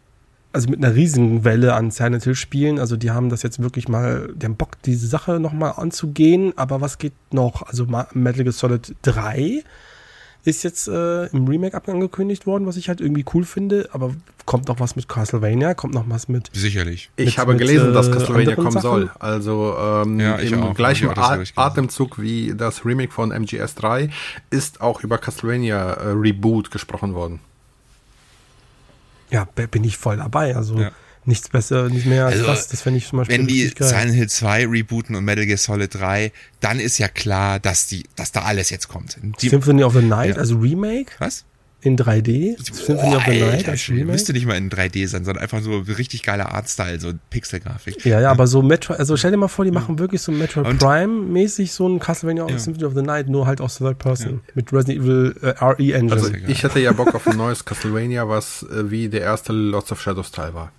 also 0.53 0.69
mit 0.69 0.83
einer 0.83 0.93
riesigen 0.93 1.43
Welle 1.43 1.73
an 1.73 1.89
Silent 1.89 2.23
Hill 2.23 2.35
Spielen. 2.35 2.79
Also 2.79 2.95
die 2.95 3.09
haben 3.09 3.29
das 3.29 3.41
jetzt 3.41 3.61
wirklich 3.61 3.87
mal, 3.87 4.31
die 4.35 4.45
haben 4.45 4.55
Bock, 4.55 4.81
diese 4.83 5.07
Sache 5.07 5.39
nochmal 5.39 5.73
anzugehen. 5.77 6.53
Aber 6.57 6.79
was 6.79 6.99
geht 6.99 7.13
noch? 7.31 7.63
Also 7.63 7.87
Metal 7.87 8.43
Gear 8.43 8.51
Solid 8.51 8.95
3 9.01 9.63
ist 10.45 10.63
jetzt 10.63 10.87
äh, 10.87 11.27
im 11.27 11.47
Remake 11.47 11.79
angekündigt 11.87 12.45
worden, 12.45 12.65
was 12.65 12.77
ich 12.77 12.89
halt 12.89 12.99
irgendwie 12.99 13.25
cool 13.33 13.45
finde. 13.45 13.89
Aber 13.93 14.13
kommt 14.45 14.67
noch 14.67 14.79
was 14.79 14.95
mit 14.95 15.07
Castlevania? 15.07 15.73
Kommt 15.73 15.93
noch 15.93 16.05
was 16.09 16.27
mit? 16.27 16.49
Sicherlich. 16.53 17.09
Ich 17.15 17.25
mit, 17.25 17.37
habe 17.37 17.55
gelesen, 17.55 17.87
mit, 17.87 17.95
dass 17.95 18.09
äh, 18.09 18.11
Castlevania 18.11 18.55
kommen 18.55 18.71
Sachen? 18.71 18.81
soll. 18.81 19.11
Also 19.19 19.75
ähm, 19.79 20.19
ja, 20.19 20.35
im 20.35 20.63
auch. 20.63 20.75
gleichen 20.75 21.09
At 21.09 21.53
Atemzug 21.55 22.19
wie 22.21 22.53
das 22.55 22.85
Remake 22.85 23.11
von 23.11 23.31
MGS 23.31 23.75
3 23.75 24.09
ist 24.49 24.81
auch 24.81 25.01
über 25.01 25.17
Castlevania 25.17 25.93
äh, 25.93 26.09
Reboot 26.09 26.71
gesprochen 26.71 27.13
worden. 27.13 27.39
Ja, 29.29 29.45
bin 29.45 29.83
ich 29.83 29.97
voll 29.97 30.17
dabei. 30.17 30.55
Also 30.55 30.77
ja. 30.77 30.91
Nichts 31.25 31.49
besser, 31.49 31.89
nicht 31.89 32.05
mehr 32.05 32.25
als 32.25 32.35
also, 32.35 32.47
das. 32.47 32.67
Das 32.67 32.81
finde 32.81 32.97
ich 32.97 33.07
zum 33.07 33.19
Beispiel. 33.19 33.37
Wenn 33.37 33.47
die 33.47 33.71
Silent 33.77 34.13
Hill 34.13 34.29
2 34.29 34.67
rebooten 34.67 35.15
und 35.15 35.25
Metal 35.25 35.45
Gear 35.45 35.57
Solid 35.57 35.93
3, 35.93 36.31
dann 36.59 36.79
ist 36.79 36.97
ja 36.97 37.07
klar, 37.07 37.59
dass 37.59 37.87
die, 37.87 38.05
dass 38.15 38.31
da 38.31 38.43
alles 38.43 38.69
jetzt 38.69 38.87
kommt. 38.87 39.17
Die, 39.41 39.49
Symphony 39.49 39.83
of 39.83 39.93
the 39.93 40.01
Night, 40.01 40.35
ja. 40.35 40.41
also 40.41 40.57
Remake. 40.57 41.11
Was? 41.19 41.45
in 41.83 41.97
3D. 41.97 42.55
Symphony 42.73 43.15
of 43.15 43.23
the 43.25 43.39
Night 43.39 43.67
als 43.67 43.89
Müsste 43.89 44.33
nicht 44.33 44.45
mal 44.45 44.55
in 44.55 44.69
3D 44.69 45.07
sein, 45.07 45.25
sondern 45.25 45.43
einfach 45.43 45.61
so 45.61 45.79
richtig 45.79 46.23
geiler 46.23 46.53
Artstyle, 46.53 46.99
so 46.99 47.11
Pixelgrafik. 47.29 48.03
Ja, 48.05 48.21
ja, 48.21 48.31
aber 48.31 48.47
so 48.47 48.61
Metro, 48.61 48.93
also 48.93 49.17
stell 49.17 49.31
dir 49.31 49.37
mal 49.37 49.47
vor, 49.47 49.65
die 49.65 49.71
machen 49.71 49.99
wirklich 49.99 50.21
so 50.21 50.31
Metro 50.31 50.63
Prime-mäßig 50.63 51.71
so 51.71 51.87
ein 51.87 51.99
Castlevania 51.99 52.47
ja. 52.47 52.57
Symphony 52.57 52.85
of 52.85 52.93
the 52.95 53.01
Night, 53.01 53.29
nur 53.29 53.47
halt 53.47 53.61
aus 53.61 53.77
Third 53.77 53.99
Person 53.99 54.41
ja. 54.47 54.51
mit 54.55 54.71
Resident 54.71 55.03
Evil 55.03 55.35
äh, 55.41 55.47
RE 55.63 55.93
Engine. 55.93 56.13
Also 56.13 56.31
ich 56.47 56.63
hatte 56.63 56.79
ja 56.79 56.91
Bock 56.93 57.13
auf 57.13 57.27
ein 57.27 57.37
neues 57.37 57.65
Castlevania, 57.65 58.27
was 58.27 58.63
äh, 58.63 58.89
wie 58.89 59.09
der 59.09 59.21
erste 59.21 59.51
Lots 59.53 59.91
of 59.91 60.01
Shadows 60.01 60.31
Teil 60.31 60.53
war. 60.53 60.71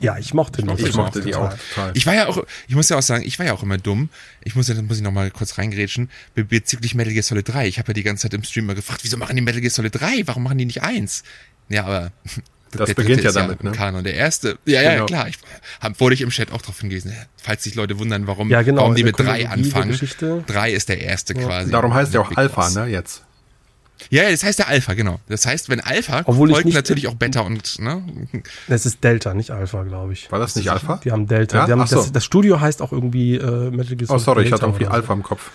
Ja, 0.00 0.18
ich 0.18 0.34
mochte 0.34 0.62
die. 0.62 0.82
Ich 0.82 0.94
mochte 0.94 1.22
die 1.22 1.34
auch 1.34 1.52
total. 1.70 1.92
Ich 1.94 2.06
war 2.06 2.14
ja 2.14 2.28
auch, 2.28 2.44
ich 2.68 2.74
muss 2.74 2.88
ja 2.88 2.98
auch 2.98 3.02
sagen, 3.02 3.24
ich 3.26 3.38
war 3.38 3.46
ja 3.46 3.52
auch 3.52 3.62
immer 3.62 3.78
dumm. 3.78 4.10
Ich 4.44 4.54
muss 4.54 4.68
ja, 4.68 4.80
muss 4.82 4.98
ich 4.98 5.02
noch 5.02 5.12
mal 5.12 5.30
kurz 5.30 5.58
reingrätschen 5.58 6.10
bezüglich 6.34 6.94
Metal 6.94 7.12
Gear 7.12 7.22
Solid 7.22 7.48
3. 7.48 7.68
Ich 7.68 7.78
habe 7.78 7.88
ja 7.88 7.94
die 7.94 8.02
ganze 8.02 8.22
Zeit 8.22 8.34
im 8.34 8.44
Stream 8.44 8.66
mal 8.66 8.74
gefragt, 8.74 9.00
wieso 9.02 9.16
machen 9.16 9.36
die 9.36 9.42
Metal 9.42 9.60
Gear 9.60 9.70
Solid 9.70 9.98
3? 9.98 10.22
Warum 10.26 10.42
machen 10.42 10.58
die 10.58 10.66
nicht 10.66 10.82
eins? 10.82 11.22
Ja, 11.68 11.84
aber 11.84 12.12
das 12.72 12.94
beginnt 12.94 13.22
ja 13.22 13.32
damit, 13.32 13.62
ja 13.62 13.70
ne? 13.70 13.76
Kanon, 13.76 14.04
der 14.04 14.14
erste. 14.14 14.58
Ja, 14.64 14.82
ja, 14.82 14.94
genau. 14.94 15.06
klar. 15.06 15.28
Ich 15.28 15.38
hab, 15.80 16.00
wurde 16.00 16.14
ich 16.14 16.20
im 16.22 16.30
Chat 16.30 16.52
auch 16.52 16.62
drauf 16.62 16.80
hingewiesen. 16.80 17.12
Falls 17.36 17.64
sich 17.64 17.74
Leute 17.74 17.98
wundern, 17.98 18.26
warum, 18.26 18.50
ja, 18.50 18.62
genau, 18.62 18.82
warum 18.82 18.94
die 18.94 19.04
mit 19.04 19.18
drei 19.18 19.48
anfangen. 19.48 19.98
Drei 20.46 20.72
ist 20.72 20.88
der 20.88 21.00
erste 21.00 21.34
ja. 21.34 21.44
quasi. 21.44 21.70
Darum 21.70 21.92
heißt 21.92 22.14
ja 22.14 22.20
auch 22.20 22.34
Alpha, 22.36 22.70
ne, 22.70 22.86
jetzt. 22.86 23.22
Ja, 24.10 24.30
das 24.30 24.44
heißt 24.44 24.58
ja 24.58 24.66
Alpha, 24.66 24.94
genau. 24.94 25.20
Das 25.28 25.46
heißt, 25.46 25.68
wenn 25.68 25.80
Alpha 25.80 26.22
Obwohl 26.24 26.50
folgt 26.50 26.66
nicht, 26.66 26.74
natürlich 26.74 27.08
auch 27.08 27.14
Beta 27.14 27.40
und, 27.40 27.78
ne? 27.78 28.02
Das 28.68 28.86
ist 28.86 29.02
Delta, 29.02 29.34
nicht 29.34 29.50
Alpha, 29.50 29.82
glaube 29.82 30.12
ich. 30.12 30.30
War 30.30 30.38
das 30.38 30.56
nicht 30.56 30.70
Alpha? 30.70 31.00
Die 31.04 31.12
haben 31.12 31.26
Delta. 31.26 31.58
Ja? 31.58 31.66
Die 31.66 31.72
haben, 31.72 31.86
so. 31.86 31.96
das, 31.96 32.12
das, 32.12 32.24
Studio 32.24 32.60
heißt 32.60 32.82
auch 32.82 32.92
irgendwie 32.92 33.36
äh, 33.36 33.70
Metal 33.70 33.96
Gear 33.96 34.10
Oh, 34.10 34.18
sorry, 34.18 34.42
Delta 34.42 34.56
ich 34.56 34.62
hatte 34.62 34.66
irgendwie 34.66 34.86
Alpha 34.86 35.12
im 35.12 35.22
Kopf. 35.22 35.50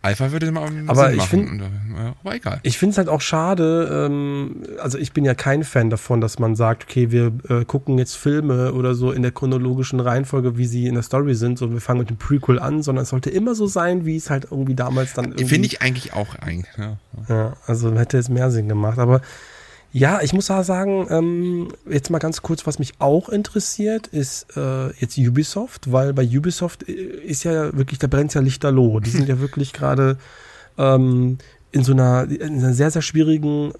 Alpha 0.00 0.30
würde 0.30 0.50
mal 0.52 0.70
aber 0.86 1.08
Sinn 1.08 1.16
ich 1.18 1.24
find- 1.24 1.58
machen. 1.58 1.94
ja, 1.96 2.14
aber 2.22 2.34
egal. 2.36 2.60
Ich 2.62 2.78
finde 2.78 2.92
es 2.92 2.98
halt 2.98 3.08
auch 3.08 3.20
schade, 3.20 4.06
ähm, 4.08 4.62
also 4.80 4.96
ich 4.96 5.12
bin 5.12 5.24
ja 5.24 5.34
kein 5.34 5.64
Fan 5.64 5.90
davon, 5.90 6.20
dass 6.20 6.38
man 6.38 6.54
sagt, 6.54 6.84
okay, 6.84 7.10
wir 7.10 7.32
äh, 7.48 7.64
gucken 7.64 7.98
jetzt 7.98 8.14
Filme 8.14 8.72
oder 8.74 8.94
so 8.94 9.10
in 9.10 9.22
der 9.22 9.32
chronologischen 9.32 9.98
Reihenfolge, 9.98 10.56
wie 10.56 10.66
sie 10.66 10.86
in 10.86 10.94
der 10.94 11.02
Story 11.02 11.34
sind, 11.34 11.58
so 11.58 11.72
wir 11.72 11.80
fangen 11.80 11.98
mit 12.00 12.10
dem 12.10 12.16
Prequel 12.16 12.60
an, 12.60 12.82
sondern 12.82 13.02
es 13.02 13.08
sollte 13.08 13.30
immer 13.30 13.56
so 13.56 13.66
sein, 13.66 14.06
wie 14.06 14.16
es 14.16 14.30
halt 14.30 14.46
irgendwie 14.50 14.74
damals 14.76 15.14
dann 15.14 15.26
irgendwie 15.26 15.44
Finde 15.46 15.66
ich 15.66 15.82
eigentlich 15.82 16.12
auch 16.12 16.36
eigentlich. 16.36 16.66
Ja. 16.78 16.96
Ja, 17.28 17.56
also 17.66 17.92
hätte 17.98 18.18
es 18.18 18.28
mehr 18.28 18.50
Sinn 18.52 18.68
gemacht. 18.68 18.98
Aber 19.00 19.20
ja, 19.92 20.20
ich 20.22 20.32
muss 20.32 20.46
sagen, 20.46 21.06
ähm, 21.10 21.68
jetzt 21.88 22.10
mal 22.10 22.18
ganz 22.18 22.42
kurz, 22.42 22.66
was 22.66 22.78
mich 22.78 22.92
auch 22.98 23.28
interessiert, 23.28 24.06
ist 24.08 24.46
äh, 24.56 24.92
jetzt 24.98 25.16
Ubisoft, 25.16 25.90
weil 25.90 26.12
bei 26.12 26.24
Ubisoft 26.24 26.88
äh, 26.88 26.92
ist 26.92 27.44
ja 27.44 27.76
wirklich, 27.76 27.98
da 27.98 28.06
brennt 28.06 28.34
ja 28.34 28.40
lichterloh. 28.40 29.00
Die 29.00 29.10
sind 29.10 29.28
ja 29.28 29.40
wirklich 29.40 29.72
gerade 29.72 30.18
ähm, 30.76 31.38
in 31.72 31.84
so 31.84 31.92
einer, 31.92 32.24
in 32.30 32.58
einer 32.58 32.74
sehr, 32.74 32.90
sehr 32.90 33.02
schwierigen 33.02 33.72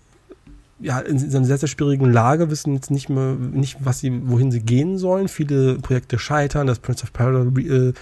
ja, 0.80 1.00
in 1.00 1.18
so 1.18 1.36
einer 1.36 1.46
sehr, 1.46 1.58
sehr 1.58 1.68
schwierigen 1.68 2.10
Lage, 2.10 2.50
wissen 2.50 2.74
jetzt 2.74 2.90
nicht 2.90 3.08
mehr, 3.08 3.34
nicht, 3.34 3.78
was 3.80 3.98
sie, 3.98 4.12
wohin 4.28 4.52
sie 4.52 4.60
gehen 4.60 4.96
sollen. 4.96 5.28
Viele 5.28 5.74
Projekte 5.74 6.18
scheitern. 6.18 6.66
Das 6.66 6.78
Prince 6.78 7.02
of 7.02 7.12
Peril 7.12 7.52
Re 7.54 7.62
äh, 7.62 7.92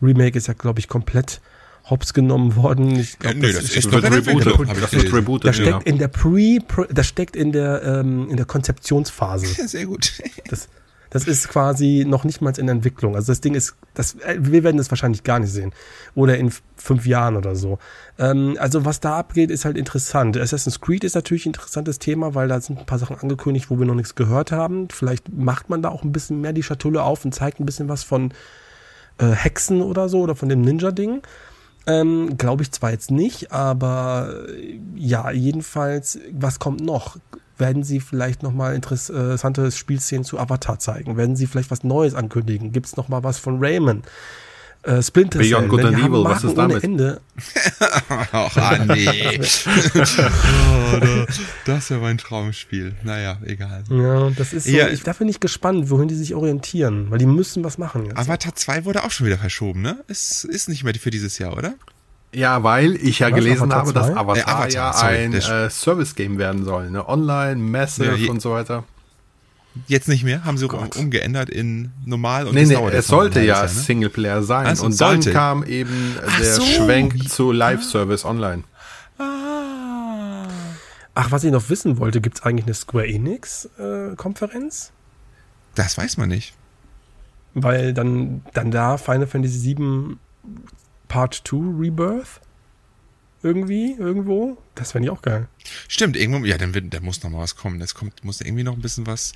Remake 0.00 0.38
ist 0.38 0.48
ja, 0.48 0.54
glaube 0.54 0.80
ich, 0.80 0.88
komplett 0.88 1.40
hops 1.90 2.14
genommen 2.14 2.54
worden. 2.56 2.98
Ich 2.98 3.18
glaub, 3.18 3.34
Ja, 3.34 3.40
nö, 3.40 3.52
das 3.52 3.64
ist 3.64 3.76
Das 3.76 3.84
doch 3.84 3.92
wird 3.92 4.04
in 4.04 4.10
der 4.12 4.26
rebootet. 4.26 4.70
Das 4.70 4.78
wird 4.78 4.90
gelesen. 4.90 5.14
rebootet, 5.14 5.48
das 5.48 5.56
steckt 5.56 5.86
in 5.86 5.98
der 5.98 6.08
Pre, 6.08 6.58
Pre 6.66 6.86
das 6.92 7.06
steckt 7.06 7.36
in 7.36 7.52
der 7.52 7.82
ähm, 7.82 8.28
in 8.30 8.36
der 8.36 8.46
Konzeptionsphase. 8.46 9.46
Sehr 9.68 9.86
gut. 9.86 10.12
Das, 10.48 10.68
das 11.10 11.26
ist 11.26 11.48
quasi 11.50 12.06
noch 12.08 12.24
nicht 12.24 12.40
mal 12.40 12.56
in 12.56 12.66
der 12.66 12.74
Entwicklung. 12.74 13.16
Also 13.16 13.32
das 13.32 13.42
Ding 13.42 13.54
ist, 13.54 13.74
das, 13.92 14.14
äh, 14.20 14.36
wir 14.38 14.62
werden 14.64 14.78
das 14.78 14.90
wahrscheinlich 14.90 15.24
gar 15.24 15.38
nicht 15.40 15.50
sehen. 15.52 15.72
Oder 16.14 16.38
in 16.38 16.50
fünf 16.76 17.04
Jahren 17.04 17.36
oder 17.36 17.54
so. 17.54 17.78
Ähm, 18.18 18.56
also 18.58 18.86
was 18.86 19.00
da 19.00 19.18
abgeht, 19.18 19.50
ist 19.50 19.66
halt 19.66 19.76
interessant. 19.76 20.38
Assassin's 20.38 20.80
Creed 20.80 21.04
ist 21.04 21.14
natürlich 21.14 21.44
ein 21.44 21.50
interessantes 21.50 21.98
Thema, 21.98 22.34
weil 22.34 22.48
da 22.48 22.58
sind 22.60 22.78
ein 22.78 22.86
paar 22.86 22.98
Sachen 22.98 23.16
angekündigt, 23.18 23.68
wo 23.68 23.78
wir 23.78 23.84
noch 23.84 23.94
nichts 23.94 24.14
gehört 24.14 24.52
haben. 24.52 24.88
Vielleicht 24.90 25.30
macht 25.30 25.68
man 25.68 25.82
da 25.82 25.90
auch 25.90 26.02
ein 26.02 26.12
bisschen 26.12 26.40
mehr 26.40 26.54
die 26.54 26.62
Schatulle 26.62 27.02
auf 27.02 27.24
und 27.26 27.34
zeigt 27.34 27.60
ein 27.60 27.66
bisschen 27.66 27.90
was 27.90 28.04
von 28.04 28.32
äh, 29.18 29.26
Hexen 29.32 29.82
oder 29.82 30.08
so 30.08 30.20
oder 30.20 30.34
von 30.34 30.48
dem 30.48 30.62
Ninja-Ding. 30.62 31.20
Ähm, 31.86 32.36
Glaube 32.38 32.62
ich 32.62 32.72
zwar 32.72 32.92
jetzt 32.92 33.10
nicht, 33.10 33.52
aber 33.52 34.44
äh, 34.48 34.78
ja, 34.94 35.30
jedenfalls, 35.30 36.18
was 36.32 36.58
kommt 36.58 36.80
noch? 36.80 37.16
Werden 37.58 37.82
sie 37.82 38.00
vielleicht 38.00 38.42
nochmal 38.42 38.74
interessante 38.74 39.70
Spielszenen 39.70 40.24
zu 40.24 40.38
Avatar 40.38 40.78
zeigen? 40.78 41.16
Werden 41.16 41.36
sie 41.36 41.46
vielleicht 41.46 41.70
was 41.70 41.84
Neues 41.84 42.14
ankündigen? 42.14 42.72
Gibt 42.72 42.86
es 42.86 42.96
nochmal 42.96 43.24
was 43.24 43.38
von 43.38 43.62
Rayman? 43.62 44.02
Äh, 44.84 45.00
Splinter 45.00 45.38
Cell. 45.38 45.48
Beyond 45.50 45.68
Good 45.68 45.78
Weil 45.84 45.94
and 45.94 45.98
Evil, 46.04 46.24
was 46.24 46.42
ist 46.44 46.58
damit? 46.58 46.76
Ohne 46.78 46.82
Ende. 46.84 47.20
Ach, 48.32 48.56
ah, 48.56 48.78
nee. 48.84 49.08
oh, 49.88 50.98
da- 51.00 51.26
das 51.66 51.90
wäre 51.90 52.00
mein 52.00 52.18
Traumspiel. 52.18 52.94
Naja, 53.04 53.38
egal. 53.44 53.84
Ja, 53.90 54.30
das 54.30 54.52
ist 54.52 54.64
so, 54.66 54.72
Ja. 54.72 54.88
ich, 54.88 55.02
da 55.04 55.12
bin 55.12 55.28
ich 55.28 55.38
gespannt, 55.40 55.88
wohin 55.90 56.08
die 56.08 56.14
sich 56.16 56.34
orientieren, 56.34 57.10
weil 57.10 57.18
die 57.18 57.26
müssen 57.26 57.62
was 57.62 57.78
machen 57.78 58.06
jetzt. 58.06 58.18
Avatar 58.18 58.54
2 58.54 58.84
wurde 58.84 59.04
auch 59.04 59.10
schon 59.12 59.26
wieder 59.26 59.38
verschoben, 59.38 59.82
ne? 59.82 59.98
Es 60.08 60.42
ist 60.44 60.68
nicht 60.68 60.82
mehr 60.84 60.94
für 60.94 61.10
dieses 61.10 61.38
Jahr, 61.38 61.56
oder? 61.56 61.74
Ja, 62.34 62.62
weil 62.64 62.96
ich 62.96 63.18
ja 63.20 63.28
Was, 63.28 63.34
gelesen 63.36 63.70
Avatar 63.72 63.78
habe, 63.80 63.92
dass 63.92 64.06
2? 64.08 64.16
Avatar, 64.16 64.36
Äh, 64.36 64.50
Avatar, 64.50 64.70
ja 64.72 64.92
sorry, 64.92 65.16
ein 65.16 65.34
äh, 65.34 65.70
Service-Game 65.70 66.38
werden 66.38 66.64
soll. 66.64 66.90
Ne? 66.90 67.06
Online, 67.08 67.56
Massive 67.56 68.06
Ja, 68.08 68.14
je- 68.14 68.28
und 68.30 68.40
so 68.42 68.50
weiter. 68.52 68.84
Jetzt 69.86 70.08
nicht 70.08 70.24
mehr? 70.24 70.44
Haben 70.44 70.58
sie 70.58 70.68
Gott. 70.68 70.96
umgeändert 70.96 71.48
in 71.48 71.90
normal 72.04 72.46
und 72.46 72.54
Nee, 72.54 72.64
nee, 72.66 72.74
es 72.90 73.06
sollte 73.06 73.40
ja 73.40 73.46
Jahr, 73.46 73.62
ne? 73.62 73.68
Singleplayer 73.68 74.42
sein. 74.42 74.66
Ach 74.66 74.76
so, 74.76 74.84
und 74.84 74.92
sollte. 74.92 75.30
dann 75.30 75.32
kam 75.32 75.64
eben 75.64 76.16
Ach 76.26 76.38
der 76.38 76.54
so. 76.54 76.62
Schwenk 76.62 77.28
zu 77.30 77.52
Live-Service 77.52 78.24
online. 78.24 78.64
Ah. 79.18 80.46
Ach, 81.14 81.30
was 81.30 81.44
ich 81.44 81.52
noch 81.52 81.68
wissen 81.70 81.98
wollte, 81.98 82.20
gibt 82.20 82.38
es 82.38 82.42
eigentlich 82.44 82.66
eine 82.66 82.74
Square 82.74 83.06
Enix-Konferenz? 83.06 84.92
Das 85.74 85.96
weiß 85.96 86.16
man 86.18 86.28
nicht. 86.28 86.54
Weil 87.54 87.92
dann, 87.94 88.42
dann 88.54 88.70
da 88.70 88.96
Final 88.96 89.26
Fantasy 89.26 89.76
VII 89.76 90.16
Part 91.08 91.42
2 91.46 91.56
Rebirth? 91.78 92.40
Irgendwie, 93.44 93.96
irgendwo? 93.98 94.56
Das 94.76 94.92
fände 94.92 95.06
ich 95.06 95.10
auch 95.10 95.20
geil. 95.20 95.48
Stimmt, 95.88 96.16
irgendwo, 96.16 96.44
ja, 96.44 96.58
dann 96.58 96.74
wird, 96.74 96.94
da 96.94 97.00
muss 97.00 97.22
noch 97.24 97.30
mal 97.30 97.40
was 97.40 97.56
kommen. 97.56 97.80
Es 97.80 97.94
kommt, 97.94 98.24
muss 98.24 98.40
irgendwie 98.40 98.62
noch 98.62 98.74
ein 98.74 98.80
bisschen 98.80 99.06
was. 99.06 99.32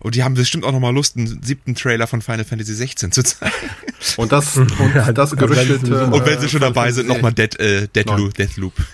Und 0.00 0.16
die 0.16 0.24
haben 0.24 0.34
bestimmt 0.34 0.64
auch 0.64 0.72
noch 0.72 0.80
mal 0.80 0.92
Lust, 0.92 1.16
einen 1.16 1.40
siebten 1.42 1.76
Trailer 1.76 2.08
von 2.08 2.20
Final 2.20 2.44
Fantasy 2.44 2.74
16 2.74 3.12
zu 3.12 3.22
zeigen. 3.22 3.52
Und 4.16 4.32
das, 4.32 4.56
und 4.56 4.70
Ja, 4.94 5.12
das 5.12 5.30
sie 5.30 5.36
gerüchtete. 5.36 6.06
Und 6.06 6.26
wenn 6.26 6.38
sie 6.38 6.48
schon 6.48 6.60
dabei 6.60 6.92
sind, 6.92 7.08
noch 7.08 7.22
mal 7.22 7.32
Dead, 7.32 7.58
äh, 7.58 7.88
Deadloop, 7.88 8.18
Neun. 8.18 8.32
Deathloop. 8.32 8.74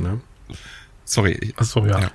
Ne? 0.00 0.20
Sorry. 1.04 1.52
Achso, 1.56 1.84
ja. 1.84 1.98
Ja. 1.98 2.10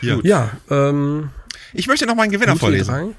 Ja. 0.00 0.18
Ja, 0.24 0.50
ähm. 0.68 1.30
Ich 1.72 1.86
möchte 1.86 2.06
noch 2.06 2.16
mal 2.16 2.24
einen 2.24 2.32
Gewinner 2.32 2.56
vorlesen. 2.56 2.90
drei. 2.90 3.14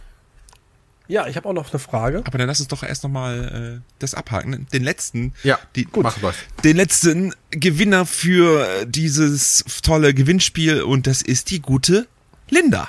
Ja, 1.08 1.28
ich 1.28 1.36
habe 1.36 1.50
auch 1.50 1.54
noch 1.54 1.70
eine 1.70 1.80
Frage. 1.80 2.22
Aber 2.26 2.38
dann 2.38 2.48
lass 2.48 2.60
uns 2.60 2.70
doch 2.70 2.82
erst 2.84 3.04
noch 3.04 3.10
mal 3.12 3.82
äh, 3.82 3.92
das 4.00 4.14
abhaken. 4.14 4.68
Den 4.72 4.84
letzten, 4.84 5.34
Ja, 5.44 5.60
die, 5.76 5.86
gut. 5.86 6.04
Mach 6.04 6.22
was. 6.22 6.36
den 6.64 6.78
letzten 6.78 7.34
Gewinner 7.52 8.06
für 8.06 8.86
dieses 8.86 9.66
tolle 9.82 10.14
Gewinnspiel 10.14 10.82
und 10.82 11.06
das 11.08 11.22
ist 11.22 11.52
die 11.52 11.60
gute 11.62 12.08
Linda. 12.50 12.88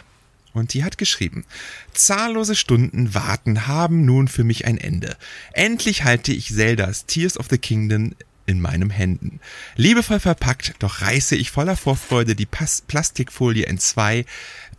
Und 0.52 0.72
die 0.72 0.84
hat 0.84 0.98
geschrieben, 0.98 1.44
zahllose 1.92 2.54
Stunden 2.54 3.12
warten 3.12 3.66
haben 3.66 4.04
nun 4.04 4.28
für 4.28 4.44
mich 4.44 4.66
ein 4.66 4.78
Ende. 4.78 5.16
Endlich 5.52 6.04
halte 6.04 6.32
ich 6.32 6.54
Zeldas 6.54 7.06
Tears 7.06 7.36
of 7.36 7.48
the 7.50 7.58
Kingdom 7.58 8.14
in 8.46 8.60
meinen 8.60 8.90
Händen. 8.90 9.40
Liebevoll 9.76 10.20
verpackt, 10.20 10.74
doch 10.78 11.00
reiße 11.02 11.36
ich 11.36 11.50
voller 11.50 11.76
Vorfreude 11.76 12.34
die 12.34 12.46
Pas 12.46 12.82
Plastikfolie 12.82 13.66
in 13.66 13.78
zwei. 13.78 14.24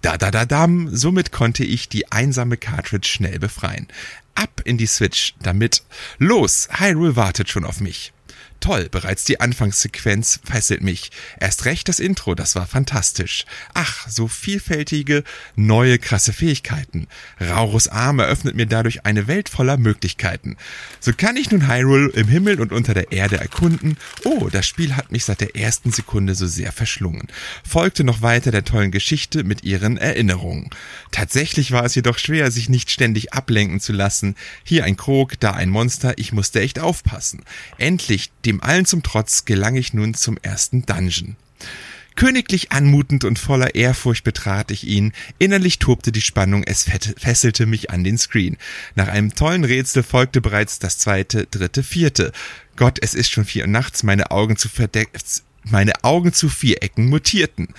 Da 0.01 0.17
da 0.17 0.31
da 0.31 0.45
dam, 0.45 0.95
somit 0.95 1.31
konnte 1.31 1.63
ich 1.63 1.89
die 1.89 2.11
einsame 2.11 2.57
Cartridge 2.57 3.07
schnell 3.07 3.39
befreien. 3.39 3.87
Ab 4.35 4.61
in 4.65 4.77
die 4.77 4.87
Switch, 4.87 5.33
damit. 5.41 5.83
Los, 6.17 6.67
Hyrule 6.71 7.15
wartet 7.15 7.49
schon 7.49 7.65
auf 7.65 7.79
mich. 7.79 8.11
Toll, 8.59 8.87
bereits 8.89 9.25
die 9.25 9.39
Anfangssequenz 9.41 10.39
fesselt 10.43 10.81
mich. 10.81 11.11
Erst 11.39 11.65
recht 11.65 11.87
das 11.87 11.99
Intro, 11.99 12.33
das 12.33 12.55
war 12.55 12.65
fantastisch. 12.65 13.45
Ach, 13.73 14.07
so 14.09 14.27
vielfältige, 14.27 15.23
neue, 15.55 15.99
krasse 15.99 16.33
Fähigkeiten. 16.33 17.07
Raurus 17.39 17.87
Arm 17.87 18.19
eröffnet 18.19 18.55
mir 18.55 18.65
dadurch 18.65 19.05
eine 19.05 19.27
Welt 19.27 19.49
voller 19.49 19.77
Möglichkeiten. 19.77 20.57
So 20.99 21.11
kann 21.13 21.37
ich 21.37 21.51
nun 21.51 21.67
Hyrule 21.67 22.09
im 22.13 22.27
Himmel 22.27 22.59
und 22.59 22.71
unter 22.71 22.95
der 22.95 23.11
Erde 23.11 23.37
erkunden. 23.37 23.97
Oh, 24.23 24.49
das 24.51 24.65
Spiel 24.65 24.95
hat 24.95 25.11
mich 25.11 25.25
seit 25.25 25.41
der 25.41 25.55
ersten 25.55 25.91
Sekunde 25.91 26.33
so 26.33 26.47
sehr 26.47 26.71
verschlungen. 26.71 27.27
Folgte 27.63 28.03
noch 28.03 28.23
weiter 28.23 28.49
der 28.49 28.65
tollen 28.65 28.91
Geschichte 28.91 29.43
mit 29.43 29.63
ihren 29.63 29.97
Erinnerungen. 29.97 30.71
Tatsächlich 31.11 31.71
war 31.71 31.85
es 31.85 31.93
jedoch 31.93 32.17
schwer, 32.17 32.49
sich 32.49 32.69
nicht 32.69 32.89
ständig 32.89 33.33
ablenken 33.33 33.79
zu 33.79 33.93
lassen. 33.93 34.35
Hier 34.63 34.85
ein 34.85 34.97
Krog, 34.97 35.39
da 35.39 35.51
ein 35.51 35.69
Monster, 35.69 36.17
ich 36.17 36.33
musste 36.33 36.61
echt 36.61 36.79
aufpassen. 36.79 37.43
Endlich, 37.77 38.31
dem 38.45 38.63
allen 38.63 38.85
zum 38.85 39.03
Trotz, 39.03 39.45
gelang 39.45 39.75
ich 39.75 39.93
nun 39.93 40.13
zum 40.13 40.37
ersten 40.41 40.85
Dungeon. 40.85 41.35
Königlich 42.15 42.71
anmutend 42.71 43.25
und 43.25 43.39
voller 43.39 43.75
Ehrfurcht 43.75 44.23
betrat 44.23 44.71
ich 44.71 44.85
ihn. 44.85 45.11
Innerlich 45.37 45.79
tobte 45.79 46.13
die 46.13 46.21
Spannung, 46.21 46.63
es 46.63 46.85
fesselte 47.17 47.65
mich 47.65 47.89
an 47.89 48.05
den 48.05 48.17
Screen. 48.17 48.55
Nach 48.95 49.09
einem 49.09 49.35
tollen 49.35 49.65
Rätsel 49.65 50.01
folgte 50.01 50.39
bereits 50.39 50.79
das 50.79 50.97
zweite, 50.97 51.45
dritte, 51.45 51.83
vierte. 51.83 52.31
Gott, 52.77 52.99
es 53.01 53.15
ist 53.15 53.31
schon 53.31 53.43
vier 53.43 53.63
Uhr 53.63 53.69
nachts, 53.69 54.03
meine 54.03 54.31
Augen 54.31 54.55
zu 54.55 54.69
verdeck 54.69 55.09
meine 55.67 56.03
Augen 56.03 56.31
zu 56.31 56.47
Vierecken 56.47 57.07
mutierten. 57.07 57.69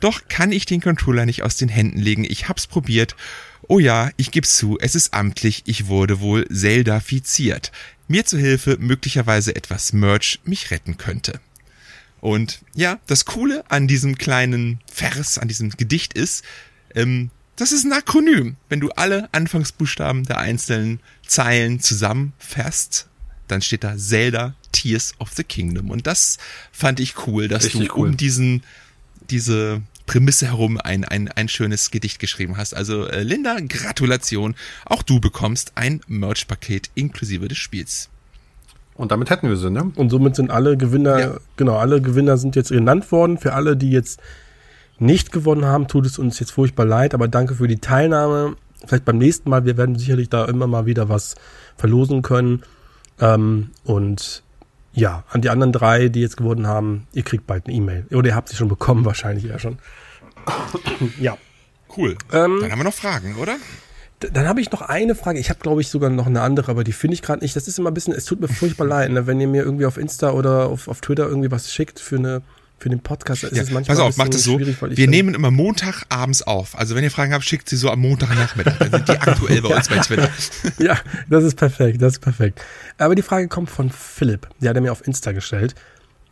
Doch 0.00 0.28
kann 0.28 0.52
ich 0.52 0.64
den 0.64 0.80
Controller 0.80 1.26
nicht 1.26 1.42
aus 1.42 1.56
den 1.56 1.68
Händen 1.68 1.98
legen, 1.98 2.24
ich 2.24 2.48
hab's 2.48 2.66
probiert. 2.66 3.16
Oh 3.68 3.78
ja, 3.78 4.10
ich 4.16 4.30
geb's 4.30 4.56
zu, 4.56 4.78
es 4.80 4.94
ist 4.94 5.14
amtlich, 5.14 5.62
ich 5.66 5.86
wurde 5.86 6.20
wohl 6.20 6.46
Zelda-fiziert. 6.48 7.72
Mir 8.12 8.26
zu 8.26 8.36
Hilfe 8.36 8.76
möglicherweise 8.78 9.56
etwas 9.56 9.94
Merch 9.94 10.38
mich 10.44 10.70
retten 10.70 10.98
könnte. 10.98 11.40
Und 12.20 12.60
ja, 12.74 13.00
das 13.06 13.24
Coole 13.24 13.64
an 13.70 13.88
diesem 13.88 14.18
kleinen 14.18 14.80
Vers, 14.86 15.38
an 15.38 15.48
diesem 15.48 15.70
Gedicht 15.70 16.12
ist, 16.12 16.44
ähm, 16.94 17.30
das 17.56 17.72
ist 17.72 17.86
ein 17.86 17.92
Akronym. 17.94 18.56
Wenn 18.68 18.80
du 18.80 18.90
alle 18.90 19.30
Anfangsbuchstaben 19.32 20.24
der 20.24 20.36
einzelnen 20.36 21.00
Zeilen 21.26 21.80
zusammenfasst, 21.80 23.08
dann 23.48 23.62
steht 23.62 23.82
da 23.82 23.96
Zelda 23.96 24.56
Tears 24.72 25.14
of 25.18 25.30
the 25.34 25.42
Kingdom. 25.42 25.88
Und 25.88 26.06
das 26.06 26.36
fand 26.70 27.00
ich 27.00 27.26
cool, 27.26 27.48
dass 27.48 27.64
Richtig 27.64 27.88
du 27.88 27.96
cool. 27.96 28.08
um 28.10 28.16
diesen, 28.18 28.62
diese 29.30 29.80
Prämisse 30.06 30.46
herum 30.46 30.78
ein, 30.82 31.04
ein, 31.04 31.28
ein 31.28 31.48
schönes 31.48 31.90
Gedicht 31.90 32.18
geschrieben 32.18 32.56
hast. 32.56 32.74
Also 32.74 33.06
äh, 33.06 33.22
Linda, 33.22 33.56
Gratulation. 33.68 34.54
Auch 34.84 35.02
du 35.02 35.20
bekommst 35.20 35.72
ein 35.74 36.00
Merch-Paket 36.06 36.90
inklusive 36.94 37.48
des 37.48 37.58
Spiels. 37.58 38.08
Und 38.94 39.10
damit 39.10 39.30
hätten 39.30 39.48
wir 39.48 39.56
sie, 39.56 39.70
ne? 39.70 39.90
Und 39.96 40.10
somit 40.10 40.36
sind 40.36 40.50
alle 40.50 40.76
Gewinner, 40.76 41.18
Ja. 41.18 41.36
genau, 41.56 41.76
alle 41.76 42.00
Gewinner 42.02 42.36
sind 42.36 42.56
jetzt 42.56 42.68
genannt 42.70 43.10
worden. 43.10 43.38
Für 43.38 43.54
alle, 43.54 43.76
die 43.76 43.90
jetzt 43.90 44.20
nicht 44.98 45.32
gewonnen 45.32 45.64
haben, 45.64 45.88
tut 45.88 46.06
es 46.06 46.18
uns 46.18 46.38
jetzt 46.38 46.52
furchtbar 46.52 46.84
leid, 46.84 47.14
aber 47.14 47.26
danke 47.26 47.54
für 47.54 47.68
die 47.68 47.78
Teilnahme. 47.78 48.56
Vielleicht 48.86 49.04
beim 49.04 49.18
nächsten 49.18 49.48
Mal, 49.48 49.64
wir 49.64 49.76
werden 49.76 49.98
sicherlich 49.98 50.28
da 50.28 50.44
immer 50.44 50.66
mal 50.66 50.86
wieder 50.86 51.08
was 51.08 51.36
verlosen 51.76 52.22
können. 52.22 52.62
Ähm, 53.20 53.70
und 53.84 54.42
ja, 54.94 55.24
an 55.30 55.40
die 55.40 55.50
anderen 55.50 55.72
drei, 55.72 56.08
die 56.08 56.20
jetzt 56.20 56.36
gewonnen 56.36 56.66
haben, 56.66 57.06
ihr 57.12 57.22
kriegt 57.22 57.46
bald 57.46 57.66
eine 57.66 57.74
E-Mail. 57.74 58.06
Oder 58.12 58.28
ihr 58.28 58.34
habt 58.34 58.48
sie 58.48 58.56
schon 58.56 58.68
bekommen, 58.68 59.04
wahrscheinlich 59.04 59.46
eher 59.46 59.58
schon. 59.58 59.78
ja. 61.20 61.36
Cool. 61.96 62.16
Ähm, 62.32 62.58
Dann 62.60 62.72
haben 62.72 62.78
wir 62.78 62.84
noch 62.84 62.94
Fragen, 62.94 63.36
oder? 63.36 63.56
Dann 64.20 64.46
habe 64.46 64.60
ich 64.60 64.70
noch 64.70 64.82
eine 64.82 65.14
Frage. 65.14 65.38
Ich 65.38 65.50
habe, 65.50 65.60
glaube 65.60 65.80
ich, 65.80 65.88
sogar 65.88 66.08
noch 66.08 66.26
eine 66.26 66.42
andere, 66.42 66.70
aber 66.70 66.84
die 66.84 66.92
finde 66.92 67.14
ich 67.14 67.22
gerade 67.22 67.42
nicht. 67.42 67.56
Das 67.56 67.68
ist 67.68 67.78
immer 67.78 67.90
ein 67.90 67.94
bisschen, 67.94 68.14
es 68.14 68.24
tut 68.24 68.40
mir 68.40 68.48
furchtbar 68.48 68.86
leid, 68.86 69.10
ne? 69.10 69.26
wenn 69.26 69.40
ihr 69.40 69.48
mir 69.48 69.62
irgendwie 69.62 69.86
auf 69.86 69.96
Insta 69.96 70.30
oder 70.30 70.66
auf, 70.66 70.88
auf 70.88 71.00
Twitter 71.00 71.26
irgendwie 71.26 71.50
was 71.50 71.72
schickt 71.72 71.98
für 71.98 72.16
eine 72.16 72.42
für 72.82 72.90
den 72.90 73.00
Podcast. 73.00 73.44
Ist 73.44 73.56
Ja, 73.56 73.62
es 73.62 73.70
manchmal 73.70 73.96
pass 73.96 74.04
auf, 74.04 74.16
macht 74.16 74.34
es 74.34 74.42
so. 74.42 74.58
Wir 74.58 75.08
nehmen 75.08 75.34
immer 75.34 75.50
Montag 75.50 76.04
abends 76.08 76.42
auf. 76.42 76.76
Also 76.76 76.94
wenn 76.96 77.04
ihr 77.04 77.10
Fragen 77.10 77.32
habt, 77.32 77.44
schickt 77.44 77.68
sie 77.68 77.76
so 77.76 77.90
am 77.90 78.00
Montagnachmittag. 78.00 78.78
Dann 78.78 78.90
sind 78.90 79.08
die 79.08 79.12
aktuell 79.12 79.62
bei 79.62 79.68
uns 79.76 79.88
bei 79.88 79.98
Twitter. 79.98 80.28
Ja, 80.78 80.98
das 81.28 81.44
ist 81.44 81.56
perfekt, 81.56 82.02
das 82.02 82.14
ist 82.14 82.18
perfekt. 82.18 82.60
Aber 82.98 83.14
die 83.14 83.22
Frage 83.22 83.46
kommt 83.46 83.70
von 83.70 83.90
Philipp. 83.90 84.48
Die 84.60 84.68
hat 84.68 84.74
er 84.74 84.82
mir 84.82 84.90
auf 84.90 85.06
Insta 85.06 85.32
gestellt. 85.32 85.74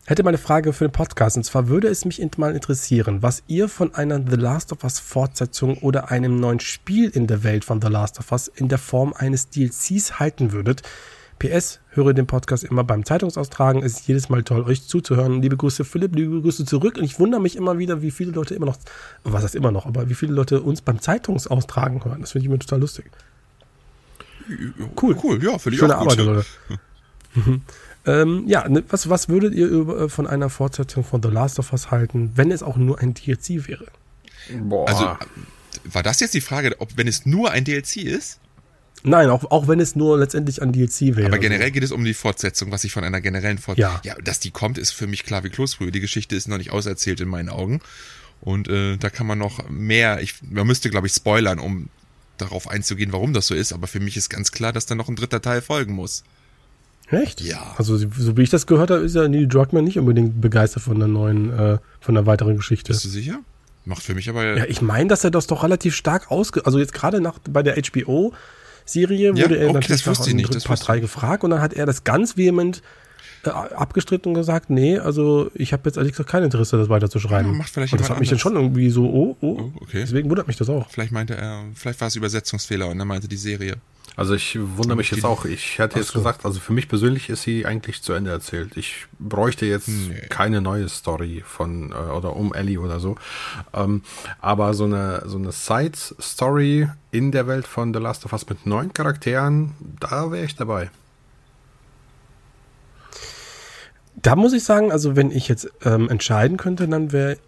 Hätte 0.07 0.25
mal 0.25 0.31
eine 0.31 0.39
Frage 0.39 0.73
für 0.73 0.89
den 0.89 0.93
Podcast. 0.93 1.37
Und 1.37 1.45
zwar 1.45 1.69
würde 1.69 1.87
es 1.87 2.05
mich 2.05 2.21
mal 2.37 2.55
interessieren, 2.55 3.23
was 3.23 3.45
ihr 3.47 3.69
von 3.69 3.95
einer 3.95 4.19
The 4.19 4.37
Last 4.37 4.73
of 4.73 4.83
Us 4.83 4.99
Fortsetzung 4.99 5.79
oder 5.79 6.11
einem 6.11 6.41
neuen 6.41 6.59
Spiel 6.59 7.11
in 7.11 7.29
der 7.29 7.45
Welt 7.45 7.65
von 7.65 7.81
The 7.81 7.89
Last 7.89 8.19
of 8.19 8.33
Us 8.33 8.49
in 8.49 8.69
der 8.69 8.79
Form 8.79 9.13
eines 9.13 9.51
DLCs 9.51 10.19
halten 10.19 10.51
würdet. 10.51 10.83
PS, 11.41 11.81
höre 11.89 12.15
den 12.15 12.29
Podcast 12.29 12.63
immer 12.63 12.85
beim 12.85 13.05
Zeitungsaustragen. 13.05 13.83
Es 13.83 13.95
ist 13.95 14.07
jedes 14.07 14.29
Mal 14.29 14.45
toll, 14.45 14.63
euch 14.63 14.87
zuzuhören. 14.87 15.43
Liebe 15.43 15.57
Grüße, 15.57 15.85
Philipp, 15.85 16.15
liebe 16.15 16.41
Grüße 16.41 16.65
zurück. 16.65 16.99
Und 16.99 17.05
ich 17.05 17.19
wundere 17.19 17.41
mich 17.41 17.57
immer 17.57 17.79
wieder, 17.79 18.03
wie 18.03 18.13
viele 18.13 18.31
Leute 18.31 18.55
immer 18.55 18.67
noch, 18.67 18.79
was 19.25 19.43
heißt 19.43 19.57
immer 19.57 19.73
noch, 19.73 19.87
aber 19.87 20.09
wie 20.09 20.15
viele 20.15 20.33
Leute 20.33 20.61
uns 20.61 20.83
beim 20.83 21.01
Zeitungsaustragen 21.01 22.05
hören. 22.05 22.21
Das 22.21 22.33
finde 22.33 22.45
ich 22.45 22.51
immer 22.51 22.61
total 22.61 22.81
lustig. 22.81 23.11
Cool, 25.01 25.17
cool, 25.25 25.43
ja, 25.43 25.59
finde 25.59 25.75
ich 25.75 25.81
Schöne 25.81 25.99
auch 25.99 26.07
gut. 26.07 26.19
Arbeit, 26.19 26.47
Leute. 27.35 27.61
Ähm, 28.07 28.45
ja, 28.47 28.67
ne, 28.67 28.83
was, 28.89 29.11
was 29.11 29.29
würdet 29.29 29.53
ihr 29.55 29.67
über, 29.69 30.01
äh, 30.01 30.09
von 30.09 30.27
einer 30.27 30.49
Fortsetzung 30.49 31.05
von 31.05 31.23
The 31.23 31.29
Last 31.29 31.59
of 31.59 31.71
Us 31.73 31.91
halten, 31.91 32.33
wenn 32.35 32.51
es 32.51 32.63
auch 32.63 32.77
nur 32.77 32.99
ein 32.99 33.13
DLC 33.13 33.69
wäre? 33.69 33.85
Boah. 34.63 34.89
Also 34.89 35.17
war 35.85 36.03
das 36.03 36.21
jetzt 36.21 36.35
die 36.35 36.41
Frage, 36.41 36.75
ob 36.79 36.97
wenn 36.97 37.07
es 37.07 37.27
nur 37.27 37.51
ein 37.51 37.65
DLC 37.65 37.97
ist? 37.99 38.41
Nein, 39.03 39.31
auch, 39.31 39.51
auch 39.51 39.69
wenn 39.69 39.81
es 39.81 39.97
nur 39.97 40.19
letztendlich 40.19 40.61
ein 40.61 40.73
DLC 40.73 41.17
wäre. 41.17 41.27
Aber 41.27 41.39
generell 41.39 41.71
geht 41.71 41.83
es 41.83 41.93
um 41.93 42.05
die 42.05 42.15
Fortsetzung, 42.15 42.71
was 42.71 42.85
ich 42.85 42.93
von 42.93 43.05
einer 43.05 43.21
generellen 43.21 43.59
Fortsetzung. 43.59 44.01
Ja. 44.05 44.15
ja, 44.17 44.23
dass 44.23 44.41
die 44.41 44.51
kommt, 44.51 44.79
ist 44.79 44.93
für 44.93 45.07
mich 45.07 45.25
klar 45.25 45.43
wie 45.45 45.51
Kloßbrühe. 45.51 45.91
Die 45.91 46.01
Geschichte 46.01 46.37
ist 46.37 46.49
noch 46.49 46.59
nicht 46.59 46.71
auserzählt 46.71 47.21
in 47.21 47.29
meinen 47.29 47.49
Augen. 47.49 47.81
Und 48.41 48.69
äh, 48.69 48.97
da 48.97 49.11
kann 49.11 49.27
man 49.27 49.39
noch 49.39 49.69
mehr, 49.69 50.21
ich, 50.23 50.35
man 50.43 50.67
müsste, 50.67 50.91
glaube 50.91 51.07
ich, 51.07 51.13
spoilern, 51.13 51.59
um 51.59 51.89
darauf 52.39 52.69
einzugehen, 52.69 53.13
warum 53.13 53.33
das 53.33 53.47
so 53.47 53.55
ist. 53.55 53.73
Aber 53.73 53.87
für 53.87 54.01
mich 54.01 54.17
ist 54.17 54.29
ganz 54.29 54.53
klar, 54.53 54.73
dass 54.73 54.87
da 54.87 54.95
noch 54.95 55.09
ein 55.09 55.17
dritter 55.17 55.43
Teil 55.43 55.61
folgen 55.61 55.95
muss. 55.95 56.25
Echt? 57.11 57.41
Ja. 57.41 57.75
Also, 57.77 57.97
so 57.97 58.37
wie 58.37 58.43
ich 58.43 58.51
das 58.51 58.67
gehört 58.67 58.91
habe, 58.91 59.03
ist 59.03 59.17
ja 59.17 59.27
Neil 59.29 59.49
Druckmann 59.49 59.85
nicht 59.85 59.99
unbedingt 59.99 60.41
begeistert 60.41 60.83
von 60.83 60.99
der 60.99 61.09
neuen, 61.09 61.53
äh, 61.53 61.79
von 62.01 62.15
der 62.15 62.27
weiteren 62.27 62.57
Geschichte. 62.57 62.93
Bist 62.93 63.05
du 63.05 63.09
sicher? 63.09 63.41
Macht 63.85 64.03
für 64.03 64.15
mich 64.15 64.29
aber. 64.29 64.59
Ja, 64.59 64.65
ich 64.67 64.81
meine, 64.81 65.09
dass 65.09 65.25
er 65.25 65.31
das 65.31 65.47
doch 65.47 65.65
relativ 65.65 65.97
stark 65.97 66.31
ausge... 66.31 66.65
Also 66.67 66.79
jetzt 66.79 66.93
gerade 66.93 67.21
nach 67.21 67.39
bei 67.39 67.63
der 67.63 67.75
HBO-Serie 67.75 68.33
Ja, 69.37 69.45
wurde 69.45 69.57
er 69.59 69.69
okay, 69.71 69.75
natürlich 69.75 70.07
nach 70.07 70.17
dem 70.25 70.37
nicht, 70.37 70.47
dritten 70.47 70.55
das 70.55 70.65
Part 70.65 70.79
wusste 70.81 70.93
3 70.93 71.01
gefragt 71.01 71.45
und 71.45 71.51
dann 71.51 71.61
hat 71.61 71.73
er 71.73 71.87
das 71.87 72.05
ganz 72.05 72.37
vehement 72.37 72.83
äh, 73.45 73.51
abgestritten 73.51 74.31
und 74.31 74.35
gesagt, 74.35 74.69
nee, 74.71 74.99
also 74.99 75.51
ich 75.55 75.73
habe 75.73 75.83
jetzt 75.87 75.97
ehrlich 75.97 76.13
gesagt 76.13 76.29
kein 76.29 76.43
Interesse, 76.43 76.77
das 76.77 76.89
weiterzuschreiben. 76.89 77.53
Ja, 77.53 77.59
macht 77.59 77.71
vielleicht 77.71 77.93
und 77.93 78.01
das 78.01 78.11
hat 78.11 78.21
mich 78.21 78.29
dann 78.29 78.35
anders. 78.35 78.43
schon 78.43 78.57
irgendwie 78.57 78.91
so, 78.91 79.05
oh, 79.05 79.37
oh, 79.41 79.47
Oh, 79.61 79.73
okay. 79.81 80.01
deswegen 80.01 80.29
wundert 80.29 80.47
mich 80.47 80.57
das 80.57 80.69
auch. 80.69 80.91
Vielleicht 80.91 81.13
meinte 81.13 81.37
er, 81.37 81.65
vielleicht 81.75 82.01
war 82.01 82.09
es 82.09 82.17
Übersetzungsfehler 82.17 82.89
und 82.89 82.99
er 82.99 83.05
meinte 83.07 83.29
die 83.29 83.37
Serie. 83.37 83.77
Also 84.21 84.35
ich 84.35 84.59
wundere 84.61 84.99
mich 84.99 85.11
jetzt 85.13 85.25
auch. 85.25 85.47
Ich 85.47 85.79
hätte 85.79 85.99
jetzt 85.99 86.13
gesagt, 86.13 86.45
also 86.45 86.61
für 86.61 86.75
mich 86.75 86.89
persönlich 86.89 87.31
ist 87.31 87.41
sie 87.41 87.65
eigentlich 87.65 88.03
zu 88.03 88.13
Ende 88.13 88.31
erzählt. 88.31 88.77
Ich 88.77 89.07
bräuchte 89.19 89.65
jetzt 89.65 89.89
keine 90.29 90.61
neue 90.61 90.91
Story 90.91 91.43
von 91.43 91.93
äh, 91.93 91.95
oder 91.95 92.37
um 92.37 92.53
Ellie 92.53 92.79
oder 92.79 93.01
so. 93.01 93.17
Ähm, 93.73 94.03
aber 94.43 94.75
so 94.75 94.85
eine 94.85 95.23
so 95.25 95.39
eine 95.39 95.53
Side-Story 95.53 96.91
in 97.11 97.33
der 97.33 97.47
Welt 97.47 97.67
von 97.67 97.95
The 97.95 97.99
Last 97.99 98.27
of 98.27 98.35
Us 98.35 98.47
mit 98.47 98.67
neuen 98.67 98.93
Charakteren, 98.93 99.73
da 100.01 100.31
wäre 100.31 100.45
ich 100.45 100.55
dabei. 100.55 100.91
Da 104.17 104.37
muss 104.37 104.53
ich 104.53 104.65
sagen, 104.65 104.93
also 104.93 105.17
wenn 105.17 105.31
ich 105.31 105.49
jetzt 105.49 105.73
ähm, 105.83 106.11
entscheiden 106.11 106.59
könnte, 106.59 106.87
dann 106.89 107.11
wäre 107.11 107.39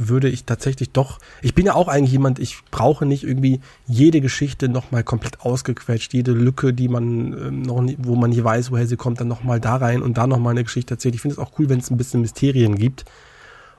würde 0.00 0.28
ich 0.28 0.44
tatsächlich 0.44 0.90
doch, 0.90 1.18
ich 1.42 1.54
bin 1.54 1.66
ja 1.66 1.74
auch 1.74 1.88
eigentlich 1.88 2.12
jemand, 2.12 2.38
ich 2.38 2.58
brauche 2.70 3.04
nicht 3.04 3.24
irgendwie 3.24 3.60
jede 3.86 4.20
Geschichte 4.20 4.68
nochmal 4.68 5.02
komplett 5.04 5.40
ausgequetscht, 5.40 6.14
jede 6.14 6.32
Lücke, 6.32 6.72
die 6.72 6.88
man 6.88 7.32
ähm, 7.32 7.62
noch 7.62 7.80
nie, 7.80 7.96
wo 8.00 8.14
man 8.14 8.30
nicht 8.30 8.42
weiß, 8.44 8.70
woher 8.70 8.86
sie 8.86 8.96
kommt, 8.96 9.20
dann 9.20 9.28
nochmal 9.28 9.60
da 9.60 9.76
rein 9.76 10.00
und 10.02 10.16
da 10.16 10.26
nochmal 10.26 10.52
eine 10.52 10.64
Geschichte 10.64 10.94
erzählt. 10.94 11.14
Ich 11.14 11.20
finde 11.20 11.34
es 11.34 11.38
auch 11.38 11.52
cool, 11.58 11.68
wenn 11.68 11.80
es 11.80 11.90
ein 11.90 11.96
bisschen 11.96 12.20
Mysterien 12.20 12.76
gibt. 12.76 13.04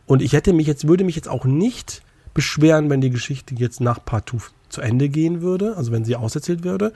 Und 0.06 0.22
ich 0.22 0.34
hätte 0.34 0.54
mich 0.54 0.68
jetzt, 0.68 0.88
würde 0.88 1.04
mich 1.04 1.16
jetzt 1.16 1.30
auch 1.30 1.46
nicht 1.46 2.02
beschweren, 2.34 2.90
wenn 2.90 3.02
die 3.02 3.10
Geschichte 3.10 3.56
jetzt 3.56 3.80
nach 3.82 4.04
Part 4.04 4.30
2 4.30 4.38
zu 4.70 4.82
Ende 4.82 5.10
gehen 5.10 5.42
würde, 5.42 5.76
also 5.78 5.92
wenn 5.92 6.06
sie 6.06 6.16
auserzählt 6.16 6.64
würde. 6.64 6.94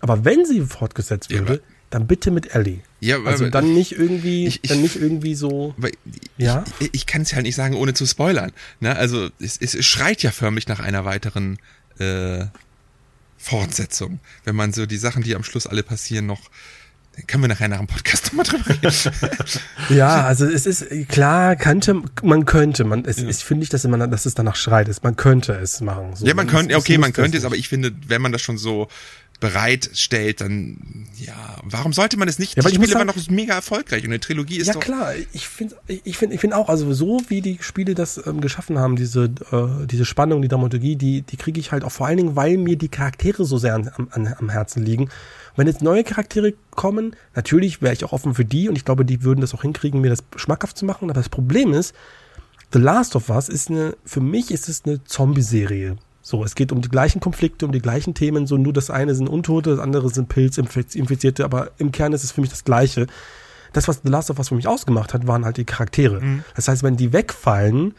Aber 0.00 0.24
wenn 0.24 0.44
sie 0.44 0.60
fortgesetzt 0.60 1.30
Ja, 1.30 1.38
würde, 1.40 1.52
aber- 1.54 1.62
dann 1.90 2.06
bitte 2.06 2.30
mit 2.30 2.54
Ellie. 2.54 2.80
Ja, 3.04 3.20
Also 3.24 3.50
dann 3.50 3.74
nicht 3.74 3.92
irgendwie, 3.92 4.46
Ich- 4.46 4.60
ich- 4.62 4.70
dann 4.70 4.80
nicht 4.80 4.94
irgendwie 4.96 5.34
so. 5.34 5.74
Weil 5.76 5.90
Ja? 6.38 6.62
ich, 6.78 6.90
ich 6.92 7.06
kann 7.06 7.22
es 7.22 7.34
halt 7.34 7.42
nicht 7.42 7.56
sagen, 7.56 7.74
ohne 7.74 7.94
zu 7.94 8.06
spoilern. 8.06 8.52
Ne? 8.78 8.94
Also 8.94 9.28
es, 9.40 9.58
es, 9.60 9.84
schreit 9.84 10.22
ja 10.22 10.30
förmlich 10.30 10.68
nach 10.68 10.78
einer 10.78 11.04
weiteren 11.04 11.58
äh, 11.98 12.44
Fortsetzung. 13.38 14.20
Wenn 14.44 14.54
man 14.54 14.72
so 14.72 14.86
die 14.86 14.96
Sachen, 14.98 15.22
die 15.22 15.34
am 15.34 15.42
Schluss 15.44 15.66
alle 15.66 15.82
passieren, 15.82 16.26
noch. 16.26 16.40
Können 17.26 17.42
wir 17.42 17.48
nachher 17.48 17.68
nach 17.68 17.76
dem 17.78 17.88
Podcast 17.88 18.26
nochmal 18.32 18.46
drüber 18.46 18.70
reden? 18.70 18.90
Ja, 19.90 20.24
also 20.24 20.46
es 20.46 20.64
ist 20.64 20.86
klar, 21.08 21.56
könnte, 21.56 22.00
man 22.22 22.46
könnte, 22.46 22.84
man, 22.84 23.04
es 23.04 23.18
ist, 23.18 23.42
finde 23.42 23.64
ich, 23.64 23.68
dass 23.68 23.84
man, 23.84 24.10
dass 24.10 24.24
es 24.24 24.32
danach 24.34 24.56
schreit 24.56 24.88
ist. 24.88 25.04
Man 25.04 25.16
könnte 25.16 25.52
es 25.52 25.82
machen. 25.82 26.16
So. 26.16 26.24
ja, 26.24 26.32
man 26.32 26.46
könnte, 26.46 26.74
okay, 26.76 26.96
man 26.96 27.12
könnte 27.12 27.36
es, 27.36 27.42
nicht. 27.42 27.46
aber 27.46 27.56
ich 27.56 27.68
finde, 27.68 27.92
wenn 28.06 28.22
man 28.22 28.32
das 28.32 28.40
schon 28.40 28.56
so 28.56 28.88
bereitstellt, 29.42 30.40
dann 30.40 31.08
ja, 31.16 31.56
warum 31.64 31.92
sollte 31.92 32.16
man 32.16 32.28
es 32.28 32.38
nicht? 32.38 32.56
Ja, 32.56 32.62
die 32.62 32.76
Spiele 32.76 32.94
waren 32.94 33.08
doch 33.08 33.16
mega 33.28 33.54
erfolgreich 33.54 34.04
und 34.04 34.10
eine 34.10 34.20
Trilogie 34.20 34.58
ist 34.58 34.68
Ja 34.68 34.74
doch. 34.74 34.80
klar, 34.80 35.14
ich 35.32 35.48
finde, 35.48 35.74
ich 35.88 36.16
finde, 36.16 36.36
ich 36.36 36.40
finde 36.40 36.56
auch, 36.56 36.68
also 36.68 36.94
so 36.94 37.20
wie 37.26 37.40
die 37.40 37.58
Spiele 37.60 37.96
das 37.96 38.24
ähm, 38.24 38.40
geschaffen 38.40 38.78
haben, 38.78 38.94
diese, 38.94 39.24
äh, 39.50 39.86
diese 39.86 40.04
Spannung, 40.04 40.42
die 40.42 40.48
Dramaturgie, 40.48 40.94
die, 40.94 41.22
die 41.22 41.36
kriege 41.36 41.58
ich 41.58 41.72
halt 41.72 41.82
auch 41.82 41.90
vor 41.90 42.06
allen 42.06 42.18
Dingen, 42.18 42.36
weil 42.36 42.56
mir 42.56 42.76
die 42.76 42.88
Charaktere 42.88 43.44
so 43.44 43.58
sehr 43.58 43.74
an, 43.74 43.90
an, 44.10 44.32
am 44.38 44.48
Herzen 44.48 44.84
liegen. 44.84 45.10
Wenn 45.56 45.66
jetzt 45.66 45.82
neue 45.82 46.04
Charaktere 46.04 46.54
kommen, 46.70 47.16
natürlich 47.34 47.82
wäre 47.82 47.94
ich 47.94 48.04
auch 48.04 48.12
offen 48.12 48.36
für 48.36 48.44
die 48.44 48.68
und 48.68 48.76
ich 48.76 48.84
glaube, 48.84 49.04
die 49.04 49.24
würden 49.24 49.40
das 49.40 49.54
auch 49.54 49.62
hinkriegen, 49.62 50.00
mir 50.00 50.10
das 50.10 50.22
schmackhaft 50.36 50.78
zu 50.78 50.84
machen. 50.84 51.10
Aber 51.10 51.18
das 51.18 51.28
Problem 51.28 51.74
ist, 51.74 51.96
The 52.72 52.78
Last 52.78 53.16
of 53.16 53.28
Us 53.28 53.48
ist 53.48 53.70
eine, 53.70 53.96
für 54.04 54.20
mich 54.20 54.52
ist 54.52 54.68
es 54.68 54.84
eine 54.84 55.02
Zombie-Serie. 55.02 55.96
So, 56.22 56.44
es 56.44 56.54
geht 56.54 56.70
um 56.70 56.80
die 56.80 56.88
gleichen 56.88 57.20
Konflikte, 57.20 57.66
um 57.66 57.72
die 57.72 57.82
gleichen 57.82 58.14
Themen, 58.14 58.46
so 58.46 58.56
nur 58.56 58.72
das 58.72 58.90
eine 58.90 59.14
sind 59.14 59.28
Untote, 59.28 59.70
das 59.70 59.80
andere 59.80 60.08
sind 60.08 60.28
Pilzinfizierte, 60.28 61.44
aber 61.44 61.72
im 61.78 61.90
Kern 61.90 62.12
ist 62.12 62.22
es 62.22 62.30
für 62.30 62.40
mich 62.40 62.50
das 62.50 62.64
Gleiche. 62.64 63.08
Das, 63.72 63.88
was 63.88 64.02
The 64.04 64.10
Last 64.10 64.30
of 64.30 64.38
Us 64.38 64.48
für 64.48 64.54
mich 64.54 64.68
ausgemacht 64.68 65.14
hat, 65.14 65.26
waren 65.26 65.44
halt 65.44 65.56
die 65.56 65.64
Charaktere. 65.64 66.22
Das 66.54 66.68
heißt, 66.68 66.82
wenn 66.82 66.96
die 66.96 67.12
wegfallen, 67.12 67.94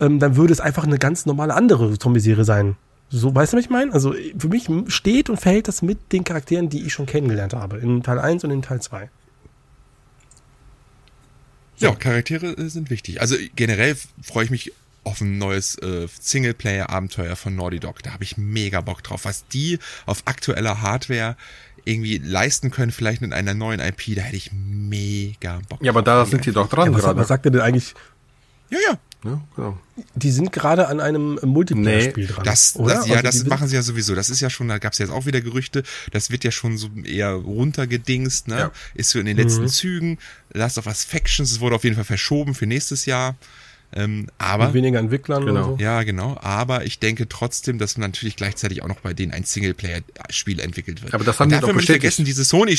ähm, 0.00 0.18
dann 0.18 0.36
würde 0.36 0.52
es 0.52 0.60
einfach 0.60 0.84
eine 0.84 0.98
ganz 0.98 1.24
normale 1.26 1.54
andere 1.54 1.98
Zombie-Serie 1.98 2.44
sein. 2.44 2.76
So, 3.08 3.34
weißt 3.34 3.52
du, 3.52 3.56
was 3.56 3.64
ich 3.64 3.70
meine? 3.70 3.92
Also 3.92 4.14
für 4.38 4.48
mich 4.48 4.68
steht 4.88 5.30
und 5.30 5.38
fällt 5.38 5.68
das 5.68 5.80
mit 5.82 6.12
den 6.12 6.24
Charakteren, 6.24 6.68
die 6.68 6.84
ich 6.84 6.92
schon 6.92 7.06
kennengelernt 7.06 7.54
habe, 7.54 7.78
in 7.78 8.02
Teil 8.02 8.18
1 8.18 8.44
und 8.44 8.50
in 8.50 8.62
Teil 8.62 8.80
2. 8.80 9.08
Ja, 11.78 11.94
Charaktere 11.94 12.56
äh, 12.56 12.68
sind 12.68 12.90
wichtig. 12.90 13.20
Also 13.20 13.36
generell 13.54 13.96
freue 14.22 14.44
ich 14.44 14.50
mich 14.50 14.72
auf 15.04 15.20
ein 15.20 15.38
neues 15.38 15.76
äh, 15.78 16.06
Singleplayer-Abenteuer 16.20 17.36
von 17.36 17.56
Naughty 17.56 17.80
Dog. 17.80 18.02
Da 18.02 18.12
habe 18.12 18.24
ich 18.24 18.36
mega 18.36 18.80
Bock 18.80 19.02
drauf. 19.02 19.24
Was 19.24 19.46
die 19.48 19.78
auf 20.06 20.22
aktueller 20.26 20.80
Hardware 20.80 21.36
irgendwie 21.84 22.18
leisten 22.18 22.70
können, 22.70 22.92
vielleicht 22.92 23.20
mit 23.22 23.32
einer 23.32 23.54
neuen 23.54 23.80
IP, 23.80 24.14
da 24.14 24.22
hätte 24.22 24.36
ich 24.36 24.52
mega 24.52 25.60
Bock 25.68 25.82
Ja, 25.82 25.90
aber 25.90 26.02
drauf. 26.02 26.26
da 26.26 26.30
sind 26.30 26.46
die 26.46 26.52
doch 26.52 26.68
dran 26.68 26.86
Ja, 26.90 26.94
was, 26.94 27.02
gerade. 27.02 27.18
was 27.20 27.28
sagt 27.28 27.44
ihr 27.46 27.50
denn 27.50 27.60
eigentlich? 27.60 27.94
Ja, 28.70 28.78
ja. 28.90 28.98
Ja, 29.24 29.40
genau. 29.54 29.78
Die 30.16 30.32
sind 30.32 30.52
gerade 30.52 30.88
an 30.88 30.98
einem 30.98 31.38
Multiplayer-Spiel 31.44 32.26
dran. 32.26 32.44
Das, 32.44 32.74
oder? 32.74 32.94
das, 32.96 33.06
ja, 33.06 33.16
Also 33.16 33.24
das 33.40 33.44
machen 33.46 33.68
sie 33.68 33.76
ja 33.76 33.82
sowieso. 33.82 34.16
Das 34.16 34.30
ist 34.30 34.40
ja 34.40 34.50
schon, 34.50 34.66
da 34.66 34.78
gab 34.78 34.94
es 34.94 34.98
jetzt 34.98 35.10
auch 35.12 35.26
wieder 35.26 35.40
Gerüchte, 35.40 35.84
das 36.10 36.30
wird 36.32 36.42
ja 36.42 36.50
schon 36.50 36.76
so 36.76 36.88
eher 37.04 37.30
runtergedingst, 37.32 38.48
ne? 38.48 38.56
Ja. 38.58 38.72
Ist 38.94 39.10
so 39.10 39.20
in 39.20 39.26
den 39.26 39.36
Mhm. 39.36 39.42
letzten 39.44 39.68
Zügen. 39.68 40.18
Last 40.52 40.76
of 40.78 40.86
Us 40.86 41.04
Factions, 41.04 41.52
es 41.52 41.60
wurde 41.60 41.76
auf 41.76 41.84
jeden 41.84 41.94
Fall 41.94 42.04
verschoben 42.04 42.54
für 42.56 42.66
nächstes 42.66 43.06
Jahr. 43.06 43.36
Ähm, 43.94 44.28
aber 44.38 44.66
mit 44.66 44.74
weniger 44.74 44.98
Entwicklern 44.98 45.44
Genau. 45.44 45.76
so. 45.76 45.82
Ja, 45.82 46.02
genau. 46.02 46.38
Aber 46.40 46.84
ich 46.86 46.98
denke 46.98 47.28
trotzdem, 47.28 47.78
dass 47.78 47.98
natürlich 47.98 48.36
gleichzeitig 48.36 48.82
auch 48.82 48.88
noch 48.88 49.00
bei 49.00 49.12
denen 49.12 49.32
ein 49.32 49.44
Singleplayer-Spiel 49.44 50.60
entwickelt 50.60 51.02
wird. 51.02 51.12
Aber 51.14 51.24
das 51.24 51.38
haben 51.40 51.52
Und 51.52 51.56
die 51.56 51.60
doch 51.60 51.68
bestätigt. 51.74 52.00
vergessen, 52.02 52.24
diese 52.24 52.44
Sony. 52.44 52.78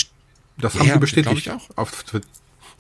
Das 0.58 0.74
Ja, 0.74 0.80
haben 0.80 0.88
ja, 0.88 0.94
die 0.96 1.00
bestätigt 1.00 1.44
glaub 1.44 1.58
ich 1.60 1.70
auch. 1.72 1.78
auf 1.78 2.04
Twi- 2.06 2.22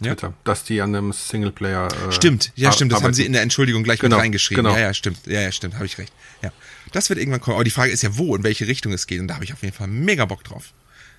Ja. 0.01 0.13
Twitter, 0.15 0.33
dass 0.43 0.63
die 0.63 0.81
an 0.81 0.95
einem 0.95 1.13
Singleplayer. 1.13 1.87
Äh, 2.09 2.11
Stimmt, 2.11 2.51
ja, 2.55 2.71
stimmt. 2.71 2.91
Das 2.91 3.03
haben 3.03 3.13
sie 3.13 3.25
in 3.25 3.33
der 3.33 3.43
Entschuldigung 3.43 3.83
gleich 3.83 3.99
Genau, 3.99 4.15
mit 4.15 4.23
reingeschrieben. 4.23 4.63
genau. 4.63 4.75
Ja, 4.75 4.81
ja, 4.85 4.93
stimmt. 4.95 5.19
Ja, 5.27 5.41
ja, 5.41 5.51
stimmt. 5.51 5.75
Habe 5.75 5.85
ich 5.85 5.97
recht. 5.99 6.11
Ja. 6.41 6.51
Das 6.91 7.09
wird 7.09 7.19
irgendwann 7.19 7.41
kommen. 7.41 7.55
Aber 7.55 7.63
die 7.63 7.71
Frage 7.71 7.91
ist 7.91 8.01
ja, 8.01 8.17
wo, 8.17 8.35
in 8.35 8.43
welche 8.43 8.67
Richtung 8.67 8.91
es 8.93 9.05
geht. 9.07 9.19
Und 9.21 9.27
da 9.27 9.35
habe 9.35 9.43
ich 9.45 9.53
auf 9.53 9.61
jeden 9.61 9.75
Fall 9.75 9.87
mega 9.87 10.25
Bock 10.25 10.43
drauf. 10.43 10.73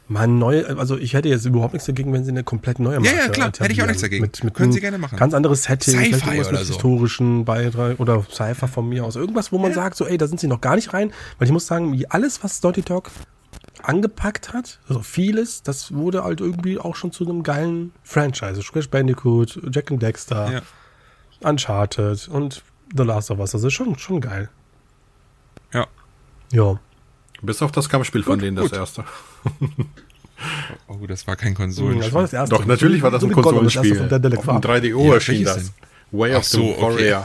Mal 0.07 0.27
neu, 0.29 0.67
also 0.67 0.99
ich 0.99 1.15
hätte 1.15 1.31
jetzt 1.31 1.47
überhaupt 1.47 1.73
nichts 1.73 1.87
dagegen, 1.87 2.13
wenn 2.13 2.25
sie 2.25 2.31
eine 2.31 2.45
komplett 2.45 2.79
neue 2.79 3.01
Marke 3.01 3.17
Ja, 3.17 3.23
ja, 3.25 3.29
klar, 3.31 3.51
hätte 3.59 3.73
ich 3.73 3.83
auch 3.83 3.87
nichts 3.87 4.03
dagegen. 4.03 4.21
Mit, 4.21 4.45
mit 4.45 4.53
Können 4.53 4.71
sie 4.71 4.81
gerne 4.81 4.99
machen. 4.99 5.17
Ganz 5.17 5.33
anderes 5.33 5.63
Setting, 5.63 5.95
Sci-Fi 5.99 6.41
oder 6.41 6.53
mit 6.53 6.61
so. 6.61 6.75
historischen 6.75 7.47
Beitrag 7.47 7.99
oder 8.01 8.23
Cypher 8.31 8.69
von 8.69 8.87
mir 8.87 9.03
aus. 9.05 9.17
Irgendwas, 9.17 9.51
wo 9.51 9.59
man 9.59 9.71
Ja. 9.71 9.77
sagt, 9.77 9.97
so, 9.97 10.05
ey, 10.07 10.19
da 10.19 10.27
sind 10.27 10.41
sie 10.41 10.47
noch 10.47 10.61
gar 10.61 10.75
nicht 10.77 10.93
rein. 10.93 11.11
Weil 11.39 11.47
ich 11.49 11.53
muss 11.53 11.67
sagen, 11.67 11.99
alles, 12.11 12.45
was 12.45 12.63
Naughty 12.63 12.83
Dog 12.83 13.11
angepackt 13.83 14.53
hat, 14.53 14.79
also 14.89 15.01
vieles, 15.01 15.63
das 15.63 15.95
wurde 15.95 16.23
halt 16.25 16.41
irgendwie 16.41 16.79
auch 16.79 16.97
schon 16.97 17.11
zu 17.13 17.25
einem 17.25 17.43
geilen 17.43 17.93
Franchise. 18.03 18.61
Crash 18.61 18.89
Bandicoot, 18.91 19.59
Jack 19.71 19.91
and 19.91 20.03
Dexter, 20.03 20.53
Ja. 20.53 21.49
Uncharted 21.49 22.29
und 22.29 22.63
The 22.97 23.03
Last 23.05 23.31
of 23.31 23.39
Us. 23.39 23.55
Also 23.55 23.71
schon, 23.71 23.99
schon 23.99 24.21
geil. 24.21 24.49
Ja. 25.73 25.87
Ja. 26.53 26.79
Bis 27.45 27.63
auf 27.63 27.73
das 27.73 27.89
Kampfspiel 27.89 28.23
von 28.23 28.35
Gut, 28.35 28.43
denen 28.45 28.57
das 28.57 28.71
gut. 28.71 28.79
erste. 28.79 29.05
Oh, 30.89 31.07
das 31.07 31.27
war 31.27 31.37
kein 31.37 31.55
Konsolenspiel. 31.55 32.03
Das 32.05 32.13
war 32.13 32.23
das 32.23 32.33
erste. 32.35 32.55
Doch, 32.55 32.67
natürlich 32.67 33.01
war 33.03 33.11
das 33.11 33.23
ein 33.23 33.31
das 33.31 33.35
Konsolenspiel. 33.41 34.03
Auf 34.03 34.09
dem 34.09 34.47
war. 34.47 34.61
3DO 34.61 35.07
Ja, 35.07 35.15
erschien 35.15 35.45
das. 35.45 35.73
Way 36.11 36.35
of 36.35 36.41
Ach 36.41 36.45
so, 36.45 36.59
the 36.59 36.73
okay. 36.73 36.83
Warrior. 36.83 37.25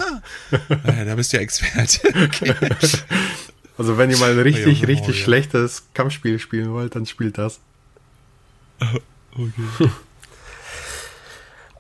Äh, 0.85 1.05
da 1.05 1.15
bist 1.15 1.33
du 1.33 1.37
ja 1.37 1.43
Experte. 1.43 1.99
Okay. 2.23 2.53
Also 3.77 3.97
wenn 3.97 4.09
ihr 4.09 4.17
mal 4.17 4.31
ein 4.31 4.39
richtig, 4.39 4.67
of 4.67 4.79
the 4.79 4.85
richtig 4.85 5.07
Warrior. 5.09 5.23
schlechtes 5.23 5.83
Kampfspiel 5.93 6.39
spielen 6.39 6.71
wollt, 6.71 6.95
dann 6.95 7.05
spielt 7.05 7.37
das. 7.37 7.59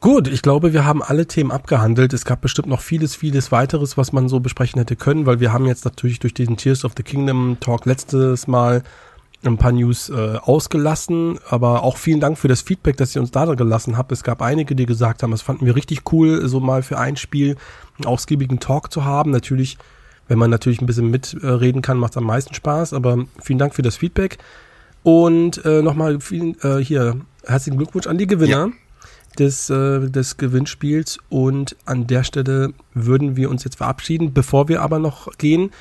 Gut, 0.01 0.29
ich 0.29 0.41
glaube, 0.41 0.71
wir 0.71 0.85
haben 0.85 1.03
alle 1.03 1.27
Themen 1.27 1.51
abgehandelt. 1.51 2.13
Es 2.13 2.23
gab 2.23 2.39
bestimmt 2.39 2.69
noch 2.69 2.79
vieles, 2.79 3.17
vieles 3.17 3.51
weiteres, 3.51 3.97
was 3.97 4.13
man 4.13 4.29
so 4.29 4.39
besprechen 4.39 4.79
hätte 4.79 4.95
können, 4.95 5.25
weil 5.25 5.41
wir 5.41 5.51
haben 5.51 5.65
jetzt 5.65 5.83
natürlich 5.83 6.19
durch 6.19 6.33
diesen 6.33 6.55
Tears 6.55 6.85
of 6.85 6.93
the 6.95 7.03
Kingdom 7.03 7.57
Talk 7.59 7.85
letztes 7.85 8.47
Mal 8.47 8.83
ein 9.43 9.57
paar 9.57 9.73
News 9.73 10.09
äh, 10.09 10.37
ausgelassen, 10.41 11.39
aber 11.49 11.83
auch 11.83 11.97
vielen 11.97 12.21
Dank 12.21 12.37
für 12.37 12.47
das 12.47 12.61
Feedback, 12.61 12.95
das 12.95 13.13
ihr 13.13 13.21
uns 13.21 13.31
da 13.31 13.43
gelassen 13.55 13.97
habt. 13.97 14.13
Es 14.13 14.23
gab 14.23 14.41
einige, 14.41 14.73
die 14.73 14.85
gesagt 14.85 15.21
haben, 15.21 15.33
es 15.33 15.41
fanden 15.41 15.65
wir 15.65 15.75
richtig 15.75 16.01
cool, 16.13 16.47
so 16.47 16.61
mal 16.61 16.81
für 16.81 16.97
ein 16.97 17.17
Spiel 17.17 17.57
einen 17.97 18.05
ausgiebigen 18.05 18.61
Talk 18.61 18.93
zu 18.93 19.03
haben. 19.03 19.31
Natürlich, 19.31 19.77
wenn 20.29 20.39
man 20.39 20.49
natürlich 20.49 20.81
ein 20.81 20.85
bisschen 20.85 21.11
mitreden 21.11 21.81
kann, 21.81 21.97
macht 21.97 22.13
es 22.13 22.17
am 22.17 22.25
meisten 22.25 22.53
Spaß, 22.53 22.93
aber 22.93 23.25
vielen 23.41 23.59
Dank 23.59 23.75
für 23.75 23.81
das 23.81 23.97
Feedback. 23.97 24.37
Und 25.03 25.63
äh, 25.65 25.81
nochmal 25.81 26.21
vielen, 26.21 26.57
äh, 26.61 26.77
hier 26.77 27.17
herzlichen 27.45 27.77
Glückwunsch 27.77 28.07
an 28.07 28.17
die 28.17 28.27
Gewinner 28.27 28.71
des, 29.39 29.69
äh, 29.69 30.09
des 30.09 30.37
Gewinnspiels. 30.37 31.19
Und 31.29 31.75
an 31.85 32.07
der 32.07 32.23
Stelle 32.23 32.73
würden 32.93 33.35
wir 33.35 33.49
uns 33.49 33.63
jetzt 33.63 33.77
verabschieden. 33.77 34.33
Bevor 34.33 34.67
wir 34.67 34.81
aber 34.81 34.99
noch 34.99 35.35
gehen, 35.37 35.71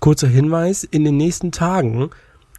kurzer 0.00 0.28
Hinweis, 0.28 0.84
in 0.84 1.04
den 1.04 1.16
nächsten 1.16 1.52
Tagen 1.52 2.10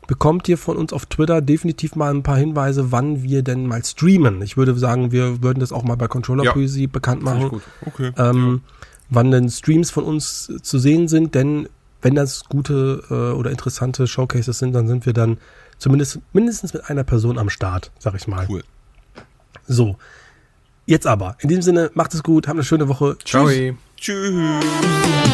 bekommt 0.07 0.47
ihr 0.49 0.57
von 0.57 0.77
uns 0.77 0.91
auf 0.91 1.05
Twitter 1.05 1.41
definitiv 1.41 1.95
mal 1.95 2.13
ein 2.13 2.23
paar 2.23 2.37
Hinweise, 2.37 2.91
wann 2.91 3.23
wir 3.23 3.41
denn 3.41 3.65
mal 3.65 3.83
streamen. 3.83 4.41
Ich 4.41 4.57
würde 4.57 4.77
sagen, 4.77 5.11
wir 5.11 5.41
würden 5.41 5.59
das 5.59 5.71
auch 5.71 5.83
mal 5.83 5.95
bei 5.95 6.07
Controller 6.07 6.43
Ja. 6.43 6.51
Poesie 6.51 6.87
bekannt 6.87 7.23
machen 7.23 7.61
okay. 7.85 8.11
ähm, 8.17 8.61
wann 9.09 9.31
denn 9.31 9.49
Streams 9.49 9.91
von 9.91 10.03
uns 10.03 10.51
zu 10.61 10.79
sehen 10.79 11.07
sind, 11.07 11.35
denn 11.35 11.69
wenn 12.01 12.15
das 12.15 12.45
gute 12.45 13.03
äh, 13.09 13.37
oder 13.37 13.49
interessante 13.51 14.07
Showcases 14.07 14.59
sind, 14.59 14.73
dann 14.73 14.87
sind 14.87 15.05
wir 15.05 15.13
dann 15.13 15.37
zumindest 15.77 16.19
mindestens 16.33 16.73
mit 16.73 16.89
einer 16.89 17.03
Person 17.03 17.37
am 17.37 17.49
Start, 17.49 17.91
sag 17.99 18.15
ich 18.15 18.27
mal. 18.27 18.45
Cool. 18.49 18.63
So. 19.67 19.95
Jetzt 20.85 21.07
aber. 21.07 21.37
In 21.39 21.49
diesem 21.49 21.61
Sinne, 21.61 21.91
macht 21.93 22.13
es 22.13 22.23
gut, 22.23 22.47
habt 22.47 22.55
eine 22.55 22.63
schöne 22.63 22.87
Woche. 22.87 23.17
Ciao. 23.23 23.49
Tschüss. 23.97 25.32